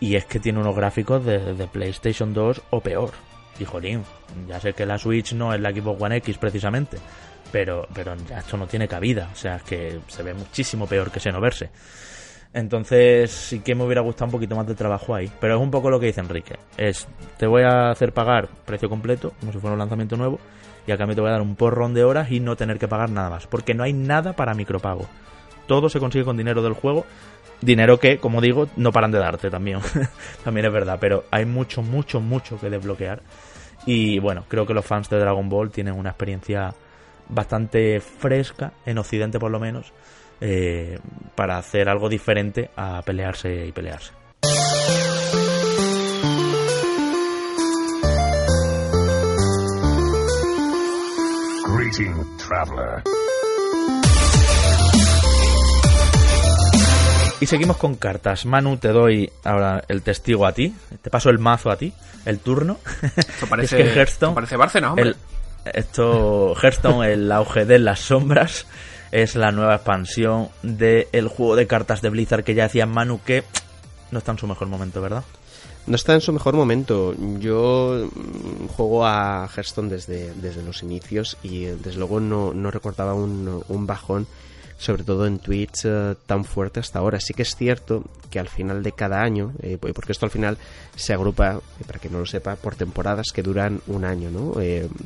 Y 0.00 0.14
es 0.14 0.24
que 0.24 0.40
tiene 0.40 0.60
unos 0.60 0.74
gráficos 0.74 1.22
de, 1.26 1.52
de 1.52 1.66
PlayStation 1.66 2.32
2 2.32 2.62
o 2.70 2.80
peor. 2.80 3.10
Y 3.58 3.66
jolín, 3.66 4.02
ya 4.48 4.58
sé 4.60 4.72
que 4.72 4.86
la 4.86 4.96
Switch 4.96 5.34
no 5.34 5.52
es 5.52 5.60
la 5.60 5.70
Xbox 5.72 6.00
One 6.00 6.16
X 6.16 6.38
precisamente, 6.38 6.96
pero, 7.50 7.86
pero 7.94 8.14
esto 8.14 8.56
no 8.56 8.66
tiene 8.66 8.88
cabida. 8.88 9.28
O 9.32 9.36
sea, 9.36 9.56
es 9.56 9.62
que 9.62 10.00
se 10.06 10.22
ve 10.22 10.34
muchísimo 10.34 10.86
peor 10.86 11.10
que 11.10 11.20
Xenoverse. 11.20 11.70
Entonces 12.52 13.30
sí 13.30 13.60
que 13.60 13.74
me 13.74 13.84
hubiera 13.84 14.00
gustado 14.00 14.26
un 14.26 14.32
poquito 14.32 14.56
más 14.56 14.66
de 14.66 14.74
trabajo 14.74 15.14
ahí. 15.14 15.30
Pero 15.40 15.54
es 15.56 15.60
un 15.60 15.70
poco 15.70 15.90
lo 15.90 16.00
que 16.00 16.06
dice 16.06 16.20
Enrique. 16.20 16.56
Es, 16.76 17.06
te 17.36 17.46
voy 17.46 17.62
a 17.62 17.90
hacer 17.90 18.12
pagar 18.12 18.48
precio 18.64 18.88
completo, 18.88 19.32
como 19.40 19.52
si 19.52 19.58
fuera 19.58 19.74
un 19.74 19.78
lanzamiento 19.78 20.16
nuevo, 20.16 20.40
y 20.86 20.92
a 20.92 20.96
cambio 20.96 21.14
te 21.14 21.20
voy 21.20 21.30
a 21.30 21.34
dar 21.34 21.42
un 21.42 21.56
porrón 21.56 21.94
de 21.94 22.04
horas 22.04 22.30
y 22.30 22.40
no 22.40 22.56
tener 22.56 22.78
que 22.78 22.88
pagar 22.88 23.10
nada 23.10 23.30
más. 23.30 23.46
Porque 23.46 23.74
no 23.74 23.84
hay 23.84 23.92
nada 23.92 24.34
para 24.34 24.54
micropago. 24.54 25.06
Todo 25.66 25.88
se 25.88 26.00
consigue 26.00 26.24
con 26.24 26.36
dinero 26.36 26.62
del 26.62 26.72
juego 26.72 27.06
Dinero 27.62 28.00
que, 28.00 28.18
como 28.18 28.40
digo, 28.40 28.68
no 28.76 28.90
paran 28.90 29.10
de 29.10 29.18
darte 29.18 29.50
también. 29.50 29.80
también 30.44 30.66
es 30.66 30.72
verdad, 30.72 30.98
pero 31.00 31.24
hay 31.30 31.44
mucho, 31.44 31.82
mucho, 31.82 32.20
mucho 32.20 32.58
que 32.58 32.70
desbloquear. 32.70 33.22
Y 33.84 34.18
bueno, 34.18 34.44
creo 34.48 34.66
que 34.66 34.74
los 34.74 34.84
fans 34.84 35.10
de 35.10 35.18
Dragon 35.18 35.48
Ball 35.48 35.70
tienen 35.70 35.94
una 35.94 36.10
experiencia 36.10 36.74
bastante 37.30 38.00
fresca, 38.00 38.72
en 38.84 38.98
Occidente 38.98 39.38
por 39.38 39.50
lo 39.50 39.60
menos, 39.60 39.92
eh, 40.40 40.98
para 41.34 41.58
hacer 41.58 41.88
algo 41.88 42.08
diferente 42.08 42.70
a 42.76 43.02
pelearse 43.02 43.66
y 43.66 43.72
pelearse. 43.72 44.12
Greeting, 51.66 52.36
traveler. 52.36 53.02
Y 57.40 57.46
seguimos 57.46 57.78
con 57.78 57.94
cartas. 57.94 58.44
Manu, 58.44 58.76
te 58.76 58.88
doy 58.88 59.30
ahora 59.44 59.82
el 59.88 60.02
testigo 60.02 60.46
a 60.46 60.52
ti. 60.52 60.74
Te 61.00 61.08
paso 61.08 61.30
el 61.30 61.38
mazo 61.38 61.70
a 61.70 61.76
ti, 61.76 61.92
el 62.26 62.38
turno. 62.38 62.78
Esto 63.16 63.46
parece, 63.46 63.80
es 63.80 63.88
que 63.88 63.98
Hearthstone, 63.98 64.34
parece 64.34 64.56
Barcelona, 64.56 64.92
hombre. 64.92 65.14
Esto, 65.64 66.54
Hearthstone, 66.60 67.12
el 67.12 67.32
auge 67.32 67.64
de 67.64 67.78
las 67.78 68.00
sombras, 68.00 68.66
es 69.12 69.34
la 69.34 69.52
nueva 69.52 69.76
expansión 69.76 70.48
del 70.62 71.28
juego 71.28 71.56
de 71.56 71.66
cartas 71.66 72.02
de 72.02 72.10
Blizzard 72.10 72.44
que 72.44 72.54
ya 72.54 72.64
decía 72.64 72.86
Manu 72.86 73.20
que 73.24 73.44
no 74.10 74.18
está 74.18 74.32
en 74.32 74.38
su 74.38 74.46
mejor 74.46 74.68
momento, 74.68 75.00
¿verdad? 75.00 75.24
No 75.86 75.96
está 75.96 76.14
en 76.14 76.20
su 76.20 76.32
mejor 76.32 76.54
momento. 76.54 77.14
Yo 77.38 78.08
mm, 78.12 78.66
juego 78.68 79.06
a 79.06 79.48
Hearthstone 79.54 79.88
desde, 79.88 80.32
desde 80.34 80.62
los 80.62 80.82
inicios 80.82 81.36
y 81.42 81.64
desde 81.64 81.98
luego 81.98 82.20
no, 82.20 82.52
no 82.52 82.70
recordaba 82.70 83.14
un, 83.14 83.64
un 83.68 83.86
bajón 83.86 84.26
sobre 84.80 85.04
todo 85.04 85.26
en 85.26 85.38
Twitch 85.38 85.84
eh, 85.84 86.14
tan 86.24 86.46
fuerte 86.46 86.80
hasta 86.80 86.98
ahora. 86.98 87.20
Sí 87.20 87.34
que 87.34 87.42
es 87.42 87.54
cierto 87.54 88.02
que 88.30 88.38
al 88.38 88.48
final 88.48 88.82
de 88.82 88.92
cada 88.92 89.20
año, 89.20 89.52
eh, 89.62 89.76
porque 89.76 90.12
esto 90.12 90.24
al 90.24 90.32
final 90.32 90.56
se 90.96 91.12
agrupa, 91.12 91.60
eh, 91.78 91.84
para 91.86 91.98
que 91.98 92.08
no 92.08 92.18
lo 92.18 92.24
sepa, 92.24 92.56
por 92.56 92.76
temporadas 92.76 93.26
que 93.34 93.42
duran 93.42 93.82
un 93.88 94.06
año, 94.06 94.30
¿no? 94.30 94.54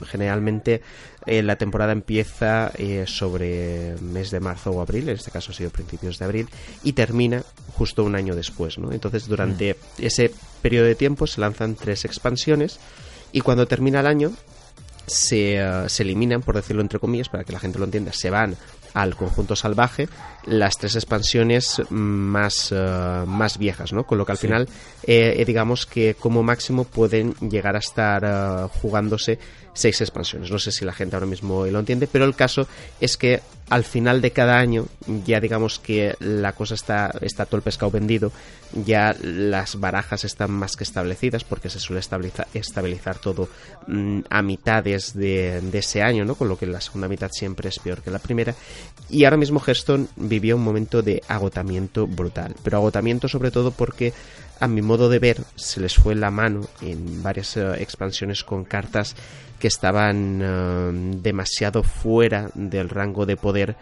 generalmente 0.06 0.82
la 1.26 1.56
temporada 1.56 1.92
empieza 1.92 2.70
sobre 3.06 3.96
mes 4.00 4.30
de 4.30 4.40
marzo 4.40 4.70
o 4.70 4.80
abril, 4.80 5.08
en 5.08 5.16
este 5.16 5.30
caso 5.30 5.52
ha 5.52 5.54
sido 5.54 5.70
principios 5.70 6.18
de 6.18 6.24
abril, 6.24 6.48
y 6.82 6.92
termina 6.92 7.42
justo 7.76 8.04
un 8.04 8.14
año 8.14 8.36
después, 8.36 8.78
¿no? 8.78 8.92
Entonces 8.92 9.26
durante 9.26 9.74
mm. 9.74 10.04
ese 10.04 10.30
periodo 10.60 10.86
de 10.86 10.94
tiempo 10.94 11.26
se 11.26 11.40
lanzan 11.40 11.74
tres 11.74 12.04
expansiones 12.04 12.78
y 13.32 13.40
cuando 13.40 13.66
termina 13.66 14.00
el 14.00 14.06
año 14.06 14.32
se, 15.06 15.58
se, 15.88 16.02
eliminan, 16.02 16.42
por 16.42 16.56
decirlo 16.56 16.82
entre 16.82 16.98
comillas, 16.98 17.28
para 17.28 17.44
que 17.44 17.52
la 17.52 17.58
gente 17.58 17.78
lo 17.78 17.86
entienda, 17.86 18.12
se 18.12 18.30
van 18.30 18.56
al 18.94 19.16
conjunto 19.16 19.56
salvaje 19.56 20.08
las 20.46 20.78
tres 20.78 20.94
expansiones 20.94 21.82
más, 21.90 22.72
eh, 22.72 23.24
más 23.26 23.58
viejas, 23.58 23.92
¿no? 23.92 24.04
Con 24.04 24.18
lo 24.18 24.24
que 24.24 24.32
al 24.32 24.38
final, 24.38 24.68
eh, 25.02 25.34
eh, 25.36 25.44
digamos 25.44 25.84
que 25.84 26.14
como 26.14 26.42
máximo 26.42 26.84
pueden 26.84 27.34
llegar 27.34 27.76
a 27.76 27.80
estar 27.80 28.68
jugándose 28.80 29.38
seis 29.74 30.00
expansiones. 30.00 30.50
No 30.50 30.58
sé 30.58 30.72
si 30.72 30.84
la 30.84 30.92
gente 30.92 31.16
ahora 31.16 31.26
mismo 31.26 31.66
lo 31.66 31.80
entiende, 31.80 32.08
pero 32.10 32.24
el 32.24 32.34
caso 32.34 32.66
es 33.00 33.16
que 33.16 33.42
al 33.70 33.84
final 33.84 34.20
de 34.20 34.30
cada 34.30 34.58
año, 34.58 34.86
ya 35.24 35.40
digamos 35.40 35.78
que 35.78 36.14
la 36.20 36.52
cosa 36.52 36.74
está, 36.74 37.12
está 37.22 37.46
todo 37.46 37.56
el 37.56 37.62
pescado 37.62 37.90
vendido, 37.90 38.30
ya 38.72 39.16
las 39.22 39.80
barajas 39.80 40.24
están 40.24 40.50
más 40.50 40.76
que 40.76 40.84
establecidas, 40.84 41.44
porque 41.44 41.70
se 41.70 41.80
suele 41.80 42.00
estabilizar, 42.54 43.18
todo 43.18 43.48
mm, 43.86 44.20
a 44.28 44.42
mitades 44.42 45.14
de, 45.14 45.60
de, 45.60 45.78
ese 45.78 46.02
año, 46.02 46.24
¿no? 46.24 46.34
Con 46.34 46.48
lo 46.48 46.58
que 46.58 46.66
la 46.66 46.80
segunda 46.80 47.08
mitad 47.08 47.30
siempre 47.32 47.68
es 47.68 47.78
peor 47.78 48.02
que 48.02 48.10
la 48.10 48.18
primera. 48.18 48.54
Y 49.08 49.24
ahora 49.24 49.36
mismo 49.38 49.60
Hearthstone 49.60 50.08
vivió 50.16 50.56
un 50.56 50.62
momento 50.62 51.02
de 51.02 51.22
agotamiento 51.26 52.06
brutal, 52.06 52.54
pero 52.62 52.78
agotamiento 52.78 53.28
sobre 53.28 53.50
todo 53.50 53.70
porque 53.70 54.12
a 54.60 54.68
mi 54.68 54.82
modo 54.82 55.08
de 55.08 55.18
ver 55.18 55.42
se 55.56 55.80
les 55.80 55.94
fue 55.94 56.14
la 56.14 56.30
mano 56.30 56.60
en 56.80 57.22
varias 57.22 57.56
eh, 57.56 57.74
expansiones 57.80 58.44
con 58.44 58.64
cartas 58.64 59.16
que 59.64 59.68
estaban 59.68 60.42
eh, 60.42 61.16
demasiado 61.22 61.82
fuera 61.82 62.50
del 62.52 62.90
rango 62.90 63.24
de 63.24 63.38
poder 63.38 63.76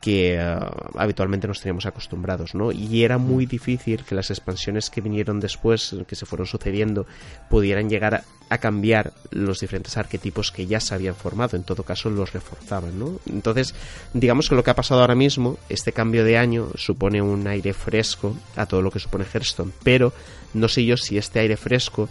que 0.00 0.34
eh, 0.34 0.58
habitualmente 0.96 1.46
nos 1.46 1.60
teníamos 1.60 1.86
acostumbrados, 1.86 2.56
¿no? 2.56 2.72
Y 2.72 3.04
era 3.04 3.18
muy 3.18 3.46
difícil 3.46 4.04
que 4.04 4.16
las 4.16 4.30
expansiones 4.30 4.90
que 4.90 5.00
vinieron 5.00 5.38
después, 5.38 5.94
que 6.08 6.16
se 6.16 6.26
fueron 6.26 6.48
sucediendo, 6.48 7.06
pudieran 7.48 7.88
llegar 7.88 8.24
a, 8.50 8.58
cambiar 8.58 9.12
los 9.30 9.60
diferentes 9.60 9.96
arquetipos 9.96 10.50
que 10.50 10.66
ya 10.66 10.80
se 10.80 10.92
habían 10.92 11.14
formado, 11.14 11.56
en 11.56 11.62
todo 11.62 11.84
caso 11.84 12.10
los 12.10 12.32
reforzaban, 12.32 12.98
¿no? 12.98 13.20
Entonces, 13.26 13.76
digamos 14.14 14.48
que 14.48 14.56
lo 14.56 14.64
que 14.64 14.70
ha 14.72 14.74
pasado 14.74 15.02
ahora 15.02 15.14
mismo, 15.14 15.56
este 15.68 15.92
cambio 15.92 16.24
de 16.24 16.36
año 16.36 16.70
supone 16.74 17.22
un 17.22 17.46
aire 17.46 17.74
fresco 17.74 18.36
a 18.56 18.66
todo 18.66 18.82
lo 18.82 18.90
que 18.90 18.98
supone 18.98 19.24
Hearthstone, 19.24 19.70
pero 19.84 20.12
no 20.52 20.66
sé 20.66 20.84
yo 20.84 20.96
si 20.96 21.16
este 21.16 21.38
aire 21.38 21.56
fresco 21.56 22.08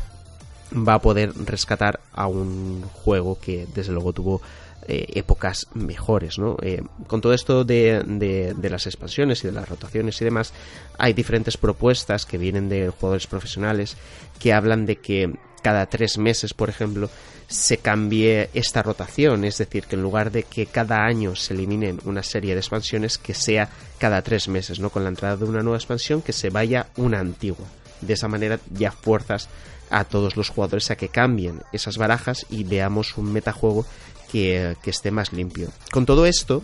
va 0.71 0.95
a 0.95 1.01
poder 1.01 1.33
rescatar 1.45 1.99
a 2.13 2.27
un 2.27 2.81
juego 2.81 3.39
que 3.39 3.67
desde 3.73 3.93
luego 3.93 4.13
tuvo 4.13 4.41
eh, 4.89 5.05
épocas 5.15 5.67
mejores, 5.73 6.39
¿no? 6.39 6.55
Eh, 6.61 6.81
con 7.07 7.19
todo 7.19 7.33
esto 7.33 7.65
de, 7.65 8.03
de, 8.05 8.69
las 8.69 8.85
expansiones 8.85 9.43
y 9.43 9.47
de 9.47 9.53
las 9.53 9.67
rotaciones 9.67 10.21
y 10.21 10.25
demás, 10.25 10.53
hay 10.97 11.11
diferentes 11.11 11.57
propuestas 11.57 12.25
que 12.25 12.37
vienen 12.37 12.69
de 12.69 12.89
jugadores 12.89 13.27
profesionales 13.27 13.97
que 14.39 14.53
hablan 14.53 14.85
de 14.85 14.95
que 14.97 15.33
cada 15.61 15.87
tres 15.87 16.17
meses, 16.17 16.53
por 16.53 16.69
ejemplo, 16.69 17.09
se 17.47 17.79
cambie 17.79 18.49
esta 18.53 18.81
rotación, 18.81 19.43
es 19.43 19.57
decir, 19.57 19.85
que 19.85 19.95
en 19.95 20.03
lugar 20.03 20.31
de 20.31 20.43
que 20.43 20.67
cada 20.67 21.03
año 21.03 21.35
se 21.35 21.53
eliminen 21.53 21.99
una 22.05 22.23
serie 22.23 22.53
de 22.53 22.59
expansiones, 22.59 23.17
que 23.17 23.33
sea 23.33 23.69
cada 23.97 24.21
tres 24.21 24.47
meses, 24.47 24.79
¿no? 24.79 24.89
Con 24.89 25.03
la 25.03 25.09
entrada 25.09 25.35
de 25.35 25.43
una 25.43 25.63
nueva 25.63 25.77
expansión, 25.77 26.21
que 26.21 26.31
se 26.31 26.49
vaya 26.49 26.87
una 26.95 27.19
antigua. 27.19 27.65
De 27.99 28.13
esa 28.13 28.29
manera 28.29 28.59
ya 28.71 28.91
fuerzas 28.91 29.49
a 29.89 30.03
todos 30.03 30.35
los 30.37 30.49
jugadores 30.49 30.91
a 30.91 30.95
que 30.95 31.09
cambien 31.09 31.61
esas 31.71 31.97
barajas 31.97 32.45
y 32.49 32.63
veamos 32.63 33.17
un 33.17 33.31
metajuego 33.31 33.85
que, 34.31 34.75
esté 34.85 35.11
más 35.11 35.33
limpio. 35.33 35.69
Con 35.91 36.05
todo 36.05 36.25
esto, 36.25 36.63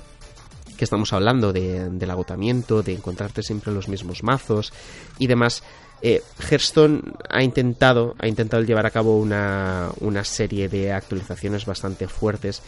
que 0.78 0.84
estamos 0.84 1.14
hablando 1.14 1.54
de, 1.54 1.90
del 1.90 2.12
agotamiento, 2.12 2.84
de 2.84 2.94
encontrarte 2.94 3.44
siempre 3.44 3.72
los 3.72 3.88
mismos 3.88 4.24
mazos 4.24 4.74
y 5.20 5.28
demás, 5.28 5.64
eh, 6.02 6.22
Hearthstone 6.50 7.02
ha 7.30 7.44
intentado, 7.44 8.16
ha 8.20 8.28
intentado 8.28 8.64
llevar 8.64 8.86
a 8.86 8.92
cabo 8.92 9.18
una, 9.18 9.90
una 10.02 10.26
serie 10.26 10.68
de 10.68 10.92
actualizaciones 10.92 11.66
bastante 11.66 12.10
fuertes 12.10 12.62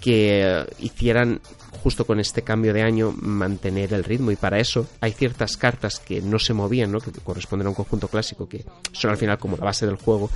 que 0.00 0.64
hicieran 0.78 1.40
justo 1.82 2.04
con 2.04 2.18
este 2.18 2.42
cambio 2.42 2.72
de 2.72 2.82
año 2.82 3.12
mantener 3.16 3.92
el 3.92 4.02
ritmo 4.02 4.32
y 4.32 4.36
para 4.36 4.58
eso 4.58 4.86
hay 5.00 5.12
ciertas 5.12 5.56
cartas 5.56 6.00
que 6.00 6.20
no 6.20 6.38
se 6.38 6.52
movían, 6.52 6.90
¿no? 6.90 7.00
que 7.00 7.12
corresponden 7.12 7.66
a 7.66 7.70
un 7.70 7.76
conjunto 7.76 8.08
clásico 8.08 8.48
que 8.48 8.64
son 8.92 9.12
al 9.12 9.16
final 9.16 9.38
como 9.38 9.56
la 9.56 9.64
base 9.66 9.86
del 9.86 9.96
juego 9.96 10.28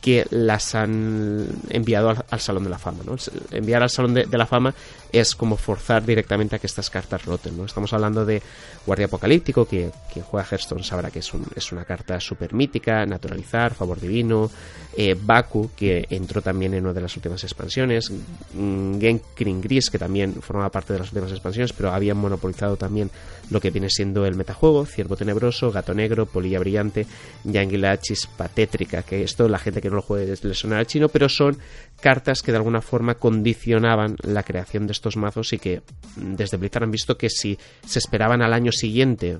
que 0.00 0.26
las 0.30 0.74
han 0.74 1.46
enviado 1.68 2.14
al, 2.30 2.40
Salón 2.40 2.64
de 2.64 2.70
la 2.70 2.78
Fama. 2.78 3.02
¿no? 3.04 3.16
Enviar 3.50 3.82
al 3.82 3.90
Salón 3.90 4.14
de, 4.14 4.26
la 4.26 4.46
Fama 4.46 4.74
es 5.12 5.34
como 5.34 5.56
forzar 5.56 6.04
directamente 6.04 6.56
a 6.56 6.58
que 6.58 6.66
estas 6.66 6.88
cartas 6.88 7.24
roten. 7.24 7.56
¿no? 7.56 7.64
Estamos 7.64 7.92
hablando 7.92 8.24
de 8.24 8.42
Guardia 8.86 9.06
Apocalíptico, 9.06 9.66
que 9.66 9.90
quien 10.12 10.24
juega 10.24 10.46
Hearthstone 10.46 10.82
sabrá 10.82 11.10
que 11.10 11.18
es, 11.18 11.34
un, 11.34 11.46
es 11.54 11.70
una 11.72 11.84
carta 11.84 12.18
súper 12.18 12.54
mítica, 12.54 13.04
Naturalizar, 13.04 13.74
Favor 13.74 14.00
Divino, 14.00 14.50
eh, 14.96 15.16
Baku, 15.20 15.70
que 15.76 16.06
entró 16.08 16.40
también 16.40 16.74
en 16.74 16.84
una 16.84 16.94
de 16.94 17.02
las 17.02 17.14
últimas 17.16 17.44
expansiones, 17.44 18.10
mm, 18.54 18.98
Genkrin 18.98 19.60
Gris, 19.60 19.90
que 19.90 19.98
también 19.98 20.40
formaba 20.40 20.70
parte 20.70 20.94
de 20.94 21.00
las 21.00 21.08
últimas 21.08 21.30
expansiones, 21.30 21.72
pero 21.74 21.92
habían 21.92 22.16
monopolizado 22.16 22.76
también 22.76 23.10
lo 23.50 23.60
que 23.60 23.70
viene 23.70 23.88
siendo 23.90 24.26
el 24.26 24.34
metajuego, 24.34 24.86
Ciervo 24.86 25.16
Tenebroso, 25.16 25.70
Gato 25.70 25.94
Negro, 25.94 26.26
Polilla 26.26 26.58
Brillante, 26.58 27.06
Yanguila 27.44 27.98
Chispa 27.98 28.48
Tétrica, 28.48 29.02
que 29.02 29.22
esto 29.22 29.48
la 29.48 29.58
gente 29.58 29.80
que 29.80 29.90
no 29.90 29.96
lo 29.96 30.02
juegue 30.02 30.34
le 30.42 30.74
al 30.74 30.86
chino, 30.86 31.08
pero 31.08 31.28
son 31.28 31.58
cartas 32.00 32.42
que 32.42 32.52
de 32.52 32.58
alguna 32.58 32.80
forma 32.80 33.16
condicionaban 33.16 34.16
la 34.22 34.42
creación 34.42 34.86
de 34.86 34.92
estos 34.92 35.16
mazos 35.16 35.52
y 35.52 35.58
que 35.58 35.82
desde 36.16 36.56
Blizzard 36.56 36.84
han 36.84 36.90
visto 36.90 37.16
que 37.16 37.28
si 37.28 37.58
se 37.86 37.98
esperaban 37.98 38.42
al 38.42 38.52
año 38.52 38.72
siguiente 38.72 39.38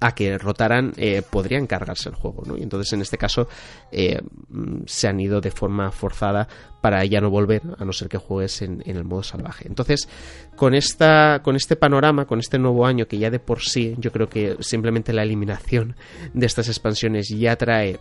a 0.00 0.14
que 0.14 0.38
rotaran 0.38 0.92
eh, 0.96 1.22
podrían 1.28 1.66
cargarse 1.66 2.08
el 2.08 2.14
juego, 2.14 2.42
¿no? 2.46 2.56
Y 2.56 2.62
entonces 2.62 2.92
en 2.92 3.00
este 3.00 3.18
caso 3.18 3.48
eh, 3.90 4.20
mm, 4.48 4.82
se 4.86 5.08
han 5.08 5.20
ido 5.20 5.40
de 5.40 5.50
forma 5.50 5.90
forzada 5.90 6.48
para 6.80 7.04
ya 7.04 7.20
no 7.20 7.30
volver, 7.30 7.62
a 7.78 7.84
no 7.84 7.92
ser 7.92 8.08
que 8.08 8.18
juegues 8.18 8.62
en, 8.62 8.82
en, 8.86 8.96
el 8.96 9.04
modo 9.04 9.22
salvaje. 9.22 9.66
Entonces, 9.66 10.08
con 10.54 10.74
esta, 10.74 11.40
con 11.42 11.56
este 11.56 11.74
panorama, 11.74 12.26
con 12.26 12.38
este 12.38 12.58
nuevo 12.58 12.86
año 12.86 13.08
que 13.08 13.18
ya 13.18 13.30
de 13.30 13.40
por 13.40 13.62
sí, 13.62 13.96
yo 13.98 14.12
creo 14.12 14.28
que 14.28 14.56
simplemente 14.60 15.12
la 15.12 15.22
eliminación 15.22 15.96
de 16.32 16.46
estas 16.46 16.68
expansiones 16.68 17.28
ya 17.28 17.56
trae 17.56 17.98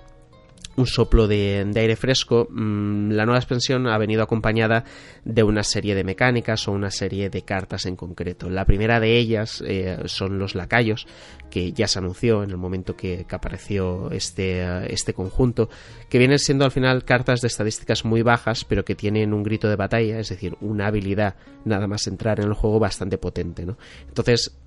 un 0.77 0.87
soplo 0.87 1.27
de, 1.27 1.71
aire 1.75 1.95
fresco, 1.95 2.47
mm, 2.49 3.11
la 3.11 3.25
nueva 3.25 3.39
expansión 3.39 3.87
ha 3.87 3.97
venido 3.97 4.23
acompañada 4.23 4.83
de 5.23 5.43
una 5.43 5.63
serie 5.63 5.95
de 5.95 6.03
mecánicas 6.03 6.67
o 6.67 6.71
una 6.71 6.91
serie 6.91 7.29
de 7.29 7.43
cartas 7.43 7.85
en 7.85 7.95
concreto. 7.95 8.49
La 8.49 8.65
primera 8.65 8.99
de 8.99 9.17
ellas 9.17 9.63
eh, 9.65 9.97
son 10.05 10.37
los 10.39 10.55
lacayos, 10.55 11.07
que 11.49 11.71
ya 11.71 11.87
se 11.87 11.99
anunció 11.99 12.43
en 12.43 12.51
el 12.51 12.57
momento 12.57 12.95
que, 12.95 13.25
apareció 13.29 14.11
este, 14.11 14.93
este 14.93 15.13
conjunto, 15.13 15.69
que 16.09 16.17
vienen 16.17 16.39
siendo 16.39 16.65
al 16.65 16.71
final 16.71 17.05
cartas 17.05 17.41
de 17.41 17.47
estadísticas 17.47 18.05
muy 18.05 18.21
bajas, 18.21 18.65
pero 18.65 18.83
que 18.83 18.95
tienen 18.95 19.33
un 19.33 19.43
grito 19.43 19.69
de 19.69 19.75
batalla, 19.75 20.19
es 20.19 20.29
decir, 20.29 20.57
una 20.61 20.87
habilidad 20.87 21.35
nada 21.63 21.87
más 21.87 22.07
entrar 22.07 22.39
en 22.39 22.47
el 22.47 22.53
juego 22.53 22.79
bastante 22.79 23.17
potente. 23.17 23.65
¿no? 23.65 23.77
Entonces, 24.07 24.57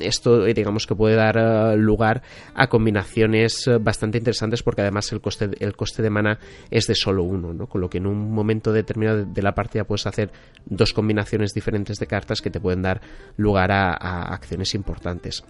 esto 0.00 0.46
eh, 0.46 0.54
digamos 0.54 0.86
que 0.86 0.94
puede 0.94 1.16
dar 1.16 1.36
eh, 1.36 1.76
lugar 1.76 2.22
a 2.54 2.68
combinaciones 2.68 3.66
eh, 3.66 3.78
bastante 3.78 4.18
interesantes 4.18 4.62
porque 4.62 4.82
además 4.82 5.10
el 5.12 5.20
coste, 5.20 5.50
el 5.58 5.76
coste 5.76 6.02
de 6.02 6.10
mana 6.10 6.38
es 6.70 6.86
de 6.86 6.94
solo 6.94 7.22
uno, 7.22 7.52
¿no? 7.52 7.66
con 7.66 7.80
lo 7.80 7.88
que 7.88 7.98
en 7.98 8.06
un 8.06 8.32
momento 8.32 8.72
determinado 8.72 9.24
de 9.24 9.42
la 9.42 9.54
partida 9.54 9.84
puedes 9.84 10.06
hacer 10.06 10.30
dos 10.64 10.92
combinaciones 10.92 11.52
diferentes 11.52 11.98
de 11.98 12.06
cartas 12.06 12.40
que 12.40 12.50
te 12.50 12.60
pueden 12.60 12.82
dar 12.82 13.00
lugar 13.36 13.70
a 13.72 14.34
acciones 14.34 14.74
importantes. 14.74 15.44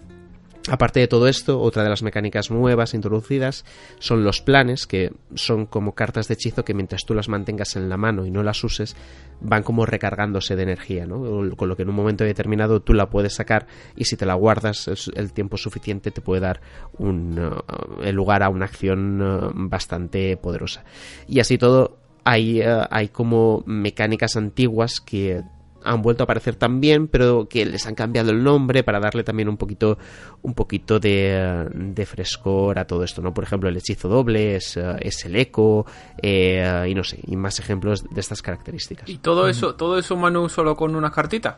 Aparte 0.69 0.99
de 0.99 1.07
todo 1.07 1.27
esto, 1.27 1.61
otra 1.61 1.83
de 1.83 1.89
las 1.89 2.03
mecánicas 2.03 2.51
nuevas 2.51 2.93
introducidas 2.93 3.63
son 3.99 4.23
los 4.25 4.41
planes, 4.41 4.85
que 4.85 5.13
son 5.33 5.65
como 5.65 5.95
cartas 5.95 6.27
de 6.27 6.33
hechizo 6.33 6.65
que 6.65 6.73
mientras 6.73 7.05
tú 7.05 7.13
las 7.13 7.29
mantengas 7.29 7.77
en 7.77 7.87
la 7.87 7.95
mano 7.95 8.25
y 8.25 8.31
no 8.31 8.43
las 8.43 8.63
uses, 8.65 8.95
van 9.39 9.63
como 9.63 9.85
recargándose 9.85 10.57
de 10.57 10.63
energía, 10.63 11.05
¿no? 11.05 11.55
Con 11.55 11.69
lo 11.69 11.75
que 11.77 11.83
en 11.83 11.89
un 11.89 11.95
momento 11.95 12.25
determinado 12.25 12.81
tú 12.81 12.93
la 12.93 13.09
puedes 13.09 13.35
sacar 13.35 13.67
y 13.95 14.05
si 14.05 14.17
te 14.17 14.25
la 14.25 14.33
guardas 14.33 14.89
el 15.15 15.31
tiempo 15.31 15.55
suficiente 15.55 16.11
te 16.11 16.21
puede 16.21 16.41
dar 16.41 16.59
un, 16.97 17.39
uh, 17.39 18.11
lugar 18.11 18.43
a 18.43 18.49
una 18.49 18.65
acción 18.65 19.21
uh, 19.21 19.51
bastante 19.53 20.35
poderosa. 20.35 20.83
Y 21.27 21.39
así 21.39 21.57
todo, 21.57 21.97
hay, 22.25 22.61
uh, 22.61 22.85
hay 22.89 23.07
como 23.07 23.63
mecánicas 23.65 24.35
antiguas 24.35 24.99
que 24.99 25.43
han 25.83 26.01
vuelto 26.01 26.23
a 26.23 26.25
aparecer 26.25 26.55
también, 26.55 27.07
pero 27.07 27.47
que 27.47 27.65
les 27.65 27.85
han 27.87 27.95
cambiado 27.95 28.31
el 28.31 28.43
nombre 28.43 28.83
para 28.83 28.99
darle 28.99 29.23
también 29.23 29.49
un 29.49 29.57
poquito, 29.57 29.97
un 30.41 30.53
poquito 30.53 30.99
de, 30.99 32.05
frescor 32.05 32.79
a 32.79 32.85
todo 32.85 33.03
esto, 33.03 33.21
¿no? 33.21 33.33
Por 33.33 33.43
ejemplo, 33.43 33.69
el 33.69 33.77
hechizo 33.77 34.07
doble 34.07 34.55
es, 34.55 34.77
el 34.77 35.35
eco, 35.35 35.85
eh, 36.21 36.85
y 36.87 36.95
no 36.95 37.03
sé, 37.03 37.19
y 37.25 37.35
más 37.35 37.59
ejemplos 37.59 38.03
de 38.09 38.19
estas 38.19 38.41
características. 38.41 39.09
¿Y 39.09 39.17
todo 39.17 39.47
eso, 39.47 39.75
todo 39.75 39.97
eso, 39.97 40.15
Manu, 40.15 40.49
solo 40.49 40.75
con 40.75 40.95
unas 40.95 41.11
cartitas? 41.11 41.55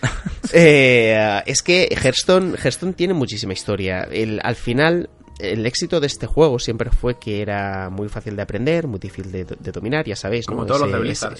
Eh, 0.52 1.42
es 1.44 1.62
que 1.62 1.88
Hearthstone, 1.90 2.54
Hearthstone 2.56 2.94
tiene 2.94 3.12
muchísima 3.12 3.52
historia. 3.52 4.08
El, 4.10 4.40
al 4.42 4.56
final, 4.56 5.10
el 5.38 5.66
éxito 5.66 6.00
de 6.00 6.06
este 6.06 6.26
juego 6.26 6.58
siempre 6.58 6.90
fue 6.90 7.18
que 7.18 7.40
era 7.42 7.90
muy 7.90 8.08
fácil 8.08 8.36
de 8.36 8.42
aprender, 8.42 8.86
muy 8.86 8.98
difícil 8.98 9.30
de, 9.30 9.44
dominar, 9.72 10.04
ya 10.04 10.16
sabéis, 10.16 10.46
Como 10.46 10.66
todos 10.66 10.82
los 10.82 10.92
de 10.92 10.98
Blizzard, 10.98 11.36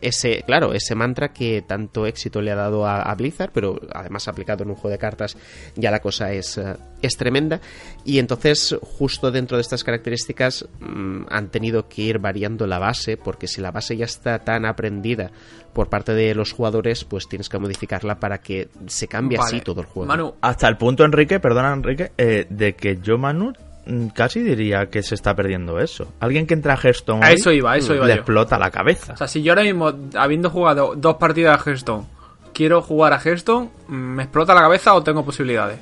ese, 0.00 0.42
claro, 0.46 0.72
ese 0.72 0.94
mantra 0.94 1.32
que 1.32 1.62
tanto 1.62 2.06
éxito 2.06 2.40
le 2.40 2.50
ha 2.50 2.56
dado 2.56 2.86
a, 2.86 3.14
Blizzard, 3.14 3.50
pero 3.52 3.78
además 3.92 4.26
aplicado 4.28 4.64
en 4.64 4.70
un 4.70 4.76
juego 4.76 4.90
de 4.90 4.98
cartas, 4.98 5.36
ya 5.76 5.90
la 5.90 6.00
cosa 6.00 6.32
es, 6.32 6.56
eh, 6.58 6.76
es 7.02 7.16
tremenda. 7.16 7.60
Y 8.04 8.18
entonces, 8.18 8.76
justo 8.80 9.30
dentro 9.30 9.56
de 9.58 9.60
estas 9.60 9.84
características, 9.84 10.66
mm, 10.80 11.24
han 11.28 11.50
tenido 11.50 11.88
que 11.88 12.02
ir 12.02 12.18
variando 12.18 12.66
la 12.66 12.78
base, 12.78 13.16
porque 13.16 13.46
si 13.46 13.60
la 13.60 13.70
base 13.70 13.96
ya 13.96 14.06
está 14.06 14.38
tan 14.38 14.64
aprendida 14.64 15.30
por 15.72 15.88
parte 15.88 16.12
de 16.12 16.34
los 16.34 16.52
jugadores, 16.52 17.04
pues 17.04 17.28
tienes 17.28 17.48
que 17.48 17.58
modificarla 17.58 18.20
para 18.20 18.38
que 18.38 18.68
se 18.86 19.08
cambie 19.08 19.38
así 19.38 19.60
todo 19.60 19.80
el 19.80 19.86
juego. 19.86 20.06
Manu, 20.06 20.34
hasta 20.40 20.68
el 20.68 20.76
punto, 20.76 21.04
Enrique, 21.04 21.40
perdona, 21.40 21.72
Enrique, 21.72 22.12
eh, 22.18 22.46
de 22.48 22.74
que 22.74 22.98
yo, 23.02 23.18
Manu, 23.18 23.41
mm, 23.86 24.08
casi 24.08 24.40
diría 24.40 24.86
que 24.86 25.02
se 25.02 25.14
está 25.14 25.34
perdiendo 25.34 25.80
eso. 25.80 26.12
Alguien 26.20 26.46
que 26.46 26.54
entra 26.54 26.74
a 26.74 26.76
Hearthstone 26.76 27.24
a 27.24 27.32
eso 27.32 27.52
iba, 27.52 27.76
eso 27.76 27.94
iba 27.94 28.06
le 28.06 28.14
explota 28.14 28.58
la 28.58 28.70
cabeza. 28.70 29.14
O 29.14 29.16
sea, 29.16 29.28
si 29.28 29.42
yo 29.42 29.52
ahora 29.52 29.62
mismo, 29.62 29.92
habiendo 30.14 30.50
jugado 30.50 30.94
dos 30.96 31.16
partidas 31.16 31.64
de 31.64 31.70
Hearthstone, 31.70 32.06
quiero 32.52 32.82
jugar 32.82 33.12
a 33.12 33.20
Hearthstone, 33.20 33.70
mm, 33.88 33.94
¿me 33.94 34.22
explota 34.24 34.54
la 34.54 34.62
cabeza 34.62 34.94
o 34.94 35.02
tengo 35.02 35.24
posibilidades? 35.24 35.78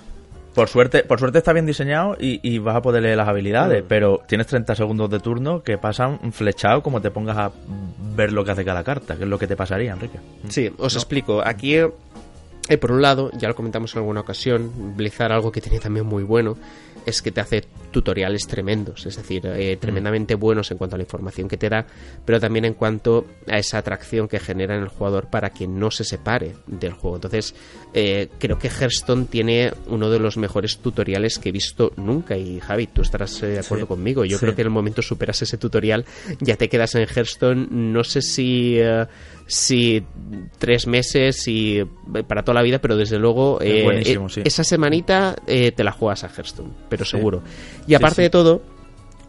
Por 0.54 0.68
suerte, 0.68 1.04
por 1.04 1.20
suerte 1.20 1.38
está 1.38 1.52
bien 1.52 1.64
diseñado 1.66 2.16
y, 2.18 2.58
vas 2.58 2.76
a 2.76 2.82
poder 2.82 3.02
leer 3.02 3.16
las 3.16 3.28
habilidades, 3.28 3.84
mm. 3.84 3.86
pero 3.88 4.20
tienes 4.26 4.46
30 4.48 4.74
segundos 4.74 5.08
de 5.08 5.20
turno 5.20 5.62
que 5.62 5.78
pasan 5.78 6.32
flechado 6.32 6.82
como 6.82 7.00
te 7.00 7.10
pongas 7.10 7.36
a 7.38 7.52
ver 8.16 8.32
lo 8.32 8.44
que 8.44 8.50
hace 8.50 8.64
cada 8.64 8.82
carta, 8.82 9.16
que 9.16 9.24
es 9.24 9.28
lo 9.28 9.38
que 9.38 9.46
te 9.46 9.56
pasaría, 9.56 9.92
Enrique. 9.92 10.18
Sí, 10.48 10.72
os 10.78 10.96
explico. 10.96 11.40
Aquí, 11.44 11.76
eh, 11.76 12.78
por 12.80 12.90
un 12.90 13.00
lado, 13.00 13.30
ya 13.34 13.48
lo 13.48 13.54
comentamos 13.54 13.94
en 13.94 14.00
alguna 14.00 14.20
ocasión, 14.20 14.96
Blizzard 14.96 15.32
algo 15.32 15.52
que 15.52 15.60
tiene 15.60 15.78
también 15.78 16.06
muy 16.06 16.24
bueno 16.24 16.56
es 17.10 17.22
que 17.22 17.30
te 17.30 17.40
hace 17.40 17.64
tutoriales 17.90 18.46
tremendos, 18.46 19.06
es 19.06 19.16
decir, 19.16 19.44
eh, 19.46 19.76
mm. 19.76 19.80
tremendamente 19.80 20.34
buenos 20.34 20.70
en 20.70 20.78
cuanto 20.78 20.96
a 20.96 20.98
la 20.98 21.02
información 21.02 21.48
que 21.48 21.56
te 21.56 21.68
da, 21.68 21.86
pero 22.24 22.40
también 22.40 22.64
en 22.64 22.74
cuanto 22.74 23.26
a 23.48 23.58
esa 23.58 23.78
atracción 23.78 24.28
que 24.28 24.38
genera 24.38 24.76
en 24.76 24.82
el 24.82 24.88
jugador 24.88 25.28
para 25.28 25.50
que 25.50 25.66
no 25.66 25.90
se 25.90 26.04
separe 26.04 26.54
del 26.66 26.92
juego. 26.92 27.16
Entonces, 27.16 27.54
eh, 27.92 28.28
creo 28.38 28.58
que 28.58 28.68
Hearthstone 28.68 29.26
tiene 29.26 29.72
uno 29.88 30.10
de 30.10 30.18
los 30.18 30.36
mejores 30.36 30.78
tutoriales 30.78 31.38
que 31.38 31.48
he 31.48 31.52
visto 31.52 31.92
nunca 31.96 32.36
y 32.36 32.60
Javi, 32.60 32.86
tú 32.86 33.02
estarás 33.02 33.42
eh, 33.42 33.48
de 33.48 33.58
acuerdo 33.58 33.86
conmigo. 33.86 34.24
Yo 34.24 34.38
creo 34.38 34.54
que 34.54 34.62
en 34.62 34.68
el 34.68 34.72
momento 34.72 35.02
superas 35.02 35.42
ese 35.42 35.58
tutorial, 35.58 36.04
ya 36.40 36.56
te 36.56 36.68
quedas 36.68 36.94
en 36.94 37.06
Hearthstone, 37.06 37.68
no 37.70 38.04
sé 38.04 38.22
si 38.22 38.78
si 39.50 40.04
tres 40.58 40.86
meses 40.86 41.48
y 41.48 41.82
para 42.28 42.44
toda 42.44 42.54
la 42.54 42.62
vida, 42.62 42.78
pero 42.78 42.96
desde 42.96 43.18
luego 43.18 43.58
esa 43.60 44.62
semanita 44.62 45.34
te 45.44 45.84
la 45.84 45.90
juegas 45.90 46.22
a 46.22 46.28
Hearthstone 46.28 46.70
pero 46.88 47.04
seguro. 47.04 47.42
Y 47.88 47.94
aparte 47.94 48.22
de 48.22 48.30
todo, 48.30 48.62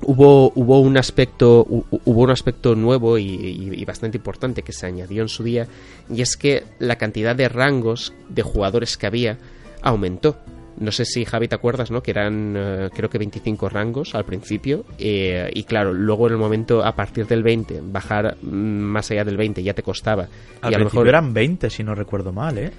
hubo, 0.04 0.52
hubo 0.54 0.80
un 0.80 0.96
aspecto 0.98 1.66
hubo 1.68 2.22
un 2.22 2.30
aspecto 2.30 2.76
nuevo 2.76 3.18
y, 3.18 3.84
bastante 3.84 4.18
importante 4.18 4.62
que 4.62 4.74
se 4.74 4.86
añadió 4.86 5.24
en 5.24 5.28
su 5.28 5.44
día 5.44 5.68
y 6.14 6.22
es 6.22 6.38
que 6.38 6.66
la 6.78 6.98
cantidad 6.98 7.36
de 7.36 7.50
rangos 7.50 8.14
de 8.30 8.44
jugadores 8.44 8.98
que 8.98 9.08
había 9.08 9.40
aumentó 9.82 10.38
no 10.82 10.92
sé 10.92 11.06
si 11.06 11.26
Javi 11.26 11.48
te 11.48 11.56
acuerdas, 11.56 11.92
¿no? 11.92 12.02
Que 12.02 12.12
eran 12.12 12.56
eh, 12.58 12.90
creo 12.94 13.10
que 13.10 13.18
25 13.18 13.70
rangos 13.70 14.16
al 14.16 14.26
principio 14.26 14.84
eh, 14.98 15.50
y 15.54 15.64
claro, 15.64 15.94
luego 15.94 16.28
en 16.28 16.34
el 16.34 16.40
momento 16.40 16.84
a 16.84 16.96
partir 16.96 17.28
del 17.28 17.44
20 17.44 17.82
bajar 17.84 18.36
mm, 18.42 18.48
más 18.48 19.12
allá 19.12 19.24
del 19.24 19.38
20 19.38 19.62
ya 19.62 19.74
te 19.74 19.84
costaba. 19.84 20.28
Al 20.62 20.72
y 20.72 20.76
a 20.76 20.80
lo 20.80 20.86
mejor 20.86 21.08
eran 21.08 21.34
20 21.34 21.70
si 21.70 21.84
no 21.84 21.94
recuerdo 21.94 22.34
mal, 22.34 22.58
¿eh? 22.58 22.72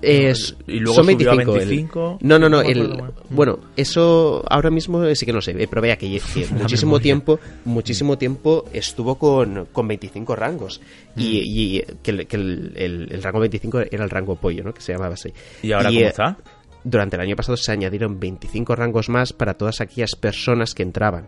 Es, 0.00 0.56
y 0.68 0.78
luego 0.78 0.94
son 0.94 1.06
25, 1.06 2.18
no, 2.20 2.38
no, 2.38 2.48
no. 2.48 2.60
El, 2.60 3.02
bueno, 3.30 3.58
eso 3.76 4.44
ahora 4.48 4.70
mismo 4.70 5.12
sí 5.16 5.26
que 5.26 5.32
no 5.32 5.40
sé, 5.40 5.54
pero 5.68 5.82
vea 5.82 5.96
que, 5.96 6.06
muchísimo 6.52 7.00
tiempo 7.00 7.40
muchísimo 7.64 8.16
tiempo 8.16 8.66
estuvo 8.72 9.16
con, 9.16 9.66
con 9.72 9.88
25 9.88 10.36
rangos. 10.36 10.80
Y, 11.16 11.82
mm. 11.84 11.96
que, 12.02 12.10
el, 12.30 13.20
rango 13.20 13.40
25 13.40 13.80
era 13.90 14.04
el 14.04 14.10
rango 14.10 14.36
pollo, 14.36 14.62
¿no? 14.62 14.72
Que 14.72 14.80
se 14.80 14.92
llamaba 14.92 15.14
así. 15.14 15.32
¿Y 15.64 15.72
ahora 15.72 15.88
cómo 15.88 16.00
está? 16.00 16.36
Durante 16.84 17.16
el 17.16 17.22
año 17.22 17.36
pasado 17.36 17.56
se 17.56 17.72
añadieron 17.72 18.18
25 18.18 18.76
rangos 18.76 19.08
más 19.08 19.32
para 19.32 19.54
todas 19.54 19.80
aquellas 19.80 20.14
personas 20.14 20.74
que 20.74 20.82
entraban. 20.82 21.26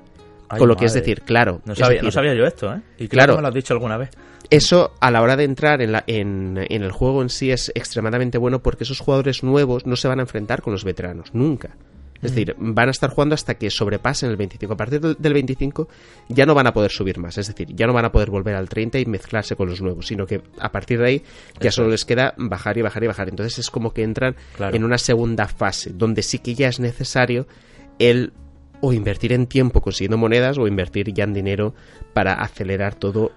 con 0.49 0.69
lo 0.69 0.77
que 0.77 0.85
es 0.85 0.95
decir, 0.95 1.23
claro. 1.23 1.61
No 1.65 1.75
sabía, 1.75 2.03
no 2.03 2.11
sabía 2.11 2.35
yo 2.35 2.45
esto, 2.45 2.73
¿eh? 2.75 2.81
Y 2.99 3.09
claro, 3.09 3.37
me 3.37 3.43
lo 3.43 3.49
has 3.49 3.55
dicho 3.55 3.75
alguna 3.75 3.97
vez. 3.97 4.11
Eso 4.49 4.95
a 5.01 5.11
la 5.11 5.23
hora 5.23 5.37
de 5.37 5.45
entrar 5.45 5.81
en, 5.81 5.93
la, 5.93 6.03
en, 6.09 6.59
en, 6.69 6.83
el 6.83 6.91
juego 6.91 7.23
en 7.23 7.29
sí 7.29 7.53
es 7.53 7.71
extremadamente 7.75 8.37
bueno 8.37 8.61
porque 8.61 8.83
esos 8.83 8.99
jugadores 8.99 9.45
nuevos 9.45 9.87
no 9.87 9.95
se 9.95 10.09
van 10.09 10.19
a 10.19 10.23
enfrentar 10.23 10.61
con 10.61 10.73
los 10.73 10.85
veteranos, 10.85 11.33
nunca. 11.33 11.77
Es 12.23 12.33
decir, 12.33 12.55
van 12.59 12.89
a 12.89 12.91
estar 12.91 13.11
jugando 13.11 13.35
hasta 13.35 13.55
que 13.55 13.71
sobrepasen 13.71 14.31
el 14.31 14.37
25. 14.37 14.75
A 14.75 14.77
partir 14.77 15.01
del 15.01 15.33
25 15.33 15.89
ya 16.29 16.45
no 16.45 16.55
van 16.55 16.67
a 16.67 16.73
poder 16.73 16.91
subir 16.91 17.19
más. 17.19 17.39
Es 17.39 17.49
decir, 17.49 17.69
ya 17.75 17.87
no 17.87 17.93
van 17.93 18.05
a 18.05 18.13
poder 18.13 18.31
volver 18.31 18.55
al 18.55 18.69
30 18.69 18.99
y 18.99 19.07
mezclarse 19.07 19.57
con 19.57 19.69
los 19.69 19.81
nuevos, 19.81 20.07
sino 20.07 20.27
que 20.27 20.43
a 20.59 20.71
partir 20.71 20.99
de 20.99 21.07
ahí 21.07 21.23
ya 21.61 21.71
solo 21.71 21.89
les 21.89 22.05
queda 22.05 22.35
bajar 22.37 22.77
y 22.77 22.83
bajar 22.83 23.05
y 23.05 23.07
bajar. 23.07 23.29
Entonces 23.29 23.59
es 23.59 23.71
como 23.71 23.93
que 23.93 24.03
entran 24.03 24.37
en 24.59 24.85
una 24.85 24.99
segunda 24.99 25.49
fase, 25.49 25.93
donde 25.95 26.23
sí 26.23 26.39
que 26.39 26.55
ya 26.55 26.69
es 26.69 26.79
necesario 26.79 27.47
el 27.99 28.33
o 28.83 28.93
invertir 28.93 29.33
en 29.33 29.47
tiempo 29.47 29.81
consiguiendo 29.81 30.17
monedas 30.17 30.59
o 30.59 30.67
invertir 30.67 31.13
ya 31.13 31.25
en 31.25 31.35
dinero 31.35 31.75
para 32.15 32.35
acelerar 32.35 32.95
todo 32.95 33.33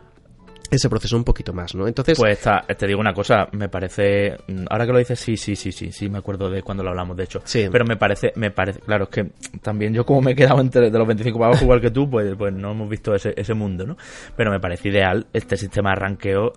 ese 0.75 0.89
proceso 0.89 1.15
un 1.15 1.23
poquito 1.23 1.53
más, 1.53 1.75
¿no? 1.75 1.87
Entonces... 1.87 2.17
Pues 2.17 2.39
te 2.77 2.87
digo 2.87 2.99
una 2.99 3.13
cosa, 3.13 3.47
me 3.51 3.69
parece... 3.69 4.37
Ahora 4.69 4.85
que 4.85 4.91
lo 4.91 4.99
dices, 4.99 5.19
sí, 5.19 5.37
sí, 5.37 5.55
sí, 5.55 5.71
sí, 5.71 5.91
sí, 5.91 6.09
me 6.09 6.19
acuerdo 6.19 6.49
de 6.49 6.61
cuando 6.61 6.83
lo 6.83 6.89
hablamos, 6.89 7.17
de 7.17 7.23
hecho. 7.23 7.41
Sí. 7.43 7.67
Pero 7.71 7.85
me 7.85 7.97
parece, 7.97 8.33
me 8.35 8.51
parece, 8.51 8.79
claro, 8.79 9.05
es 9.05 9.09
que 9.09 9.31
también 9.61 9.93
yo 9.93 10.05
como 10.05 10.21
me 10.21 10.31
he 10.31 10.35
quedado 10.35 10.61
entre 10.61 10.89
de 10.89 10.97
los 10.97 11.07
25 11.07 11.37
para 11.37 11.49
abajo 11.51 11.63
igual 11.63 11.81
que 11.81 11.91
tú, 11.91 12.09
pues, 12.09 12.33
pues 12.37 12.53
no 12.53 12.71
hemos 12.71 12.89
visto 12.89 13.13
ese, 13.13 13.33
ese 13.35 13.53
mundo, 13.53 13.85
¿no? 13.85 13.97
Pero 14.35 14.51
me 14.51 14.59
parece 14.59 14.89
ideal 14.89 15.27
este 15.33 15.57
sistema 15.57 15.91
de 15.91 15.95
ranqueo 15.95 16.53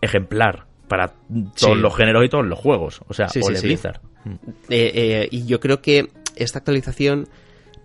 ejemplar 0.00 0.66
para 0.88 1.12
todos 1.58 1.76
los 1.76 1.96
géneros 1.96 2.24
y 2.24 2.28
todos 2.28 2.46
los 2.46 2.58
juegos. 2.58 3.00
O 3.08 3.14
sea, 3.14 3.26
o 3.26 3.62
Blizzard. 3.62 4.00
Eh, 4.68 4.90
eh, 4.94 5.28
y 5.30 5.46
yo 5.46 5.60
creo 5.60 5.80
que 5.80 6.10
esta 6.34 6.58
actualización 6.58 7.28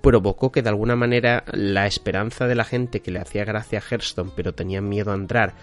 provocó 0.02 0.52
que 0.52 0.62
de 0.62 0.70
alguna 0.70 0.96
manera 0.96 1.44
la 1.52 1.88
esperanza 1.88 2.48
de 2.48 2.56
la 2.56 2.64
gente 2.64 3.02
que 3.02 3.12
le 3.12 3.20
hacía 3.20 3.46
gracia 3.46 3.80
a 3.80 3.82
Hearthstone 3.82 4.32
pero 4.36 4.54
tenía 4.54 4.82
miedo 4.82 5.12
a 5.12 5.16
entrar 5.16 5.54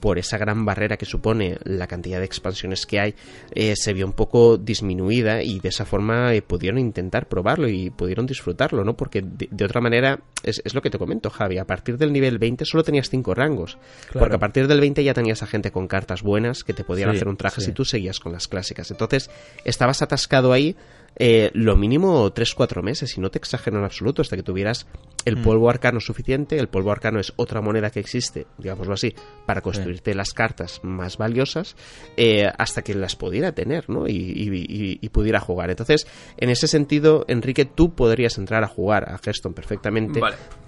por 0.00 0.18
esa 0.18 0.38
gran 0.38 0.64
barrera 0.64 0.96
que 0.96 1.06
supone 1.06 1.58
la 1.64 1.86
cantidad 1.86 2.18
de 2.18 2.26
expansiones 2.26 2.86
que 2.86 3.00
hay, 3.00 3.14
eh, 3.52 3.74
se 3.76 3.92
vio 3.92 4.06
un 4.06 4.12
poco 4.12 4.58
disminuida 4.58 5.42
y 5.42 5.58
de 5.58 5.70
esa 5.70 5.84
forma 5.84 6.34
eh, 6.34 6.42
pudieron 6.42 6.78
intentar 6.78 7.28
probarlo 7.28 7.68
y 7.68 7.90
pudieron 7.90 8.26
disfrutarlo, 8.26 8.84
¿no? 8.84 8.96
Porque 8.96 9.22
de, 9.22 9.64
otra 9.64 9.80
manera, 9.80 10.20
es, 10.42 10.74
lo 10.74 10.82
que 10.82 10.90
te 10.90 10.98
comento, 10.98 11.30
Javi, 11.30 11.58
a 11.58 11.64
partir 11.64 11.96
del 11.96 12.12
nivel 12.12 12.38
20 12.38 12.64
solo 12.64 12.84
tenías 12.84 13.08
5 13.08 13.34
rangos, 13.34 13.78
porque 14.12 14.36
a 14.36 14.38
partir 14.38 14.68
del 14.68 14.80
20 14.80 15.02
ya 15.02 15.14
tenías 15.14 15.42
a 15.42 15.46
gente 15.46 15.70
con 15.70 15.88
cartas 15.88 16.22
buenas 16.22 16.62
que 16.62 16.74
te 16.74 16.84
podían 16.84 17.10
hacer 17.10 17.28
un 17.28 17.36
traje 17.36 17.60
si 17.60 17.72
tú 17.72 17.84
seguías 17.84 18.20
con 18.20 18.32
las 18.32 18.48
clásicas. 18.48 18.90
Entonces, 18.90 19.30
estabas 19.64 20.02
atascado 20.02 20.52
ahí 20.52 20.76
eh, 21.18 21.50
lo 21.54 21.76
mínimo 21.76 22.30
3-4 22.32 22.82
meses, 22.82 23.16
y 23.16 23.20
no 23.20 23.30
te 23.30 23.38
exagero 23.38 23.78
en 23.78 23.84
absoluto, 23.84 24.20
hasta 24.20 24.36
que 24.36 24.42
tuvieras 24.42 24.86
el 25.24 25.38
mm. 25.38 25.42
polvo 25.42 25.70
arcano 25.70 25.98
suficiente. 25.98 26.58
El 26.58 26.68
polvo 26.68 26.92
arcano 26.92 27.18
es 27.18 27.32
otra 27.36 27.62
moneda 27.62 27.90
que 27.90 28.00
existe, 28.00 28.46
digámoslo 28.58 28.94
así, 28.94 29.14
para 29.46 29.62
construirte 29.62 30.14
las 30.14 30.34
cartas 30.34 30.80
más 30.82 31.16
valiosas, 31.16 31.74
eh, 32.16 32.46
hasta 32.58 32.82
que 32.82 32.94
las 32.94 33.16
pudiera 33.16 33.52
tener, 33.52 33.88
¿no? 33.88 34.06
Y, 34.06 35.08
pudiera 35.16 35.40
jugar. 35.40 35.70
Entonces, 35.70 36.06
en 36.36 36.50
ese 36.50 36.66
sentido, 36.66 37.24
Enrique, 37.26 37.64
tú 37.64 37.94
podrías 37.94 38.36
entrar 38.36 38.62
a 38.62 38.68
jugar 38.68 39.08
a 39.08 39.12
Hearthstone 39.12 39.54
perfectamente, 39.54 40.20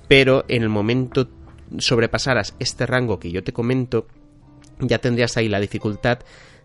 pero 0.08 0.46
en 0.48 0.62
el 0.62 0.70
momento 0.70 1.28
sobrepasaras 1.76 2.54
este 2.58 2.86
rango 2.86 3.18
que 3.18 3.30
yo 3.30 3.44
te 3.44 3.52
comento, 3.52 4.06
ya 4.80 4.98
tendrías 5.00 5.36
ahí 5.36 5.48
la 5.48 5.60
dificultad 5.60 6.20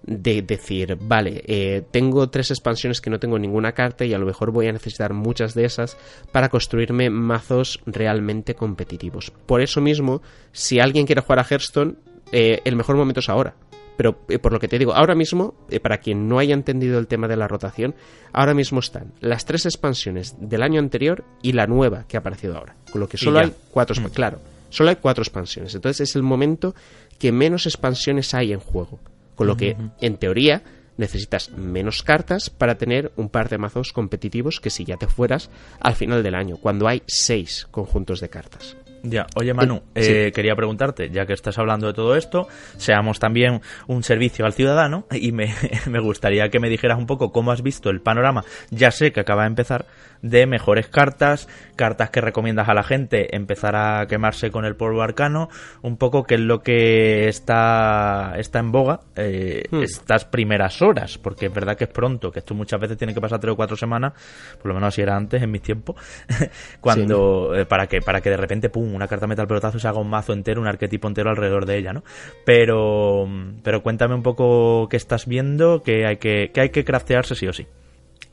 de 0.05 0.41
decir, 0.41 0.97
vale, 0.99 1.43
eh, 1.47 1.83
tengo 1.91 2.29
tres 2.29 2.51
expansiones 2.51 2.99
que 2.99 3.09
no 3.09 3.19
tengo 3.19 3.39
ninguna 3.39 3.71
carta 3.71 4.05
y 4.05 4.13
a 4.13 4.17
lo 4.17 4.25
mejor 4.25 4.51
voy 4.51 4.67
a 4.67 4.71
necesitar 4.71 5.13
muchas 5.13 5.53
de 5.53 5.65
esas 5.65 5.97
para 6.31 6.49
construirme 6.49 7.09
mazos 7.09 7.79
realmente 7.85 8.55
competitivos. 8.55 9.31
Por 9.45 9.61
eso 9.61 9.81
mismo, 9.81 10.21
si 10.51 10.79
alguien 10.79 11.05
quiere 11.05 11.21
jugar 11.21 11.39
a 11.39 11.47
Hearthstone, 11.49 11.95
eh, 12.31 12.61
el 12.65 12.75
mejor 12.75 12.97
momento 12.97 13.21
es 13.21 13.29
ahora. 13.29 13.55
Pero 13.95 14.17
eh, 14.27 14.39
por 14.39 14.51
lo 14.51 14.59
que 14.59 14.67
te 14.67 14.79
digo, 14.79 14.93
ahora 14.93 15.15
mismo, 15.15 15.53
para 15.81 15.99
quien 15.99 16.27
no 16.27 16.39
haya 16.39 16.55
entendido 16.55 16.99
el 16.99 17.07
tema 17.07 17.27
de 17.27 17.37
la 17.37 17.47
rotación, 17.47 17.95
ahora 18.33 18.53
mismo 18.53 18.79
están 18.79 19.13
las 19.21 19.45
tres 19.45 19.65
expansiones 19.65 20.35
del 20.39 20.63
año 20.63 20.79
anterior 20.79 21.23
y 21.41 21.53
la 21.53 21.67
nueva 21.67 22.05
que 22.07 22.17
ha 22.17 22.21
aparecido 22.21 22.57
ahora. 22.57 22.75
Con 22.91 23.01
lo 23.01 23.07
que 23.07 23.17
solo 23.17 23.39
hay 23.39 23.53
cuatro, 23.69 23.95
mm. 24.01 24.07
claro, 24.07 24.39
solo 24.69 24.89
hay 24.89 24.95
cuatro 24.95 25.21
expansiones. 25.21 25.75
Entonces 25.75 26.09
es 26.09 26.15
el 26.15 26.23
momento 26.23 26.73
que 27.19 27.31
menos 27.31 27.67
expansiones 27.67 28.33
hay 28.33 28.51
en 28.51 28.59
juego. 28.59 28.99
Con 29.35 29.47
lo 29.47 29.57
que, 29.57 29.75
en 29.99 30.17
teoría, 30.17 30.63
necesitas 30.97 31.51
menos 31.51 32.03
cartas 32.03 32.49
para 32.49 32.77
tener 32.77 33.11
un 33.15 33.29
par 33.29 33.49
de 33.49 33.57
mazos 33.57 33.93
competitivos 33.93 34.59
que 34.59 34.69
si 34.69 34.85
ya 34.85 34.97
te 34.97 35.07
fueras 35.07 35.49
al 35.79 35.95
final 35.95 36.23
del 36.23 36.35
año, 36.35 36.57
cuando 36.57 36.87
hay 36.87 37.03
seis 37.07 37.67
conjuntos 37.71 38.19
de 38.19 38.29
cartas. 38.29 38.77
Ya, 39.05 39.27
oye 39.35 39.53
Manu, 39.53 39.81
eh, 39.95 40.31
quería 40.33 40.55
preguntarte, 40.55 41.09
ya 41.09 41.25
que 41.25 41.33
estás 41.33 41.57
hablando 41.59 41.87
de 41.87 41.93
todo 41.93 42.15
esto, 42.15 42.47
seamos 42.77 43.19
también 43.19 43.59
un 43.85 44.01
servicio 44.01 44.45
al 44.45 44.53
ciudadano 44.53 45.07
y 45.11 45.33
me, 45.33 45.53
me, 45.89 45.99
gustaría 45.99 46.47
que 46.47 46.61
me 46.61 46.69
dijeras 46.69 46.97
un 46.97 47.05
poco 47.05 47.33
cómo 47.33 47.51
has 47.51 47.61
visto 47.61 47.89
el 47.89 47.99
panorama, 47.99 48.45
ya 48.71 48.91
sé 48.91 49.11
que 49.11 49.19
acaba 49.19 49.41
de 49.41 49.49
empezar, 49.49 49.87
de 50.23 50.47
mejores 50.47 50.87
cartas, 50.87 51.47
cartas 51.75 52.09
que 52.09 52.21
recomiendas 52.21 52.69
a 52.69 52.73
la 52.73 52.81
gente, 52.81 53.35
empezar 53.35 53.75
a 53.75 54.07
quemarse 54.07 54.49
con 54.49 54.65
el 54.65 54.75
polvo 54.75 55.03
arcano, 55.03 55.49
un 55.81 55.97
poco 55.97 56.23
qué 56.23 56.35
es 56.35 56.41
lo 56.41 56.61
que 56.61 57.27
está, 57.27 58.33
está 58.37 58.59
en 58.59 58.71
boga 58.71 59.01
eh, 59.17 59.63
hmm. 59.69 59.83
estas 59.83 60.25
primeras 60.25 60.81
horas, 60.81 61.17
porque 61.17 61.47
es 61.47 61.53
verdad 61.53 61.77
que 61.77 61.83
es 61.83 61.89
pronto, 61.89 62.31
que 62.31 62.39
esto 62.39 62.55
muchas 62.55 62.79
veces 62.79 62.97
tiene 62.97 63.13
que 63.13 63.19
pasar 63.21 63.39
tres 63.39 63.53
o 63.53 63.55
cuatro 63.57 63.75
semanas, 63.75 64.13
por 64.59 64.67
lo 64.69 64.75
menos 64.75 64.87
así 64.87 65.01
era 65.01 65.15
antes 65.15 65.43
en 65.43 65.51
mis 65.51 65.61
tiempos, 65.61 65.97
cuando, 66.79 67.53
eh, 67.53 67.65
para 67.65 67.87
que, 67.87 67.99
para 67.99 68.21
que 68.21 68.29
de 68.29 68.37
repente, 68.37 68.69
pum, 68.69 68.95
una 68.95 69.07
carta 69.07 69.27
metal 69.27 69.45
pelotazo 69.45 69.77
se 69.77 69.87
haga 69.89 69.99
un 69.99 70.09
mazo 70.09 70.31
entero, 70.31 70.61
un 70.61 70.67
arquetipo 70.67 71.09
entero 71.09 71.29
alrededor 71.29 71.65
de 71.65 71.77
ella, 71.77 71.91
¿no? 71.91 72.03
Pero, 72.45 73.27
pero 73.61 73.83
cuéntame 73.83 74.15
un 74.15 74.23
poco 74.23 74.87
qué 74.89 74.95
estás 74.95 75.27
viendo, 75.27 75.83
que 75.83 76.05
hay 76.05 76.15
que, 76.15 76.51
que 76.53 76.61
hay 76.61 76.69
que 76.69 76.85
craftearse 76.85 77.35
sí 77.35 77.45
o 77.47 77.51
sí 77.51 77.67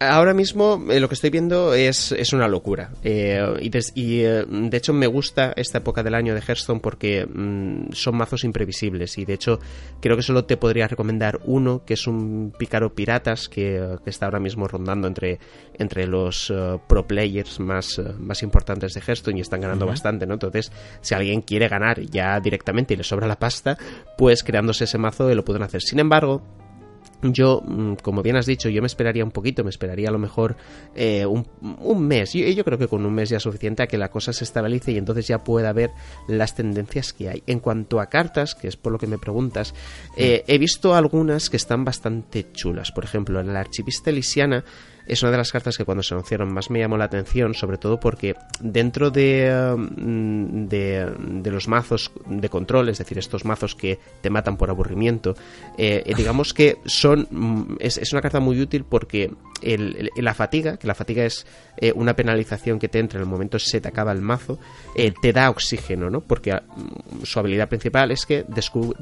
ahora 0.00 0.32
mismo 0.32 0.82
eh, 0.90 0.98
lo 0.98 1.08
que 1.08 1.14
estoy 1.14 1.30
viendo 1.30 1.74
es, 1.74 2.12
es 2.12 2.32
una 2.32 2.48
locura. 2.48 2.90
Eh, 3.04 3.70
y, 3.94 4.20
eh, 4.20 4.44
de 4.48 4.76
hecho 4.76 4.92
me 4.92 5.06
gusta 5.06 5.52
esta 5.56 5.78
época 5.78 6.02
del 6.02 6.14
año 6.14 6.34
de 6.34 6.40
Hearthstone 6.40 6.80
porque 6.80 7.26
mm, 7.26 7.92
son 7.92 8.16
mazos 8.16 8.44
imprevisibles. 8.44 9.18
Y 9.18 9.26
de 9.26 9.34
hecho 9.34 9.60
creo 10.00 10.16
que 10.16 10.22
solo 10.22 10.44
te 10.46 10.56
podría 10.56 10.88
recomendar 10.88 11.40
uno, 11.44 11.84
que 11.84 11.94
es 11.94 12.06
un 12.06 12.52
pícaro 12.58 12.94
piratas 12.94 13.48
que, 13.48 13.98
está 14.06 14.26
ahora 14.26 14.40
mismo 14.40 14.66
rondando 14.66 15.06
entre, 15.06 15.38
entre 15.74 16.06
los 16.06 16.52
pro 16.88 17.06
players 17.06 17.60
más, 17.60 18.00
más 18.18 18.42
importantes 18.42 18.94
de 18.94 19.00
Hearthstone 19.00 19.38
y 19.38 19.40
están 19.42 19.60
ganando 19.60 19.86
bastante, 19.86 20.26
¿no? 20.26 20.34
Entonces, 20.34 20.72
si 21.00 21.14
alguien 21.14 21.42
quiere 21.42 21.68
ganar 21.68 22.00
ya 22.00 22.40
directamente 22.40 22.94
y 22.94 22.96
le 22.96 23.04
sobra 23.04 23.28
la 23.28 23.38
pasta, 23.38 23.78
pues 24.16 24.42
creándose 24.42 24.84
ese 24.84 24.98
mazo 24.98 25.32
lo 25.32 25.44
pueden 25.44 25.62
hacer. 25.62 25.82
Sin 25.82 26.00
embargo, 26.00 26.42
yo, 27.22 27.62
mm, 27.64 27.94
como 28.02 28.22
bien 28.22 28.36
has 28.36 28.46
dicho, 28.46 28.68
yo 28.68 28.80
me 28.82 28.86
esperaría 28.86 29.24
un 29.24 29.30
poquito, 29.30 29.64
me 29.64 29.70
esperaría 29.70 30.08
a 30.08 30.12
lo 30.12 30.18
mejor 30.18 30.56
eh, 30.94 31.26
un, 31.26 32.06
mes. 32.06 32.32
Yo, 32.32 32.46
yo, 32.46 32.64
creo 32.64 32.78
que 32.78 32.88
con 32.88 33.04
un 33.04 33.12
mes 33.12 33.28
ya 33.28 33.36
es 33.36 33.42
suficiente 33.42 33.82
a 33.82 33.86
que 33.86 33.98
la 33.98 34.10
cosa 34.10 34.32
se 34.32 34.44
estabilice 34.44 34.92
y 34.92 34.98
entonces 34.98 35.26
ya 35.26 35.38
pueda 35.38 35.72
ver 35.72 35.90
las 36.28 36.54
tendencias 36.54 37.12
que 37.12 37.28
hay. 37.28 37.42
En 37.46 37.60
cuanto 37.60 38.00
a 38.00 38.06
cartas, 38.06 38.54
que 38.54 38.68
es 38.68 38.76
por 38.76 38.92
lo 38.92 38.98
que 38.98 39.06
me 39.06 39.18
preguntas, 39.18 39.74
eh, 40.16 40.44
he 40.46 40.58
visto 40.58 40.94
algunas 40.94 41.50
que 41.50 41.56
están 41.56 41.84
bastante 41.84 42.50
chulas. 42.52 42.92
Por 42.92 43.04
ejemplo, 43.04 43.40
en 43.40 43.52
la 43.52 43.60
archivista 43.60 44.10
elisiana 44.10 44.64
es 45.10 45.22
una 45.22 45.32
de 45.32 45.38
las 45.38 45.50
cartas 45.50 45.76
que 45.76 45.84
cuando 45.84 46.04
se 46.04 46.14
anunciaron 46.14 46.52
más 46.52 46.70
me 46.70 46.78
llamó 46.78 46.96
la 46.96 47.06
atención, 47.06 47.52
sobre 47.54 47.78
todo 47.78 47.98
porque 47.98 48.36
dentro 48.60 49.10
de, 49.10 49.74
mm, 49.76 50.68
de, 50.68 51.50
los 51.50 51.66
mazos 51.66 52.12
de 52.26 52.48
control, 52.48 52.88
es 52.90 52.98
decir, 52.98 53.18
estos 53.18 53.44
mazos 53.44 53.74
que 53.74 53.98
te 54.20 54.30
matan 54.30 54.56
por 54.56 54.70
aburrimiento, 54.70 55.34
eh, 55.76 56.04
eh, 56.06 56.14
digamos 56.16 56.54
que 56.54 56.78
son 56.86 57.26
mm, 57.28 57.76
es, 57.80 58.12
una 58.12 58.22
carta 58.22 58.38
muy 58.38 58.60
útil 58.60 58.84
porque 58.84 59.32
la 60.16 60.32
fatiga, 60.32 60.76
que 60.78 60.86
la 60.86 60.94
fatiga 60.94 61.24
es 61.24 61.44
eh, 61.76 61.92
una 61.94 62.14
penalización 62.14 62.78
que 62.78 62.88
te 62.88 62.98
entra 62.98 63.18
en 63.18 63.24
el 63.24 63.28
momento 63.28 63.58
que 63.58 63.64
se 63.64 63.80
te 63.80 63.88
acaba 63.88 64.12
el 64.12 64.22
mazo, 64.22 64.58
te 64.94 65.32
da 65.32 65.50
oxígeno, 65.50 66.08
¿no? 66.08 66.20
Porque 66.20 66.54
mm, 66.54 67.24
su 67.24 67.38
habilidad 67.40 67.68
principal 67.68 68.12
es 68.12 68.24
que 68.26 68.44
descubre, 68.46 68.96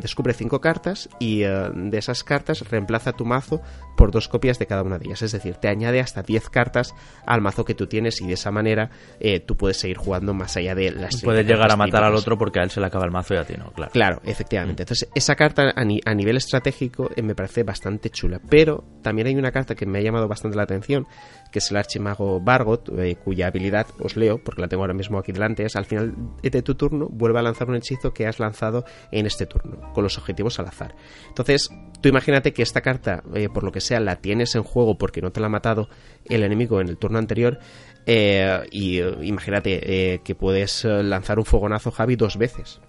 descubre 0.00 0.34
cinco 0.34 0.60
cartas 0.60 1.08
y 1.18 1.40
de 1.40 1.98
esas 1.98 2.22
cartas 2.24 2.68
reemplaza 2.68 3.12
tu 3.12 3.24
mazo 3.24 3.62
por 3.96 4.10
dos 4.10 4.28
copias 4.28 4.58
de 4.58 4.66
cada 4.66 4.82
una 4.82 4.98
de 4.98 5.06
ellas 5.06 5.22
es 5.22 5.29
decir, 5.32 5.56
te 5.56 5.68
añade 5.68 6.00
hasta 6.00 6.22
10 6.22 6.48
cartas 6.50 6.94
al 7.26 7.40
mazo 7.40 7.64
que 7.64 7.74
tú 7.74 7.86
tienes 7.86 8.20
y 8.20 8.26
de 8.26 8.34
esa 8.34 8.50
manera 8.50 8.90
eh, 9.18 9.40
tú 9.40 9.56
puedes 9.56 9.76
seguir 9.76 9.96
jugando 9.96 10.34
más 10.34 10.56
allá 10.56 10.74
de 10.74 10.90
las... 10.90 11.22
Puedes 11.22 11.46
llegar 11.46 11.70
a 11.70 11.76
matar 11.76 12.04
al 12.04 12.14
otro 12.14 12.38
porque 12.38 12.60
a 12.60 12.62
él 12.62 12.70
se 12.70 12.80
le 12.80 12.86
acaba 12.86 13.04
el 13.04 13.10
mazo 13.10 13.34
y 13.34 13.38
a 13.38 13.44
ti 13.44 13.54
no, 13.58 13.72
claro. 13.72 13.92
Claro, 13.92 14.20
efectivamente. 14.24 14.82
Entonces, 14.82 15.08
esa 15.14 15.34
carta 15.34 15.72
a, 15.74 16.14
nivel 16.14 16.36
estratégico 16.36 17.10
eh, 17.14 17.22
me 17.22 17.34
parece 17.34 17.62
bastante 17.62 18.10
chula, 18.10 18.40
pero 18.48 18.84
también 19.02 19.28
hay 19.28 19.36
una 19.36 19.52
carta 19.52 19.74
que 19.74 19.86
me 19.86 19.98
ha 19.98 20.02
llamado 20.02 20.28
bastante 20.28 20.56
la 20.56 20.64
atención, 20.64 21.06
que 21.50 21.58
es 21.58 21.70
el 21.70 21.76
archimago 21.76 22.40
Bargot, 22.40 22.88
eh, 22.98 23.16
cuya 23.16 23.48
habilidad 23.48 23.86
os 23.98 24.16
leo, 24.16 24.42
porque 24.42 24.62
la 24.62 24.68
tengo 24.68 24.82
ahora 24.82 24.94
mismo 24.94 25.18
aquí 25.18 25.32
delante, 25.32 25.64
es 25.64 25.76
al 25.76 25.84
final 25.84 26.14
de 26.42 26.62
tu 26.62 26.74
turno 26.74 27.08
vuelve 27.10 27.38
a 27.38 27.42
lanzar 27.42 27.68
un 27.68 27.76
hechizo 27.76 28.12
que 28.12 28.26
has 28.26 28.38
lanzado 28.38 28.84
en 29.10 29.26
este 29.26 29.46
turno, 29.46 29.92
con 29.92 30.04
los 30.04 30.18
objetivos 30.18 30.58
al 30.58 30.66
azar. 30.66 30.94
Entonces, 31.28 31.70
tú 32.00 32.08
imagínate 32.08 32.52
que 32.52 32.62
esta 32.62 32.80
carta, 32.80 33.22
por 33.52 33.64
lo 33.64 33.72
que 33.72 33.80
sea, 33.80 34.00
la 34.00 34.16
tienes 34.16 34.54
en 34.54 34.62
juego 34.62 34.98
porque 34.98 35.20
no 35.20 35.30
te 35.30 35.40
la 35.40 35.46
ha 35.46 35.50
matado 35.50 35.88
el 36.24 36.42
enemigo 36.42 36.80
en 36.80 36.88
el 36.88 36.96
turno 36.96 37.18
anterior. 37.18 37.58
Eh, 38.06 38.60
y 38.70 38.98
eh, 38.98 39.14
imagínate 39.22 40.14
eh, 40.14 40.20
que 40.24 40.34
puedes 40.34 40.84
lanzar 40.84 41.38
un 41.38 41.44
fogonazo, 41.44 41.90
Javi, 41.90 42.16
dos 42.16 42.36
veces. 42.36 42.80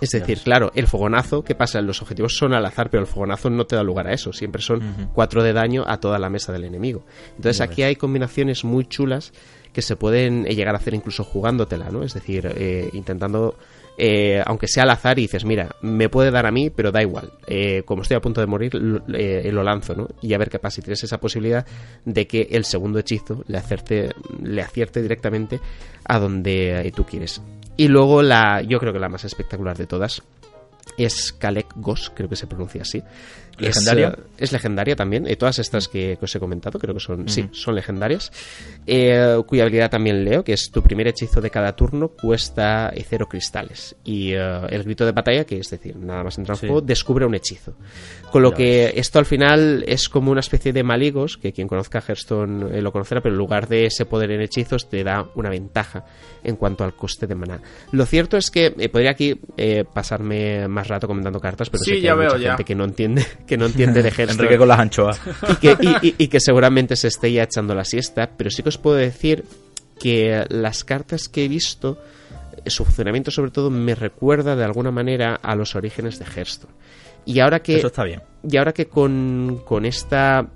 es 0.00 0.10
decir, 0.10 0.40
claro, 0.40 0.70
el 0.74 0.86
fogonazo, 0.86 1.42
¿qué 1.42 1.54
pasa? 1.54 1.80
Los 1.80 2.02
objetivos 2.02 2.36
son 2.36 2.52
al 2.52 2.64
azar, 2.64 2.90
pero 2.90 3.02
el 3.02 3.06
fogonazo 3.06 3.50
no 3.50 3.66
te 3.66 3.76
da 3.76 3.82
lugar 3.82 4.06
a 4.06 4.12
eso. 4.12 4.32
Siempre 4.32 4.62
son 4.62 5.10
cuatro 5.14 5.42
de 5.42 5.52
daño 5.52 5.84
a 5.86 5.98
toda 5.98 6.18
la 6.18 6.28
mesa 6.28 6.52
del 6.52 6.64
enemigo. 6.64 7.04
Entonces 7.36 7.60
aquí 7.60 7.82
hay 7.82 7.96
combinaciones 7.96 8.64
muy 8.64 8.86
chulas 8.86 9.32
que 9.72 9.82
se 9.82 9.96
pueden 9.96 10.44
llegar 10.44 10.74
a 10.74 10.78
hacer 10.78 10.94
incluso 10.94 11.24
jugándotela, 11.24 11.90
¿no? 11.90 12.02
Es 12.02 12.14
decir, 12.14 12.90
intentando 12.92 13.58
eh, 13.98 14.42
aunque 14.44 14.68
sea 14.68 14.82
al 14.82 14.90
azar 14.90 15.18
y 15.18 15.22
dices, 15.22 15.44
mira, 15.44 15.74
me 15.80 16.08
puede 16.08 16.30
dar 16.30 16.46
a 16.46 16.50
mí, 16.50 16.70
pero 16.70 16.92
da 16.92 17.02
igual. 17.02 17.32
Eh, 17.46 17.82
como 17.84 18.02
estoy 18.02 18.16
a 18.16 18.20
punto 18.20 18.40
de 18.40 18.46
morir, 18.46 18.72
eh, 19.14 19.50
lo, 19.52 19.62
lanzo, 19.62 19.94
¿no? 19.94 20.08
Y 20.20 20.34
a 20.34 20.38
ver 20.38 20.50
qué 20.50 20.58
pasa. 20.58 20.80
Y 20.80 20.84
tienes 20.84 21.02
esa 21.02 21.18
posibilidad 21.18 21.66
de 22.04 22.26
que 22.26 22.48
el 22.50 22.64
segundo 22.64 22.98
hechizo 22.98 23.44
le, 23.48 23.58
acerte, 23.58 24.10
le 24.42 24.62
acierte 24.62 25.02
directamente 25.02 25.60
a 26.04 26.18
donde 26.18 26.92
tú 26.94 27.04
quieres. 27.04 27.40
Y 27.76 27.88
luego 27.88 28.22
la, 28.22 28.62
yo 28.62 28.78
creo 28.78 28.92
que 28.92 28.98
la 28.98 29.08
más 29.08 29.24
espectacular 29.24 29.76
de 29.76 29.86
todas, 29.86 30.22
es 30.96 31.32
Kalek 31.32 31.68
Gos, 31.76 32.10
creo 32.14 32.28
que 32.28 32.36
se 32.36 32.46
pronuncia 32.46 32.82
así. 32.82 33.02
¿Legendaria? 33.58 34.08
Es, 34.36 34.42
es 34.42 34.52
legendaria 34.52 34.96
también. 34.96 35.26
Eh, 35.26 35.34
todas 35.36 35.58
estas 35.58 35.88
que, 35.88 36.18
que 36.18 36.24
os 36.26 36.34
he 36.34 36.38
comentado, 36.38 36.78
creo 36.78 36.92
que 36.92 37.00
son, 37.00 37.26
sí, 37.26 37.48
son 37.52 37.74
legendarias. 37.74 38.30
Eh, 38.86 39.42
cuya 39.46 39.62
habilidad 39.62 39.90
también 39.90 40.26
leo, 40.26 40.44
que 40.44 40.52
es 40.52 40.70
tu 40.70 40.82
primer 40.82 41.08
hechizo 41.08 41.40
de 41.40 41.48
cada 41.50 41.74
turno 41.74 42.08
cuesta 42.08 42.92
cero 43.08 43.26
cristales. 43.30 43.96
Y 44.04 44.32
eh, 44.34 44.60
el 44.68 44.82
grito 44.84 45.06
de 45.06 45.12
batalla, 45.12 45.44
que 45.46 45.58
es 45.58 45.70
decir, 45.70 45.96
nada 45.96 46.22
más 46.22 46.36
entrar 46.36 46.56
en 46.56 46.60
Sí. 46.60 46.66
juego, 46.66 46.82
descubre 46.82 47.24
un 47.24 47.34
hechizo. 47.34 47.74
Con 48.30 48.42
lo 48.42 48.52
que 48.52 48.92
esto 48.96 49.18
al 49.18 49.24
final 49.24 49.84
es 49.86 50.10
como 50.10 50.30
una 50.32 50.40
especie 50.40 50.74
de 50.74 50.82
maligos, 50.82 51.38
que 51.38 51.54
quien 51.54 51.66
conozca 51.66 52.02
Hearthstone 52.06 52.76
eh, 52.76 52.82
lo 52.82 52.92
conocerá, 52.92 53.22
pero 53.22 53.34
en 53.34 53.38
lugar 53.38 53.68
de 53.68 53.86
ese 53.86 54.04
poder 54.04 54.32
en 54.32 54.42
hechizos 54.42 54.90
te 54.90 55.02
da 55.02 55.30
una 55.34 55.48
ventaja 55.48 56.04
en 56.44 56.56
cuanto 56.56 56.84
al 56.84 56.94
coste 56.94 57.26
de 57.26 57.34
maná. 57.34 57.62
Lo 57.92 58.04
cierto 58.04 58.36
es 58.36 58.50
que 58.50 58.70
podría 58.92 59.12
aquí 59.12 59.40
pasarme 59.94 60.68
más 60.76 60.88
rato 60.88 61.06
comentando 61.08 61.40
cartas, 61.40 61.68
pero 61.70 61.82
Sí, 61.82 61.90
sé 61.90 61.96
que 61.96 62.02
ya 62.02 62.12
hay 62.12 62.18
veo, 62.18 62.28
mucha 62.28 62.38
ya. 62.42 62.48
gente 62.50 62.64
que 62.64 62.74
no 62.76 62.84
entiende, 62.84 63.26
que 63.46 63.56
no 63.56 63.66
entiende 63.66 64.02
de 64.02 64.08
Hearthstone 64.10 64.32
Enrique 64.44 64.58
con 64.58 64.68
las 64.68 64.78
anchoas. 64.78 65.20
y 65.50 65.54
que, 65.56 65.76
y- 65.80 66.08
y- 66.08 66.14
y 66.18 66.28
que 66.28 66.38
seguramente 66.40 66.94
se 66.96 67.08
esté 67.08 67.32
ya 67.32 67.42
echando 67.44 67.74
la 67.74 67.84
siesta, 67.84 68.30
pero 68.36 68.50
sí 68.50 68.62
que 68.62 68.68
os 68.68 68.78
puedo 68.78 68.96
decir 68.96 69.44
que 69.98 70.44
las 70.50 70.84
cartas 70.84 71.28
que 71.28 71.44
he 71.44 71.48
visto, 71.48 71.98
su 72.66 72.84
funcionamiento 72.84 73.30
sobre 73.30 73.50
todo 73.50 73.70
me 73.70 73.94
recuerda 73.94 74.54
de 74.54 74.64
alguna 74.64 74.90
manera 74.90 75.34
a 75.42 75.54
los 75.56 75.74
orígenes 75.74 76.18
de 76.18 76.26
Hearthstone. 76.26 76.72
Y 77.24 77.40
ahora 77.40 77.60
que, 77.60 77.76
Eso 77.78 77.88
está 77.88 78.04
bien. 78.04 78.22
y 78.48 78.56
ahora 78.56 78.72
que 78.72 78.86
con, 78.86 79.62
con 79.64 79.84
esta 79.84 80.46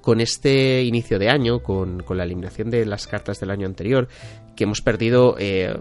con 0.00 0.20
este 0.20 0.82
inicio 0.82 1.16
de 1.16 1.28
año, 1.28 1.60
con, 1.62 2.02
con 2.02 2.16
la 2.18 2.24
eliminación 2.24 2.70
de 2.70 2.84
las 2.86 3.06
cartas 3.06 3.38
del 3.38 3.52
año 3.52 3.68
anterior, 3.68 4.08
que 4.56 4.64
hemos 4.64 4.82
perdido 4.82 5.36
eh, 5.38 5.74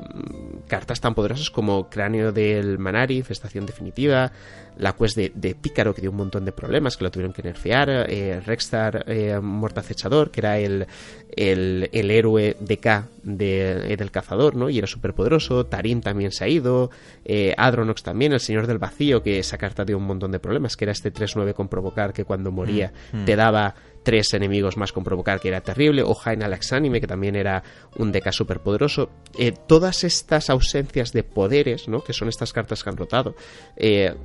cartas 0.68 1.02
tan 1.02 1.16
poderosas 1.16 1.50
como 1.50 1.90
Cráneo 1.90 2.32
del 2.32 2.80
Manari, 2.80 3.22
Festación 3.24 3.66
Definitiva, 3.66 4.32
la 4.78 4.94
quest 4.94 5.18
de, 5.18 5.32
de 5.36 5.54
Pícaro, 5.56 5.94
que 5.94 6.02
dio 6.02 6.12
un 6.12 6.18
montón 6.18 6.46
de 6.46 6.52
problemas, 6.52 6.98
que 6.98 7.04
lo 7.04 7.12
tuvieron 7.12 7.34
que 7.34 7.44
nerfear, 7.44 7.90
eh, 8.10 8.42
Rexstar 8.46 9.04
eh, 9.08 9.40
Mortacechador, 9.40 10.32
que 10.32 10.40
era 10.40 10.58
el, 10.60 10.88
el, 11.36 11.90
el 11.92 12.12
héroe 12.12 12.56
de 12.60 12.78
K 12.78 13.08
de, 13.24 13.94
eh, 13.94 13.98
del 13.98 14.12
cazador, 14.12 14.56
¿no? 14.56 14.70
Y 14.70 14.78
era 14.78 14.88
súper 14.88 15.14
poderoso, 15.14 15.66
Tarim 15.66 16.02
también 16.02 16.32
se 16.32 16.46
ha 16.46 16.48
ido, 16.48 16.90
eh, 17.26 17.54
Adronox 17.58 18.04
también, 18.04 18.34
el 18.34 18.40
Señor 18.40 18.68
del 18.68 18.80
Vacío, 18.80 19.22
que 19.22 19.40
esa 19.40 19.58
carta 19.58 19.86
dio 19.86 19.98
un 19.98 20.06
montón 20.06 20.32
de 20.32 20.40
problemas, 20.40 20.78
que 20.78 20.86
era 20.86 20.94
este 20.94 21.14
3-9 21.14 21.54
con 21.54 21.68
provocar, 21.68 22.14
que 22.14 22.26
cuando 22.26 22.52
moría 22.52 22.92
te 23.26 23.36
daba 23.36 23.76
tres 24.04 24.34
enemigos 24.34 24.78
más 24.78 24.92
con 24.92 25.04
provocar, 25.04 25.40
que 25.40 25.50
era 25.50 25.62
terrible, 25.62 26.04
o 26.04 26.14
Jaina 26.14 26.48
Laxanime, 26.48 27.00
que 27.00 27.08
también 27.08 27.36
era 27.36 27.64
un 27.98 28.12
deca 28.12 28.32
súper 28.32 28.60
poderoso. 28.60 29.10
Eh, 29.38 29.54
todas 29.68 30.04
estas 30.04 30.50
ausencias 30.50 31.12
de 31.12 31.24
poderes, 31.24 31.88
¿no? 31.88 32.04
que 32.04 32.14
son 32.14 32.28
estas 32.28 32.54
cartas 32.54 32.84
que 32.84 32.90
han 32.90 32.98
rotado, 32.98 33.36
eh, 33.76 34.16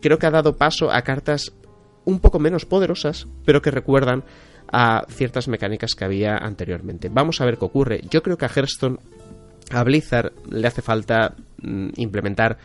creo 0.00 0.18
que 0.18 0.26
ha 0.26 0.30
dado 0.30 0.56
paso 0.56 0.90
a 0.90 1.02
cartas 1.02 1.52
un 2.04 2.20
poco 2.20 2.38
menos 2.38 2.64
poderosas, 2.64 3.26
pero 3.44 3.60
que 3.60 3.70
recuerdan 3.70 4.24
a 4.72 5.04
ciertas 5.08 5.48
mecánicas 5.48 5.94
que 5.94 6.04
había 6.04 6.36
anteriormente. 6.36 7.08
Vamos 7.10 7.40
a 7.40 7.44
ver 7.44 7.58
qué 7.58 7.64
ocurre. 7.64 8.00
Yo 8.08 8.22
creo 8.22 8.38
que 8.38 8.46
a 8.46 8.48
Hearthstone, 8.48 8.98
a 9.70 9.82
Blizzard, 9.84 10.32
le 10.48 10.66
hace 10.66 10.82
falta 10.82 11.34
mm, 11.60 11.90
implementar 11.96 12.58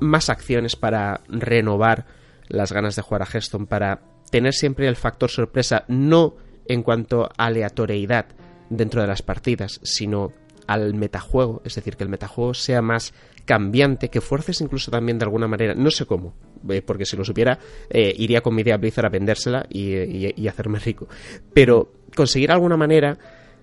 más 0.00 0.28
acciones 0.28 0.76
para 0.76 1.20
renovar 1.28 2.06
las 2.48 2.72
ganas 2.72 2.96
de 2.96 3.02
jugar 3.02 3.22
a 3.22 3.26
Hearthstone, 3.26 3.66
para 3.66 4.00
tener 4.30 4.54
siempre 4.54 4.86
el 4.88 4.96
factor 4.96 5.30
sorpresa, 5.30 5.84
no 5.88 6.36
en 6.66 6.82
cuanto 6.82 7.24
a 7.24 7.46
aleatoriedad 7.46 8.26
dentro 8.68 9.00
de 9.00 9.08
las 9.08 9.22
partidas, 9.22 9.80
sino 9.82 10.32
al 10.66 10.94
metajuego, 10.94 11.62
es 11.64 11.74
decir, 11.74 11.96
que 11.96 12.04
el 12.04 12.10
metajuego 12.10 12.54
sea 12.54 12.80
más 12.80 13.12
cambiante, 13.44 14.08
que 14.08 14.20
fuerces 14.20 14.60
incluso 14.60 14.90
también 14.92 15.18
de 15.18 15.24
alguna 15.24 15.48
manera, 15.48 15.74
no 15.74 15.90
sé 15.90 16.06
cómo, 16.06 16.34
eh, 16.68 16.80
porque 16.82 17.04
si 17.06 17.16
lo 17.16 17.24
supiera, 17.24 17.58
eh, 17.88 18.14
iría 18.16 18.40
con 18.40 18.54
mi 18.54 18.62
idea 18.62 18.76
Blizzard 18.76 19.06
a 19.06 19.08
vendérsela 19.08 19.66
y, 19.68 19.96
y- 19.96 20.34
y 20.36 20.46
hacerme 20.46 20.78
rico, 20.78 21.08
pero 21.52 21.90
conseguir 22.14 22.52
alguna 22.52 22.76
manera 22.76 23.18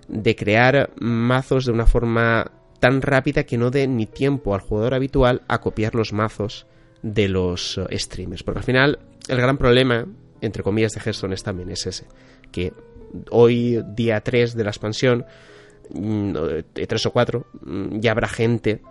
de 0.10 0.36
crear 0.36 0.90
mazos 1.00 1.66
de 1.66 1.72
una 1.72 1.86
forma 1.86 2.52
tan 2.82 3.02
rápida 3.02 3.44
que 3.46 3.58
no 3.58 3.72
dé 3.72 3.88
ni 3.88 4.06
tiempo 4.06 4.54
al 4.54 4.62
jugador 4.62 4.94
habitual 4.94 5.44
a 5.48 5.62
copiar 5.62 5.96
los 5.96 6.12
mazos 6.12 6.68
de 7.04 7.30
los 7.30 7.78
eh, 7.90 7.98
streamers. 7.98 8.44
Porque 8.44 8.60
al 8.60 8.66
final 8.66 9.00
el 9.30 9.38
gran 9.38 9.58
problema, 9.58 10.06
entre 10.42 10.64
comillas, 10.64 10.94
de 10.94 11.02
Hearthstone 11.02 11.34
es 11.34 11.44
también 11.44 11.70
es 11.70 11.86
ese, 11.86 12.06
que 12.52 12.74
hoy, 13.32 13.84
día 13.96 14.22
3 14.22 14.56
de 14.56 14.64
la 14.64 14.70
expansión, 14.70 15.26
mm, 15.90 16.36
eh, 16.76 16.88
3 16.88 17.06
o 17.06 17.12
4, 17.12 17.48
ya 18.00 18.12
habrá 18.12 18.28
gente 18.28 18.82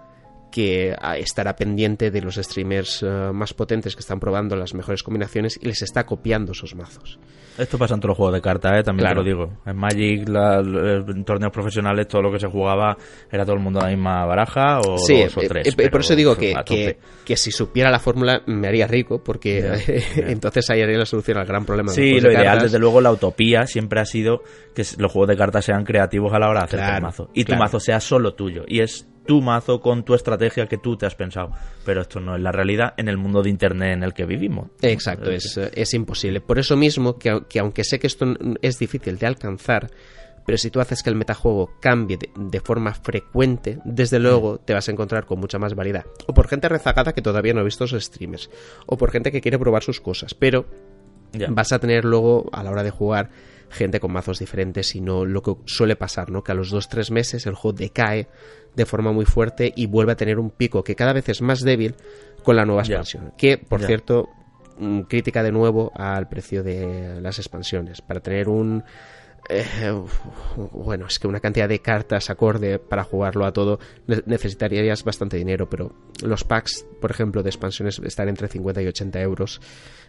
que 0.50 0.96
ah, 1.00 1.18
estará 1.18 1.56
pendiente 1.56 2.10
de 2.10 2.20
los 2.22 2.36
streamers 2.36 3.02
eh, 3.02 3.30
más 3.32 3.52
potentes 3.52 3.94
que 3.94 4.00
están 4.00 4.20
probando 4.20 4.56
las 4.56 4.74
mejores 4.74 5.02
combinaciones 5.02 5.58
y 5.60 5.66
les 5.66 5.82
está 5.82 6.06
copiando 6.06 6.52
esos 6.52 6.74
mazos. 6.74 7.18
Esto 7.58 7.78
pasa 7.78 7.94
en 7.94 8.00
todos 8.00 8.10
los 8.10 8.16
juegos 8.18 8.34
de 8.34 8.40
cartas, 8.42 8.72
¿eh? 8.78 8.82
también 8.82 9.06
Claro. 9.06 9.22
te 9.22 9.30
lo 9.30 9.36
digo. 9.36 9.52
En 9.64 9.76
Magic, 9.76 10.28
la- 10.28 10.58
en 10.60 11.24
torneos 11.24 11.52
profesionales, 11.52 12.06
todo 12.06 12.22
lo 12.22 12.30
que 12.32 12.38
se 12.38 12.48
jugaba 12.48 12.96
era 13.30 13.44
todo 13.44 13.54
el 13.56 13.62
mundo 13.62 13.80
la 13.80 13.88
misma 13.88 14.24
baraja 14.26 14.78
o 14.80 14.98
Sí, 14.98 15.22
dos 15.22 15.36
o 15.36 15.40
eh, 15.42 15.48
tres. 15.48 15.66
eh, 15.68 15.72
por 15.72 15.84
pero 15.90 16.00
eso 16.00 16.14
digo 16.16 16.36
que, 16.36 16.54
que, 17.24 17.36
si 17.36 17.50
supiera 17.50 17.90
la 17.90 17.98
fórmula 17.98 18.42
me 18.46 18.68
haría 18.68 18.86
rico, 18.86 19.22
porque 19.24 19.64
entonces 20.16 20.68
haría 20.70 20.86
la 20.86 21.06
solución 21.06 21.38
al 21.38 21.46
gran 21.46 21.64
problema. 21.64 21.90
de 21.90 21.94
Sí, 21.94 22.02
juegos 22.02 22.22
lo 22.24 22.28
de 22.28 22.34
ideal, 22.34 22.46
cartas. 22.46 22.62
desde 22.64 22.78
luego, 22.78 23.00
la 23.00 23.12
utopía 23.12 23.66
siempre 23.66 24.00
ha 24.00 24.04
sido 24.04 24.42
que 24.74 24.82
los 24.98 25.10
juegos 25.10 25.28
de 25.28 25.36
cartas 25.36 25.64
sean 25.64 25.84
creativos 25.84 26.32
a 26.34 26.38
la 26.38 26.48
hora 26.50 26.60
de 26.60 26.64
hacer 26.66 26.78
Claro, 26.80 26.96
tu 26.98 27.02
mazo. 27.02 27.30
Y 27.34 27.44
claro. 27.44 27.58
tu 27.58 27.64
mazo 27.64 27.80
sea 27.80 28.00
solo 28.00 28.34
tuyo. 28.34 28.64
Y 28.66 28.80
es 28.80 29.08
tu 29.26 29.42
mazo 29.42 29.80
con 29.80 30.04
tu 30.04 30.14
estrategia 30.14 30.66
que 30.66 30.78
tú 30.78 30.96
te 30.96 31.06
has 31.06 31.14
pensado. 31.14 31.50
Pero 31.84 32.02
esto 32.02 32.20
no 32.20 32.36
es 32.36 32.42
la 32.42 32.52
realidad 32.52 32.94
en 32.96 33.08
el 33.08 33.16
mundo 33.16 33.42
de 33.42 33.50
Internet 33.50 33.94
en 33.94 34.02
el 34.02 34.14
que 34.14 34.24
vivimos. 34.24 34.68
Exacto, 34.82 35.30
es, 35.30 35.56
es 35.56 35.94
imposible. 35.94 36.40
Por 36.40 36.58
eso 36.58 36.76
mismo, 36.76 37.18
que, 37.18 37.42
que 37.48 37.58
aunque 37.58 37.84
sé 37.84 37.98
que 37.98 38.06
esto 38.06 38.34
es 38.62 38.78
difícil 38.78 39.18
de 39.18 39.26
alcanzar, 39.26 39.90
pero 40.46 40.56
si 40.56 40.70
tú 40.70 40.80
haces 40.80 41.02
que 41.02 41.10
el 41.10 41.16
metajuego 41.16 41.72
cambie 41.80 42.16
de, 42.16 42.30
de 42.36 42.60
forma 42.60 42.94
frecuente, 42.94 43.80
desde 43.84 44.20
luego 44.20 44.58
te 44.58 44.72
vas 44.72 44.88
a 44.88 44.92
encontrar 44.92 45.26
con 45.26 45.40
mucha 45.40 45.58
más 45.58 45.74
variedad. 45.74 46.06
O 46.26 46.34
por 46.34 46.46
gente 46.48 46.68
rezagada 46.68 47.12
que 47.12 47.20
todavía 47.20 47.52
no 47.52 47.60
ha 47.60 47.64
visto 47.64 47.84
los 47.84 48.02
streamers, 48.02 48.48
o 48.86 48.96
por 48.96 49.10
gente 49.10 49.32
que 49.32 49.40
quiere 49.40 49.58
probar 49.58 49.82
sus 49.82 50.00
cosas, 50.00 50.34
pero 50.34 50.66
Vas 51.48 51.72
a 51.72 51.78
tener 51.78 52.04
luego, 52.04 52.48
a 52.52 52.62
la 52.62 52.70
hora 52.70 52.82
de 52.82 52.90
jugar, 52.90 53.30
gente 53.70 54.00
con 54.00 54.12
mazos 54.12 54.38
diferentes 54.38 54.94
y 54.94 55.00
no 55.00 55.24
lo 55.24 55.42
que 55.42 55.56
suele 55.66 55.96
pasar, 55.96 56.30
¿no? 56.30 56.42
Que 56.42 56.52
a 56.52 56.54
los 56.54 56.72
2-3 56.72 57.10
meses 57.10 57.46
el 57.46 57.54
juego 57.54 57.76
decae 57.76 58.28
de 58.74 58.86
forma 58.86 59.12
muy 59.12 59.24
fuerte 59.24 59.72
y 59.74 59.86
vuelve 59.86 60.12
a 60.12 60.16
tener 60.16 60.38
un 60.38 60.50
pico 60.50 60.84
que 60.84 60.94
cada 60.94 61.12
vez 61.12 61.28
es 61.28 61.42
más 61.42 61.60
débil 61.60 61.94
con 62.42 62.56
la 62.56 62.64
nueva 62.64 62.82
expansión. 62.82 63.32
Que, 63.36 63.58
por 63.58 63.82
cierto, 63.82 64.28
mm, 64.78 65.00
crítica 65.02 65.42
de 65.42 65.52
nuevo 65.52 65.90
al 65.94 66.28
precio 66.28 66.62
de 66.62 67.20
las 67.20 67.38
expansiones. 67.38 68.00
Para 68.02 68.20
tener 68.20 68.48
un... 68.48 68.84
eh, 69.48 70.02
bueno, 70.72 71.06
es 71.06 71.18
que 71.18 71.28
una 71.28 71.40
cantidad 71.40 71.68
de 71.68 71.80
cartas 71.80 72.30
acorde 72.30 72.78
para 72.78 73.04
jugarlo 73.04 73.44
a 73.46 73.52
todo 73.52 73.78
ne- 74.06 74.22
necesitarías 74.26 75.04
bastante 75.04 75.36
dinero, 75.36 75.68
pero 75.68 75.92
los 76.22 76.44
packs, 76.44 76.86
por 77.00 77.10
ejemplo, 77.10 77.42
de 77.42 77.50
expansiones 77.50 77.98
están 78.00 78.28
entre 78.28 78.48
50 78.48 78.82
y 78.82 78.86
80 78.86 79.20
euros. 79.20 79.60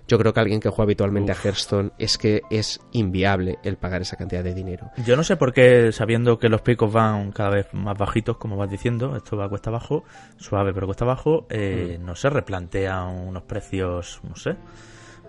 Yo 0.07 0.17
creo 0.17 0.33
que 0.33 0.39
alguien 0.39 0.61
que 0.61 0.69
juega 0.69 0.83
habitualmente 0.83 1.33
a 1.33 1.35
Hearthstone 1.35 1.91
es 1.99 2.17
que 2.17 2.41
es 2.49 2.79
inviable 2.93 3.59
el 3.63 3.75
pagar 3.75 4.01
esa 4.01 4.15
cantidad 4.15 4.41
de 4.41 4.53
dinero. 4.53 4.89
Yo 5.05 5.17
no 5.17 5.23
sé 5.23 5.35
por 5.35 5.51
qué, 5.51 5.91
sabiendo 5.91 6.39
que 6.39 6.47
los 6.47 6.61
picos 6.61 6.93
van 6.93 7.33
cada 7.33 7.49
vez 7.49 7.67
más 7.73 7.97
bajitos, 7.97 8.37
como 8.37 8.55
vas 8.55 8.69
diciendo, 8.71 9.17
esto 9.17 9.35
va 9.35 9.49
cuesta 9.49 9.69
abajo, 9.69 10.05
suave 10.37 10.73
pero 10.73 10.87
cuesta 10.87 11.03
abajo, 11.03 11.45
eh, 11.49 11.99
no 12.01 12.15
se 12.15 12.29
replantean 12.29 13.09
unos 13.27 13.43
precios, 13.43 14.21
no 14.23 14.35
sé, 14.37 14.55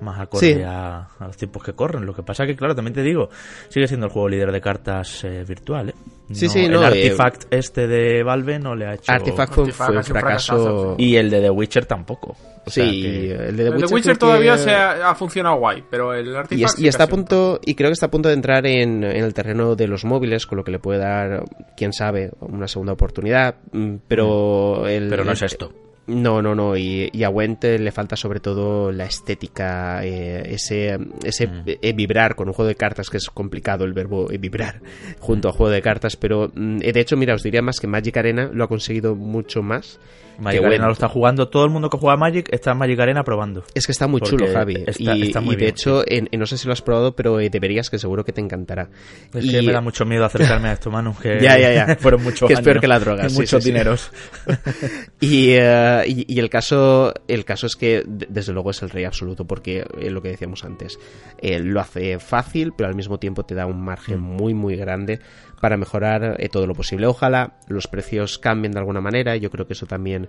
más 0.00 0.20
acorde 0.20 0.54
Sí. 0.54 0.62
a, 0.62 1.08
a 1.18 1.26
los 1.26 1.36
tiempos 1.36 1.62
que 1.62 1.72
corren. 1.72 2.04
Lo 2.06 2.14
que 2.14 2.22
pasa 2.22 2.46
que, 2.46 2.54
claro, 2.56 2.74
también 2.74 2.94
te 2.94 3.02
digo, 3.02 3.28
sigue 3.68 3.86
siendo 3.88 4.06
el 4.06 4.12
juego 4.12 4.28
líder 4.28 4.52
de 4.52 4.60
cartas 4.60 5.24
eh, 5.24 5.44
virtual, 5.46 5.90
¿eh? 5.90 5.94
Sí, 6.30 6.46
sí, 6.48 6.68
no, 6.68 6.84
El 6.86 6.92
eh, 6.98 7.06
Artifact 7.08 7.44
este 7.54 7.86
de 7.86 8.22
Valve 8.22 8.58
no 8.58 8.74
le 8.76 8.86
ha 8.86 8.94
hecho... 8.94 9.10
Artifact 9.10 9.52
fue, 9.54 9.62
Artifact 9.64 9.86
fue 9.90 9.96
un 9.96 10.04
fracaso. 10.04 10.94
Y 10.98 11.16
el 11.16 11.30
de 11.30 11.40
The 11.40 11.50
Witcher 11.50 11.86
tampoco. 11.86 12.36
O 12.66 12.70
sea 12.70 12.84
sí, 12.84 13.00
que- 13.00 13.32
el 13.32 13.56
de 13.56 13.70
The 13.70 13.76
El 13.78 13.84
Witcher, 13.94 14.18
todavía 14.18 14.52
que- 14.52 14.58
se 14.58 14.70
ha, 14.72 15.08
ha 15.08 15.14
funcionado 15.14 15.56
guay, 15.56 15.82
pero 15.90 16.12
el 16.12 16.26
y, 16.26 16.34
Artifact 16.34 16.74
es- 16.74 16.84
y 16.84 16.86
está 16.88 17.04
a 17.04 17.06
punto 17.06 17.58
y 17.64 17.74
creo 17.74 17.88
que 17.88 17.94
está 17.94 18.06
a 18.06 18.10
punto 18.10 18.28
de 18.28 18.34
entrar 18.34 18.66
en, 18.66 19.02
en 19.04 19.24
el 19.24 19.32
terreno 19.32 19.74
de 19.74 19.88
los 19.88 20.04
móviles 20.04 20.44
con 20.46 20.58
lo 20.58 20.64
que 20.64 20.72
le 20.72 20.78
puede 20.78 20.98
dar 20.98 21.44
quién 21.78 21.94
sabe 21.94 22.30
una 22.40 22.68
segunda 22.68 22.92
oportunidad 22.92 23.54
mm, 23.72 23.94
pero 24.06 24.86
el, 24.86 25.08
Pero 25.08 25.24
no 25.24 25.32
es 25.32 25.40
el- 25.40 25.46
esto. 25.46 25.72
No 26.08 26.42
no 26.42 26.54
no 26.54 26.76
y, 26.76 27.10
y 27.12 27.22
a 27.22 27.30
Went 27.30 27.64
eh, 27.64 27.78
le 27.78 27.92
falta 27.92 28.16
sobre 28.16 28.40
todo 28.40 28.90
la 28.90 29.04
estética 29.04 30.04
eh, 30.04 30.54
ese 30.54 30.98
ese 31.24 31.46
Mm. 31.46 31.62
eh, 31.66 31.92
vibrar 31.92 32.34
con 32.34 32.48
un 32.48 32.54
juego 32.54 32.68
de 32.68 32.74
cartas 32.74 33.10
que 33.10 33.18
es 33.18 33.28
complicado 33.30 33.84
el 33.84 33.92
verbo 33.92 34.30
eh, 34.30 34.38
vibrar 34.38 34.80
junto 35.20 35.48
a 35.48 35.52
juego 35.52 35.70
de 35.70 35.82
cartas 35.82 36.16
pero 36.16 36.50
mm, 36.54 36.78
de 36.78 37.00
hecho 37.00 37.16
mira 37.16 37.34
os 37.34 37.42
diría 37.42 37.62
más 37.62 37.78
que 37.80 37.86
Magic 37.86 38.16
Arena 38.16 38.50
lo 38.52 38.64
ha 38.64 38.68
conseguido 38.68 39.14
mucho 39.14 39.62
más 39.62 40.00
Magic 40.38 40.60
que 40.60 40.66
Arena 40.66 40.86
lo 40.86 40.92
está 40.92 41.08
jugando. 41.08 41.48
Todo 41.48 41.64
el 41.64 41.70
mundo 41.70 41.90
que 41.90 41.98
juega 41.98 42.16
Magic 42.16 42.48
está 42.52 42.72
en 42.72 42.78
Magic 42.78 42.98
Arena 43.00 43.24
probando. 43.24 43.64
Es 43.74 43.86
que 43.86 43.92
está 43.92 44.06
muy 44.06 44.20
Porque 44.20 44.36
chulo, 44.36 44.52
Javi. 44.52 44.84
está- 44.86 45.16
y 45.16 45.22
está 45.22 45.40
muy 45.40 45.54
y 45.54 45.56
de 45.56 45.64
bien, 45.64 45.70
hecho, 45.70 46.02
en- 46.06 46.28
en- 46.30 46.40
no 46.40 46.46
sé 46.46 46.56
si 46.58 46.66
lo 46.66 46.72
has 46.72 46.82
probado, 46.82 47.14
pero 47.16 47.40
eh, 47.40 47.50
deberías, 47.50 47.90
que 47.90 47.98
seguro 47.98 48.24
que 48.24 48.32
te 48.32 48.40
encantará. 48.40 48.88
Es 49.34 49.44
Y- 49.44 49.50
que 49.50 49.62
me 49.62 49.72
da 49.72 49.80
mucho 49.80 50.04
miedo 50.04 50.24
acercarme 50.24 50.68
a 50.68 50.72
esto, 50.72 50.90
Manu. 50.90 51.14
Que 51.22 51.40
Ya, 51.40 51.58
ya, 51.58 51.72
ya. 51.72 51.96
fueron 52.00 52.22
muchos 52.22 52.46
Que 52.48 52.54
es 52.54 52.60
peor 52.60 52.80
que 52.80 52.88
la 52.88 52.98
droga, 52.98 53.26
y 53.26 53.30
sí, 53.30 53.36
muchos 53.40 53.62
sí, 53.62 53.70
dineros. 53.70 54.10
Y, 55.20 55.48
Eh, 55.50 56.04
y, 56.06 56.38
el 56.38 56.48
caso 56.50 57.12
el 57.26 57.44
caso 57.44 57.66
es 57.66 57.74
que 57.76 58.04
desde 58.06 58.52
luego 58.52 58.70
es 58.70 58.82
el 58.82 58.90
rey 58.90 59.04
absoluto 59.04 59.44
porque 59.46 59.84
eh, 59.98 60.10
lo 60.10 60.22
que 60.22 60.28
decíamos 60.28 60.64
antes 60.64 60.98
eh, 61.38 61.58
lo 61.60 61.80
hace 61.80 62.18
fácil 62.18 62.72
pero 62.76 62.88
al 62.88 62.94
mismo 62.94 63.18
tiempo 63.18 63.44
te 63.44 63.54
da 63.54 63.66
un 63.66 63.80
margen 63.82 64.20
mm. 64.20 64.36
muy 64.36 64.54
muy 64.54 64.76
grande 64.76 65.20
para 65.60 65.76
mejorar 65.76 66.38
todo 66.50 66.66
lo 66.66 66.74
posible. 66.74 67.06
Ojalá 67.06 67.58
los 67.68 67.86
precios 67.86 68.38
cambien 68.38 68.72
de 68.72 68.78
alguna 68.78 69.00
manera. 69.00 69.36
Yo 69.36 69.50
creo 69.50 69.66
que 69.66 69.72
eso 69.72 69.86
también 69.86 70.28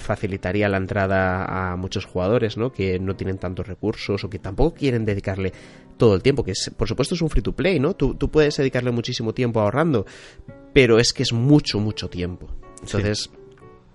facilitaría 0.00 0.68
la 0.68 0.76
entrada 0.76 1.72
a 1.72 1.76
muchos 1.76 2.04
jugadores 2.04 2.56
¿no? 2.56 2.72
que 2.72 2.98
no 3.00 3.16
tienen 3.16 3.38
tantos 3.38 3.66
recursos 3.66 4.22
o 4.22 4.30
que 4.30 4.38
tampoco 4.38 4.76
quieren 4.76 5.04
dedicarle 5.04 5.52
todo 5.96 6.14
el 6.14 6.22
tiempo 6.22 6.44
que 6.44 6.52
por 6.76 6.86
supuesto 6.86 7.16
es 7.16 7.22
un 7.22 7.28
free 7.28 7.42
to 7.42 7.52
play 7.52 7.80
no 7.80 7.94
tú, 7.94 8.14
tú 8.14 8.30
puedes 8.30 8.56
dedicarle 8.56 8.92
muchísimo 8.92 9.34
tiempo 9.34 9.60
ahorrando 9.60 10.06
pero 10.72 11.00
es 11.00 11.12
que 11.12 11.24
es 11.24 11.32
mucho 11.32 11.80
mucho 11.80 12.08
tiempo. 12.08 12.48
Entonces 12.80 13.30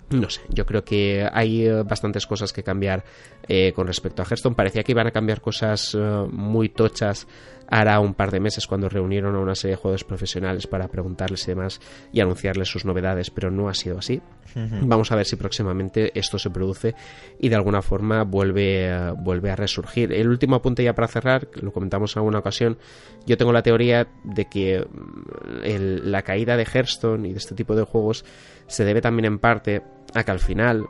no 0.10 0.30
sé, 0.30 0.42
yo 0.50 0.66
creo 0.66 0.84
que 0.84 1.28
hay 1.32 1.66
eh, 1.66 1.84
bastantes 1.84 2.28
cosas 2.28 2.54
que 2.54 2.64
cambiar 2.64 3.04
eh, 3.48 3.74
con 3.74 3.88
respecto 3.88 4.22
a 4.22 4.26
Hearthstone. 4.26 4.56
Parecía 4.56 4.84
que 4.84 4.92
iban 4.92 5.08
a 5.08 5.12
cambiar 5.12 5.42
cosas 5.42 5.96
eh, 5.96 6.28
muy 6.32 6.70
tochas 6.70 7.28
hará 7.68 8.00
un 8.00 8.14
par 8.14 8.30
de 8.32 8.40
meses 8.40 8.68
cuando 8.68 8.90
reunieron 8.90 9.36
a 9.36 9.40
una 9.40 9.56
serie 9.56 9.76
de 9.76 9.82
jugadores 9.82 10.04
profesionales 10.04 10.68
para 10.68 10.88
preguntarles 10.88 11.44
y 11.44 11.48
demás 11.48 11.82
y 12.12 12.22
anunciarles 12.22 12.68
sus 12.68 12.86
novedades, 12.86 13.32
pero 13.32 13.50
no 13.50 13.68
ha 13.68 13.74
sido 13.74 13.98
así. 13.98 14.22
Vamos 14.56 15.12
a 15.12 15.16
ver 15.16 15.26
si 15.26 15.36
próximamente 15.36 16.12
esto 16.14 16.38
se 16.38 16.52
produce 16.52 16.94
y 17.40 17.50
de 17.50 17.56
alguna 17.56 17.82
forma 17.82 18.24
vuelve, 18.24 19.12
vuelve 19.18 19.50
a 19.50 19.56
resurgir. 19.56 20.14
El 20.14 20.30
último 20.30 20.56
apunte 20.56 20.84
ya 20.84 20.94
para 20.94 21.08
cerrar, 21.08 21.48
lo 21.56 21.72
comentamos 21.72 22.16
en 22.16 22.20
alguna 22.20 22.38
ocasión, 22.38 22.78
yo 23.26 23.36
tengo 23.36 23.52
la 23.52 23.64
teoría 23.64 24.08
de 24.24 24.46
que 24.46 24.80
mm, 24.80 26.08
la 26.08 26.22
caída 26.22 26.56
de 26.56 26.66
Hearthstone 26.66 27.28
y 27.28 27.32
de 27.32 27.40
este 27.40 27.56
tipo 27.56 27.76
de 27.76 27.82
juegos 27.82 28.26
se 28.74 28.86
debe 28.86 29.02
también 29.02 29.26
en 29.26 29.40
parte 29.40 29.84
a 30.16 30.24
que 30.24 30.32
al 30.32 30.40
final 30.40 30.86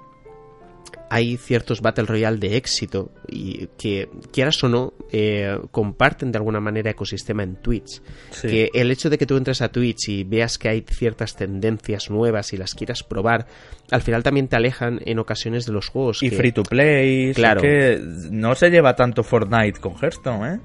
hay 1.10 1.38
ciertos 1.38 1.81
Battle 1.81 2.05
Royale 2.05 2.38
de 2.38 2.55
éxito 2.55 3.11
y 3.27 3.68
que, 3.77 4.10
quieras 4.31 4.64
o 4.64 4.69
no, 4.69 4.93
eh, 5.11 5.60
comparten 5.69 6.31
de 6.31 6.38
alguna 6.38 6.60
manera 6.60 6.91
ecosistema 6.91 7.43
en 7.43 7.57
Twitch. 7.57 8.01
Que 8.41 8.69
el 8.73 8.89
hecho 8.89 9.10
de 9.10 9.18
que 9.18 9.26
tú 9.26 9.38
entres 9.38 9.61
a 9.61 9.69
Twitch 9.69 10.10
y 10.10 10.23
veas 10.23 10.57
que 10.57 10.69
hay 10.69 10.85
ciertas 10.89 11.35
tendencias 11.35 12.10
nuevas 12.10 12.53
y 12.53 12.57
las 12.57 12.73
quieras 12.73 13.03
probar, 13.03 13.45
al 13.91 14.01
final 14.01 14.23
también 14.23 14.47
te 14.47 14.55
alejan 14.55 15.01
en 15.05 15.19
ocasiones 15.19 15.65
de 15.65 15.73
los 15.73 15.89
juegos. 15.89 16.23
Y 16.23 16.30
free 16.31 16.51
to 16.51 16.64
play, 16.64 17.34
claro. 17.34 17.61
que 17.61 18.01
no 18.31 18.55
se 18.55 18.69
lleva 18.69 18.95
tanto 18.95 19.23
Fortnite 19.23 19.80
con 19.80 19.93
Hearthstone, 19.93 20.55
¿eh? 20.55 20.60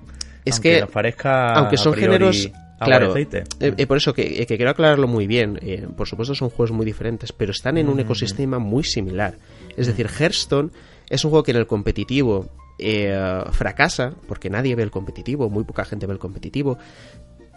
Es 0.44 0.54
aunque 0.54 0.86
que, 1.14 1.28
aunque 1.28 1.76
son 1.76 1.92
géneros 1.92 2.50
Claro, 2.80 3.16
eh, 3.16 3.26
eh, 3.60 3.86
por 3.86 3.96
eso 3.96 4.14
que, 4.14 4.46
quiero 4.46 4.70
aclararlo 4.70 5.08
muy 5.08 5.26
bien. 5.26 5.58
por 5.96 6.06
supuesto 6.06 6.34
son 6.34 6.50
juegos 6.50 6.70
muy 6.70 6.86
diferentes, 6.86 7.32
pero 7.32 7.50
están 7.50 7.76
en 7.76 7.88
un 7.88 7.96
mm. 7.96 8.00
ecosistema 8.00 8.58
muy 8.58 8.84
similar. 8.84 9.36
Es 9.76 9.86
decir, 9.86 10.08
Hearthstone 10.08 10.70
es 11.08 11.24
un 11.24 11.30
juego 11.30 11.42
que 11.42 11.50
en 11.50 11.56
el 11.56 11.66
competitivo 11.66 12.48
eh, 12.80 13.42
fracasa, 13.50 14.12
porque 14.28 14.50
nadie 14.50 14.76
ve 14.76 14.84
el 14.84 14.92
competitivo, 14.92 15.50
muy 15.50 15.64
poca 15.64 15.84
gente 15.84 16.06
ve 16.06 16.12
el 16.12 16.20
competitivo, 16.20 16.78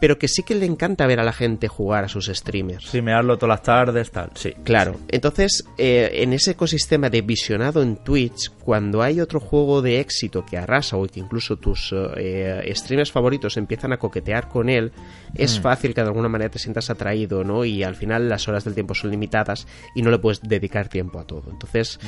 pero 0.01 0.17
que 0.17 0.27
sí 0.27 0.41
que 0.41 0.55
le 0.55 0.65
encanta 0.65 1.05
ver 1.05 1.19
a 1.19 1.23
la 1.23 1.31
gente 1.31 1.67
jugar 1.67 2.03
a 2.03 2.07
sus 2.07 2.25
streamers. 2.25 2.89
Sí, 2.89 3.03
mearlo 3.03 3.37
todas 3.37 3.59
las 3.59 3.61
tardes, 3.63 4.09
tal, 4.09 4.31
sí. 4.33 4.51
Claro, 4.63 4.99
entonces 5.07 5.63
eh, 5.77 6.09
en 6.15 6.33
ese 6.33 6.51
ecosistema 6.51 7.11
de 7.11 7.21
visionado 7.21 7.83
en 7.83 7.97
Twitch, 7.97 8.49
cuando 8.65 9.03
hay 9.03 9.21
otro 9.21 9.39
juego 9.39 9.83
de 9.83 9.99
éxito 9.99 10.43
que 10.43 10.57
arrasa 10.57 10.97
o 10.97 11.05
que 11.05 11.19
incluso 11.19 11.57
tus 11.57 11.93
eh, 12.17 12.73
streamers 12.75 13.11
favoritos 13.11 13.57
empiezan 13.57 13.93
a 13.93 13.99
coquetear 13.99 14.49
con 14.49 14.69
él, 14.69 14.91
es 15.35 15.59
mm. 15.59 15.61
fácil 15.61 15.93
que 15.93 16.01
de 16.01 16.07
alguna 16.07 16.29
manera 16.29 16.49
te 16.49 16.57
sientas 16.57 16.89
atraído, 16.89 17.43
¿no? 17.43 17.63
Y 17.63 17.83
al 17.83 17.95
final 17.95 18.27
las 18.27 18.47
horas 18.47 18.63
del 18.63 18.73
tiempo 18.73 18.95
son 18.95 19.11
limitadas 19.11 19.67
y 19.93 20.01
no 20.01 20.09
le 20.09 20.17
puedes 20.17 20.41
dedicar 20.41 20.89
tiempo 20.89 21.19
a 21.19 21.27
todo. 21.27 21.51
Entonces, 21.51 21.99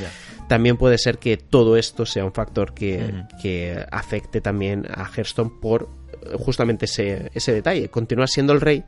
también 0.49 0.77
puede 0.77 0.97
ser 0.97 1.19
que 1.19 1.37
todo 1.37 1.77
esto 1.77 2.07
sea 2.07 2.25
un 2.25 2.33
factor 2.33 2.73
que, 2.73 3.23
que 3.39 3.85
afecte 3.91 4.41
también 4.41 4.87
a 4.89 5.05
Hearthstone 5.05 5.51
por 5.61 6.02
justamente 6.37 6.85
ese, 6.85 7.31
ese 7.33 7.53
detalle. 7.53 7.89
Continúa 7.89 8.27
siendo 8.27 8.53
el 8.53 8.61
rey, 8.61 8.83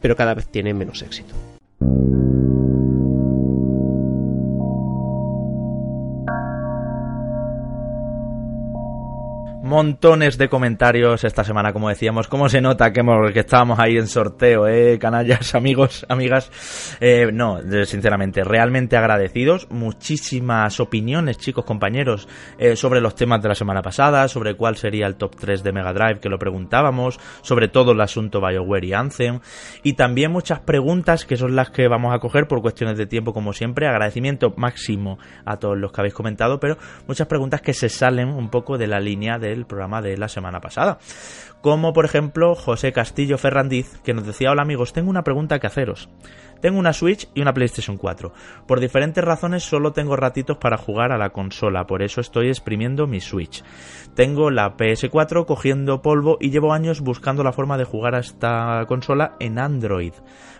pero 0.00 0.16
cada 0.16 0.34
vez 0.34 0.48
tiene 0.48 0.74
menos 0.74 1.02
éxito. 1.02 1.34
Montones 9.78 10.38
de 10.38 10.48
comentarios 10.48 11.22
esta 11.22 11.44
semana, 11.44 11.72
como 11.72 11.88
decíamos. 11.88 12.26
¿Cómo 12.26 12.48
se 12.48 12.60
nota 12.60 12.92
que, 12.92 12.98
hemos, 12.98 13.30
que 13.30 13.38
estábamos 13.38 13.78
ahí 13.78 13.96
en 13.96 14.08
sorteo, 14.08 14.66
eh, 14.66 14.98
canallas, 14.98 15.54
amigos, 15.54 16.04
amigas? 16.08 16.50
Eh, 17.00 17.30
no, 17.32 17.60
sinceramente, 17.84 18.42
realmente 18.42 18.96
agradecidos. 18.96 19.68
Muchísimas 19.70 20.80
opiniones, 20.80 21.38
chicos, 21.38 21.64
compañeros, 21.64 22.26
eh, 22.58 22.74
sobre 22.74 23.00
los 23.00 23.14
temas 23.14 23.40
de 23.40 23.50
la 23.50 23.54
semana 23.54 23.80
pasada, 23.80 24.26
sobre 24.26 24.56
cuál 24.56 24.74
sería 24.74 25.06
el 25.06 25.14
top 25.14 25.36
3 25.36 25.62
de 25.62 25.72
Mega 25.72 25.92
Drive, 25.92 26.18
que 26.18 26.28
lo 26.28 26.40
preguntábamos, 26.40 27.20
sobre 27.42 27.68
todo 27.68 27.92
el 27.92 28.00
asunto 28.00 28.40
BioWare 28.40 28.84
y 28.84 28.94
Anthem. 28.94 29.38
Y 29.84 29.92
también 29.92 30.32
muchas 30.32 30.58
preguntas, 30.58 31.24
que 31.24 31.36
son 31.36 31.54
las 31.54 31.70
que 31.70 31.86
vamos 31.86 32.12
a 32.12 32.18
coger 32.18 32.48
por 32.48 32.62
cuestiones 32.62 32.98
de 32.98 33.06
tiempo, 33.06 33.32
como 33.32 33.52
siempre. 33.52 33.86
Agradecimiento 33.86 34.52
máximo 34.56 35.20
a 35.44 35.58
todos 35.58 35.78
los 35.78 35.92
que 35.92 36.00
habéis 36.00 36.14
comentado, 36.14 36.58
pero 36.58 36.78
muchas 37.06 37.28
preguntas 37.28 37.60
que 37.60 37.74
se 37.74 37.88
salen 37.88 38.30
un 38.30 38.50
poco 38.50 38.76
de 38.76 38.88
la 38.88 38.98
línea 38.98 39.38
del 39.38 39.67
programa 39.68 40.02
de 40.02 40.16
la 40.16 40.28
semana 40.28 40.60
pasada. 40.60 40.98
Como 41.60 41.92
por 41.92 42.04
ejemplo 42.04 42.54
José 42.54 42.92
Castillo 42.92 43.38
Ferrandiz, 43.38 44.00
que 44.02 44.14
nos 44.14 44.26
decía, 44.26 44.50
hola 44.50 44.62
amigos, 44.62 44.92
tengo 44.92 45.10
una 45.10 45.22
pregunta 45.22 45.58
que 45.58 45.66
haceros. 45.66 46.08
Tengo 46.60 46.78
una 46.78 46.92
Switch 46.92 47.28
y 47.34 47.40
una 47.40 47.52
PlayStation 47.52 47.96
4. 47.96 48.32
Por 48.66 48.80
diferentes 48.80 49.22
razones 49.22 49.62
solo 49.62 49.92
tengo 49.92 50.16
ratitos 50.16 50.58
para 50.58 50.76
jugar 50.76 51.12
a 51.12 51.18
la 51.18 51.30
consola, 51.30 51.86
por 51.86 52.02
eso 52.02 52.20
estoy 52.20 52.48
exprimiendo 52.48 53.06
mi 53.06 53.20
Switch. 53.20 53.62
Tengo 54.14 54.50
la 54.50 54.76
PS4 54.76 55.46
cogiendo 55.46 56.02
polvo 56.02 56.36
y 56.40 56.50
llevo 56.50 56.72
años 56.72 57.00
buscando 57.00 57.44
la 57.44 57.52
forma 57.52 57.78
de 57.78 57.84
jugar 57.84 58.16
a 58.16 58.20
esta 58.20 58.84
consola 58.88 59.36
en 59.38 59.60
Android 59.60 60.14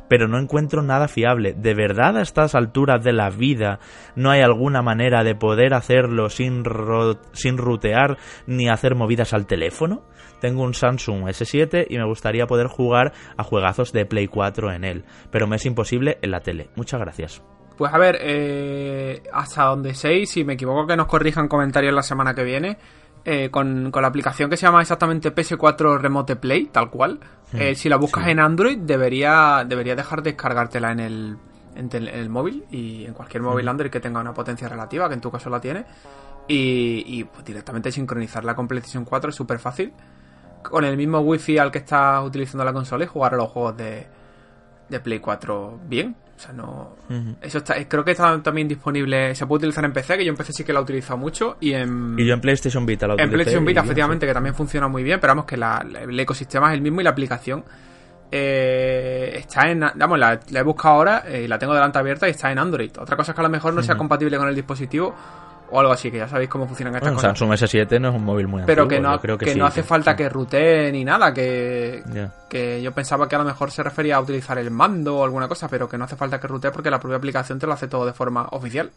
pero 0.08 0.28
no 0.28 0.38
encuentro 0.38 0.82
nada 0.82 1.08
fiable. 1.08 1.54
¿De 1.54 1.74
verdad 1.74 2.16
a 2.16 2.22
estas 2.22 2.54
alturas 2.54 3.02
de 3.02 3.12
la 3.12 3.30
vida 3.30 3.78
no 4.16 4.30
hay 4.30 4.40
alguna 4.40 4.82
manera 4.82 5.24
de 5.24 5.34
poder 5.34 5.74
hacerlo 5.74 6.30
sin, 6.30 6.64
sin 7.32 7.58
rutear 7.58 8.18
ni 8.46 8.68
hacer 8.68 8.94
movidas 8.94 9.32
al 9.34 9.46
teléfono? 9.46 10.02
Tengo 10.40 10.62
un 10.62 10.74
Samsung 10.74 11.24
S7 11.24 11.86
y 11.88 11.98
me 11.98 12.06
gustaría 12.06 12.46
poder 12.46 12.68
jugar 12.68 13.12
a 13.36 13.42
juegazos 13.42 13.92
de 13.92 14.06
Play 14.06 14.28
4 14.28 14.72
en 14.72 14.84
él, 14.84 15.04
pero 15.30 15.46
me 15.46 15.56
es 15.56 15.66
imposible 15.66 16.18
en 16.22 16.30
la 16.30 16.40
tele. 16.40 16.70
Muchas 16.76 17.00
gracias. 17.00 17.42
Pues 17.76 17.94
a 17.94 17.98
ver, 17.98 18.18
eh, 18.20 19.22
hasta 19.32 19.64
donde 19.64 19.94
sé, 19.94 20.26
si 20.26 20.44
me 20.44 20.54
equivoco 20.54 20.86
que 20.86 20.96
nos 20.96 21.06
corrijan 21.06 21.46
comentarios 21.46 21.94
la 21.94 22.02
semana 22.02 22.34
que 22.34 22.42
viene, 22.42 22.76
eh, 23.30 23.50
con, 23.50 23.92
la 23.92 24.08
aplicación 24.08 24.48
que 24.48 24.56
se 24.56 24.62
llama 24.62 24.80
exactamente 24.80 25.34
PS4 25.34 25.98
Remote 26.00 26.36
Play, 26.36 26.68
tal 26.72 26.88
cual. 26.88 27.20
Hmm, 27.52 27.56
eh, 27.60 27.74
si 27.74 27.90
la 27.90 27.96
buscas 27.96 28.26
en 28.28 28.40
Android, 28.40 28.78
debería, 28.78 29.66
debería 29.68 29.94
dejar 29.94 30.22
de 30.22 30.30
descargártela 30.30 30.92
en 30.92 31.00
el, 31.00 31.36
en, 31.74 31.90
el 31.92 32.30
móvil 32.30 32.64
y 32.70 33.04
en 33.04 33.12
cualquier 33.12 33.42
móvil 33.42 33.66
hmm. 33.66 33.68
Android 33.68 33.90
que 33.90 34.00
tenga 34.00 34.18
una 34.22 34.32
potencia 34.32 34.66
relativa, 34.66 35.08
que 35.08 35.14
en 35.14 35.20
tu 35.20 35.30
caso 35.30 35.50
la 35.50 35.60
tiene. 35.60 35.84
Y, 36.50 37.22
pues, 37.24 37.44
directamente 37.44 37.92
sincronizarla 37.92 38.54
con 38.54 38.66
PlayStation 38.66 39.04
4 39.04 39.28
es 39.28 39.36
súper 39.36 39.58
fácil. 39.58 39.92
Con 40.62 40.86
el 40.86 40.96
mismo 40.96 41.18
wifi 41.18 41.58
al 41.58 41.70
que 41.70 41.80
estás 41.80 42.24
utilizando 42.24 42.64
la 42.64 42.72
consola 42.72 43.04
y 43.04 43.08
jugar 43.08 43.34
a 43.34 43.36
los 43.36 43.50
juegos 43.50 43.76
de, 43.76 44.06
de 44.88 45.00
Play 45.00 45.18
4 45.18 45.80
bien. 45.84 46.16
O 46.38 46.40
sea, 46.40 46.52
no. 46.52 46.96
Eso 47.42 47.58
está, 47.58 47.74
creo 47.88 48.04
que 48.04 48.12
está 48.12 48.40
también 48.40 48.68
disponible. 48.68 49.34
Se 49.34 49.44
puede 49.44 49.58
utilizar 49.58 49.84
en 49.84 49.92
PC, 49.92 50.18
que 50.18 50.24
yo 50.24 50.30
en 50.30 50.36
PC 50.36 50.52
sí 50.52 50.62
que 50.62 50.72
la 50.72 50.78
he 50.78 50.82
utilizado 50.82 51.16
mucho. 51.18 51.56
Y 51.58 51.72
en. 51.72 52.16
Y 52.16 52.24
yo 52.24 52.32
en 52.32 52.40
PlayStation 52.40 52.86
Vita 52.86 53.08
la 53.08 53.14
En 53.18 53.28
PlayStation 53.28 53.64
Vita, 53.64 53.80
efectivamente, 53.80 54.24
que 54.24 54.32
también 54.32 54.54
funciona 54.54 54.86
muy 54.86 55.02
bien. 55.02 55.18
Pero 55.18 55.32
vamos, 55.32 55.46
que 55.46 55.56
el 55.56 56.20
ecosistema 56.20 56.68
es 56.68 56.74
el 56.74 56.80
mismo 56.80 57.00
y 57.00 57.04
la 57.04 57.10
aplicación 57.10 57.64
eh, 58.30 59.32
está 59.34 59.68
en. 59.68 59.80
Vamos, 59.80 60.16
la, 60.16 60.38
he 60.48 60.62
buscado 60.62 60.94
ahora 60.94 61.24
eh, 61.26 61.42
y 61.42 61.48
la 61.48 61.58
tengo 61.58 61.74
delante 61.74 61.98
abierta 61.98 62.28
y 62.28 62.30
está 62.30 62.52
en 62.52 62.60
Android. 62.60 62.92
Otra 63.00 63.16
cosa 63.16 63.32
es 63.32 63.34
que 63.34 63.40
a 63.40 63.44
lo 63.44 63.50
mejor 63.50 63.74
no 63.74 63.82
sea 63.82 63.96
compatible 63.96 64.36
con 64.38 64.48
el 64.48 64.54
dispositivo 64.54 65.16
o 65.70 65.80
algo 65.80 65.92
así, 65.92 66.10
que 66.10 66.18
ya 66.18 66.28
sabéis 66.28 66.48
cómo 66.48 66.66
funcionan 66.66 66.94
estas 66.94 67.12
cosas. 67.12 67.38
Samsung 67.38 67.52
S7 67.52 68.00
no 68.00 68.08
es 68.08 68.14
un 68.14 68.24
móvil 68.24 68.48
muy 68.48 68.62
Pero 68.64 68.86
que 68.88 69.00
no, 69.00 69.18
creo 69.20 69.38
que, 69.38 69.54
no 69.54 69.66
hace 69.66 69.82
falta 69.82 70.16
que 70.16 70.28
rutee 70.28 70.90
ni 70.92 71.04
nada, 71.04 71.32
que, 71.32 72.02
que 72.48 72.82
yo 72.82 72.92
pensaba 72.92 73.28
que 73.28 73.36
a 73.36 73.38
lo 73.38 73.44
mejor 73.44 73.70
se 73.70 73.82
refería 73.82 74.16
a 74.16 74.20
utilizar 74.20 74.58
el 74.58 74.70
mando 74.70 75.18
o 75.18 75.24
alguna 75.24 75.48
cosa, 75.48 75.68
pero 75.68 75.88
que 75.88 75.98
no 75.98 76.04
hace 76.04 76.16
falta 76.16 76.40
que 76.40 76.46
rutee 76.46 76.70
porque 76.70 76.90
la 76.90 77.00
propia 77.00 77.16
aplicación 77.18 77.58
te 77.58 77.66
lo 77.66 77.72
hace 77.72 77.88
todo 77.88 78.06
de 78.06 78.12
forma 78.12 78.48
oficial. 78.50 78.90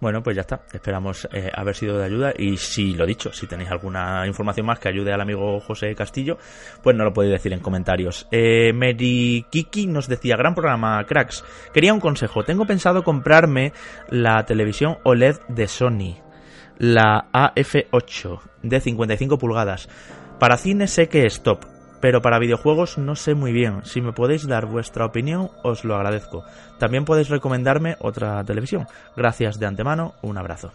Bueno, 0.00 0.22
pues 0.22 0.36
ya 0.36 0.42
está. 0.42 0.62
Esperamos 0.72 1.28
eh, 1.32 1.50
haber 1.54 1.74
sido 1.74 1.98
de 1.98 2.04
ayuda. 2.04 2.32
Y 2.36 2.56
si 2.56 2.94
lo 2.94 3.06
dicho, 3.06 3.32
si 3.32 3.46
tenéis 3.46 3.70
alguna 3.70 4.26
información 4.26 4.66
más 4.66 4.78
que 4.78 4.88
ayude 4.88 5.12
al 5.12 5.20
amigo 5.20 5.60
José 5.60 5.94
Castillo, 5.94 6.38
pues 6.82 6.96
no 6.96 7.04
lo 7.04 7.12
podéis 7.12 7.32
decir 7.32 7.52
en 7.52 7.60
comentarios. 7.60 8.26
Eh, 8.30 8.72
Mary 8.72 9.46
Kiki 9.50 9.86
nos 9.86 10.08
decía: 10.08 10.36
Gran 10.36 10.54
programa, 10.54 11.04
cracks. 11.04 11.44
Quería 11.72 11.94
un 11.94 12.00
consejo. 12.00 12.44
Tengo 12.44 12.66
pensado 12.66 13.04
comprarme 13.04 13.72
la 14.10 14.44
televisión 14.44 14.98
OLED 15.04 15.36
de 15.48 15.68
Sony, 15.68 16.16
la 16.78 17.28
AF8 17.32 18.40
de 18.62 18.80
55 18.80 19.38
pulgadas. 19.38 19.88
Para 20.38 20.56
cine 20.56 20.88
sé 20.88 21.08
que 21.08 21.26
es 21.26 21.42
top, 21.42 21.64
pero 22.00 22.22
para 22.22 22.38
videojuegos 22.38 22.98
no 22.98 23.16
sé 23.16 23.34
muy 23.34 23.52
bien. 23.52 23.84
Si 23.84 24.00
me 24.00 24.12
podéis 24.12 24.46
dar 24.46 24.66
vuestra 24.66 25.06
opinión, 25.06 25.50
os 25.62 25.84
lo 25.84 25.94
agradezco. 25.94 26.44
También 26.78 27.04
podéis 27.04 27.28
recomendarme 27.28 27.96
otra 28.00 28.44
televisión. 28.44 28.86
Gracias 29.16 29.58
de 29.58 29.66
antemano, 29.66 30.14
un 30.22 30.38
abrazo. 30.38 30.72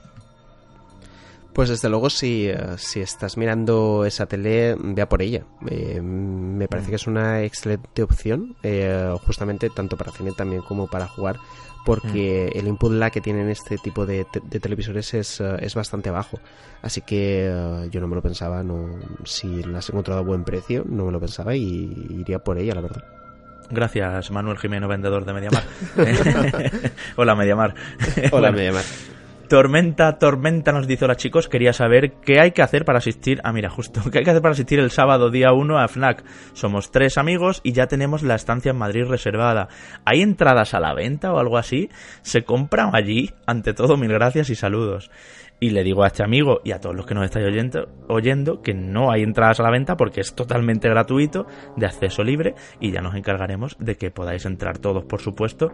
Pues 1.54 1.68
desde 1.68 1.90
luego, 1.90 2.10
si, 2.10 2.48
eh, 2.48 2.78
si 2.78 3.02
estás 3.02 3.36
mirando 3.36 4.06
esa 4.06 4.28
tele, 4.28 4.76
vea 4.80 5.10
por 5.10 5.22
ella. 5.22 5.44
Eh, 5.68 6.00
me 6.02 6.68
parece 6.68 6.88
mm. 6.88 6.90
que 6.90 6.96
es 6.96 7.08
una 7.08 7.44
excelente 7.44 8.04
opción, 8.04 8.56
eh, 8.64 9.14
justamente 9.26 9.70
tanto 9.70 9.98
para 9.98 10.12
cine 10.12 10.32
también 10.38 10.62
como 10.62 10.88
para 10.88 11.08
jugar, 11.08 11.38
porque 11.90 12.52
mm. 12.54 12.58
el 12.60 12.68
input 12.68 12.92
lag 12.92 13.12
que 13.12 13.20
tienen 13.20 13.50
este 13.50 13.80
tipo 13.80 14.06
de, 14.06 14.24
televisores 14.62 15.16
es, 15.16 15.42
es, 15.42 15.74
bastante 15.74 16.12
bajo. 16.12 16.40
Así 16.84 17.02
que 17.02 17.52
yo 17.90 18.00
no 18.00 18.08
me 18.08 18.14
lo 18.14 18.22
pensaba, 18.22 18.62
no 18.62 19.00
si 19.26 19.64
la 19.64 19.80
has 19.80 19.90
encontrado 19.90 20.20
a 20.20 20.24
buen 20.24 20.44
precio, 20.44 20.86
no 20.88 21.06
me 21.06 21.12
lo 21.12 21.20
pensaba 21.20 21.56
y 21.56 22.06
iría 22.12 22.38
por 22.38 22.60
ella, 22.60 22.76
la 22.76 22.82
verdad. 22.82 23.04
Gracias, 23.72 24.30
Manuel 24.30 24.60
Jimeno, 24.60 24.88
vendedor 24.88 25.26
de 25.26 25.34
Mediamar. 25.34 25.64
Hola, 27.16 27.34
Mediamar. 27.34 27.74
Hola, 28.32 28.52
Mediamar. 28.52 28.84
Tormenta, 29.50 30.20
Tormenta 30.20 30.72
nos 30.72 30.86
dice, 30.86 31.06
hola 31.06 31.16
chicos, 31.16 31.50
quería 31.50 31.74
saber 31.74 32.12
qué 32.24 32.40
hay 32.40 32.52
que 32.52 32.62
hacer 32.62 32.86
para 32.86 33.00
asistir, 33.00 33.42
ah 33.44 33.52
mira, 33.52 33.72
justo, 33.72 34.00
qué 34.12 34.20
hay 34.20 34.24
que 34.24 34.30
hacer 34.30 34.44
para 34.44 34.52
asistir 34.52 34.78
el 34.78 34.92
sábado 34.92 35.32
día 35.32 35.54
1 35.54 35.80
a 35.80 35.88
FNAC. 35.88 36.24
Somos 36.54 36.92
tres 36.92 37.18
amigos 37.18 37.60
y 37.64 37.72
ya 37.72 37.88
tenemos 37.88 38.22
la 38.22 38.36
estancia 38.36 38.70
en 38.70 38.78
Madrid 38.78 39.06
reservada. 39.06 39.68
¿Hay 40.06 40.22
entradas 40.22 40.76
a 40.76 40.80
la 40.80 40.94
venta 40.94 41.34
o 41.34 41.40
algo 41.40 41.58
así? 41.58 41.90
¿Se 42.22 42.44
compran 42.44 42.92
allí? 42.94 43.32
Ante 43.48 43.74
todo, 43.74 43.98
mil 43.98 44.14
gracias 44.14 44.52
y 44.52 44.56
saludos. 44.56 45.10
Y 45.60 45.72
le 45.72 45.84
digo 45.84 46.04
a 46.04 46.08
este 46.08 46.24
amigo 46.24 46.62
y 46.64 46.72
a 46.72 46.80
todos 46.80 46.96
los 46.96 47.08
que 47.08 47.16
nos 47.16 47.26
estáis 47.26 47.48
oyendo, 47.48 47.90
oyendo 48.08 48.62
que 48.62 48.76
no 48.76 49.12
hay 49.12 49.24
entradas 49.24 49.60
a 49.60 49.64
la 49.64 49.72
venta 49.72 49.98
porque 49.98 50.22
es 50.22 50.36
totalmente 50.36 50.88
gratuito, 50.90 51.48
de 51.76 51.88
acceso 51.88 52.24
libre, 52.24 52.54
y 52.80 52.92
ya 52.92 53.02
nos 53.02 53.16
encargaremos 53.16 53.76
de 53.80 53.96
que 53.96 54.12
podáis 54.12 54.46
entrar 54.46 54.78
todos, 54.78 55.06
por 55.06 55.22
supuesto 55.22 55.72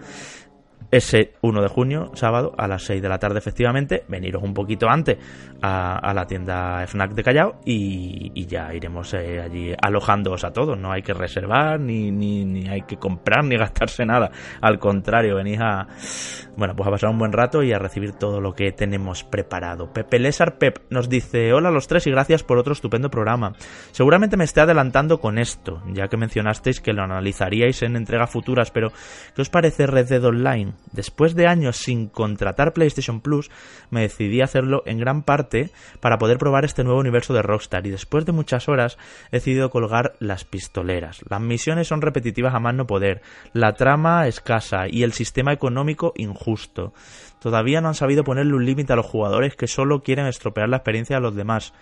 ese 0.96 1.34
1 1.42 1.62
de 1.62 1.68
junio, 1.68 2.12
sábado, 2.14 2.54
a 2.58 2.68
las 2.68 2.84
6 2.84 3.02
de 3.02 3.10
la 3.10 3.20
tarde, 3.20 3.40
efectivamente. 3.40 4.04
Veniros 4.08 4.44
un 4.44 4.54
poquito 4.54 4.88
antes 4.90 5.18
a, 5.62 6.14
la 6.14 6.26
tienda 6.26 6.86
FNAC 6.88 7.12
de 7.12 7.24
Callao 7.24 7.60
y, 7.66 8.46
ya 8.46 8.74
iremos 8.74 9.14
eh, 9.14 9.42
allí 9.42 9.74
alojándoos 9.82 10.44
a 10.44 10.52
todos. 10.52 10.78
No 10.78 10.92
hay 10.92 11.02
que 11.02 11.14
reservar, 11.14 11.80
ni, 11.80 12.12
ni, 12.12 12.68
hay 12.68 12.84
que 12.84 12.98
comprar, 12.98 13.44
ni 13.44 13.58
gastarse 13.58 14.06
nada. 14.06 14.32
Al 14.62 14.80
contrario, 14.80 15.36
venís 15.36 15.60
a, 15.62 15.88
bueno, 16.56 16.76
pues 16.76 16.88
a 16.88 16.92
pasar 16.92 17.10
un 17.10 17.18
buen 17.18 17.32
rato 17.32 17.64
y 17.64 17.74
a 17.74 17.80
recibir 17.80 18.14
todo 18.14 18.40
lo 18.40 18.54
que 18.54 18.72
tenemos 18.72 19.24
preparado. 19.24 19.92
Pepe 19.92 20.20
Lesar 20.20 20.58
Pep 20.58 20.80
nos 20.90 21.10
dice: 21.10 21.54
Hola 21.54 21.70
a 21.70 21.72
los 21.72 21.88
tres 21.88 22.08
y 22.08 22.12
gracias 22.12 22.44
por 22.44 22.58
otro 22.58 22.74
estupendo 22.74 23.10
programa. 23.10 23.54
Seguramente 23.92 24.38
me 24.38 24.44
esté 24.44 24.62
adelantando 24.62 25.20
con 25.20 25.38
esto, 25.38 25.82
ya 25.92 26.08
que 26.08 26.18
mencionasteis 26.18 26.82
que 26.82 26.94
lo 26.94 27.04
analizaríais 27.04 27.82
en 27.82 27.96
entregas 27.96 28.30
futuras, 28.30 28.72
pero 28.72 28.92
¿qué 29.36 29.42
os 29.42 29.50
parece 29.50 29.88
Red 29.88 30.08
Dead 30.08 30.24
Online? 30.24 30.74
Después 30.92 31.36
de 31.36 31.48
años 31.48 31.78
sin 31.78 32.08
contratar 32.08 32.74
PlayStation 32.74 33.22
Plus, 33.22 33.50
me 33.90 34.02
decidí 34.02 34.42
a 34.42 34.46
hacerlo 34.46 34.84
en 34.86 35.00
gran 35.00 35.24
parte 35.24 35.70
para 36.00 36.18
poder 36.18 36.38
probar 36.38 36.66
este 36.66 36.84
nuevo 36.84 37.00
universo 37.00 37.34
de 37.34 37.42
Rockstar 37.42 37.86
y 37.88 37.92
después 37.92 38.26
de 38.26 38.32
muchas 38.32 38.70
horas 38.70 38.98
he 39.32 39.38
decidido 39.38 39.70
colgar 39.70 40.14
las 40.20 40.46
pistoleras. 40.46 41.22
Las 41.30 41.42
misiones 41.42 41.88
son 41.88 42.02
repetitivas 42.02 42.54
a 42.54 42.60
más 42.60 42.76
no 42.76 42.88
poder, 42.88 43.22
la 43.54 43.74
trama 43.74 44.28
escasa 44.28 44.88
y 44.90 45.04
el 45.04 45.14
sistema 45.14 45.54
económico 45.54 46.14
injusto. 46.16 46.94
Todavía 47.40 47.82
no 47.82 47.90
han 47.90 47.96
sabido 47.96 48.24
ponerle 48.24 48.56
un 48.56 48.66
límite 48.66 48.94
a 48.94 48.96
los 48.96 49.06
jugadores 49.06 49.56
que 49.56 49.68
solo 49.68 50.02
quieren 50.02 50.26
estropear 50.26 50.68
la 50.68 50.78
experiencia 50.78 51.18
de 51.18 51.22
los 51.22 51.36
demás. 51.36 51.74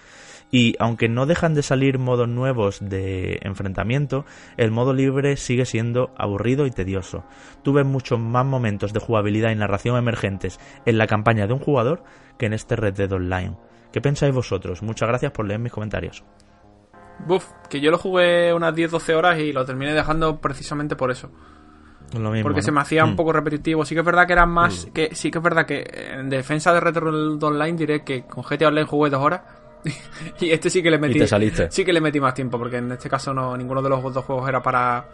Y 0.52 0.76
aunque 0.80 1.10
no 1.10 1.26
dejan 1.26 1.54
de 1.56 1.64
salir 1.64 1.98
modos 1.98 2.28
nuevos 2.28 2.78
de 2.80 3.40
enfrentamiento, 3.42 4.26
el 4.58 4.72
modo 4.72 4.94
libre 4.94 5.36
sigue 5.38 5.66
siendo 5.66 6.14
aburrido 6.18 6.66
y 6.66 6.72
tedioso. 6.72 7.24
Tuve 7.64 7.84
muchos 7.84 8.20
más 8.20 8.46
momentos 8.46 8.94
de 8.94 9.00
jugabilidad 9.00 9.52
y 9.52 9.56
narración 9.56 9.98
emergentes 9.98 10.60
en 10.86 10.98
la 10.98 11.08
campaña 11.08 11.48
de 11.48 11.54
un 11.54 11.60
jugador 11.60 12.04
que 12.38 12.46
en 12.46 12.54
este 12.54 12.76
Red 12.76 12.94
Dead 12.94 13.12
Online. 13.12 13.58
¿Qué 13.92 14.02
pensáis 14.02 14.34
vosotros? 14.34 14.82
Muchas 14.82 15.08
gracias 15.08 15.32
por 15.32 15.46
leer 15.46 15.60
mis 15.60 15.72
comentarios. 15.72 16.24
Buf, 17.28 17.48
que 17.70 17.80
yo 17.80 17.92
lo 17.92 17.98
jugué 17.98 18.54
unas 18.54 18.74
10-12 18.74 19.16
horas 19.16 19.40
y 19.40 19.54
lo 19.54 19.66
terminé 19.66 19.94
dejando 19.94 20.42
precisamente 20.42 20.96
por 20.96 21.12
eso. 21.12 21.32
Lo 22.14 22.32
mismo, 22.32 22.44
porque 22.44 22.62
se 22.62 22.72
me 22.72 22.82
hacía 22.82 23.06
un 23.06 23.14
mm. 23.14 23.16
poco 23.16 23.34
repetitivo. 23.34 23.86
Sí 23.86 23.96
que 23.96 24.02
es 24.02 24.06
verdad 24.06 24.28
que 24.28 24.34
eran 24.34 24.50
más. 24.50 24.88
Mm. 24.88 24.94
que 24.94 25.16
Sí 25.16 25.32
que 25.32 25.38
es 25.40 25.44
verdad 25.44 25.66
que 25.66 25.84
en 26.12 26.30
defensa 26.30 26.74
de 26.74 26.80
Red 26.80 26.94
Dead 26.94 27.44
Online 27.44 27.78
diré 27.78 28.04
que 28.04 28.26
con 28.26 28.44
GTA 28.44 28.68
Online 28.68 28.86
jugué 28.86 29.10
dos 29.10 29.22
horas 29.22 29.42
y 30.40 30.52
este 30.52 30.70
sí 30.70 30.82
que 30.82 30.92
le 30.92 30.98
metí. 30.98 31.20
Sí 31.70 31.86
que 31.86 31.94
le 31.94 32.02
metí 32.02 32.20
más 32.20 32.34
tiempo, 32.34 32.58
porque 32.58 32.78
en 32.78 32.92
este 32.92 33.10
caso 33.10 33.34
no 33.34 33.56
ninguno 33.58 33.82
de 33.82 33.90
los 33.90 34.14
dos 34.14 34.26
juegos 34.26 34.48
era 34.48 34.62
para. 34.62 35.06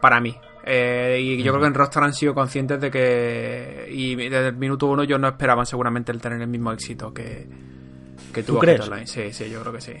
para 0.00 0.20
mí. 0.20 0.36
Eh, 0.64 1.18
y 1.20 1.42
yo 1.42 1.52
creo 1.52 1.62
que 1.62 1.66
en 1.66 1.74
Rockstar 1.74 2.04
han 2.04 2.14
sido 2.14 2.34
conscientes 2.34 2.80
de 2.80 2.90
que. 2.90 3.88
Y 3.90 4.14
desde 4.14 4.48
el 4.48 4.56
minuto 4.56 4.86
uno 4.86 5.04
yo 5.04 5.18
no 5.18 5.28
esperaban 5.28 5.66
seguramente 5.66 6.12
el 6.12 6.20
tener 6.20 6.40
el 6.40 6.48
mismo 6.48 6.72
éxito 6.72 7.12
que, 7.12 7.46
que 8.32 8.42
tuvo 8.42 8.58
¿Tú 8.58 8.60
crees? 8.60 8.80
Online. 8.80 9.06
Sí, 9.06 9.32
sí, 9.32 9.50
yo 9.50 9.60
creo 9.60 9.72
que 9.72 9.80
sí. 9.80 9.94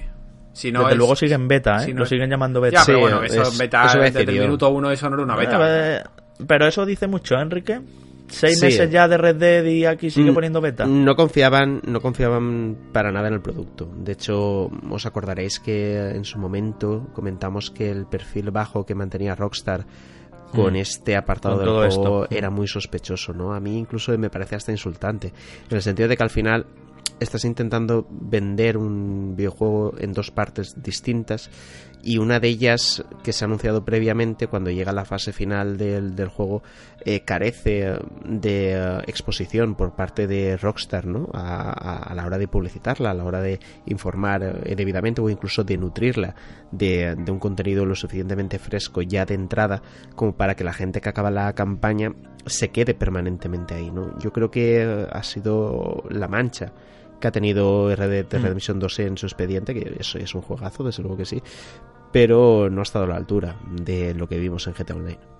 Si 0.52 0.70
no 0.70 0.84
desde 0.84 0.96
luego 0.96 1.16
siguen 1.16 1.48
beta, 1.48 1.84
¿eh? 1.84 1.94
lo 1.94 2.04
siguen 2.04 2.28
llamando 2.28 2.60
beta. 2.60 2.80
Ya, 2.80 2.84
pero 2.84 3.00
bueno, 3.00 3.22
eso 3.22 3.50
beta, 3.58 3.96
desde 3.96 4.20
el 4.20 4.40
minuto 4.40 4.68
uno 4.68 4.90
eso 4.90 5.08
no 5.08 5.16
era 5.16 5.24
una 5.24 5.36
beta. 5.36 5.58
Eh, 5.62 6.02
pero 6.46 6.66
eso 6.66 6.84
dice 6.84 7.06
mucho, 7.06 7.36
¿eh, 7.36 7.42
Enrique 7.42 7.80
seis 8.32 8.62
meses 8.62 8.90
ya 8.90 9.06
de 9.06 9.16
Red 9.16 9.36
Dead 9.36 9.64
y 9.64 9.84
aquí 9.84 10.10
sigue 10.10 10.30
mm, 10.30 10.34
poniendo 10.34 10.60
beta. 10.60 10.86
No 10.86 11.14
confiaban, 11.14 11.80
no 11.86 12.00
confiaban 12.00 12.90
para 12.92 13.12
nada 13.12 13.28
en 13.28 13.34
el 13.34 13.40
producto. 13.40 13.90
De 13.96 14.12
hecho, 14.12 14.70
os 14.90 15.06
acordaréis 15.06 15.60
que 15.60 16.10
en 16.10 16.24
su 16.24 16.38
momento 16.38 17.08
comentamos 17.12 17.70
que 17.70 17.90
el 17.90 18.06
perfil 18.06 18.50
bajo 18.50 18.84
que 18.84 18.94
mantenía 18.94 19.34
Rockstar 19.34 19.86
con 20.52 20.74
mm. 20.74 20.76
este 20.76 21.16
apartado 21.16 21.58
del 21.58 21.90
juego 21.90 22.26
era 22.30 22.50
muy 22.50 22.68
sospechoso, 22.68 23.32
¿no? 23.32 23.54
A 23.54 23.60
mí 23.60 23.78
incluso 23.78 24.16
me 24.18 24.30
parece 24.30 24.56
hasta 24.56 24.72
insultante, 24.72 25.28
en 25.68 25.76
el 25.76 25.82
sentido 25.82 26.08
de 26.08 26.16
que 26.16 26.22
al 26.22 26.30
final 26.30 26.66
estás 27.20 27.44
intentando 27.44 28.06
vender 28.10 28.76
un 28.76 29.34
videojuego 29.36 29.94
en 29.98 30.12
dos 30.12 30.30
partes 30.30 30.74
distintas 30.82 31.50
y 32.02 32.18
una 32.18 32.40
de 32.40 32.48
ellas 32.48 33.04
que 33.22 33.32
se 33.32 33.44
ha 33.44 33.46
anunciado 33.46 33.84
previamente 33.84 34.48
cuando 34.48 34.70
llega 34.70 34.92
la 34.92 35.04
fase 35.04 35.32
final 35.32 35.76
del, 35.76 36.16
del 36.16 36.28
juego 36.28 36.62
eh, 37.04 37.20
carece 37.20 37.94
de 38.24 39.02
exposición 39.06 39.74
por 39.74 39.94
parte 39.94 40.26
de 40.26 40.56
Rockstar 40.56 41.06
¿no? 41.06 41.28
A, 41.32 42.12
la 42.14 42.26
hora 42.26 42.38
de 42.38 42.48
publicitarla, 42.48 43.12
a 43.12 43.14
la 43.14 43.24
hora 43.24 43.40
de 43.40 43.60
informar 43.86 44.62
eh, 44.64 44.74
debidamente 44.74 45.20
o 45.20 45.30
incluso 45.30 45.64
de 45.64 45.76
nutrirla 45.76 46.34
de, 46.70 47.14
de 47.16 47.32
un 47.32 47.38
contenido 47.38 47.86
lo 47.86 47.94
suficientemente 47.94 48.58
fresco 48.58 49.02
ya 49.02 49.24
de 49.24 49.34
entrada 49.34 49.82
como 50.16 50.36
para 50.36 50.56
que 50.56 50.64
la 50.64 50.72
gente 50.72 51.00
que 51.00 51.08
acaba 51.08 51.30
la 51.30 51.52
campaña 51.54 52.12
se 52.46 52.70
quede 52.70 52.94
permanentemente 52.94 53.74
ahí. 53.74 53.90
¿no? 53.90 54.18
Yo 54.18 54.32
creo 54.32 54.50
que 54.50 55.06
ha 55.10 55.22
sido 55.22 56.02
la 56.08 56.28
mancha 56.28 56.72
que 57.22 57.28
ha 57.28 57.32
tenido 57.32 57.94
Red 57.94 58.10
Dead 58.10 58.40
mm. 58.40 58.42
Redemption 58.42 58.78
2 58.80 58.98
en 58.98 59.16
su 59.16 59.26
expediente, 59.26 59.72
que 59.72 59.96
eso 59.98 60.18
es 60.18 60.34
un 60.34 60.42
juegazo, 60.42 60.82
desde 60.82 61.02
luego 61.02 61.16
que 61.16 61.24
sí, 61.24 61.40
pero 62.12 62.68
no 62.70 62.80
ha 62.80 62.82
estado 62.82 63.06
a 63.06 63.08
la 63.08 63.16
altura 63.16 63.56
de 63.70 64.14
lo 64.14 64.28
que 64.28 64.38
vimos 64.38 64.66
en 64.66 64.74
GTA 64.74 64.94
Online. 64.94 65.32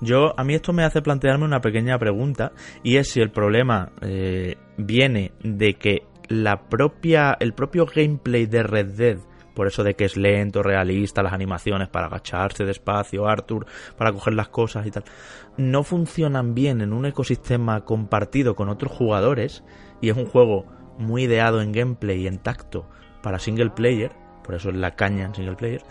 Yo, 0.00 0.32
a 0.38 0.44
mí 0.44 0.54
esto 0.54 0.72
me 0.72 0.84
hace 0.84 1.02
plantearme 1.02 1.44
una 1.44 1.60
pequeña 1.60 1.98
pregunta 1.98 2.52
y 2.82 2.96
es 2.96 3.10
si 3.10 3.20
el 3.20 3.30
problema 3.30 3.92
eh, 4.00 4.56
viene 4.78 5.32
de 5.42 5.74
que 5.74 6.04
la 6.28 6.68
propia, 6.68 7.36
el 7.38 7.52
propio 7.52 7.86
gameplay 7.86 8.46
de 8.46 8.62
Red 8.62 8.86
Dead, 8.96 9.18
por 9.54 9.66
eso 9.66 9.84
de 9.84 9.94
que 9.94 10.04
es 10.04 10.16
lento, 10.16 10.62
realista, 10.62 11.22
las 11.22 11.32
animaciones 11.32 11.88
para 11.88 12.06
agacharse 12.06 12.64
despacio, 12.64 13.26
Arthur, 13.26 13.66
para 13.96 14.12
coger 14.12 14.34
las 14.34 14.48
cosas 14.48 14.86
y 14.86 14.90
tal, 14.90 15.04
no 15.56 15.82
funcionan 15.82 16.54
bien 16.54 16.80
en 16.80 16.92
un 16.92 17.06
ecosistema 17.06 17.84
compartido 17.84 18.54
con 18.56 18.68
otros 18.68 18.92
jugadores 18.92 19.64
y 20.00 20.10
es 20.10 20.16
un 20.16 20.26
juego 20.26 20.66
muy 20.98 21.24
ideado 21.24 21.60
en 21.60 21.72
gameplay 21.72 22.22
y 22.22 22.26
en 22.26 22.38
tacto 22.38 22.88
para 23.22 23.38
single 23.38 23.70
player, 23.70 24.12
por 24.46 24.54
eso 24.54 24.70
es 24.70 24.76
la 24.76 24.92
caña 24.92 25.26
en 25.26 25.34
single 25.34 25.56
player, 25.56 25.82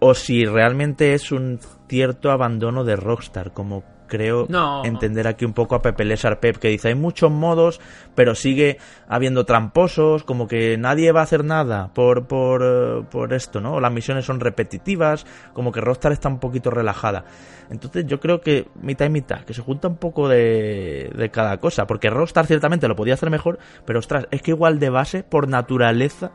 o 0.00 0.14
si 0.14 0.44
realmente 0.44 1.14
es 1.14 1.32
un 1.32 1.58
cierto 1.88 2.30
abandono 2.30 2.84
de 2.84 2.96
Rockstar, 2.96 3.52
como 3.52 3.84
creo 4.06 4.46
entender 4.84 5.26
aquí 5.26 5.44
un 5.44 5.52
poco 5.52 5.74
a 5.74 5.82
Pepe 5.82 6.04
Lesar 6.04 6.40
Pep, 6.40 6.56
que 6.56 6.68
dice 6.68 6.88
hay 6.88 6.94
muchos 6.94 7.30
modos, 7.30 7.80
pero 8.14 8.34
sigue 8.34 8.78
habiendo 9.08 9.44
tramposos, 9.44 10.24
como 10.24 10.46
que 10.46 10.76
nadie 10.78 11.12
va 11.12 11.20
a 11.20 11.24
hacer 11.24 11.44
nada 11.44 11.92
por, 11.92 12.26
por, 12.26 13.06
por 13.08 13.32
esto, 13.32 13.60
¿no? 13.60 13.80
Las 13.80 13.92
misiones 13.92 14.24
son 14.24 14.40
repetitivas, 14.40 15.26
como 15.52 15.72
que 15.72 15.80
Rockstar 15.80 16.12
está 16.12 16.28
un 16.28 16.38
poquito 16.38 16.70
relajada. 16.70 17.24
Entonces 17.68 18.06
yo 18.06 18.20
creo 18.20 18.40
que 18.40 18.68
mitad 18.80 19.06
y 19.06 19.10
mitad, 19.10 19.42
que 19.42 19.54
se 19.54 19.62
junta 19.62 19.88
un 19.88 19.96
poco 19.96 20.28
de, 20.28 21.10
de 21.16 21.30
cada 21.30 21.58
cosa, 21.58 21.86
porque 21.86 22.10
Rockstar 22.10 22.46
ciertamente 22.46 22.88
lo 22.88 22.96
podía 22.96 23.14
hacer 23.14 23.30
mejor, 23.30 23.58
pero 23.84 23.98
ostras, 23.98 24.26
es 24.30 24.42
que 24.42 24.52
igual 24.52 24.78
de 24.78 24.90
base, 24.90 25.24
por 25.24 25.48
naturaleza, 25.48 26.30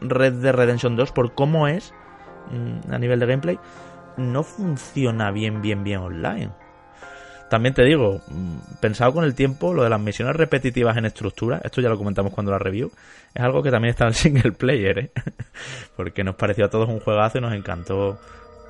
Red 0.00 0.34
de 0.34 0.52
Redemption 0.52 0.96
2, 0.96 1.12
por 1.12 1.34
cómo 1.34 1.68
es 1.68 1.94
mm, 2.50 2.92
a 2.92 2.98
nivel 2.98 3.20
de 3.20 3.26
gameplay, 3.26 3.58
no 4.16 4.42
funciona 4.42 5.30
bien, 5.30 5.62
bien, 5.62 5.84
bien 5.84 6.00
online. 6.00 6.50
también 7.48 7.74
te 7.74 7.84
digo, 7.84 8.20
mm, 8.28 8.80
pensado 8.80 9.12
con 9.12 9.24
el 9.24 9.34
tiempo, 9.34 9.74
lo 9.74 9.82
de 9.82 9.90
las 9.90 10.00
misiones 10.00 10.36
repetitivas 10.36 10.96
en 10.96 11.06
estructura, 11.06 11.60
esto 11.64 11.80
ya 11.80 11.88
lo 11.88 11.98
comentamos 11.98 12.32
cuando 12.32 12.52
la 12.52 12.58
review, 12.58 12.90
es 13.34 13.42
algo 13.42 13.62
que 13.62 13.70
también 13.70 13.90
está 13.90 14.06
en 14.06 14.14
single 14.14 14.52
player, 14.52 14.98
¿eh? 14.98 15.10
porque 15.96 16.22
nos 16.22 16.36
pareció 16.36 16.66
a 16.66 16.70
todos 16.70 16.88
un 16.88 17.00
juegazo 17.00 17.38
y 17.38 17.40
nos 17.40 17.54
encantó 17.54 18.18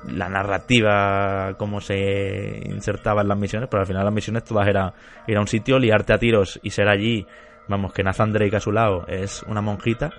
la 0.09 0.29
narrativa, 0.29 1.55
cómo 1.57 1.79
se 1.81 2.61
insertaba 2.65 3.21
en 3.21 3.27
las 3.27 3.37
misiones, 3.37 3.69
pero 3.69 3.81
al 3.81 3.87
final 3.87 4.03
las 4.03 4.13
misiones 4.13 4.43
todas 4.43 4.67
eran 4.67 4.93
ir 5.27 5.37
a 5.37 5.41
un 5.41 5.47
sitio, 5.47 5.77
liarte 5.79 6.13
a 6.13 6.17
tiros 6.17 6.59
y 6.63 6.71
ser 6.71 6.87
allí, 6.87 7.27
vamos, 7.71 7.93
que 7.93 8.03
Nathan 8.03 8.31
Drake 8.31 8.55
a 8.55 8.59
su 8.59 8.71
lado 8.71 9.05
es 9.07 9.43
una 9.43 9.61
monjita 9.61 10.11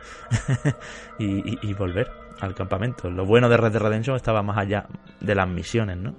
y, 1.19 1.73
volver 1.75 2.11
al 2.41 2.55
campamento. 2.55 3.09
Lo 3.09 3.25
bueno 3.25 3.49
de 3.49 3.57
Red 3.57 3.73
Dead 3.73 3.83
Redemption 3.83 4.17
estaba 4.17 4.43
más 4.43 4.59
allá 4.59 4.87
de 5.21 5.35
las 5.35 5.49
misiones, 5.49 5.97
¿no? 5.97 6.15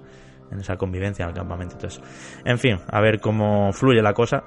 En 0.50 0.60
esa 0.60 0.76
convivencia 0.76 1.24
en 1.24 1.30
el 1.30 1.34
campamento. 1.34 1.74
Entonces, 1.74 2.02
en 2.44 2.58
fin, 2.58 2.78
a 2.88 3.00
ver 3.00 3.20
cómo 3.20 3.72
fluye 3.72 4.00
la 4.00 4.14
cosa. 4.14 4.42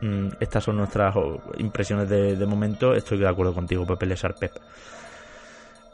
Mm, 0.00 0.28
estas 0.40 0.64
son 0.64 0.78
nuestras 0.78 1.14
impresiones 1.58 2.08
de, 2.08 2.46
momento. 2.46 2.94
Estoy 2.94 3.18
de 3.18 3.28
acuerdo 3.28 3.54
contigo, 3.54 3.86
Pepe 3.86 4.06
Lesar 4.06 4.34
Pep. 4.34 4.52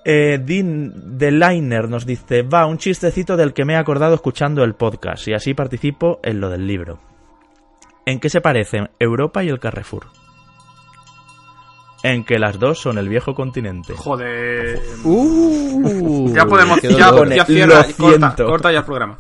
Eh, 0.05 0.39
Dean 0.41 1.19
de 1.19 1.33
Liner 1.33 1.89
nos 1.89 2.07
dice, 2.07 2.43
va, 2.43 2.65
un 2.67 2.79
chistecito 2.79 3.37
del 3.37 3.53
que 3.53 3.65
me 3.65 3.73
he 3.73 3.77
acordado 3.77 4.15
escuchando 4.15 4.63
el 4.63 4.75
podcast 4.75 5.27
y 5.27 5.35
así 5.35 5.53
participo 5.53 6.21
en 6.23 6.41
lo 6.41 6.49
del 6.49 6.67
libro. 6.67 7.01
¿En 8.09 8.21
qué 8.21 8.31
se 8.31 8.41
parecen 8.41 8.89
Europa 9.01 9.43
y 9.43 9.49
el 9.49 9.59
Carrefour? 9.59 10.07
En 12.07 12.23
que 12.23 12.39
las 12.39 12.57
dos 12.61 12.79
son 12.79 12.99
el 12.99 13.09
viejo 13.09 13.35
continente. 13.35 13.93
Joder. 13.97 14.79
Uh, 15.03 16.33
ya 16.33 16.47
podemos. 16.47 16.81
Ya, 16.81 17.11
ya 17.35 17.45
cierra, 17.45 17.85
corta, 17.99 18.35
corta, 18.37 18.71
ya 18.71 18.79
el 18.79 18.85
programa. 18.85 19.19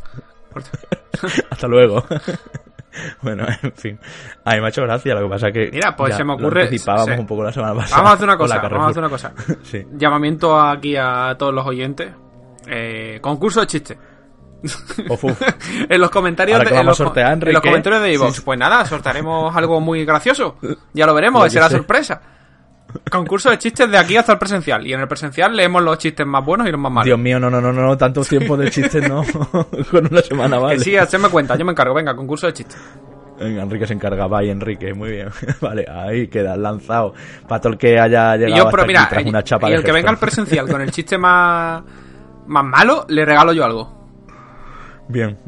Hasta 1.51 1.67
luego. 1.67 2.05
bueno, 3.23 3.45
en 3.61 3.73
fin. 3.73 3.99
A 4.45 4.53
mí 4.53 4.61
me 4.61 4.67
ha 4.67 4.69
hecho 4.69 4.83
gracia, 4.83 5.15
lo 5.15 5.23
que 5.23 5.29
pasa 5.29 5.51
que. 5.51 5.69
Mira, 5.73 5.97
pues 5.97 6.15
se 6.15 6.23
me 6.23 6.35
ocurre. 6.35 6.63
Anticipábamos 6.63 7.19
un 7.19 7.27
poco 7.27 7.43
la 7.43 7.53
semana 7.53 7.75
pasada. 7.75 7.97
Vamos 7.97 8.11
a 8.11 8.15
hacer 8.15 8.29
una 8.29 8.39
cosa. 8.39 8.59
Vamos 8.61 8.87
a 8.87 8.91
hacer 8.91 9.03
una 9.03 9.11
cosa. 9.11 9.33
Llamamiento 9.99 10.57
aquí 10.57 10.95
a 10.97 11.35
todos 11.37 11.53
los 11.53 11.67
oyentes. 11.67 12.13
Eh, 12.69 13.19
concurso 13.21 13.63
de 13.63 13.67
chiste. 13.67 13.99
en 15.89 16.01
los 16.01 16.11
comentarios 16.11 16.61
de, 16.61 16.77
en 16.77 16.87
los, 16.87 16.99
comentarios 16.99 18.03
de 18.03 18.13
iVoox. 18.13 18.43
Pues 18.43 18.57
nada, 18.61 18.85
sortearemos 18.85 19.55
algo 19.57 19.81
muy 19.81 20.05
gracioso. 20.05 20.57
Ya 20.93 21.05
lo 21.05 21.15
veremos, 21.15 21.53
será 21.53 21.69
sorpresa. 21.69 22.36
Concurso 23.11 23.51
de 23.51 23.59
chistes 23.59 23.91
de 23.91 23.99
aquí 23.99 24.17
hasta 24.17 24.33
el 24.33 24.39
presencial. 24.39 24.87
Y 24.87 24.93
en 24.93 25.01
el 25.01 25.09
presencial 25.09 25.57
leemos 25.57 25.83
los 25.83 25.99
chistes 25.99 26.27
más 26.27 26.45
buenos 26.45 26.67
y 26.67 26.71
los 26.71 26.81
más 26.81 26.93
malos. 26.93 27.07
Dios 27.07 27.19
mío, 27.19 27.39
no, 27.39 27.51
no, 27.51 27.61
no, 27.61 27.73
no, 27.73 27.97
tanto 27.97 28.23
tiempo 28.23 28.57
de 28.57 28.71
chistes 28.71 29.09
no. 29.09 29.25
Con 29.91 30.07
una 30.07 30.21
semana 30.23 30.59
vale. 30.59 30.81
sí, 30.81 30.97
hazme 30.97 31.29
cuenta, 31.29 31.57
yo 31.57 31.65
me 31.65 31.73
encargo. 31.73 31.95
Venga, 31.95 32.15
concurso 32.15 32.47
de 32.47 32.53
chistes. 32.53 32.79
Venga, 33.39 33.63
Enrique 33.63 33.87
se 33.87 33.93
encarga, 33.93 34.27
bye 34.27 34.51
Enrique, 34.51 34.95
muy 34.95 35.11
bien. 35.11 35.29
vale, 35.61 35.87
ahí 35.89 36.29
queda 36.29 36.57
lanzado. 36.57 37.15
Para 37.47 37.61
todo 37.61 37.75
el 37.75 37.79
que 37.79 37.99
haya 37.99 38.37
llegado 38.37 38.55
y 38.55 38.59
yo, 38.59 38.71
pero 38.71 38.87
mira, 38.87 39.09
una 39.27 39.43
chapa 39.43 39.71
y 39.71 39.75
el 39.75 39.85
que 39.85 39.93
venga 39.93 40.11
al 40.11 40.19
presencial 40.19 40.69
con 40.69 40.81
el 40.81 40.91
chiste 40.91 41.19
más, 41.19 41.83
más 42.47 42.65
malo, 42.65 43.05
le 43.09 43.25
regalo 43.25 43.53
yo 43.53 43.65
algo. 43.65 43.96
Bien. 45.09 45.39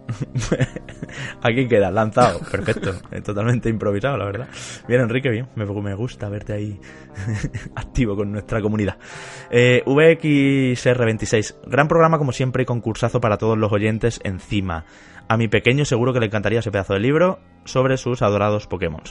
Aquí 1.43 1.66
queda, 1.66 1.90
lanzado. 1.90 2.40
Perfecto. 2.51 2.93
Totalmente 3.24 3.68
improvisado, 3.68 4.16
la 4.16 4.24
verdad. 4.24 4.48
Bien, 4.86 5.01
Enrique, 5.01 5.30
bien. 5.30 5.48
Me, 5.56 5.64
me 5.64 5.94
gusta 5.94 6.28
verte 6.28 6.52
ahí 6.52 6.80
activo 7.74 8.16
con 8.16 8.30
nuestra 8.30 8.60
comunidad. 8.60 8.98
Eh, 9.51 9.82
VXR26. 9.85 11.56
Gran 11.66 11.89
programa, 11.89 12.18
como 12.18 12.32
siempre, 12.32 12.62
y 12.62 12.66
concursazo 12.66 13.20
para 13.20 13.36
todos 13.36 13.59
los 13.59 13.72
oyentes 13.72 14.20
encima. 14.22 14.85
A 15.28 15.36
mi 15.36 15.46
pequeño 15.46 15.84
seguro 15.84 16.14
que 16.14 16.20
le 16.20 16.26
encantaría 16.26 16.60
ese 16.60 16.70
pedazo 16.70 16.94
de 16.94 17.00
libro 17.00 17.38
sobre 17.64 17.98
sus 17.98 18.22
adorados 18.22 18.66
Pokémon. 18.66 19.02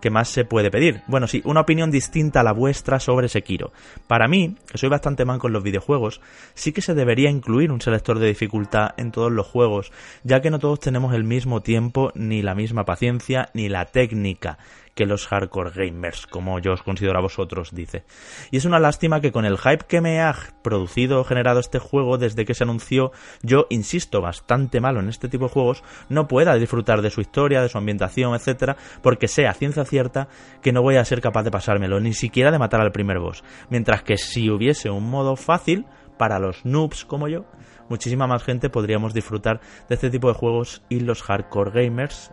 ¿Qué 0.00 0.08
más 0.08 0.28
se 0.28 0.46
puede 0.46 0.70
pedir? 0.70 1.02
Bueno, 1.06 1.26
sí, 1.26 1.42
una 1.44 1.60
opinión 1.60 1.90
distinta 1.90 2.40
a 2.40 2.42
la 2.42 2.52
vuestra 2.52 2.98
sobre 2.98 3.28
Sekiro. 3.28 3.72
Para 4.06 4.26
mí, 4.26 4.56
que 4.70 4.78
soy 4.78 4.88
bastante 4.88 5.26
mal 5.26 5.38
con 5.38 5.52
los 5.52 5.62
videojuegos, 5.62 6.22
sí 6.54 6.72
que 6.72 6.80
se 6.80 6.94
debería 6.94 7.28
incluir 7.28 7.70
un 7.70 7.82
selector 7.82 8.18
de 8.18 8.28
dificultad 8.28 8.94
en 8.96 9.12
todos 9.12 9.30
los 9.30 9.46
juegos, 9.46 9.92
ya 10.24 10.40
que 10.40 10.50
no 10.50 10.58
todos 10.58 10.80
tenemos 10.80 11.14
el 11.14 11.24
mismo 11.24 11.60
tiempo, 11.60 12.10
ni 12.14 12.40
la 12.40 12.54
misma 12.54 12.84
paciencia, 12.84 13.50
ni 13.52 13.68
la 13.68 13.84
técnica 13.84 14.56
que 14.96 15.06
los 15.06 15.28
hardcore 15.28 15.70
gamers, 15.70 16.26
como 16.26 16.58
yo 16.58 16.72
os 16.72 16.82
considero 16.82 17.18
a 17.18 17.22
vosotros, 17.22 17.72
dice. 17.72 18.04
Y 18.50 18.56
es 18.56 18.64
una 18.64 18.80
lástima 18.80 19.20
que 19.20 19.30
con 19.30 19.44
el 19.44 19.58
hype 19.58 19.84
que 19.86 20.00
me 20.00 20.20
ha 20.20 20.34
producido 20.62 21.20
o 21.20 21.24
generado 21.24 21.60
este 21.60 21.78
juego 21.78 22.16
desde 22.16 22.46
que 22.46 22.54
se 22.54 22.64
anunció, 22.64 23.12
yo 23.42 23.66
insisto 23.68 24.22
bastante 24.22 24.80
malo 24.80 25.00
en 25.00 25.08
este 25.08 25.28
tipo 25.28 25.44
de 25.44 25.52
juegos, 25.52 25.84
no 26.08 26.26
pueda 26.26 26.54
disfrutar 26.54 27.02
de 27.02 27.10
su 27.10 27.20
historia, 27.20 27.60
de 27.60 27.68
su 27.68 27.76
ambientación, 27.76 28.34
etcétera, 28.34 28.76
porque 29.02 29.28
sé 29.28 29.46
a 29.46 29.52
ciencia 29.52 29.84
cierta 29.84 30.28
que 30.62 30.72
no 30.72 30.82
voy 30.82 30.96
a 30.96 31.04
ser 31.04 31.20
capaz 31.20 31.42
de 31.42 31.50
pasármelo, 31.50 32.00
ni 32.00 32.14
siquiera 32.14 32.50
de 32.50 32.58
matar 32.58 32.80
al 32.80 32.92
primer 32.92 33.18
boss. 33.18 33.44
Mientras 33.68 34.02
que 34.02 34.16
si 34.16 34.50
hubiese 34.50 34.88
un 34.88 35.10
modo 35.10 35.36
fácil, 35.36 35.84
para 36.16 36.38
los 36.38 36.64
noobs 36.64 37.04
como 37.04 37.28
yo, 37.28 37.44
muchísima 37.88 38.26
más 38.26 38.42
gente 38.42 38.70
podríamos 38.70 39.14
disfrutar 39.14 39.60
de 39.88 39.94
este 39.94 40.10
tipo 40.10 40.28
de 40.28 40.34
juegos 40.34 40.82
y 40.88 41.00
los 41.00 41.22
hardcore 41.22 41.70
gamers 41.70 42.30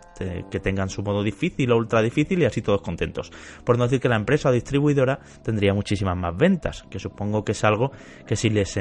que 0.50 0.60
tengan 0.60 0.88
su 0.88 1.02
modo 1.02 1.22
difícil 1.22 1.72
o 1.72 1.76
ultra 1.76 2.02
difícil 2.02 2.42
y 2.42 2.44
así 2.44 2.62
todos 2.62 2.82
contentos. 2.82 3.32
Por 3.64 3.78
no 3.78 3.84
decir 3.84 4.00
que 4.00 4.08
la 4.08 4.16
empresa 4.16 4.48
o 4.48 4.52
distribuidora 4.52 5.20
tendría 5.42 5.74
muchísimas 5.74 6.16
más 6.16 6.36
ventas, 6.36 6.84
que 6.90 6.98
supongo 6.98 7.44
que 7.44 7.52
es 7.52 7.64
algo 7.64 7.92
que 8.26 8.36
sí 8.36 8.50
les 8.50 8.78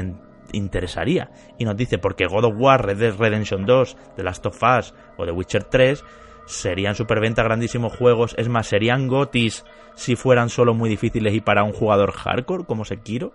interesaría. 0.52 1.32
Y 1.58 1.66
nos 1.66 1.76
dice, 1.76 1.98
porque 1.98 2.28
God 2.28 2.46
of 2.46 2.56
War, 2.58 2.86
Red 2.86 2.98
Dead 2.98 3.16
Redemption 3.18 3.66
2, 3.66 3.98
The 4.16 4.24
Last 4.24 4.46
of 4.46 4.62
Us 4.62 4.94
o 5.18 5.26
The 5.26 5.32
Witcher 5.32 5.64
3 5.64 6.04
serían 6.46 6.96
superventa 6.96 7.44
grandísimos 7.44 7.96
juegos, 7.96 8.36
es 8.38 8.50
más, 8.50 8.68
serían 8.68 9.08
gotis 9.08 9.64
si 9.96 10.16
fueran 10.16 10.50
solo 10.50 10.74
muy 10.74 10.90
difíciles 10.90 11.34
y 11.34 11.42
para 11.42 11.64
un 11.64 11.72
jugador 11.72 12.12
hardcore 12.12 12.66
como 12.66 12.86
Sekiro 12.86 13.34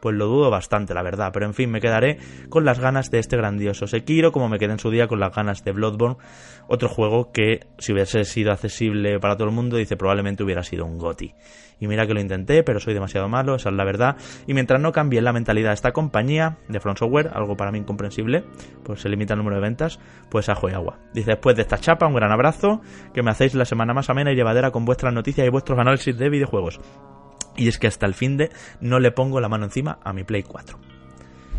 pues 0.00 0.16
lo 0.16 0.26
dudo 0.26 0.50
bastante, 0.50 0.94
la 0.94 1.02
verdad. 1.02 1.30
Pero 1.32 1.46
en 1.46 1.54
fin, 1.54 1.70
me 1.70 1.80
quedaré 1.80 2.18
con 2.48 2.64
las 2.64 2.80
ganas 2.80 3.10
de 3.10 3.18
este 3.18 3.36
grandioso 3.36 3.86
Sekiro, 3.86 4.32
como 4.32 4.48
me 4.48 4.58
quedé 4.58 4.72
en 4.72 4.78
su 4.78 4.90
día 4.90 5.06
con 5.06 5.20
las 5.20 5.34
ganas 5.34 5.64
de 5.64 5.72
Bloodborne, 5.72 6.16
otro 6.68 6.88
juego 6.88 7.32
que, 7.32 7.66
si 7.78 7.92
hubiese 7.92 8.24
sido 8.24 8.52
accesible 8.52 9.18
para 9.20 9.36
todo 9.36 9.48
el 9.48 9.54
mundo, 9.54 9.76
dice 9.76 9.96
probablemente 9.96 10.42
hubiera 10.42 10.62
sido 10.62 10.84
un 10.84 10.98
GOTI. 10.98 11.34
Y 11.80 11.88
mira 11.88 12.06
que 12.06 12.12
lo 12.12 12.20
intenté, 12.20 12.62
pero 12.62 12.78
soy 12.78 12.92
demasiado 12.92 13.28
malo, 13.28 13.54
esa 13.54 13.70
es 13.70 13.74
la 13.74 13.84
verdad. 13.84 14.16
Y 14.46 14.52
mientras 14.52 14.80
no 14.80 14.92
cambie 14.92 15.22
la 15.22 15.32
mentalidad 15.32 15.70
de 15.70 15.74
esta 15.74 15.92
compañía, 15.92 16.58
de 16.68 16.78
Front 16.78 16.98
Software, 16.98 17.30
algo 17.32 17.56
para 17.56 17.72
mí 17.72 17.78
incomprensible, 17.78 18.44
pues 18.84 19.00
se 19.00 19.08
limita 19.08 19.32
el 19.32 19.38
número 19.38 19.56
de 19.56 19.62
ventas, 19.62 19.98
pues 20.30 20.50
ajo 20.50 20.68
y 20.68 20.72
agua. 20.72 20.98
Dice, 21.14 21.30
después 21.30 21.56
de 21.56 21.62
esta 21.62 21.78
chapa, 21.78 22.06
un 22.06 22.14
gran 22.14 22.32
abrazo, 22.32 22.82
que 23.14 23.22
me 23.22 23.30
hacéis 23.30 23.54
la 23.54 23.64
semana 23.64 23.94
más 23.94 24.10
amena 24.10 24.30
y 24.30 24.36
llevadera 24.36 24.70
con 24.70 24.84
vuestras 24.84 25.14
noticias 25.14 25.46
y 25.46 25.50
vuestros 25.50 25.78
análisis 25.78 26.16
de 26.16 26.28
videojuegos. 26.28 26.80
Y 27.56 27.68
es 27.68 27.78
que 27.78 27.86
hasta 27.86 28.06
el 28.06 28.14
fin 28.14 28.36
de 28.36 28.50
no 28.80 28.98
le 29.00 29.10
pongo 29.10 29.40
la 29.40 29.48
mano 29.48 29.64
encima 29.64 29.98
a 30.02 30.12
mi 30.12 30.24
Play 30.24 30.42
4. 30.42 30.78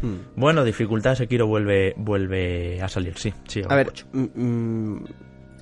Hmm. 0.02 0.16
Bueno, 0.36 0.64
dificultad 0.64 1.16
Sekiro 1.16 1.46
vuelve, 1.48 1.94
vuelve 1.98 2.82
a 2.82 2.88
salir, 2.88 3.18
sí. 3.18 3.34
sí 3.48 3.62
a 3.68 3.76
ver, 3.76 3.94
eh, 4.14 4.30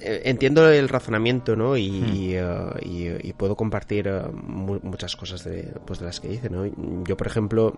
entiendo 0.02 0.70
el 0.70 0.90
razonamiento, 0.90 1.56
¿no? 1.56 1.78
Y, 1.78 1.90
hmm. 1.90 2.78
eh, 2.82 3.20
y, 3.24 3.34
puedo 3.34 3.56
compartir 3.56 4.08
eh, 4.08 4.22
muchas 4.34 5.16
cosas 5.16 5.44
de, 5.44 5.74
pues 5.86 6.00
de 6.00 6.06
las 6.06 6.20
que 6.20 6.28
dice, 6.28 6.50
¿no? 6.50 6.66
Yo, 7.06 7.16
por 7.16 7.28
ejemplo, 7.28 7.78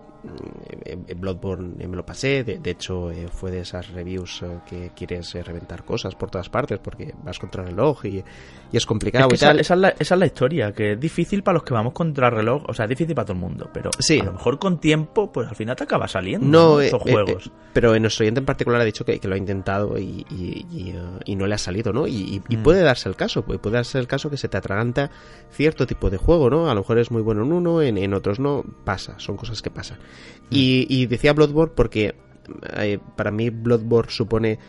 Bloodborne 1.15 1.88
me 1.88 1.95
lo 1.95 2.06
pasé, 2.06 2.43
de, 2.43 2.72
hecho 2.72 3.11
fue 3.31 3.52
de 3.52 3.61
esas 3.61 3.89
reviews 3.89 4.43
que 4.68 4.91
quieres 4.95 5.34
reventar 5.34 5.84
cosas 5.84 6.15
por 6.15 6.31
todas 6.31 6.49
partes 6.49 6.80
porque 6.80 7.14
vas 7.23 7.38
contra 7.38 7.64
el 7.64 7.69
reloj 7.69 8.06
y, 8.06 8.23
es 8.72 8.85
complicado 8.85 9.27
y 9.34 9.38
tal. 9.38 9.60
Esa, 9.60 9.73
es 9.73 9.80
la, 9.80 9.89
esa, 9.89 10.15
es 10.15 10.19
la, 10.19 10.26
historia, 10.26 10.72
que 10.72 10.93
es 10.93 10.99
difícil 10.99 11.43
para 11.43 11.56
los 11.56 11.64
que 11.64 11.73
vamos 11.73 11.93
contra 11.93 12.27
el 12.30 12.35
reloj, 12.35 12.64
o 12.68 12.73
sea, 12.73 12.85
es 12.85 12.89
difícil 12.89 13.14
para 13.14 13.26
todo 13.26 13.34
el 13.34 13.41
mundo, 13.41 13.69
pero 13.73 13.89
a 13.89 14.23
lo 14.23 14.34
mejor 14.34 14.60
con 14.60 14.80
tiempo, 14.80 15.31
pues 15.31 15.48
al 15.48 15.56
final 15.56 15.76
te 15.76 15.84
acaba 15.84 16.07
saliendo 16.07 16.48
no, 16.48 16.81
esos 16.81 17.02
juegos. 17.02 17.52
pero 17.73 17.93
en 17.95 18.02
nuestro 18.03 18.23
oyente 18.23 18.39
en 18.39 18.45
particular 18.45 18.81
ha 18.81 18.85
dicho 18.85 19.06
que, 19.06 19.19
que 19.19 19.27
lo 19.27 19.35
ha 19.35 19.38
intentado 19.38 19.98
y, 19.98 20.26
y 21.26 21.35
no 21.35 21.48
le 21.48 21.56
ha 21.56 21.57
salido, 21.57 21.91
¿no? 21.91 22.07
Y, 22.12 22.42
mm. 22.58 22.64
puede 22.64 22.82
darse 22.82 23.10
el 23.10 23.16
caso, 23.16 23.44
puede, 23.44 23.60
puede 23.60 23.76
darse 23.76 23.98
el 24.00 24.08
caso 24.08 24.30
que 24.30 24.38
se 24.38 24.48
te 24.48 24.58
atraganta 24.58 25.12
cierto 25.52 25.88
tipo 25.88 26.10
de 26.10 26.18
juego, 26.18 26.50
¿no? 26.50 26.70
A 26.70 26.74
lo 26.74 26.82
mejor 26.82 27.00
es 27.00 27.12
muy 27.12 27.22
bueno 27.22 27.44
en 27.44 27.52
uno, 27.54 27.82
en, 27.82 28.14
otros 28.14 28.40
no, 28.40 28.64
pasa, 28.84 29.16
son 29.18 29.38
cosas 29.38 29.62
que 29.62 29.72
pasan. 29.72 29.98
Mm. 29.98 30.04
Y, 30.50 31.06
decía 31.06 31.34
Bloodborne 31.34 31.74
porque 31.76 32.16
eh, 32.78 33.00
para 33.16 33.32
mí 33.32 33.50
Bloodborne 33.50 34.12
supone 34.12 34.60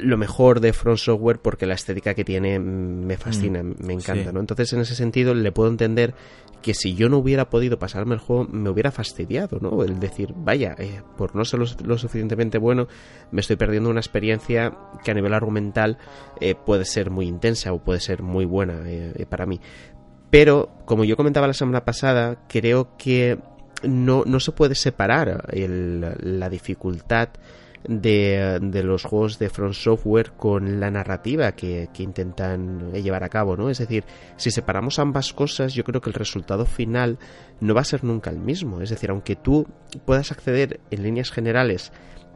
lo 0.00 0.16
mejor 0.16 0.60
de 0.60 0.72
Front 0.72 0.98
Software 0.98 1.38
porque 1.38 1.66
la 1.66 1.74
estética 1.74 2.14
que 2.14 2.24
tiene 2.24 2.58
me 2.58 3.16
fascina, 3.16 3.62
mm. 3.62 3.74
me 3.80 3.92
encanta, 3.92 4.32
¿no? 4.32 4.40
Entonces 4.40 4.72
en 4.72 4.80
ese 4.80 4.94
sentido 4.94 5.34
le 5.34 5.52
puedo 5.52 5.68
entender 5.68 6.14
que 6.62 6.74
si 6.74 6.94
yo 6.94 7.08
no 7.08 7.18
hubiera 7.18 7.50
podido 7.50 7.78
pasarme 7.78 8.14
el 8.14 8.20
juego 8.20 8.44
me 8.50 8.70
hubiera 8.70 8.90
fastidiado, 8.90 9.58
¿no? 9.60 9.82
El 9.82 10.00
decir, 10.00 10.32
vaya, 10.34 10.74
eh, 10.78 11.02
por 11.16 11.36
no 11.36 11.44
ser 11.44 11.60
lo, 11.60 11.98
suficientemente 11.98 12.58
bueno, 12.58 12.88
me 13.30 13.40
estoy 13.40 13.56
perdiendo 13.56 13.90
una 13.90 14.00
experiencia 14.00 14.76
que 15.04 15.10
a 15.10 15.14
nivel 15.14 15.34
argumental 15.34 15.98
eh, 16.40 16.54
puede 16.54 16.84
ser 16.84 17.10
muy 17.10 17.26
intensa 17.26 17.72
o 17.72 17.78
puede 17.78 18.00
ser 18.00 18.22
muy 18.22 18.46
buena 18.46 18.80
eh, 18.86 19.26
para 19.28 19.46
mí. 19.46 19.60
Pero, 20.30 20.70
como 20.86 21.04
yo 21.04 21.16
comentaba 21.16 21.46
la 21.46 21.52
semana 21.52 21.84
pasada, 21.84 22.46
creo 22.48 22.96
que 22.96 23.38
no, 23.82 24.24
no 24.26 24.40
se 24.40 24.52
puede 24.52 24.74
separar 24.74 25.48
la 25.54 26.48
dificultad 26.48 27.28
de, 27.88 28.58
de, 28.60 28.82
los 28.82 29.04
juegos 29.04 29.38
de 29.38 29.48
Front 29.48 29.74
Software 29.74 30.32
con 30.32 30.80
la 30.80 30.90
narrativa 30.90 31.52
que, 31.52 31.88
que, 31.92 32.02
intentan 32.02 32.92
llevar 32.92 33.24
a 33.24 33.28
cabo, 33.28 33.56
¿no? 33.56 33.70
Es 33.70 33.78
decir, 33.78 34.04
si 34.36 34.50
separamos 34.50 34.98
ambas 34.98 35.32
cosas, 35.32 35.74
yo 35.74 35.84
creo 35.84 36.00
que 36.00 36.10
el 36.10 36.14
resultado 36.14 36.66
final 36.66 37.18
no 37.60 37.74
va 37.74 37.82
a 37.82 37.84
ser 37.84 38.04
nunca 38.04 38.30
el 38.30 38.38
mismo. 38.38 38.80
Es 38.80 38.90
decir, 38.90 39.10
aunque 39.10 39.36
tú 39.36 39.66
puedas 40.04 40.32
acceder 40.32 40.80
en 40.90 41.02
líneas 41.02 41.30
generales 41.30 41.92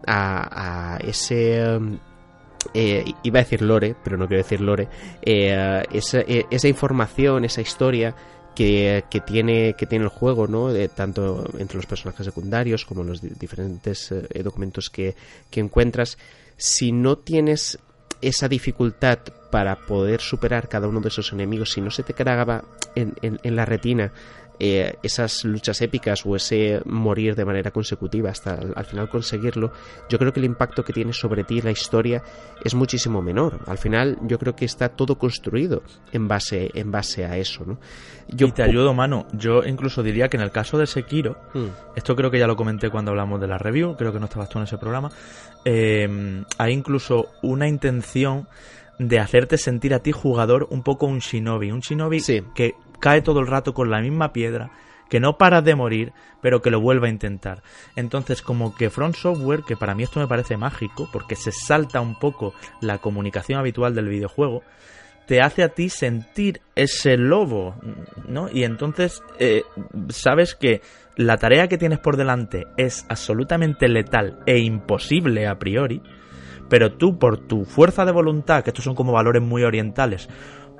a, 0.06 0.94
a 0.94 0.98
ese 0.98 1.62
eh, 2.74 3.04
iba 3.22 3.40
a 3.40 3.42
decir 3.42 3.62
lore, 3.62 3.96
pero 4.04 4.16
no 4.16 4.26
quiero 4.26 4.42
decir 4.42 4.60
lore, 4.60 4.88
eh, 5.22 5.82
esa, 5.92 6.20
eh, 6.20 6.44
esa, 6.50 6.68
información, 6.68 7.44
esa 7.44 7.60
historia 7.60 8.14
que, 8.60 9.22
tiene, 9.24 9.74
que 9.74 9.86
tiene 9.86 10.04
el 10.04 10.10
juego, 10.10 10.46
¿no? 10.46 10.68
tanto 10.94 11.48
entre 11.58 11.76
los 11.76 11.86
personajes 11.86 12.26
secundarios 12.26 12.84
como 12.84 13.02
los 13.02 13.22
diferentes 13.22 14.12
documentos 14.44 14.90
que, 14.90 15.16
que 15.50 15.60
encuentras, 15.60 16.18
si 16.58 16.92
no 16.92 17.16
tienes 17.16 17.78
esa 18.20 18.48
dificultad 18.48 19.20
para 19.50 19.76
poder 19.76 20.20
superar 20.20 20.68
cada 20.68 20.88
uno 20.88 21.00
de 21.00 21.08
esos 21.08 21.32
enemigos, 21.32 21.72
si 21.72 21.80
no 21.80 21.90
se 21.90 22.02
te 22.02 22.12
graba 22.12 22.64
en, 22.94 23.14
en, 23.22 23.40
en 23.42 23.56
la 23.56 23.64
retina 23.64 24.12
eh, 24.62 24.98
esas 25.02 25.42
luchas 25.44 25.80
épicas 25.80 26.26
o 26.26 26.36
ese 26.36 26.82
morir 26.84 27.34
de 27.34 27.46
manera 27.46 27.70
consecutiva 27.70 28.28
hasta 28.28 28.52
al, 28.52 28.84
final 28.84 29.08
conseguirlo, 29.08 29.72
yo 30.10 30.18
creo 30.18 30.34
que 30.34 30.40
el 30.40 30.44
impacto 30.44 30.84
que 30.84 30.92
tiene 30.92 31.14
sobre 31.14 31.44
ti 31.44 31.62
la 31.62 31.70
historia 31.70 32.22
es 32.62 32.74
muchísimo 32.74 33.22
menor. 33.22 33.60
Al 33.66 33.78
final 33.78 34.18
yo 34.20 34.38
creo 34.38 34.54
que 34.54 34.66
está 34.66 34.90
todo 34.90 35.16
construido 35.16 35.82
en 36.12 36.28
base, 36.28 36.70
en 36.74 36.90
base 36.90 37.24
a 37.24 37.38
eso. 37.38 37.64
¿no? 37.64 37.78
Yo 38.28 38.48
y 38.48 38.52
te 38.52 38.62
ayudo, 38.62 38.92
mano. 38.92 39.26
Yo 39.32 39.64
incluso 39.64 40.02
diría 40.02 40.28
que 40.28 40.36
en 40.36 40.42
el 40.42 40.50
caso 40.50 40.76
de 40.76 40.86
Sekiro, 40.86 41.38
hmm. 41.54 41.96
esto 41.96 42.14
creo 42.14 42.30
que 42.30 42.38
ya 42.38 42.46
lo 42.46 42.54
comenté 42.54 42.90
cuando 42.90 43.12
hablamos 43.12 43.40
de 43.40 43.46
la 43.46 43.56
review, 43.56 43.96
creo 43.96 44.12
que 44.12 44.20
no 44.20 44.26
estabas 44.26 44.50
tú 44.50 44.58
en 44.58 44.64
ese 44.64 44.76
programa, 44.76 45.10
eh, 45.64 46.44
hay 46.58 46.72
incluso 46.74 47.30
una 47.40 47.66
intención 47.66 48.46
de 48.98 49.18
hacerte 49.18 49.56
sentir 49.56 49.94
a 49.94 50.00
ti 50.00 50.12
jugador 50.12 50.66
un 50.68 50.82
poco 50.82 51.06
un 51.06 51.20
shinobi, 51.20 51.72
un 51.72 51.80
shinobi 51.80 52.20
que 52.54 52.74
cae 53.00 53.22
todo 53.22 53.40
el 53.40 53.46
rato 53.46 53.74
con 53.74 53.90
la 53.90 54.00
misma 54.00 54.32
piedra, 54.32 54.70
que 55.08 55.20
no 55.20 55.36
para 55.36 55.60
de 55.60 55.74
morir, 55.74 56.12
pero 56.40 56.62
que 56.62 56.70
lo 56.70 56.80
vuelva 56.80 57.08
a 57.08 57.10
intentar. 57.10 57.62
Entonces, 57.96 58.42
como 58.42 58.74
que 58.74 58.90
Front 58.90 59.16
Software, 59.16 59.64
que 59.66 59.76
para 59.76 59.94
mí 59.94 60.04
esto 60.04 60.20
me 60.20 60.28
parece 60.28 60.56
mágico, 60.56 61.08
porque 61.12 61.36
se 61.36 61.52
salta 61.52 62.00
un 62.00 62.18
poco 62.18 62.54
la 62.80 62.98
comunicación 62.98 63.58
habitual 63.58 63.94
del 63.94 64.08
videojuego, 64.08 64.62
te 65.26 65.40
hace 65.40 65.62
a 65.62 65.68
ti 65.68 65.90
sentir 65.90 66.60
ese 66.74 67.16
lobo, 67.16 67.76
¿no? 68.26 68.48
Y 68.50 68.64
entonces 68.64 69.22
eh, 69.38 69.62
sabes 70.08 70.54
que 70.54 70.80
la 71.16 71.36
tarea 71.36 71.68
que 71.68 71.78
tienes 71.78 71.98
por 71.98 72.16
delante 72.16 72.66
es 72.76 73.06
absolutamente 73.08 73.88
letal 73.88 74.40
e 74.46 74.58
imposible 74.58 75.46
a 75.46 75.58
priori, 75.58 76.02
pero 76.68 76.94
tú 76.94 77.18
por 77.18 77.36
tu 77.36 77.64
fuerza 77.64 78.04
de 78.04 78.12
voluntad, 78.12 78.64
que 78.64 78.70
estos 78.70 78.84
son 78.84 78.94
como 78.94 79.12
valores 79.12 79.42
muy 79.42 79.62
orientales, 79.62 80.28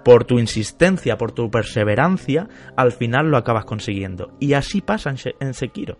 por 0.04 0.24
tu 0.24 0.38
insistencia, 0.38 1.16
por 1.16 1.32
tu 1.32 1.50
perseverancia, 1.50 2.48
al 2.76 2.92
final 2.92 3.30
lo 3.30 3.36
acabas 3.36 3.64
consiguiendo. 3.64 4.34
Y 4.40 4.54
así 4.54 4.80
pasa 4.80 5.14
en, 5.40 5.54
Sekiro. 5.54 5.98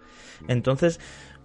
Entonces, 0.49 1.01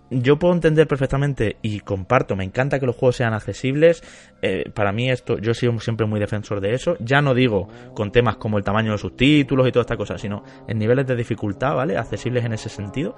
yo 0.09 0.37
puedo 0.37 0.53
entender 0.53 0.87
perfectamente 0.87 1.57
y 1.61 1.79
comparto, 1.79 2.35
me 2.35 2.43
encanta 2.43 2.79
que 2.79 2.85
los 2.85 2.95
juegos 2.95 3.15
sean 3.15 3.33
accesibles. 3.33 4.03
Eh, 4.41 4.69
para 4.73 4.91
mí 4.91 5.09
esto, 5.09 5.39
yo 5.39 5.51
he 5.51 5.55
sido 5.55 5.79
siempre 5.79 6.05
muy 6.05 6.19
defensor 6.19 6.61
de 6.61 6.73
eso. 6.73 6.95
Ya 6.99 7.21
no 7.21 7.33
digo 7.33 7.67
con 7.95 8.11
temas 8.11 8.37
como 8.37 8.57
el 8.57 8.63
tamaño 8.63 8.87
de 8.87 8.91
los 8.93 9.01
subtítulos 9.01 9.67
y 9.67 9.71
toda 9.71 9.81
esta 9.81 9.97
cosa, 9.97 10.17
sino 10.17 10.43
en 10.67 10.77
niveles 10.77 11.07
de 11.07 11.15
dificultad, 11.15 11.75
¿vale? 11.75 11.97
Accesibles 11.97 12.45
en 12.45 12.53
ese 12.53 12.69
sentido. 12.69 13.15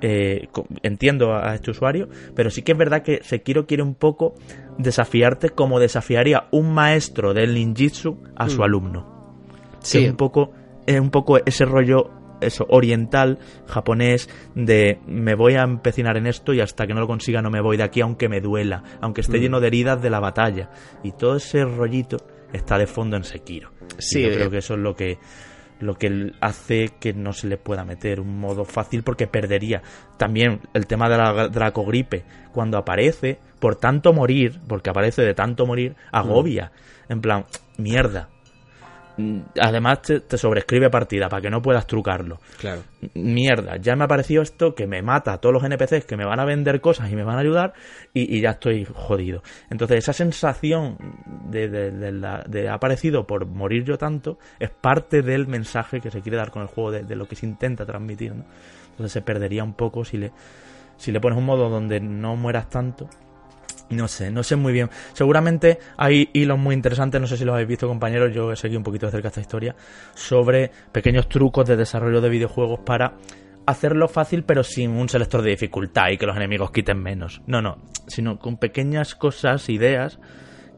Eh, 0.00 0.48
entiendo 0.82 1.34
a, 1.34 1.54
este 1.54 1.72
usuario, 1.72 2.08
pero 2.34 2.50
sí 2.50 2.62
que 2.62 2.72
es 2.72 2.78
verdad 2.78 3.02
que 3.02 3.20
Sekiro 3.22 3.66
quiere 3.66 3.82
un 3.82 3.94
poco 3.94 4.34
desafiarte 4.78 5.50
como 5.50 5.78
desafiaría 5.78 6.46
un 6.52 6.72
maestro 6.72 7.34
del 7.34 7.52
ninjitsu 7.54 8.22
a 8.36 8.48
su 8.48 8.60
mm. 8.60 8.62
alumno. 8.62 9.36
Sí. 9.80 10.04
Es 10.04 10.10
un 10.10 10.16
poco, 10.16 10.52
es 10.86 10.98
un 10.98 11.10
poco 11.10 11.38
ese 11.44 11.64
rollo 11.64 12.19
eso, 12.40 12.66
oriental, 12.68 13.38
japonés, 13.66 14.28
de 14.54 14.98
me 15.06 15.34
voy 15.34 15.54
a 15.54 15.62
empecinar 15.62 16.16
en 16.16 16.26
esto 16.26 16.52
y 16.52 16.60
hasta 16.60 16.86
que 16.86 16.94
no 16.94 17.00
lo 17.00 17.06
consiga 17.06 17.42
no 17.42 17.50
me 17.50 17.60
voy 17.60 17.76
de 17.76 17.84
aquí 17.84 18.00
aunque 18.00 18.28
me 18.28 18.40
duela, 18.40 18.82
aunque 19.00 19.20
esté 19.20 19.38
mm. 19.38 19.40
lleno 19.40 19.60
de 19.60 19.66
heridas 19.68 20.02
de 20.02 20.10
la 20.10 20.20
batalla. 20.20 20.70
Y 21.02 21.12
todo 21.12 21.36
ese 21.36 21.64
rollito 21.64 22.18
está 22.52 22.78
de 22.78 22.86
fondo 22.86 23.16
en 23.16 23.24
Sekiro. 23.24 23.70
Sí, 23.98 24.22
yo 24.22 24.30
creo 24.30 24.46
eh. 24.46 24.50
que 24.50 24.58
eso 24.58 24.74
es 24.74 24.80
lo 24.80 24.94
que 24.94 25.18
lo 25.80 25.94
que 25.94 26.32
hace 26.40 26.90
que 27.00 27.14
no 27.14 27.32
se 27.32 27.48
le 27.48 27.56
pueda 27.56 27.84
meter 27.84 28.20
un 28.20 28.38
modo 28.38 28.64
fácil 28.64 29.02
porque 29.02 29.26
perdería. 29.26 29.82
También 30.18 30.60
el 30.74 30.86
tema 30.86 31.08
de 31.08 31.16
la 31.16 31.48
dracogripe, 31.48 32.24
cuando 32.52 32.76
aparece, 32.76 33.38
por 33.58 33.76
tanto 33.76 34.12
morir, 34.12 34.60
porque 34.68 34.90
aparece 34.90 35.22
de 35.22 35.34
tanto 35.34 35.66
morir, 35.66 35.96
agobia. 36.12 36.70
Mm. 37.08 37.12
En 37.12 37.20
plan, 37.22 37.46
mierda, 37.78 38.28
además 39.60 40.02
te, 40.02 40.38
sobrescribe 40.38 40.90
partida 40.90 41.28
para 41.28 41.42
que 41.42 41.50
no 41.50 41.62
puedas 41.62 41.86
trucarlo. 41.86 42.38
Claro. 42.58 42.82
Mierda, 43.14 43.76
ya 43.76 43.96
me 43.96 44.04
ha 44.04 44.08
parecido 44.08 44.42
esto 44.42 44.74
que 44.74 44.86
me 44.86 45.02
mata 45.02 45.32
a 45.32 45.38
todos 45.38 45.52
los 45.52 45.64
NPCs 45.64 46.04
que 46.04 46.16
me 46.16 46.24
van 46.24 46.40
a 46.40 46.44
vender 46.44 46.80
cosas 46.80 47.10
y 47.10 47.16
me 47.16 47.24
van 47.24 47.36
a 47.36 47.40
ayudar 47.40 47.72
y, 48.12 48.40
ya 48.40 48.50
estoy 48.50 48.86
jodido. 48.92 49.42
Entonces 49.70 49.98
esa 49.98 50.12
sensación 50.12 50.96
de, 51.50 51.68
de, 51.68 52.68
ha 52.68 52.74
aparecido 52.74 53.26
por 53.26 53.46
morir 53.46 53.84
yo 53.84 53.96
tanto 53.96 54.38
es 54.58 54.70
parte 54.70 55.22
del 55.22 55.46
mensaje 55.46 56.00
que 56.00 56.10
se 56.10 56.20
quiere 56.20 56.36
dar 56.36 56.50
con 56.50 56.62
el 56.62 56.68
juego, 56.68 56.90
de, 56.92 57.16
lo 57.16 57.26
que 57.26 57.36
se 57.36 57.46
intenta 57.46 57.86
transmitir. 57.86 58.32
Entonces 58.32 59.12
se 59.12 59.22
perdería 59.22 59.64
un 59.64 59.74
poco 59.74 60.04
si 60.04 60.18
le, 60.18 60.32
si 60.96 61.12
le 61.12 61.20
pones 61.20 61.38
un 61.38 61.46
modo 61.46 61.68
donde 61.68 62.00
no 62.00 62.36
mueras 62.36 62.68
tanto 62.68 63.08
no 63.90 64.08
sé, 64.08 64.30
no 64.30 64.42
sé 64.42 64.56
muy 64.56 64.72
bien. 64.72 64.88
Seguramente 65.12 65.78
hay 65.96 66.30
hilos 66.32 66.58
muy 66.58 66.74
interesantes, 66.74 67.20
no 67.20 67.26
sé 67.26 67.36
si 67.36 67.44
los 67.44 67.52
habéis 67.52 67.68
visto 67.68 67.88
compañeros, 67.88 68.32
yo 68.34 68.52
he 68.52 68.56
seguido 68.56 68.78
un 68.78 68.84
poquito 68.84 69.06
de 69.06 69.12
cerca 69.12 69.28
esta 69.28 69.40
historia, 69.40 69.74
sobre 70.14 70.70
pequeños 70.92 71.28
trucos 71.28 71.66
de 71.66 71.76
desarrollo 71.76 72.20
de 72.20 72.28
videojuegos 72.28 72.80
para 72.80 73.14
hacerlo 73.66 74.08
fácil 74.08 74.42
pero 74.42 74.64
sin 74.64 74.90
un 74.90 75.08
selector 75.08 75.42
de 75.42 75.50
dificultad 75.50 76.08
y 76.10 76.18
que 76.18 76.26
los 76.26 76.36
enemigos 76.36 76.70
quiten 76.70 77.02
menos. 77.02 77.42
No, 77.46 77.60
no, 77.60 77.78
sino 78.06 78.38
con 78.38 78.56
pequeñas 78.56 79.14
cosas, 79.14 79.68
ideas 79.68 80.18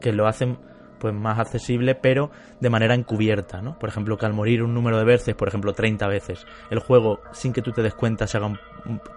que 0.00 0.12
lo 0.12 0.26
hacen 0.26 0.58
pues 1.02 1.12
más 1.12 1.40
accesible, 1.40 1.96
pero 1.96 2.30
de 2.60 2.70
manera 2.70 2.94
encubierta, 2.94 3.60
¿no? 3.60 3.76
Por 3.76 3.88
ejemplo, 3.88 4.16
que 4.16 4.24
al 4.24 4.34
morir 4.34 4.62
un 4.62 4.72
número 4.72 4.98
de 4.98 5.04
veces, 5.04 5.34
por 5.34 5.48
ejemplo, 5.48 5.72
30 5.72 6.06
veces, 6.06 6.46
el 6.70 6.78
juego, 6.78 7.18
sin 7.32 7.52
que 7.52 7.60
tú 7.60 7.72
te 7.72 7.82
des 7.82 7.92
cuenta, 7.92 8.28
se 8.28 8.36
haga 8.36 8.56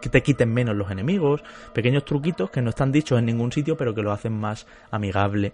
que 0.01 0.09
te 0.09 0.23
quiten 0.23 0.51
menos 0.51 0.75
los 0.75 0.89
enemigos, 0.89 1.43
pequeños 1.73 2.03
truquitos 2.03 2.49
que 2.49 2.59
no 2.63 2.71
están 2.71 2.91
dichos 2.91 3.19
en 3.19 3.25
ningún 3.27 3.51
sitio, 3.51 3.77
pero 3.77 3.93
que 3.93 4.01
lo 4.01 4.11
hacen 4.11 4.33
más 4.33 4.65
amigable 4.89 5.53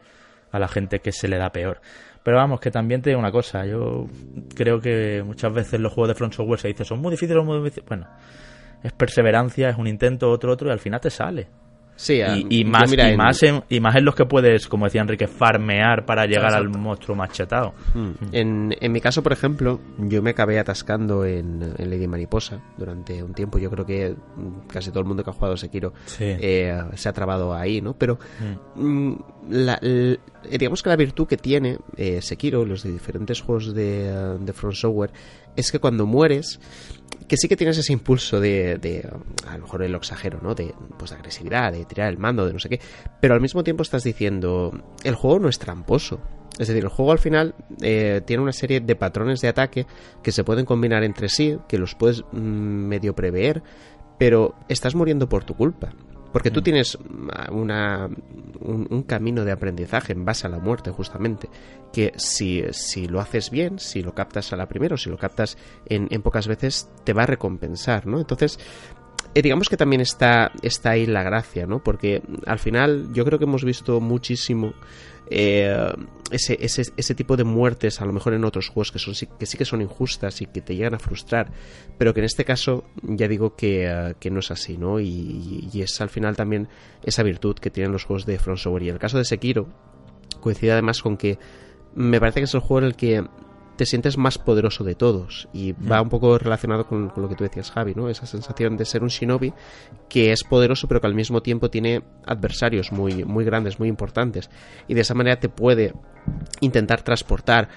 a 0.53 0.59
la 0.59 0.69
gente 0.69 0.99
que 0.99 1.11
se 1.11 1.27
le 1.27 1.37
da 1.37 1.51
peor. 1.51 1.81
Pero 2.23 2.37
vamos, 2.37 2.61
que 2.61 2.71
también 2.71 3.01
te 3.01 3.09
digo 3.09 3.19
una 3.19 3.31
cosa, 3.31 3.65
yo 3.65 4.07
creo 4.55 4.79
que 4.79 5.21
muchas 5.25 5.53
veces 5.53 5.81
los 5.81 5.91
juegos 5.91 6.07
de 6.07 6.15
Front 6.15 6.33
Software 6.33 6.59
se 6.61 6.69
dice 6.69 6.85
son 6.85 7.01
muy 7.01 7.11
difíciles, 7.11 7.43
muy 7.43 7.57
difíciles. 7.57 7.89
Bueno, 7.89 8.07
es 8.81 8.93
perseverancia, 8.93 9.69
es 9.69 9.77
un 9.77 9.87
intento, 9.87 10.31
otro, 10.31 10.53
otro, 10.53 10.69
y 10.69 10.71
al 10.71 10.79
final 10.79 11.01
te 11.01 11.09
sale. 11.09 11.49
Sí, 12.01 12.19
y, 12.49 12.65
más, 12.65 12.91
y, 12.91 13.15
más 13.15 13.43
en, 13.43 13.63
y 13.69 13.79
más 13.79 13.95
en 13.95 14.05
los 14.05 14.15
que 14.15 14.25
puedes, 14.25 14.67
como 14.67 14.85
decía 14.85 15.01
Enrique, 15.01 15.27
farmear 15.27 16.03
para 16.03 16.25
llegar 16.25 16.55
al 16.55 16.67
monstruo 16.67 17.15
machetado. 17.15 17.75
Hmm. 17.93 17.99
Hmm. 17.99 18.15
En, 18.31 18.75
en, 18.81 18.91
mi 18.91 18.99
caso, 18.99 19.21
por 19.21 19.33
ejemplo, 19.33 19.79
yo 19.99 20.23
me 20.23 20.31
acabé 20.31 20.57
atascando 20.57 21.23
en, 21.25 21.59
Lady 21.77 22.07
Mariposa 22.07 22.59
durante 22.75 23.21
un 23.21 23.35
tiempo. 23.35 23.59
Yo 23.59 23.69
creo 23.69 23.85
que 23.85 24.15
casi 24.67 24.89
todo 24.89 25.01
el 25.01 25.05
mundo 25.05 25.23
que 25.23 25.29
ha 25.29 25.33
jugado 25.33 25.55
Sekiro 25.55 25.93
eh, 26.19 26.75
se 26.95 27.07
ha 27.07 27.13
trabado 27.13 27.53
ahí, 27.53 27.81
¿no? 27.81 27.93
Pero 27.93 28.17
hmm. 28.75 28.83
mm, 28.83 29.23
la, 29.49 29.79
digamos 30.49 30.81
que 30.81 30.89
la 30.89 30.95
virtud 30.95 31.27
que 31.27 31.37
tiene 31.37 31.77
eh, 31.97 32.19
Sekiro, 32.23 32.65
los 32.65 32.81
de 32.81 32.93
diferentes 32.93 33.41
juegos 33.41 33.75
de, 33.75 34.39
de 34.39 34.53
Front 34.53 34.75
Software, 34.75 35.11
es 35.55 35.71
que 35.71 35.79
cuando 35.79 36.05
mueres 36.05 36.59
que 37.27 37.37
sí 37.37 37.47
que 37.47 37.55
tienes 37.55 37.77
ese 37.77 37.93
impulso 37.93 38.39
de, 38.39 38.77
de 38.77 39.07
a 39.47 39.55
lo 39.55 39.63
mejor 39.63 39.83
el 39.83 39.95
exagero, 39.95 40.39
¿no? 40.41 40.53
De, 40.53 40.73
pues, 40.97 41.11
de 41.11 41.17
agresividad, 41.17 41.71
de 41.71 41.85
tirar 41.85 42.09
el 42.09 42.17
mando, 42.17 42.45
de 42.45 42.53
no 42.53 42.59
sé 42.59 42.67
qué, 42.67 42.81
pero 43.21 43.33
al 43.33 43.41
mismo 43.41 43.63
tiempo 43.63 43.83
estás 43.83 44.03
diciendo, 44.03 44.71
el 45.03 45.15
juego 45.15 45.39
no 45.39 45.49
es 45.49 45.57
tramposo. 45.57 46.19
Es 46.59 46.67
decir, 46.67 46.83
el 46.83 46.89
juego 46.89 47.13
al 47.13 47.19
final 47.19 47.55
eh, 47.81 48.21
tiene 48.25 48.43
una 48.43 48.51
serie 48.51 48.81
de 48.81 48.95
patrones 48.97 49.39
de 49.39 49.47
ataque 49.47 49.87
que 50.21 50.33
se 50.33 50.43
pueden 50.43 50.65
combinar 50.65 51.03
entre 51.03 51.29
sí, 51.29 51.57
que 51.67 51.77
los 51.77 51.95
puedes 51.95 52.21
mm, 52.33 52.37
medio 52.37 53.15
prever, 53.15 53.63
pero 54.19 54.55
estás 54.67 54.93
muriendo 54.93 55.29
por 55.29 55.45
tu 55.45 55.55
culpa. 55.55 55.93
Porque 56.31 56.51
tú 56.51 56.61
mm. 56.61 56.63
tienes 56.63 56.97
una, 57.51 58.09
un, 58.61 59.03
camino 59.03 59.43
de 59.43 59.51
aprendizaje 59.51 60.13
en 60.13 60.25
base 60.25 60.47
a 60.47 60.49
la 60.49 60.59
muerte, 60.59 60.91
justamente, 60.91 61.49
que 61.91 62.13
si, 62.17 62.63
si 62.71 63.07
lo 63.07 63.19
haces 63.19 63.49
bien, 63.49 63.79
si 63.79 64.01
lo 64.01 64.13
captas 64.13 64.53
a 64.53 64.55
la 64.55 64.67
primera 64.67 64.95
o 64.95 64.97
si 64.97 65.09
lo 65.09 65.17
captas 65.17 65.57
en, 65.85 66.07
en, 66.11 66.21
pocas 66.21 66.47
veces, 66.47 66.89
te 67.03 67.13
va 67.13 67.23
a 67.23 67.27
recompensar, 67.27 68.07
¿no? 68.07 68.19
Entonces, 68.19 68.59
eh, 69.33 69.41
digamos 69.41 69.69
que 69.69 69.77
también 69.77 70.01
está, 70.01 70.51
está 70.61 70.91
ahí 70.91 71.05
la 71.05 71.23
gracia, 71.23 71.65
¿no? 71.65 71.79
Porque 71.79 72.21
al 72.45 72.59
final 72.59 73.13
yo 73.13 73.23
creo 73.23 73.39
que 73.39 73.45
hemos 73.45 73.63
visto 73.63 74.01
muchísimo 74.01 74.73
eh, 75.33 75.93
ese, 76.29 76.57
ese, 76.59 76.83
ese, 76.97 77.15
tipo 77.15 77.37
de 77.37 77.45
muertes, 77.45 78.01
a 78.01 78.05
lo 78.05 78.11
mejor 78.11 78.33
en 78.33 78.43
otros 78.43 78.67
juegos 78.67 78.91
que, 78.91 78.99
son, 78.99 79.13
que 79.39 79.45
sí 79.45 79.57
que 79.57 79.63
son 79.63 79.81
injustas 79.81 80.41
y 80.41 80.45
que 80.45 80.61
te 80.61 80.75
llegan 80.75 80.93
a 80.93 80.99
frustrar, 80.99 81.51
pero 81.97 82.13
que 82.13 82.19
en 82.19 82.25
este 82.25 82.43
caso 82.43 82.83
ya 83.01 83.29
digo 83.29 83.55
que, 83.55 83.87
eh, 83.87 84.15
que 84.19 84.29
no 84.29 84.39
es 84.39 84.51
así, 84.51 84.77
¿no? 84.77 84.99
Y, 84.99 85.69
y, 85.71 85.81
es 85.81 86.01
al 86.01 86.09
final 86.09 86.35
también 86.35 86.67
esa 87.03 87.23
virtud 87.23 87.55
que 87.55 87.69
tienen 87.69 87.93
los 87.93 88.03
juegos 88.03 88.25
de 88.25 88.39
Front 88.39 88.59
Software. 88.59 88.83
Y 88.83 88.89
en 88.89 88.95
el 88.95 88.99
caso 88.99 89.17
de 89.17 89.23
Sekiro, 89.23 89.69
coincide 90.41 90.73
además 90.73 91.01
con 91.01 91.15
que 91.15 91.39
me 91.95 92.19
parece 92.19 92.41
que 92.41 92.45
es 92.45 92.53
el 92.53 92.59
juego 92.59 92.79
en 92.79 92.85
el 92.85 92.95
que 92.95 93.23
te 93.75 93.85
sientes 93.85 94.17
más 94.17 94.37
poderoso 94.37 94.83
de 94.83 94.95
todos. 94.95 95.47
Y 95.53 95.71
va 95.73 96.01
un 96.01 96.09
poco 96.09 96.37
relacionado 96.37 96.85
con, 96.85 97.11
lo 97.15 97.29
que 97.29 97.35
tú 97.35 97.43
decías, 97.43 97.71
Javi, 97.71 97.93
¿no? 97.95 98.09
Esa 98.09 98.25
sensación 98.25 98.77
de 98.77 98.85
ser 98.85 99.03
un 99.03 99.09
shinobi 99.09 99.53
que 100.09 100.31
es 100.31 100.43
poderoso, 100.43 100.87
pero 100.87 101.01
que 101.01 101.07
al 101.07 101.15
mismo 101.15 101.41
tiempo 101.41 101.69
tiene 101.69 102.03
adversarios 102.25 102.91
muy, 102.91 103.23
muy 103.23 103.45
grandes, 103.45 103.79
muy 103.79 103.87
importantes. 103.87 104.49
Y 104.87 104.93
de 104.93 105.01
esa 105.01 105.13
manera 105.13 105.39
te 105.39 105.49
puede 105.49 105.93
intentar 106.59 107.01
transportar 107.01 107.69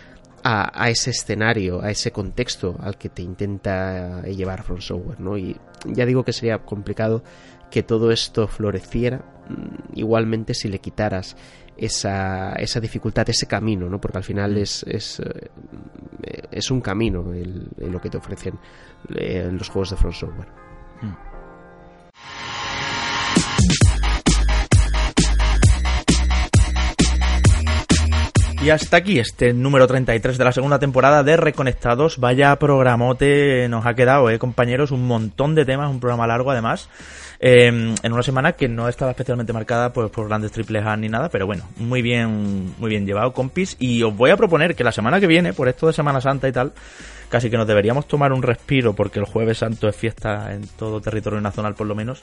a, 0.47 0.91
ese 0.91 1.11
escenario, 1.11 1.83
a 1.83 1.91
ese 1.91 2.13
contexto 2.13 2.77
al 2.79 2.99
que 2.99 3.09
te 3.09 3.23
intenta 3.23 4.23
llevar 4.25 4.63
From 4.63 4.83
Software, 4.83 5.19
¿no? 5.19 5.39
Y 5.39 5.57
ya 5.87 6.05
digo 6.05 6.23
que 6.23 6.35
sería 6.35 6.59
complicado 6.59 7.25
que 7.71 7.83
todo 7.83 8.13
esto 8.13 8.47
floreciera, 8.47 9.25
mm, 9.49 9.99
igualmente 9.99 10.53
si 10.53 10.69
le 10.69 10.81
quitaras 10.81 11.35
esa, 11.77 12.53
esa 12.55 12.81
dificultad, 12.81 13.29
ese 13.29 13.47
camino, 13.47 13.89
¿no? 13.89 14.01
Porque 14.01 14.19
al 14.19 14.25
final 14.25 14.55
mm. 14.55 14.59
es, 14.59 14.85
es, 14.85 15.21
eh, 15.21 16.43
es 16.51 16.71
un 16.71 16.81
camino 16.81 17.33
el, 17.33 17.69
lo 17.79 18.01
que 18.01 18.11
te 18.11 18.19
ofrecen 18.19 18.59
eh, 19.15 19.49
los 19.53 19.69
juegos 19.69 19.91
de 19.91 19.97
Front 19.97 20.15
Software. 20.15 20.49
Mm. 21.03 21.34
Y 28.65 28.71
hasta 28.71 28.97
aquí 28.97 29.19
este 29.19 29.53
número 29.53 29.87
33 29.87 30.39
de 30.39 30.45
la 30.45 30.51
segunda 30.51 30.79
temporada 30.79 31.23
de 31.23 31.37
Reconectados. 31.37 32.17
Vaya 32.17 32.57
programote 32.57 33.69
nos 33.69 33.85
ha 33.85 33.93
quedado, 33.93 34.31
eh, 34.31 34.39
compañeros. 34.39 34.91
Un 34.91 35.07
montón 35.07 35.55
de 35.55 35.67
temas, 35.67 35.91
un 35.91 36.01
programa 36.01 36.27
largo 36.27 36.51
además. 36.51 36.89
Em, 37.41 37.95
en 38.03 38.13
una 38.15 38.23
semana 38.23 38.53
que 38.53 38.67
no 38.67 38.89
estaba 38.89 39.11
especialmente 39.11 39.53
marcada 39.53 39.93
pues, 39.93 40.11
por 40.11 40.29
grandes 40.29 40.51
triples 40.51 40.83
A 40.87 40.97
ni 40.97 41.11
nada, 41.11 41.29
pero 41.29 41.45
bueno, 41.45 41.69
muy 41.77 42.01
bien, 42.01 42.73
muy 42.79 42.89
bien 42.89 43.05
llevado, 43.05 43.35
compis. 43.35 43.77
Y 43.79 44.03
os 44.03 44.17
voy 44.17 44.31
a 44.31 44.37
proponer 44.39 44.75
que 44.75 44.83
la 44.83 44.93
semana 44.93 45.21
que 45.21 45.27
viene, 45.27 45.53
por 45.53 45.69
esto 45.69 45.87
de 45.87 45.93
Semana 45.93 46.23
Santa 46.23 46.49
y 46.49 46.53
tal, 46.53 46.73
casi 47.35 47.51
que 47.51 47.57
nos 47.57 47.67
deberíamos 47.67 48.07
tomar 48.07 48.33
un 48.33 48.45
respiro, 48.45 48.95
porque 48.95 49.19
el 49.19 49.25
Jueves 49.25 49.59
Santo 49.59 49.89
es 49.89 49.97
fiesta 49.97 50.55
en 50.55 50.69
todo 50.79 51.01
territorio 51.01 51.41
nacional 51.41 51.75
por 51.75 51.89
lo 51.89 51.97
menos. 51.97 52.23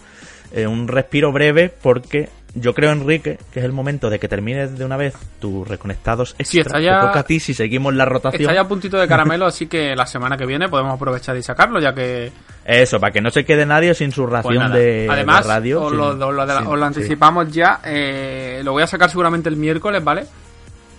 Eh, 0.53 0.65
un 0.65 0.88
respiro 0.88 1.33
breve, 1.33 1.67
porque 1.67 2.29
yo 2.55 2.73
creo, 2.73 2.93
Enrique, 2.93 3.38
que 3.51 3.59
es 3.59 3.65
el 3.65 3.73
momento 3.73 4.09
de 4.09 4.19
que 4.19 4.29
termines 4.29 4.77
de 4.77 4.85
una 4.85 4.95
vez 4.95 5.13
tus 5.41 5.67
reconectados 5.67 6.33
extra. 6.39 6.45
Sí, 6.45 6.59
está 6.61 6.79
ya, 6.79 7.01
toca 7.01 7.19
a 7.19 7.23
ti 7.23 7.41
si 7.41 7.53
seguimos 7.53 7.93
la 7.93 8.05
rotación. 8.05 8.43
Está 8.43 8.53
ya 8.53 8.61
a 8.61 8.67
puntito 8.69 8.97
de 8.97 9.05
caramelo, 9.05 9.45
así 9.47 9.67
que 9.67 9.97
la 9.97 10.05
semana 10.05 10.38
que 10.38 10.45
viene 10.45 10.69
podemos 10.69 10.93
aprovechar 10.93 11.35
y 11.35 11.43
sacarlo, 11.43 11.81
ya 11.81 11.93
que... 11.93 12.31
Eso, 12.63 12.97
para 12.97 13.11
que 13.11 13.19
no 13.19 13.31
se 13.31 13.43
quede 13.43 13.65
nadie 13.65 13.93
sin 13.93 14.13
su 14.13 14.21
pues 14.21 14.31
ración 14.31 14.71
de, 14.71 15.09
Además, 15.11 15.45
radio. 15.45 15.81
Os 15.83 15.91
lo, 15.91 16.85
anticipamos 16.85 17.51
ya. 17.51 17.81
Eh, 17.83 18.61
lo 18.63 18.71
voy 18.71 18.83
a 18.83 18.88
sacar 18.88 19.09
seguramente 19.09 19.49
el 19.49 19.57
miércoles, 19.57 20.01
¿vale? 20.01 20.23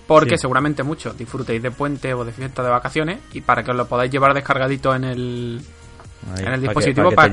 Porque 0.06 0.36
seguramente 0.36 0.82
muchos 0.82 1.16
disfrutéis 1.16 1.62
de 1.62 1.70
puente 1.70 2.12
o 2.12 2.24
de 2.24 2.32
fiesta 2.32 2.62
de 2.62 2.70
vacaciones 2.70 3.20
y 3.32 3.40
para 3.40 3.62
que 3.62 3.70
os 3.70 3.76
lo 3.76 3.86
podáis 3.86 4.10
llevar 4.10 4.34
descargadito 4.34 4.94
en 4.94 5.04
el 5.04 5.60
en 6.38 6.52
el 6.52 6.60
dispositivo 6.60 7.10
para, 7.10 7.28
que, 7.28 7.32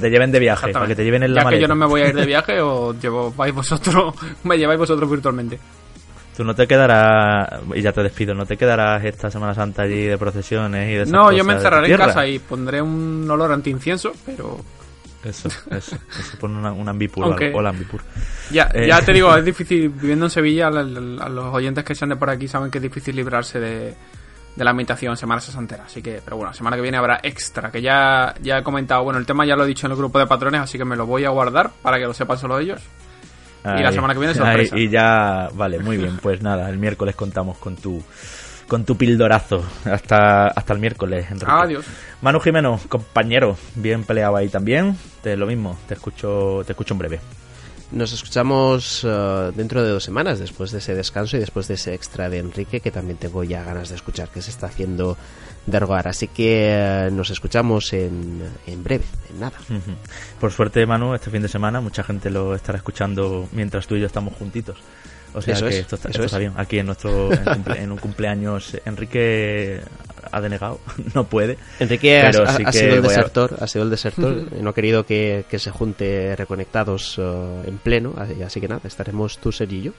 te 0.00 0.10
lleven, 0.10 0.32
de 0.32 0.38
viaje, 0.38 0.72
para 0.72 0.86
que 0.86 0.94
te 0.94 1.04
lleven 1.04 1.22
en 1.22 1.34
la 1.34 1.44
ya 1.44 1.50
que 1.50 1.60
yo 1.60 1.68
no 1.68 1.74
me 1.74 1.86
voy 1.86 2.02
a 2.02 2.08
ir 2.08 2.14
de 2.14 2.26
viaje 2.26 2.60
o 2.60 2.94
llevo, 2.94 3.32
vais 3.32 3.54
vosotros, 3.54 4.14
me 4.44 4.56
lleváis 4.56 4.78
vosotros 4.78 5.10
virtualmente. 5.10 5.58
Tú 6.36 6.44
no 6.44 6.54
te 6.54 6.66
quedarás, 6.66 7.60
y 7.74 7.82
ya 7.82 7.92
te 7.92 8.02
despido, 8.02 8.34
no 8.34 8.46
te 8.46 8.56
quedarás 8.56 9.04
esta 9.04 9.30
Semana 9.30 9.52
Santa 9.52 9.82
allí 9.82 10.06
de 10.06 10.16
procesiones 10.16 10.88
y 10.88 10.94
de 10.94 11.02
esas 11.02 11.12
No, 11.12 11.32
yo 11.32 11.44
me 11.44 11.54
encerraré 11.54 11.90
en 11.90 11.98
casa 11.98 12.26
y 12.26 12.38
pondré 12.38 12.80
un 12.80 13.28
olor 13.30 13.52
anti-incienso, 13.52 14.12
pero... 14.24 14.58
Eso, 15.24 15.48
eso, 15.70 15.96
eso 16.18 16.38
pone 16.38 16.70
un 16.70 16.88
ambipur 16.88 17.26
o 17.26 17.66
ambipur. 17.66 18.00
Ya, 18.50 18.70
eh, 18.72 18.86
ya 18.88 19.02
te 19.02 19.12
digo, 19.12 19.34
es 19.36 19.44
difícil, 19.44 19.90
viviendo 19.90 20.26
en 20.26 20.30
Sevilla, 20.30 20.68
a 20.68 20.70
los 20.72 21.54
oyentes 21.54 21.84
que 21.84 21.94
sean 21.94 22.10
de 22.10 22.16
por 22.16 22.30
aquí 22.30 22.48
saben 22.48 22.70
que 22.70 22.78
es 22.78 22.82
difícil 22.82 23.16
librarse 23.16 23.60
de, 23.60 23.94
de 24.56 24.64
la 24.64 24.70
imitación 24.70 25.16
Semana 25.16 25.40
Santera. 25.40 25.84
Así 25.84 26.00
que, 26.00 26.20
pero 26.24 26.36
bueno, 26.36 26.52
semana 26.54 26.76
que 26.76 26.82
viene 26.82 26.96
habrá 26.96 27.20
extra, 27.22 27.70
que 27.70 27.82
ya, 27.82 28.34
ya 28.40 28.58
he 28.58 28.62
comentado, 28.62 29.04
bueno, 29.04 29.18
el 29.18 29.26
tema 29.26 29.44
ya 29.44 29.56
lo 29.56 29.64
he 29.64 29.68
dicho 29.68 29.86
en 29.86 29.92
el 29.92 29.98
grupo 29.98 30.18
de 30.18 30.26
patrones, 30.26 30.62
así 30.62 30.78
que 30.78 30.84
me 30.84 30.96
lo 30.96 31.06
voy 31.06 31.24
a 31.24 31.30
guardar 31.30 31.70
para 31.82 31.98
que 31.98 32.04
lo 32.04 32.14
sepan 32.14 32.38
solo 32.38 32.58
ellos. 32.58 32.80
y 33.64 33.82
la 33.82 33.92
semana 33.92 34.14
que 34.14 34.20
viene 34.20 34.34
sorpresa. 34.34 34.78
y 34.78 34.88
ya, 34.88 35.50
vale, 35.52 35.78
muy 35.80 35.98
bien, 35.98 36.16
pues 36.16 36.42
nada, 36.42 36.70
el 36.70 36.78
miércoles 36.78 37.14
contamos 37.14 37.58
con 37.58 37.76
tu 37.76 38.02
con 38.70 38.84
tu 38.84 38.96
pildorazo. 38.96 39.64
Hasta, 39.84 40.46
hasta 40.46 40.72
el 40.72 40.78
miércoles, 40.78 41.26
Enrique. 41.28 41.50
Adiós. 41.52 41.84
Manu 42.22 42.38
Jimeno, 42.38 42.78
compañero, 42.88 43.56
bien 43.74 44.04
peleado 44.04 44.36
ahí 44.36 44.48
también. 44.48 44.96
Te, 45.22 45.36
lo 45.36 45.46
mismo, 45.46 45.76
te 45.88 45.94
escucho, 45.94 46.62
te 46.64 46.72
escucho 46.72 46.94
en 46.94 46.98
breve. 46.98 47.20
Nos 47.90 48.12
escuchamos 48.12 49.02
uh, 49.02 49.50
dentro 49.52 49.82
de 49.82 49.90
dos 49.90 50.04
semanas, 50.04 50.38
después 50.38 50.70
de 50.70 50.78
ese 50.78 50.94
descanso 50.94 51.36
y 51.36 51.40
después 51.40 51.66
de 51.66 51.74
ese 51.74 51.94
extra 51.94 52.30
de 52.30 52.38
Enrique, 52.38 52.78
que 52.78 52.92
también 52.92 53.18
tengo 53.18 53.42
ya 53.42 53.64
ganas 53.64 53.88
de 53.88 53.96
escuchar, 53.96 54.28
que 54.28 54.40
se 54.40 54.50
está 54.50 54.66
haciendo 54.66 55.16
de 55.66 55.78
Así 56.04 56.28
que 56.28 57.08
uh, 57.10 57.12
nos 57.12 57.30
escuchamos 57.30 57.92
en, 57.92 58.40
en, 58.68 58.84
breve, 58.84 59.04
en 59.30 59.40
nada. 59.40 59.58
Por 60.40 60.52
suerte, 60.52 60.86
Manu, 60.86 61.12
este 61.14 61.30
fin 61.30 61.42
de 61.42 61.48
semana 61.48 61.80
mucha 61.80 62.04
gente 62.04 62.30
lo 62.30 62.54
estará 62.54 62.78
escuchando 62.78 63.48
mientras 63.50 63.88
tú 63.88 63.96
y 63.96 64.00
yo 64.00 64.06
estamos 64.06 64.34
juntitos. 64.34 64.78
O 65.34 65.42
sea 65.42 65.54
que 65.54 65.78
esto, 65.78 65.96
está, 65.96 66.38
bien. 66.38 66.52
Aquí 66.56 66.78
en 66.78 66.86
nuestro 66.86 67.30
en, 67.32 67.92
un 67.92 67.98
cumpleaños 67.98 68.76
Enrique 68.84 69.80
ha 70.30 70.40
denegado, 70.40 70.80
no 71.14 71.24
puede. 71.24 71.58
Enrique 71.78 72.20
ha, 72.20 72.32
sido 72.72 72.96
el 72.96 73.02
desertor, 73.02 73.56
ha 73.60 73.66
sido 73.66 73.84
el 73.84 73.90
desertor, 73.90 74.52
no 74.60 74.70
ha 74.70 74.74
querido 74.74 75.04
que, 75.04 75.44
se 75.50 75.70
junte 75.70 76.34
reconectados 76.36 77.18
uh, 77.18 77.62
en 77.66 77.78
pleno, 77.78 78.14
así 78.44 78.60
que 78.60 78.68
nada, 78.68 78.82
estaremos 78.84 79.38
tú, 79.38 79.52
Ser 79.52 79.72
y 79.72 79.82
yo. 79.82 79.92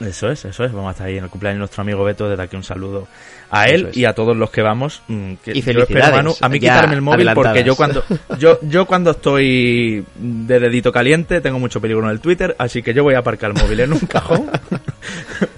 Eso 0.00 0.28
es, 0.28 0.44
eso 0.44 0.64
es. 0.64 0.72
Vamos 0.72 0.88
a 0.88 0.92
estar 0.92 1.06
ahí 1.06 1.16
en 1.16 1.24
el 1.24 1.30
cumpleaños 1.30 1.56
de 1.56 1.60
nuestro 1.60 1.82
amigo 1.82 2.04
Beto. 2.04 2.28
Desde 2.28 2.42
aquí 2.42 2.56
un 2.56 2.62
saludo 2.62 3.08
a 3.50 3.66
él 3.66 3.90
y 3.94 4.04
a 4.04 4.14
todos 4.14 4.36
los 4.36 4.50
que 4.50 4.62
vamos. 4.62 5.02
Mm, 5.08 5.34
y 5.46 5.62
felicidades. 5.62 6.42
a 6.42 6.48
mí 6.48 6.60
quitarme 6.60 6.94
el 6.94 7.02
móvil 7.02 7.28
porque 7.34 7.64
yo 7.64 7.76
cuando 7.76 8.04
yo 8.38 8.58
yo 8.62 8.86
cuando 8.86 9.12
estoy 9.12 10.04
de 10.16 10.60
dedito 10.60 10.92
caliente 10.92 11.40
tengo 11.40 11.58
mucho 11.58 11.80
peligro 11.80 12.04
en 12.04 12.10
el 12.10 12.20
Twitter, 12.20 12.54
así 12.58 12.82
que 12.82 12.92
yo 12.92 13.02
voy 13.02 13.14
a 13.14 13.18
aparcar 13.18 13.52
el 13.52 13.62
móvil 13.62 13.80
en 13.80 13.92
un 13.92 13.98
cajón 14.08 14.50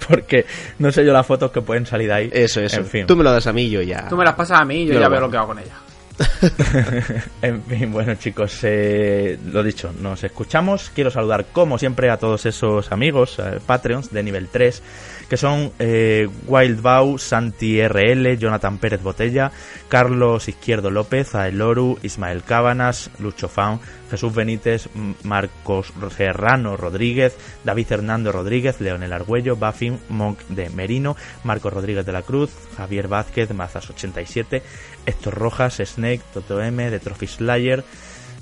porque 0.07 0.45
no 0.77 0.91
sé 0.91 1.05
yo 1.05 1.13
las 1.13 1.25
fotos 1.25 1.51
que 1.51 1.61
pueden 1.61 1.85
salir 1.85 2.07
de 2.07 2.13
ahí. 2.13 2.29
Eso, 2.31 2.61
eso. 2.61 2.77
En 2.77 2.85
fin. 2.85 3.07
Tú 3.07 3.15
me 3.15 3.23
lo 3.23 3.31
das 3.31 3.47
a 3.47 3.53
mí 3.53 3.69
yo 3.69 3.81
ya. 3.81 4.07
Tú 4.07 4.15
me 4.15 4.23
las 4.23 4.35
pasas 4.35 4.61
a 4.61 4.65
mí 4.65 4.83
y 4.83 4.87
yo, 4.87 4.99
ya 4.99 5.09
veo 5.09 5.21
lo 5.21 5.29
que 5.29 5.37
hago 5.37 5.47
con 5.47 5.59
ella. 5.59 5.73
en 7.41 7.63
fin, 7.63 7.91
bueno 7.91 8.15
chicos, 8.15 8.59
eh, 8.63 9.37
lo 9.45 9.63
dicho, 9.63 9.93
nos 9.99 10.23
escuchamos. 10.23 10.91
Quiero 10.93 11.11
saludar 11.11 11.47
como 11.51 11.77
siempre 11.77 12.09
a 12.09 12.17
todos 12.17 12.45
esos 12.45 12.91
amigos, 12.91 13.39
eh, 13.39 13.59
Patreons 13.65 14.11
de 14.11 14.23
nivel 14.23 14.49
3 14.49 14.81
que 15.29 15.37
son 15.37 15.71
eh, 15.79 16.27
Wildbau, 16.47 17.19
Santi 17.19 17.79
RL, 17.87 18.37
Jonathan 18.37 18.79
Pérez 18.79 19.01
Botella, 19.01 19.51
Carlos 19.87 20.49
Izquierdo 20.49 20.89
López, 20.89 21.35
Aeloru, 21.35 21.99
Ismael 22.01 22.43
Cábanas, 22.43 23.11
Lucho 23.19 23.47
Fan, 23.47 23.79
Jesús 24.09 24.33
Benítez, 24.33 24.89
Marcos 25.23 25.93
Serrano 26.17 26.75
Rodríguez, 26.75 27.37
David 27.63 27.91
Hernando 27.91 28.31
Rodríguez, 28.31 28.81
Leonel 28.81 29.13
Argüello, 29.13 29.55
Buffin, 29.55 29.99
Monk 30.09 30.39
de 30.49 30.71
Merino, 30.71 31.15
Marcos 31.43 31.73
Rodríguez 31.73 32.07
de 32.07 32.11
la 32.11 32.23
Cruz, 32.23 32.49
Javier 32.75 33.07
Vázquez, 33.07 33.51
Mazas87, 33.51 34.63
Héctor 35.05 35.35
Rojas, 35.35 35.81
Snake, 35.83 36.21
Toto 36.33 36.61
M, 36.61 36.89
de 36.89 36.99
Trophy 36.99 37.27
Slayer, 37.27 37.83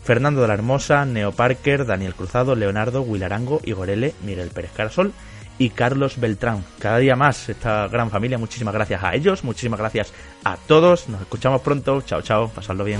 Fernando 0.04 0.42
de 0.42 0.48
la 0.48 0.54
Hermosa, 0.54 1.06
Neo 1.06 1.32
Parker, 1.32 1.86
Daniel 1.86 2.16
Cruzado, 2.16 2.56
Leonardo, 2.56 3.02
Wilarango, 3.02 3.62
Igorele, 3.66 4.14
Miguel 4.24 4.50
Pérez 4.50 4.72
Carasol 4.76 5.14
y 5.58 5.72
Carlos 5.72 6.20
Beltrán. 6.20 6.64
Cada 6.80 7.00
día 7.00 7.16
más 7.16 7.50
esta 7.50 7.88
gran 7.88 8.10
familia. 8.10 8.38
Muchísimas 8.38 8.74
gracias 8.74 9.04
a 9.04 9.16
ellos, 9.16 9.44
muchísimas 9.44 9.80
gracias 9.80 10.14
a 10.44 10.58
todos. 10.58 11.10
Nos 11.10 11.22
escuchamos 11.22 11.62
pronto. 11.62 12.02
Chao, 12.02 12.22
chao. 12.22 12.50
Pasadlo 12.50 12.84
bien. 12.84 13.00